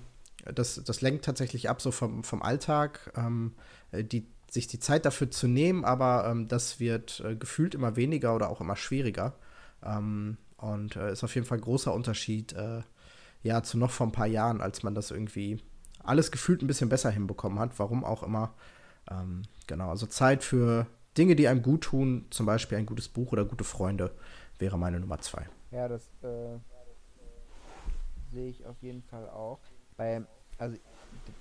das, 0.54 0.82
das 0.84 1.02
lenkt 1.02 1.26
tatsächlich 1.26 1.68
ab 1.68 1.82
so 1.82 1.90
vom, 1.90 2.24
vom 2.24 2.42
Alltag, 2.42 3.12
ähm, 3.14 3.52
äh, 3.90 4.02
die, 4.02 4.26
sich 4.52 4.66
die 4.66 4.78
Zeit 4.78 5.06
dafür 5.06 5.30
zu 5.30 5.48
nehmen, 5.48 5.82
aber 5.84 6.26
ähm, 6.26 6.46
das 6.46 6.78
wird 6.78 7.22
äh, 7.24 7.34
gefühlt 7.34 7.74
immer 7.74 7.96
weniger 7.96 8.36
oder 8.36 8.50
auch 8.50 8.60
immer 8.60 8.76
schwieriger. 8.76 9.34
Ähm, 9.82 10.36
und 10.58 10.94
äh, 10.94 11.10
ist 11.10 11.24
auf 11.24 11.34
jeden 11.34 11.46
Fall 11.46 11.58
ein 11.58 11.62
großer 11.62 11.92
Unterschied 11.92 12.52
äh, 12.52 12.82
ja, 13.42 13.62
zu 13.62 13.78
noch 13.78 13.90
vor 13.90 14.06
ein 14.06 14.12
paar 14.12 14.26
Jahren, 14.26 14.60
als 14.60 14.82
man 14.82 14.94
das 14.94 15.10
irgendwie 15.10 15.58
alles 16.04 16.30
gefühlt 16.30 16.62
ein 16.62 16.66
bisschen 16.66 16.90
besser 16.90 17.10
hinbekommen 17.10 17.58
hat, 17.58 17.78
warum 17.78 18.04
auch 18.04 18.22
immer. 18.22 18.52
Ähm, 19.10 19.42
genau, 19.66 19.88
also 19.88 20.06
Zeit 20.06 20.44
für 20.44 20.86
Dinge, 21.16 21.34
die 21.34 21.48
einem 21.48 21.62
gut 21.62 21.84
tun, 21.84 22.26
zum 22.28 22.44
Beispiel 22.44 22.76
ein 22.76 22.86
gutes 22.86 23.08
Buch 23.08 23.32
oder 23.32 23.46
gute 23.46 23.64
Freunde, 23.64 24.12
wäre 24.58 24.78
meine 24.78 25.00
Nummer 25.00 25.18
zwei. 25.20 25.48
Ja, 25.70 25.88
das 25.88 26.02
äh, 26.22 26.58
sehe 28.32 28.50
ich 28.50 28.66
auf 28.66 28.76
jeden 28.82 29.02
Fall 29.02 29.30
auch. 29.30 29.60
Bei, 29.96 30.22
also 30.58 30.76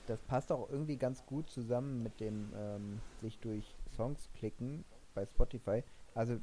das 0.08 0.22
passt 0.24 0.52
auch 0.52 0.70
irgendwie 0.70 0.98
ganz 0.98 1.26
gut 1.26 1.50
zusammen 1.50 2.04
mit 2.04 2.20
dem 2.20 2.52
ähm, 2.56 3.02
sich 3.20 3.40
durch 3.40 3.76
Songs 3.96 4.30
klicken 4.34 4.84
bei 5.14 5.26
Spotify. 5.26 5.84
Also 6.14 6.38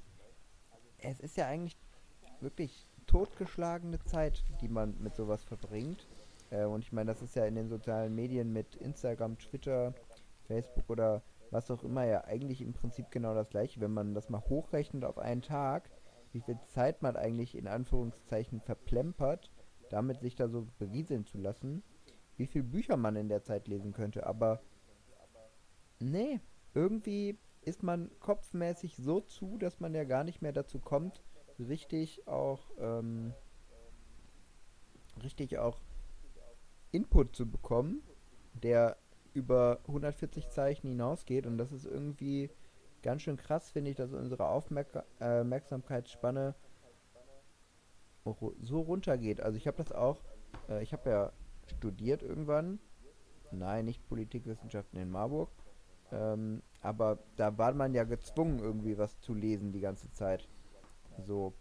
es 0.99 1.20
ist 1.20 1.36
ja 1.36 1.47
eigentlich 1.47 1.77
wirklich 2.40 2.89
totgeschlagene 3.07 3.99
Zeit, 4.05 4.45
die 4.61 4.69
man 4.69 4.97
mit 5.01 5.15
sowas 5.16 5.45
verbringt. 5.45 6.07
Äh, 6.51 6.65
und 6.65 6.85
ich 6.85 6.93
meine, 6.93 7.12
das 7.12 7.23
ist 7.23 7.35
ja 7.35 7.45
in 7.45 7.55
den 7.55 7.69
sozialen 7.69 8.15
Medien 8.15 8.53
mit 8.53 8.77
Instagram, 8.77 9.39
Twitter, 9.39 9.95
Facebook 10.47 10.89
oder 10.89 11.23
was 11.51 11.70
auch 11.70 11.82
immer 11.82 12.05
ja 12.05 12.24
eigentlich 12.24 12.61
im 12.61 12.74
Prinzip 12.74 13.11
genau 13.11 13.35
das 13.35 13.49
gleiche, 13.49 13.81
wenn 13.81 13.93
man 13.93 14.15
das 14.15 14.28
mal 14.28 14.43
hochrechnet 14.49 15.05
auf 15.05 15.19
einen 15.19 15.43
Tag, 15.43 15.90
wie 16.32 16.40
viel 16.40 16.59
Zeit 16.66 17.01
man 17.01 17.16
eigentlich 17.16 17.57
in 17.57 17.66
Anführungszeichen 17.66 18.61
verplempert, 18.61 19.51
damit 19.89 20.20
sich 20.20 20.36
da 20.36 20.49
so 20.49 20.66
berieseln 20.78 21.24
zu 21.24 21.39
lassen, 21.39 21.82
wie 22.39 22.47
viel 22.47 22.62
Bücher 22.62 22.97
man 22.97 23.16
in 23.16 23.28
der 23.28 23.43
Zeit 23.43 23.69
lesen 23.69 23.93
könnte, 23.93 24.27
aber 24.27 24.62
nee, 25.98 26.40
irgendwie 26.74 27.39
ist 27.62 27.82
man 27.82 28.10
kopfmäßig 28.20 28.97
so 28.97 29.20
zu, 29.20 29.59
dass 29.59 29.81
man 29.81 29.94
ja 29.94 30.05
gar 30.05 30.24
nicht 30.24 30.40
mehr 30.40 30.52
dazu 30.52 30.78
kommt, 30.78 31.23
richtig 31.59 32.27
auch 32.27 32.70
ähm, 32.78 33.35
richtig 35.23 35.59
auch 35.59 35.81
Input 36.93 37.36
zu 37.36 37.51
bekommen, 37.51 38.02
der 38.55 38.97
über 39.35 39.81
140 39.89 40.48
Zeichen 40.48 40.89
hinausgeht 40.89 41.47
und 41.47 41.59
das 41.59 41.73
ist 41.73 41.85
irgendwie 41.85 42.51
ganz 43.02 43.23
schön 43.23 43.36
krass, 43.36 43.70
finde 43.70 43.90
ich, 43.90 43.97
dass 43.97 44.12
unsere 44.12 44.48
Aufmerk 44.48 45.05
äh, 45.20 45.40
Aufmerksamkeitsspanne 45.40 46.55
so 48.60 48.81
runtergeht. 48.81 49.40
Also 49.40 49.56
ich 49.56 49.66
habe 49.66 49.77
das 49.77 49.93
auch, 49.93 50.23
äh, 50.69 50.82
ich 50.82 50.93
habe 50.93 51.10
ja 51.10 51.32
studiert 51.70 52.23
irgendwann, 52.23 52.78
nein, 53.51 53.85
nicht 53.85 54.07
Politikwissenschaften 54.09 54.99
in 55.01 55.11
Marburg, 55.11 55.51
ähm, 56.12 56.62
aber 56.81 57.19
da 57.36 57.59
war 57.59 57.74
man 57.74 57.95
ja 57.95 58.05
gezwungen, 58.05 58.59
irgendwie 58.59 58.99
was 58.99 59.20
zu 59.20 59.35
lesen 59.35 59.73
die 59.73 59.81
ganze 59.81 60.11
Zeit. 60.12 60.49
So, 61.27 61.55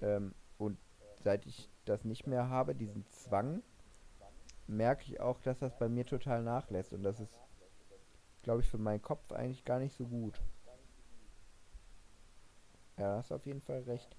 ähm, 0.00 0.34
und 0.58 0.78
seit 1.22 1.46
ich 1.46 1.68
das 1.84 2.04
nicht 2.04 2.26
mehr 2.26 2.48
habe, 2.48 2.74
diesen 2.74 3.06
Zwang, 3.08 3.62
merke 4.66 5.04
ich 5.04 5.20
auch, 5.20 5.40
dass 5.40 5.58
das 5.58 5.76
bei 5.78 5.88
mir 5.88 6.06
total 6.06 6.42
nachlässt. 6.42 6.92
Und 6.92 7.02
das 7.02 7.20
ist, 7.20 7.40
glaube 8.42 8.60
ich, 8.60 8.68
für 8.68 8.78
meinen 8.78 9.02
Kopf 9.02 9.32
eigentlich 9.32 9.64
gar 9.64 9.78
nicht 9.78 9.94
so 9.94 10.06
gut. 10.06 10.40
Ja, 12.98 13.16
hast 13.16 13.32
auf 13.32 13.46
jeden 13.46 13.60
Fall 13.60 13.82
recht. 13.82 14.16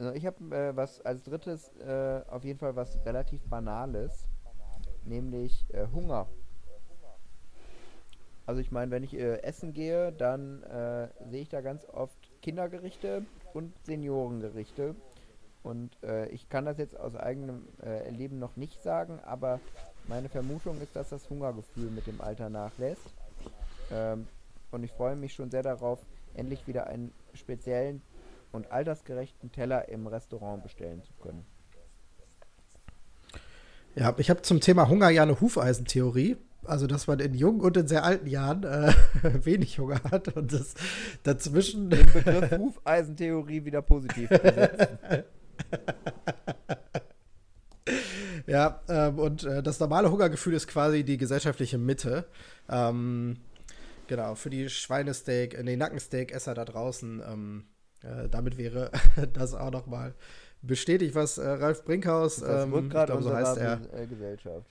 Also 0.00 0.14
ich 0.14 0.24
habe 0.24 0.56
äh, 0.56 0.74
was 0.74 1.02
als 1.02 1.24
drittes 1.24 1.76
äh, 1.76 2.22
auf 2.26 2.42
jeden 2.42 2.58
Fall 2.58 2.74
was 2.74 2.98
relativ 3.04 3.42
Banales, 3.50 4.26
nämlich 5.04 5.66
äh, 5.74 5.86
Hunger. 5.92 6.26
Also 8.46 8.62
ich 8.62 8.72
meine, 8.72 8.90
wenn 8.90 9.02
ich 9.02 9.12
äh, 9.12 9.42
essen 9.42 9.74
gehe, 9.74 10.10
dann 10.10 10.62
äh, 10.62 11.08
sehe 11.28 11.42
ich 11.42 11.50
da 11.50 11.60
ganz 11.60 11.84
oft 11.84 12.16
Kindergerichte 12.40 13.26
und 13.52 13.74
Seniorengerichte 13.84 14.96
und 15.62 16.02
äh, 16.02 16.30
ich 16.30 16.48
kann 16.48 16.64
das 16.64 16.78
jetzt 16.78 16.98
aus 16.98 17.14
eigenem 17.14 17.68
Erleben 17.80 18.38
noch 18.38 18.56
nicht 18.56 18.82
sagen, 18.82 19.20
aber 19.20 19.60
meine 20.08 20.30
Vermutung 20.30 20.80
ist, 20.80 20.96
dass 20.96 21.10
das 21.10 21.28
Hungergefühl 21.28 21.90
mit 21.90 22.06
dem 22.06 22.22
Alter 22.22 22.48
nachlässt. 22.48 23.14
Ähm, 23.92 24.26
und 24.70 24.82
ich 24.82 24.92
freue 24.92 25.14
mich 25.14 25.34
schon 25.34 25.50
sehr 25.50 25.62
darauf, 25.62 25.98
endlich 26.32 26.66
wieder 26.66 26.86
einen 26.86 27.12
speziellen 27.34 28.00
und 28.52 28.70
altersgerechten 28.70 29.52
Teller 29.52 29.88
im 29.88 30.06
Restaurant 30.06 30.62
bestellen 30.62 31.02
zu 31.02 31.12
können. 31.14 31.44
Ja, 33.94 34.14
ich 34.18 34.30
habe 34.30 34.42
zum 34.42 34.60
Thema 34.60 34.88
Hunger 34.88 35.10
ja 35.10 35.22
eine 35.22 35.40
Hufeisentheorie. 35.40 36.36
Also, 36.64 36.86
dass 36.86 37.06
man 37.06 37.20
in 37.20 37.32
jungen 37.34 37.62
und 37.62 37.76
in 37.76 37.88
sehr 37.88 38.04
alten 38.04 38.26
Jahren 38.26 38.64
äh, 38.64 38.92
wenig 39.44 39.78
Hunger 39.78 40.02
hat 40.10 40.28
und 40.36 40.52
das 40.52 40.74
dazwischen. 41.22 41.88
Den 41.88 42.04
Begriff 42.12 42.50
Hufeisentheorie 42.58 43.64
wieder 43.64 43.80
positiv 43.82 44.30
ja, 48.46 48.80
ähm, 48.88 49.18
und 49.18 49.44
äh, 49.44 49.62
das 49.62 49.80
normale 49.80 50.10
Hungergefühl 50.10 50.54
ist 50.54 50.68
quasi 50.68 51.04
die 51.04 51.16
gesellschaftliche 51.16 51.78
Mitte. 51.78 52.26
Ähm, 52.68 53.38
genau, 54.06 54.34
für 54.34 54.50
die 54.50 54.68
Schweinesteak, 54.68 55.54
äh, 55.54 55.62
nee, 55.62 55.76
Nackensteak-Esser 55.76 56.54
da 56.54 56.64
draußen, 56.64 57.22
ähm, 57.26 57.64
äh, 58.02 58.28
damit 58.28 58.58
wäre 58.58 58.90
das 59.32 59.54
auch 59.54 59.70
nochmal 59.70 60.14
bestätigt, 60.62 61.14
was 61.14 61.38
äh, 61.38 61.48
Ralf 61.48 61.84
Brinkhaus, 61.84 62.36
das 62.36 62.64
ähm, 62.64 62.72
wird 62.72 62.90
gerade 62.90 63.22
so 63.22 63.34
heißt 63.34 63.56
er. 63.56 63.80
Äh, 63.92 64.06
Gesellschaft. 64.06 64.66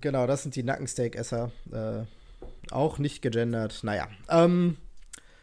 Genau, 0.00 0.26
das 0.26 0.42
sind 0.42 0.56
die 0.56 0.62
Nackensteak-Esser. 0.62 1.52
Äh, 1.72 2.04
auch 2.72 2.98
nicht 2.98 3.22
gegendert. 3.22 3.80
Naja. 3.82 4.08
Ähm, 4.28 4.76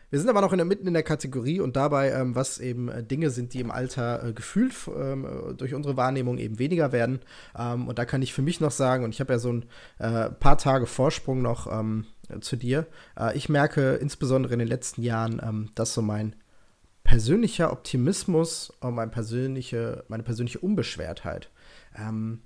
wir 0.10 0.19
sind 0.19 0.30
aber 0.30 0.41
noch 0.41 0.51
in 0.51 0.57
der, 0.57 0.65
mitten 0.65 0.85
in 0.85 0.93
der 0.93 1.01
Kategorie 1.01 1.60
und 1.60 1.76
dabei, 1.76 2.11
ähm, 2.11 2.35
was 2.35 2.60
eben 2.60 2.88
äh, 2.88 3.03
Dinge 3.03 3.31
sind, 3.31 3.53
die 3.53 3.61
im 3.61 3.72
Alter 3.72 4.23
äh, 4.23 4.34
gefühlt 4.34 4.73
ähm, 4.95 5.26
äh, 5.26 5.53
durch 5.55 5.73
unsere 5.73 5.97
Wahrnehmung 5.97 6.38
eben 6.38 6.60
weniger 6.60 6.91
werden. 6.91 7.22
Ähm, 7.57 7.88
und 7.88 7.97
da 7.97 8.05
kann 8.05 8.22
ich 8.22 8.34
für 8.34 8.43
mich 8.43 8.60
noch 8.60 8.69
sagen, 8.69 9.03
und 9.05 9.10
ich 9.10 9.22
habe 9.22 9.34
ja 9.34 9.39
so 9.39 9.51
ein 9.51 9.65
äh, 9.97 10.30
paar 10.30 10.60
Tage 10.60 10.85
Vorsprung 10.85 11.41
noch 11.41 11.65
ähm, 11.72 12.05
zu 12.41 12.57
dir. 12.57 12.85
Äh, 13.18 13.35
ich 13.35 13.49
merke 13.49 13.93
insbesondere 13.93 14.53
in 14.53 14.60
den 14.60 14.68
letzten 14.68 15.01
Jahren, 15.01 15.41
ähm, 15.43 15.69
dass 15.73 15.95
so 15.95 16.03
mein 16.03 16.35
persönlicher 17.04 17.72
Optimismus 17.72 18.72
und 18.80 18.96
mein 18.96 19.12
persönliche, 19.12 20.04
meine 20.08 20.24
persönliche 20.24 20.60
Unbeschwertheit 20.60 21.50
ähm, 21.96 22.42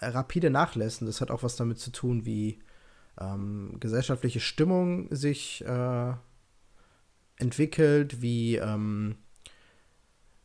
rapide 0.00 0.50
nachlässt. 0.50 1.02
das 1.02 1.20
hat 1.20 1.30
auch 1.30 1.42
was 1.42 1.56
damit 1.56 1.78
zu 1.78 1.90
tun, 1.90 2.24
wie 2.24 2.60
gesellschaftliche 3.78 4.40
Stimmung 4.40 5.06
sich 5.14 5.64
äh, 5.64 6.12
entwickelt, 7.36 8.20
wie 8.20 8.56
ähm, 8.56 9.16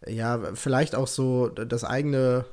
ja, 0.08 0.54
vielleicht 0.56 0.96
auch 0.96 1.08
so 1.08 1.50
das 1.50 1.84
eigene 1.84 2.46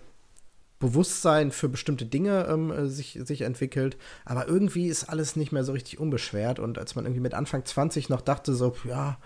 Bewusstsein 0.78 1.52
für 1.52 1.68
bestimmte 1.68 2.04
Dinge 2.04 2.46
ähm, 2.48 2.88
sich, 2.88 3.18
sich 3.24 3.42
entwickelt. 3.42 3.96
Aber 4.24 4.46
irgendwie 4.46 4.88
ist 4.88 5.04
alles 5.04 5.36
nicht 5.36 5.52
mehr 5.52 5.64
so 5.64 5.72
richtig 5.72 5.98
unbeschwert. 5.98 6.58
Und 6.58 6.78
als 6.78 6.94
man 6.94 7.06
irgendwie 7.06 7.22
mit 7.22 7.34
Anfang 7.34 7.64
20 7.64 8.08
noch 8.08 8.20
dachte, 8.20 8.54
so, 8.54 8.74
ja, 8.84 9.18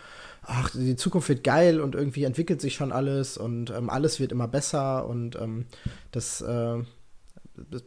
ach, 0.42 0.70
die 0.70 0.96
Zukunft 0.96 1.28
wird 1.28 1.44
geil 1.44 1.80
und 1.80 1.94
irgendwie 1.94 2.24
entwickelt 2.24 2.60
sich 2.60 2.74
schon 2.74 2.92
alles 2.92 3.36
und 3.36 3.70
ähm, 3.70 3.90
alles 3.90 4.20
wird 4.20 4.32
immer 4.32 4.48
besser 4.48 5.06
und 5.06 5.36
ähm, 5.36 5.66
das, 6.12 6.40
äh, 6.40 6.82
das 7.56 7.82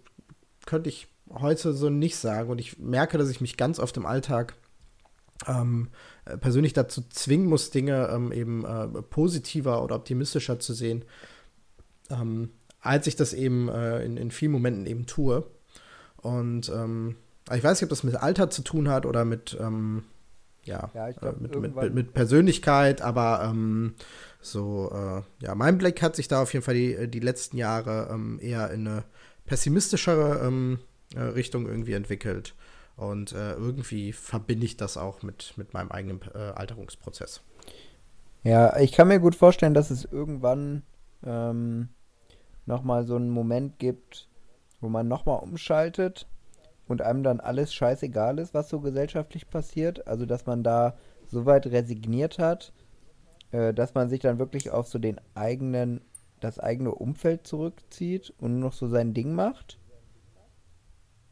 könnte 0.65 0.89
ich 0.89 1.07
heute 1.29 1.73
so 1.73 1.89
nicht 1.89 2.17
sagen. 2.17 2.49
Und 2.49 2.59
ich 2.59 2.79
merke, 2.79 3.17
dass 3.17 3.29
ich 3.29 3.41
mich 3.41 3.57
ganz 3.57 3.79
oft 3.79 3.95
im 3.97 4.05
Alltag 4.05 4.55
ähm, 5.47 5.89
persönlich 6.41 6.73
dazu 6.73 7.01
zwingen 7.09 7.47
muss, 7.47 7.69
Dinge 7.69 8.09
ähm, 8.13 8.31
eben 8.31 8.65
äh, 8.65 8.87
positiver 9.03 9.83
oder 9.83 9.95
optimistischer 9.95 10.59
zu 10.59 10.73
sehen, 10.73 11.05
ähm, 12.09 12.49
als 12.83 13.07
ich 13.07 13.15
das 13.15 13.33
eben 13.33 13.69
äh, 13.69 14.03
in, 14.03 14.17
in 14.17 14.29
vielen 14.29 14.51
Momenten 14.51 14.85
eben 14.85 15.05
tue. 15.05 15.45
Und 16.17 16.69
ähm, 16.69 17.15
ich 17.53 17.63
weiß 17.63 17.79
nicht, 17.79 17.83
ob 17.83 17.89
das 17.89 18.03
mit 18.03 18.15
Alter 18.15 18.49
zu 18.49 18.61
tun 18.61 18.89
hat 18.89 19.05
oder 19.05 19.25
mit, 19.25 19.57
ähm, 19.59 20.03
ja, 20.63 20.89
Ja, 20.93 21.09
ich 21.09 21.17
glaub, 21.17 21.37
äh, 21.37 21.41
mit, 21.41 21.75
mit, 21.75 21.93
mit, 21.93 22.13
Persönlichkeit, 22.13 23.01
aber 23.01 23.41
ähm, 23.49 23.95
so, 24.41 24.91
äh, 24.93 25.43
ja, 25.43 25.55
mein 25.55 25.77
Blick 25.77 26.01
hat 26.01 26.15
sich 26.15 26.27
da 26.27 26.41
auf 26.41 26.53
jeden 26.53 26.63
Fall 26.63 26.75
die, 26.75 27.07
die 27.09 27.19
letzten 27.19 27.57
Jahre 27.57 28.09
ähm, 28.11 28.39
eher 28.41 28.69
in 28.71 28.87
eine 28.87 29.03
pessimistischere 29.45 30.45
ähm, 30.45 30.79
äh, 31.15 31.21
Richtung 31.21 31.67
irgendwie 31.67 31.93
entwickelt. 31.93 32.55
Und 32.95 33.31
äh, 33.31 33.53
irgendwie 33.53 34.13
verbinde 34.13 34.65
ich 34.65 34.77
das 34.77 34.97
auch 34.97 35.23
mit, 35.23 35.53
mit 35.57 35.73
meinem 35.73 35.91
eigenen 35.91 36.21
äh, 36.35 36.37
Alterungsprozess. 36.37 37.41
Ja, 38.43 38.77
ich 38.77 38.91
kann 38.91 39.07
mir 39.07 39.19
gut 39.19 39.35
vorstellen, 39.35 39.73
dass 39.73 39.89
es 39.89 40.05
irgendwann 40.05 40.83
ähm, 41.25 41.89
nochmal 42.65 43.05
so 43.05 43.15
einen 43.15 43.29
Moment 43.29 43.79
gibt, 43.79 44.27
wo 44.81 44.89
man 44.89 45.07
nochmal 45.07 45.39
umschaltet 45.39 46.27
und 46.87 47.01
einem 47.01 47.23
dann 47.23 47.39
alles 47.39 47.73
scheißegal 47.73 48.39
ist, 48.39 48.53
was 48.53 48.69
so 48.69 48.79
gesellschaftlich 48.79 49.49
passiert. 49.49 50.07
Also, 50.07 50.25
dass 50.25 50.45
man 50.45 50.63
da 50.63 50.95
so 51.27 51.45
weit 51.45 51.67
resigniert 51.67 52.39
hat, 52.39 52.73
äh, 53.51 53.73
dass 53.73 53.93
man 53.93 54.09
sich 54.09 54.19
dann 54.19 54.39
wirklich 54.39 54.71
auf 54.71 54.87
so 54.87 54.99
den 54.99 55.19
eigenen, 55.35 56.01
das 56.39 56.59
eigene 56.59 56.93
Umfeld 56.93 57.47
zurückzieht 57.47 58.33
und 58.39 58.59
nur 58.59 58.69
noch 58.69 58.73
so 58.73 58.87
sein 58.87 59.13
Ding 59.13 59.33
macht. 59.33 59.79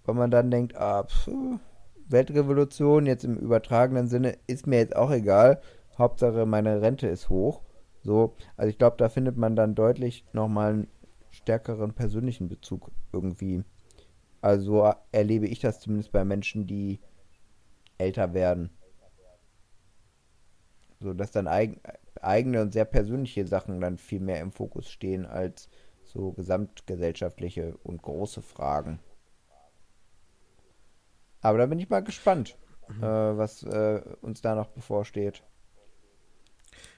Weil 0.05 0.15
man 0.15 0.31
dann 0.31 0.49
denkt, 0.49 0.75
ah, 0.75 1.03
pf, 1.03 1.29
Weltrevolution 2.07 3.05
jetzt 3.05 3.23
im 3.23 3.37
übertragenen 3.37 4.07
Sinne 4.07 4.37
ist 4.47 4.67
mir 4.67 4.79
jetzt 4.79 4.95
auch 4.95 5.11
egal. 5.11 5.61
Hauptsache 5.97 6.45
meine 6.45 6.81
Rente 6.81 7.07
ist 7.07 7.29
hoch. 7.29 7.61
So, 8.03 8.35
also 8.57 8.69
ich 8.69 8.77
glaube, 8.77 8.97
da 8.97 9.09
findet 9.09 9.37
man 9.37 9.55
dann 9.55 9.75
deutlich 9.75 10.25
nochmal 10.33 10.73
einen 10.73 10.87
stärkeren 11.31 11.93
persönlichen 11.93 12.47
Bezug 12.47 12.91
irgendwie. 13.11 13.63
Also 14.41 14.65
so 14.65 14.93
erlebe 15.11 15.47
ich 15.47 15.59
das 15.59 15.79
zumindest 15.79 16.11
bei 16.11 16.23
Menschen, 16.23 16.67
die 16.67 16.99
älter 17.97 18.33
werden. 18.33 18.69
So, 20.99 21.13
dass 21.13 21.31
dann 21.31 21.47
eig 21.47 21.79
eigene 22.21 22.61
und 22.61 22.73
sehr 22.73 22.85
persönliche 22.85 23.47
Sachen 23.47 23.81
dann 23.81 23.97
viel 23.97 24.19
mehr 24.19 24.39
im 24.39 24.51
Fokus 24.51 24.89
stehen 24.89 25.25
als 25.25 25.69
so 26.03 26.31
gesamtgesellschaftliche 26.33 27.77
und 27.83 28.01
große 28.01 28.41
Fragen. 28.41 28.99
Aber 31.41 31.57
da 31.57 31.65
bin 31.65 31.79
ich 31.79 31.89
mal 31.89 32.03
gespannt, 32.03 32.57
äh, 32.99 33.01
was 33.01 33.63
äh, 33.63 34.01
uns 34.21 34.41
da 34.41 34.53
noch 34.53 34.67
bevorsteht. 34.67 35.43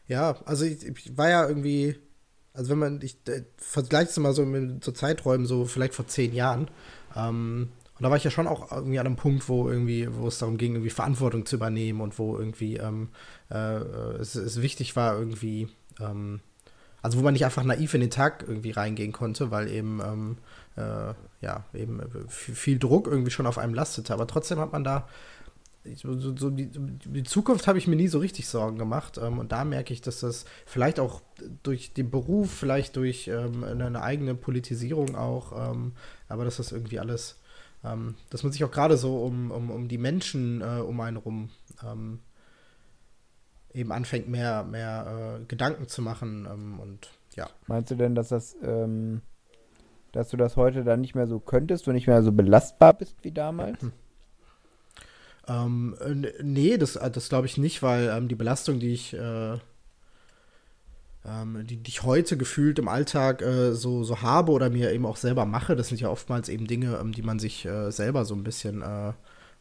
Ja, 0.07 0.35
also 0.45 0.65
ich, 0.65 0.85
ich 0.85 1.17
war 1.17 1.29
ja 1.29 1.47
irgendwie, 1.47 1.95
also 2.53 2.71
wenn 2.71 2.79
man, 2.79 3.01
ich 3.01 3.17
äh, 3.27 3.43
vergleiche 3.57 4.09
es 4.09 4.17
mal 4.17 4.33
so 4.33 4.45
mit 4.45 4.83
so 4.83 4.91
Zeiträumen, 4.91 5.45
so 5.45 5.65
vielleicht 5.65 5.95
vor 5.95 6.07
zehn 6.07 6.33
Jahren. 6.33 6.69
Ähm, 7.15 7.69
und 7.97 8.03
da 8.03 8.09
war 8.09 8.17
ich 8.17 8.23
ja 8.23 8.31
schon 8.31 8.47
auch 8.47 8.71
irgendwie 8.71 8.99
an 8.99 9.05
einem 9.05 9.15
Punkt, 9.15 9.47
wo 9.49 9.69
irgendwie, 9.69 10.07
wo 10.11 10.27
es 10.27 10.39
darum 10.39 10.57
ging, 10.57 10.73
irgendwie 10.73 10.89
Verantwortung 10.89 11.45
zu 11.45 11.55
übernehmen 11.55 12.01
und 12.01 12.17
wo 12.19 12.37
irgendwie 12.37 12.77
ähm, 12.77 13.09
äh, 13.49 13.77
es, 14.19 14.35
es 14.35 14.61
wichtig 14.61 14.95
war, 14.95 15.17
irgendwie, 15.17 15.67
ähm, 15.99 16.39
also 17.01 17.19
wo 17.19 17.23
man 17.23 17.33
nicht 17.33 17.45
einfach 17.45 17.63
naiv 17.63 17.93
in 17.93 18.01
den 18.01 18.09
Tag 18.09 18.45
irgendwie 18.47 18.71
reingehen 18.71 19.11
konnte, 19.11 19.51
weil 19.51 19.69
eben, 19.69 20.01
ähm, 20.03 20.37
äh, 20.75 21.13
ja, 21.41 21.65
eben 21.73 21.99
äh, 21.99 22.05
viel 22.29 22.55
viel 22.55 22.79
Druck 22.79 23.07
irgendwie 23.07 23.31
schon 23.31 23.47
auf 23.47 23.57
einem 23.57 23.73
lastete. 23.73 24.13
Aber 24.13 24.27
trotzdem 24.27 24.59
hat 24.59 24.71
man 24.71 24.83
da 24.83 25.07
ich- 25.85 25.99
so, 26.01 26.35
so, 26.35 26.49
die, 26.49 26.69
die 26.69 27.23
Zukunft 27.23 27.67
habe 27.67 27.77
ich 27.77 27.87
mir 27.87 27.95
nie 27.95 28.07
so 28.07 28.19
richtig 28.19 28.47
Sorgen 28.47 28.77
gemacht. 28.77 29.19
Ähm, 29.21 29.39
und 29.39 29.51
da 29.51 29.63
merke 29.65 29.93
ich, 29.93 30.01
dass 30.01 30.19
das 30.21 30.45
vielleicht 30.65 30.99
auch 30.99 31.21
durch 31.63 31.93
den 31.93 32.09
Beruf, 32.09 32.51
vielleicht 32.51 32.95
durch 32.95 33.27
ähm, 33.27 33.63
eine, 33.63 34.01
eigene 34.01 34.35
Politisierung 34.35 35.15
auch, 35.15 35.71
ähm, 35.71 35.93
aber 36.29 36.45
dass 36.45 36.57
das 36.57 36.71
irgendwie 36.71 36.99
alles, 36.99 37.39
ähm, 37.83 38.15
dass 38.29 38.43
man 38.43 38.51
sich 38.51 38.63
auch 38.63 38.71
gerade 38.71 38.97
so 38.97 39.23
um, 39.23 39.51
um, 39.51 39.69
um 39.71 39.87
die 39.87 39.97
Menschen 39.97 40.61
äh, 40.61 40.79
um 40.81 40.99
einen 41.01 41.17
rum 41.17 41.49
ähm, 41.85 42.19
eben 43.73 43.91
anfängt, 43.91 44.29
mehr, 44.29 44.63
mehr 44.63 45.39
äh, 45.41 45.45
Gedanken 45.45 45.87
zu 45.87 46.01
machen. 46.01 46.47
Ähm, 46.51 46.79
und 46.79 47.09
ja. 47.35 47.49
Meinst 47.67 47.89
du 47.91 47.95
denn, 47.95 48.13
dass 48.13 48.29
das, 48.29 48.55
dass 50.11 50.29
du 50.29 50.37
das 50.37 50.55
heute 50.55 50.83
dann 50.83 51.01
nicht 51.01 51.15
mehr 51.15 51.25
so 51.25 51.39
könntest 51.39 51.87
und 51.87 51.95
nicht 51.95 52.05
mehr 52.05 52.21
so 52.21 52.31
belastbar 52.31 52.93
bist 52.93 53.15
wie 53.23 53.31
damals? 53.31 53.79
Ähm, 55.47 55.95
äh, 55.99 56.31
nee, 56.41 56.77
das, 56.77 56.95
äh, 56.95 57.11
das 57.11 57.29
glaube 57.29 57.47
ich 57.47 57.57
nicht, 57.57 57.83
weil 57.83 58.09
ähm, 58.09 58.27
die 58.27 58.35
Belastung, 58.35 58.79
die 58.79 58.93
ich, 58.93 59.13
äh, 59.13 59.57
ähm, 61.25 61.65
die, 61.67 61.77
die 61.77 61.89
ich 61.89 62.03
heute 62.03 62.37
gefühlt 62.37 62.79
im 62.79 62.87
Alltag 62.87 63.41
äh, 63.41 63.73
so, 63.73 64.03
so 64.03 64.21
habe 64.21 64.51
oder 64.51 64.69
mir 64.69 64.91
eben 64.91 65.05
auch 65.05 65.17
selber 65.17 65.45
mache, 65.45 65.75
das 65.75 65.89
sind 65.89 65.99
ja 66.01 66.09
oftmals 66.09 66.49
eben 66.49 66.67
Dinge, 66.67 66.97
ähm, 66.97 67.11
die 67.11 67.21
man 67.21 67.39
sich 67.39 67.65
äh, 67.65 67.91
selber 67.91 68.25
so 68.25 68.35
ein 68.35 68.43
bisschen, 68.43 68.81
äh, 68.81 69.13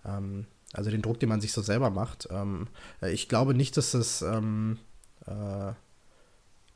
ähm, 0.04 0.46
also 0.72 0.90
den 0.90 1.02
Druck, 1.02 1.20
den 1.20 1.28
man 1.28 1.40
sich 1.40 1.52
so 1.52 1.62
selber 1.62 1.90
macht. 1.90 2.28
Ähm, 2.30 2.68
äh, 3.00 3.12
ich 3.12 3.28
glaube 3.28 3.54
nicht, 3.54 3.76
dass 3.76 3.92
das, 3.92 4.22
ähm, 4.22 4.78
äh, 5.26 5.72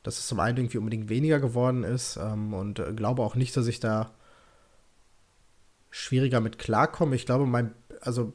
dass 0.03 0.19
es 0.19 0.27
zum 0.27 0.41
einen 0.41 0.59
irgendwie 0.59 0.79
unbedingt 0.79 1.09
weniger 1.09 1.41
geworden 1.41 1.83
ist 1.83 2.17
und 2.17 2.81
glaube 2.95 3.23
auch 3.23 3.35
nicht, 3.35 3.57
dass 3.57 3.67
ich 3.67 3.81
da 3.81 4.13
schwieriger 5.91 6.41
mit 6.41 6.61
klarkomme. 6.61 7.17
Ich 7.17 7.27
glaube, 7.27 7.45
mein, 7.45 7.73
also 8.03 8.33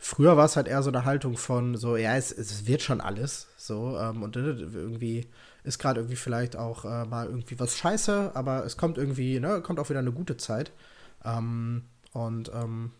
Früher 0.00 0.36
war 0.36 0.46
es 0.46 0.56
halt 0.56 0.68
eher 0.68 0.82
so 0.82 0.90
eine 0.90 1.04
Haltung 1.04 1.36
von 1.36 1.76
so, 1.76 1.96
ja, 1.96 2.16
es, 2.16 2.30
es 2.30 2.66
wird 2.66 2.82
schon 2.82 3.00
alles 3.00 3.48
so 3.56 3.98
ähm, 3.98 4.22
und 4.22 4.36
irgendwie 4.36 5.28
ist 5.64 5.78
gerade 5.78 6.00
irgendwie 6.00 6.16
vielleicht 6.16 6.56
auch 6.56 6.84
äh, 6.84 7.04
mal 7.04 7.26
irgendwie 7.26 7.58
was 7.58 7.76
scheiße, 7.76 8.30
aber 8.34 8.64
es 8.64 8.76
kommt 8.76 8.96
irgendwie, 8.96 9.40
ne, 9.40 9.60
kommt 9.60 9.80
auch 9.80 9.90
wieder 9.90 9.98
eine 9.98 10.12
gute 10.12 10.36
Zeit. 10.36 10.72
Ähm, 11.24 11.82
und 12.12 12.50
ähm, 12.54 12.92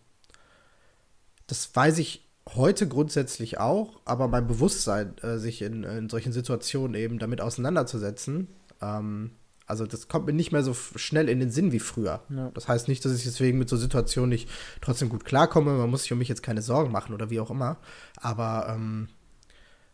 das 1.46 1.74
weiß 1.74 1.98
ich 1.98 2.28
heute 2.54 2.88
grundsätzlich 2.88 3.58
auch, 3.58 4.00
aber 4.04 4.26
mein 4.26 4.46
Bewusstsein, 4.46 5.16
äh, 5.18 5.38
sich 5.38 5.62
in, 5.62 5.84
in 5.84 6.08
solchen 6.08 6.32
Situationen 6.32 6.94
eben 6.94 7.18
damit 7.18 7.40
auseinanderzusetzen, 7.40 8.48
ähm, 8.82 9.30
also 9.68 9.86
das 9.86 10.08
kommt 10.08 10.26
mir 10.26 10.32
nicht 10.32 10.50
mehr 10.50 10.62
so 10.62 10.74
schnell 10.74 11.28
in 11.28 11.40
den 11.40 11.50
Sinn 11.50 11.72
wie 11.72 11.78
früher. 11.78 12.22
Ja. 12.30 12.50
Das 12.54 12.68
heißt 12.68 12.88
nicht, 12.88 13.04
dass 13.04 13.14
ich 13.14 13.24
deswegen 13.24 13.58
mit 13.58 13.68
so 13.68 13.76
Situationen 13.76 14.30
nicht 14.30 14.48
trotzdem 14.80 15.10
gut 15.10 15.26
klarkomme. 15.26 15.72
Man 15.72 15.90
muss 15.90 16.02
sich 16.02 16.12
um 16.12 16.18
mich 16.18 16.28
jetzt 16.28 16.42
keine 16.42 16.62
Sorgen 16.62 16.90
machen 16.90 17.14
oder 17.14 17.28
wie 17.28 17.38
auch 17.38 17.50
immer. 17.50 17.76
Aber 18.16 18.66
ähm, 18.70 19.08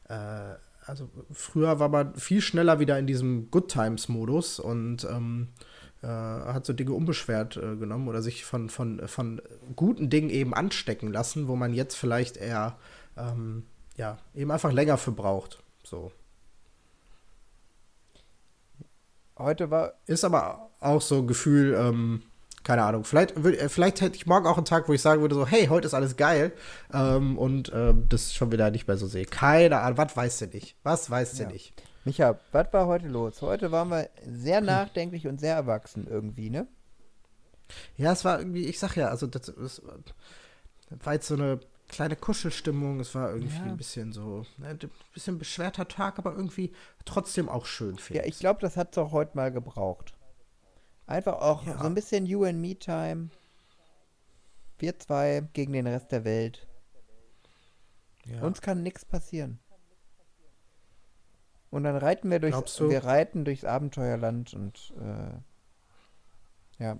äh, 0.09 0.55
also 0.87 1.11
früher 1.33 1.81
war 1.81 1.89
man 1.89 2.15
viel 2.15 2.41
schneller 2.41 2.79
wieder 2.79 2.99
in 2.99 3.07
diesem 3.07 3.51
Good 3.51 3.69
Times-Modus 3.69 4.61
und 4.61 5.05
ähm, 5.11 5.49
äh, 6.03 6.07
hat 6.07 6.67
so 6.67 6.73
Dinge 6.73 6.93
unbeschwert 6.93 7.57
äh, 7.57 7.77
genommen 7.77 8.07
oder 8.09 8.23
sich 8.23 8.45
von, 8.45 8.69
von, 8.69 9.09
von 9.09 9.43
guten 9.75 10.09
Dingen 10.09 10.31
eben 10.31 10.55
anstecken 10.55 11.13
lassen, 11.13 11.49
wo 11.49 11.57
man 11.57 11.75
jetzt 11.75 11.97
vielleicht 11.97 12.37
eher 12.37 12.79
ähm, 13.17 13.65
ja, 13.97 14.19
eben 14.35 14.51
einfach 14.51 14.73
länger 14.73 14.99
für 14.99 15.13
braucht. 15.13 15.63
So. 15.83 16.13
Heute 19.39 19.70
war, 19.70 19.94
Ist 20.06 20.24
aber 20.24 20.70
auch 20.81 21.01
so 21.02 21.19
ein 21.19 21.27
Gefühl, 21.27 21.74
ähm, 21.78 22.23
keine 22.62 22.82
Ahnung, 22.82 23.05
vielleicht, 23.05 23.36
äh, 23.36 23.69
vielleicht 23.69 24.01
hätte 24.01 24.16
ich 24.16 24.27
morgen 24.27 24.47
auch 24.47 24.56
einen 24.56 24.65
Tag, 24.65 24.89
wo 24.89 24.93
ich 24.93 25.02
sagen 25.02 25.20
würde, 25.20 25.35
so, 25.35 25.47
hey, 25.47 25.66
heute 25.66 25.86
ist 25.86 25.94
alles 25.94 26.16
geil 26.16 26.52
ähm, 26.93 27.36
und 27.36 27.70
ähm, 27.74 28.06
das 28.09 28.32
schon 28.35 28.52
wieder 28.52 28.70
nicht 28.70 28.86
mehr 28.86 28.97
so 28.97 29.06
sehe. 29.06 29.24
Keine 29.27 29.81
Ahnung, 29.81 29.98
was 29.98 30.16
weißt 30.16 30.40
du 30.43 30.47
nicht? 30.47 30.77
Was 30.82 31.11
weißt 31.11 31.39
du 31.39 31.43
Ja. 31.44 31.48
nicht? 31.51 31.74
Micha, 32.05 32.39
was 32.52 32.73
war 32.73 32.86
heute 32.86 33.09
los? 33.09 33.40
Heute 33.43 33.73
waren 33.73 33.89
wir 33.89 34.09
sehr 34.27 34.61
nachdenklich 34.61 35.27
und 35.27 35.40
sehr 35.40 35.55
erwachsen 35.55 36.06
irgendwie, 36.06 36.51
ne? 36.51 36.66
Ja, 37.97 38.12
es 38.12 38.24
war 38.24 38.39
irgendwie, 38.39 38.66
ich 38.66 38.78
sag 38.78 38.94
ja, 38.97 39.09
also 39.09 39.27
das, 39.27 39.52
das 39.56 39.82
war 41.02 41.15
jetzt 41.15 41.27
so 41.27 41.35
eine 41.35 41.61
kleine 41.95 42.16
Kuschelstimmung, 42.16 42.99
es 43.01 43.15
war 43.15 43.31
irgendwie 43.33 43.57
Ja. 43.57 43.62
ein 43.65 43.77
bisschen 43.77 44.12
so, 44.12 44.45
ne, 44.59 44.69
ein 44.69 44.79
bisschen 45.12 45.39
beschwerter 45.39 45.87
Tag, 45.87 46.19
aber 46.19 46.33
irgendwie 46.33 46.73
trotzdem 47.05 47.49
auch 47.49 47.66
schön, 47.66 47.97
finde 47.99 48.23
Ja, 48.23 48.29
ich 48.29 48.39
glaube, 48.39 48.61
das 48.61 48.77
hat 48.77 48.93
es 48.93 48.99
auch 48.99 49.12
heute 49.12 49.37
mal 49.37 49.53
gebraucht. 49.53 50.15
Einfach 51.07 51.35
auch 51.35 51.65
Ja. 51.66 51.79
so 51.79 51.85
ein 51.85 51.95
bisschen 51.95 52.27
You 52.27 52.45
and 52.45 52.61
Me 52.61 52.77
Time. 52.77 53.31
Wir 54.79 54.99
zwei 54.99 55.47
gegen 55.53 55.73
den 55.73 55.87
Rest 55.87 56.11
der 56.11 56.25
Welt. 56.25 56.66
Ja. 58.27 58.43
Uns 58.43 58.61
kann 58.61 58.83
nichts 58.83 59.05
passieren. 59.05 59.61
Und 61.71 61.85
dann 61.85 61.97
reiten 61.97 62.31
wir 62.31 62.39
durchs, 62.41 62.81
wir 62.81 63.05
reiten 63.05 63.45
durchs 63.45 63.65
Abenteuerland 63.65 64.55
und 64.55 64.93
äh, 65.01 66.83
ja, 66.83 66.99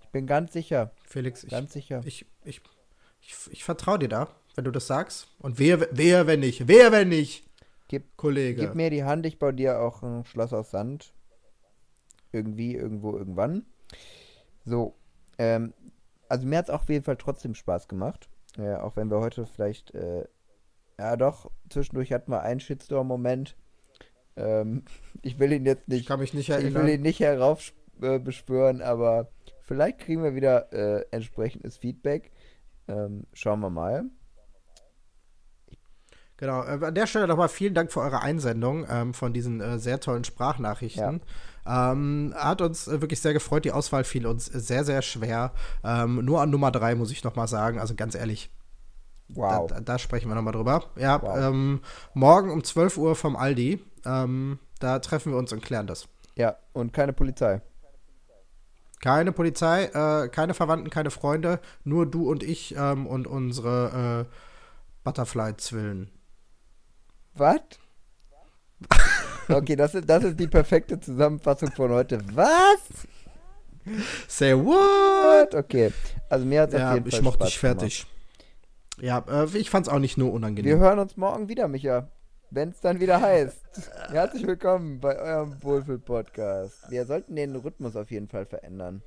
ich 0.00 0.08
bin 0.08 0.26
ganz 0.26 0.52
sicher, 0.52 0.90
Felix, 1.04 1.44
ich, 1.44 1.50
ganz 1.50 1.72
sicher. 1.72 2.00
ich, 2.04 2.26
ich, 2.44 2.60
ich, 3.28 3.52
ich 3.52 3.64
vertraue 3.64 3.98
dir 3.98 4.08
da, 4.08 4.28
wenn 4.54 4.64
du 4.64 4.70
das 4.70 4.86
sagst. 4.86 5.28
Und 5.38 5.58
wer, 5.58 5.86
wer, 5.92 6.26
wenn 6.26 6.40
nicht? 6.40 6.66
Wer, 6.66 6.92
wenn 6.92 7.10
nicht? 7.10 7.44
Gib- 7.88 8.16
Kollege. 8.16 8.60
Gib 8.62 8.74
mir 8.74 8.90
die 8.90 9.04
Hand, 9.04 9.26
ich 9.26 9.38
baue 9.38 9.52
dir 9.54 9.80
auch 9.80 10.02
ein 10.02 10.24
Schloss 10.24 10.52
aus 10.52 10.70
Sand. 10.70 11.12
Irgendwie, 12.32 12.74
irgendwo, 12.74 13.16
irgendwann. 13.16 13.66
So, 14.64 14.94
ähm, 15.38 15.74
also 16.28 16.46
mir 16.46 16.58
hat 16.58 16.66
es 16.66 16.70
auch 16.70 16.82
auf 16.82 16.88
jeden 16.88 17.04
Fall 17.04 17.16
trotzdem 17.16 17.54
Spaß 17.54 17.88
gemacht. 17.88 18.28
Äh, 18.58 18.74
auch 18.76 18.96
wenn 18.96 19.10
wir 19.10 19.20
heute 19.20 19.46
vielleicht, 19.46 19.94
äh, 19.94 20.24
ja 20.98 21.16
doch, 21.16 21.50
zwischendurch 21.70 22.12
hatten 22.12 22.30
wir 22.30 22.42
einen 22.42 22.60
Shitstorm-Moment. 22.60 23.56
Ähm, 24.36 24.84
ich 25.22 25.38
will 25.38 25.52
ihn 25.52 25.66
jetzt 25.66 25.82
ich 25.82 25.88
nicht, 25.88 26.08
kann 26.08 26.20
mich 26.20 26.32
nicht 26.34 26.48
ich 26.48 26.54
erinnern. 26.54 26.82
will 26.84 26.94
ihn 26.94 27.02
nicht 27.02 27.20
herauf 27.20 27.72
äh, 28.00 28.20
aber 28.82 29.28
vielleicht 29.62 29.98
kriegen 29.98 30.22
wir 30.22 30.34
wieder 30.34 30.72
äh, 30.72 31.04
entsprechendes 31.10 31.76
Feedback. 31.76 32.30
Ähm, 32.88 33.24
schauen 33.32 33.60
wir 33.60 33.70
mal. 33.70 34.04
Genau, 36.36 36.62
äh, 36.62 36.78
an 36.84 36.94
der 36.94 37.06
Stelle 37.06 37.26
nochmal 37.26 37.48
vielen 37.48 37.74
Dank 37.74 37.90
für 37.92 38.00
eure 38.00 38.20
Einsendung 38.22 38.86
ähm, 38.88 39.12
von 39.12 39.32
diesen 39.32 39.60
äh, 39.60 39.78
sehr 39.78 39.98
tollen 40.00 40.24
Sprachnachrichten. 40.24 41.20
Ähm, 41.66 42.32
hat 42.36 42.62
uns 42.62 42.86
äh, 42.86 43.00
wirklich 43.00 43.20
sehr 43.20 43.32
gefreut. 43.32 43.64
Die 43.64 43.72
Auswahl 43.72 44.04
fiel 44.04 44.26
uns 44.26 44.46
sehr, 44.46 44.84
sehr 44.84 45.02
schwer. 45.02 45.52
Ähm, 45.84 46.24
nur 46.24 46.40
an 46.40 46.50
Nummer 46.50 46.70
drei 46.70 46.94
muss 46.94 47.10
ich 47.10 47.24
nochmal 47.24 47.48
sagen. 47.48 47.78
Also 47.80 47.94
ganz 47.94 48.14
ehrlich, 48.14 48.50
Wow. 49.30 49.66
da, 49.66 49.74
da, 49.74 49.80
da 49.80 49.98
sprechen 49.98 50.28
wir 50.28 50.34
nochmal 50.36 50.54
drüber. 50.54 50.84
Ja, 50.96 51.20
Wow. 51.20 51.36
ähm, 51.38 51.80
morgen 52.14 52.50
um 52.50 52.62
12 52.64 52.96
Uhr 52.96 53.16
vom 53.16 53.36
Aldi. 53.36 53.84
Ähm, 54.06 54.58
da 54.78 55.00
treffen 55.00 55.32
wir 55.32 55.38
uns 55.38 55.52
und 55.52 55.62
klären 55.62 55.86
das. 55.88 56.08
Ja, 56.36 56.56
und 56.72 56.92
keine 56.92 57.12
Polizei. 57.12 57.60
Keine 59.00 59.32
Polizei, 59.32 59.84
äh, 59.84 60.28
keine 60.28 60.54
Verwandten, 60.54 60.90
keine 60.90 61.10
Freunde, 61.10 61.60
nur 61.84 62.06
du 62.06 62.28
und 62.28 62.42
ich 62.42 62.74
ähm, 62.76 63.06
und 63.06 63.26
unsere 63.26 64.26
äh, 64.28 64.34
Butterfly-Zwillen. 65.04 66.10
Was? 67.34 67.60
Okay, 69.50 69.76
das 69.76 69.94
ist, 69.94 70.06
das 70.10 70.24
ist 70.24 70.38
die 70.38 70.46
perfekte 70.46 71.00
Zusammenfassung 71.00 71.70
von 71.72 71.90
heute. 71.90 72.18
Was? 72.34 72.80
Say 74.28 74.54
what? 74.54 75.54
Okay, 75.54 75.90
also 76.28 76.44
mir 76.44 76.60
hat 76.62 76.74
es 76.74 76.78
Ja, 76.78 76.90
auf 76.90 76.94
jeden 76.96 77.08
ich 77.08 77.14
Fall 77.14 77.22
mochte 77.22 77.38
Spaß 77.38 77.48
dich 77.48 77.58
fertig. 77.58 78.06
Ja, 79.00 79.24
äh, 79.26 79.46
ich 79.56 79.70
fand's 79.70 79.88
auch 79.88 79.98
nicht 80.00 80.18
nur 80.18 80.26
Gemacht. 80.28 80.36
unangenehm. 80.36 80.70
Wir 80.70 80.78
hören 80.78 80.98
uns 80.98 81.16
morgen 81.16 81.48
wieder, 81.48 81.66
Micha. 81.66 82.08
Wenn 82.50 82.70
es 82.70 82.80
dann 82.80 82.98
wieder 83.00 83.20
heißt. 83.20 83.58
Herzlich 84.10 84.46
willkommen 84.46 85.00
bei 85.00 85.18
eurem 85.18 85.62
Wohlfühl-Podcast. 85.62 86.90
Wir 86.90 87.04
sollten 87.04 87.36
den 87.36 87.54
Rhythmus 87.56 87.94
auf 87.94 88.10
jeden 88.10 88.28
Fall 88.28 88.46
verändern. 88.46 89.02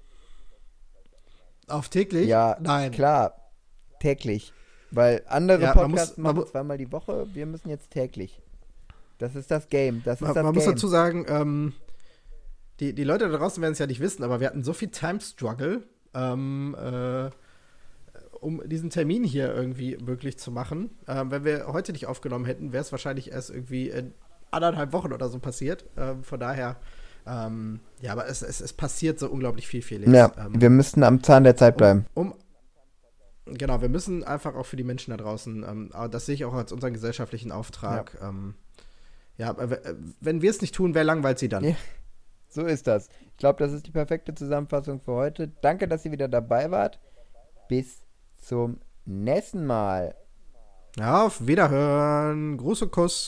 Auf 1.68 1.90
täglich? 1.90 2.28
Ja, 2.28 2.58
Nein. 2.60 2.92
Klar, 2.92 3.52
täglich. 4.00 4.54
Weil 4.92 5.24
andere 5.28 5.62
Ja, 5.64 5.74
Podcasts 5.74 6.18
muss- 6.18 6.36
machen 6.36 6.48
zweimal 6.48 6.78
die 6.78 6.92
Woche, 6.92 7.28
wir 7.34 7.46
müssen 7.46 7.70
jetzt 7.70 7.92
täglich. 7.92 8.42
Das 9.18 9.36
ist 9.36 9.50
das 9.50 9.70
Game. 9.70 10.02
Das 10.04 10.16
ist 10.16 10.22
Man, 10.22 10.34
das 10.36 10.44
man 10.44 10.54
Game. 10.54 10.64
muss 10.64 10.72
dazu 10.74 10.88
sagen, 10.88 11.26
ähm, 11.28 11.74
die, 12.80 12.94
die 12.94 13.04
Leute 13.04 13.30
da 13.30 13.38
draußen 13.38 13.62
werden 13.62 13.74
es 13.74 13.80
ja 13.80 13.88
nicht 13.88 14.02
wissen, 14.02 14.24
aber 14.24 14.40
wir 14.40 14.48
hatten 14.48 14.64
so 14.64 14.74
viel 14.74 14.90
Time-Struggle, 14.90 15.84
ähm, 16.14 16.76
äh, 16.78 17.30
um 18.42 18.62
diesen 18.68 18.90
Termin 18.90 19.24
hier 19.24 19.54
irgendwie 19.54 19.98
möglich 19.98 20.38
zu 20.38 20.52
machen. 20.52 20.90
Ähm, 21.08 21.32
wenn 21.32 21.46
wir 21.46 21.68
heute 21.68 21.92
nicht 21.94 22.08
aufgenommen 22.08 22.46
hätten, 22.46 22.74
wäre 22.74 22.82
es 22.82 22.92
wahrscheinlich 22.92 23.32
erst 23.32 23.50
irgendwie 23.52 23.90
in 23.90 24.14
anderthalb 24.52 24.92
Wochen 24.92 25.14
oder 25.14 25.30
so 25.30 25.40
passiert. 25.40 25.86
Ähm, 25.96 26.24
von 26.24 26.40
daher, 26.40 26.76
ähm, 27.26 27.80
ja, 28.02 28.12
aber 28.12 28.28
es, 28.28 28.42
es, 28.42 28.60
es 28.60 28.74
passiert 28.74 29.20
so 29.20 29.30
unglaublich 29.30 29.68
viel, 29.68 29.82
Felix. 29.82 30.12
ja, 30.12 30.32
ähm, 30.38 30.60
wir 30.60 30.70
müssten 30.70 31.04
am 31.04 31.24
Zahn 31.24 31.44
der 31.46 31.56
Zeit 31.56 31.78
bleiben. 31.78 32.06
um, 32.16 32.34
genau, 33.46 33.82
wir 33.82 33.90
müssen 33.90 34.24
einfach 34.24 34.56
auch 34.56 34.66
für 34.66 34.76
die 34.76 34.84
Menschen 34.84 35.12
da 35.12 35.18
draußen, 35.18 35.64
ähm, 35.64 35.92
das 36.10 36.26
sehe 36.26 36.36
ich 36.36 36.44
auch 36.44 36.54
als 36.54 36.72
unseren 36.72 36.94
gesellschaftlichen 36.94 37.52
Auftrag. 37.52 38.18
Ja, 38.20 38.30
ähm, 38.30 38.56
ja 39.38 39.56
w- 39.58 39.76
äh, 39.76 39.96
wenn 40.20 40.42
wir 40.42 40.50
es 40.50 40.62
nicht 40.62 40.76
tun, 40.76 40.96
wer 40.96 41.04
langweilt 41.04 41.40
sie 41.40 41.48
dann? 41.48 41.64
Ja. 41.64 41.76
So 42.50 42.66
ist 42.66 42.88
das. 42.88 43.08
Ich 43.32 43.38
glaube, 43.38 43.64
das 43.64 43.72
ist 43.72 43.88
die 43.88 43.92
perfekte 43.92 44.36
Zusammenfassung 44.36 45.00
für 45.00 45.14
heute. 45.14 45.48
Danke, 45.62 45.88
dass 45.88 46.04
ihr 46.04 46.12
wieder 46.12 46.28
dabei 46.28 46.70
wart. 46.72 47.00
Bis 47.70 48.01
zum 48.42 48.80
nächsten 49.06 49.66
Mal. 49.66 50.16
Ja, 50.98 51.26
auf 51.26 51.48
Wiederhören. 51.48 52.58
Und 52.58 52.58
Kuss. 52.58 53.20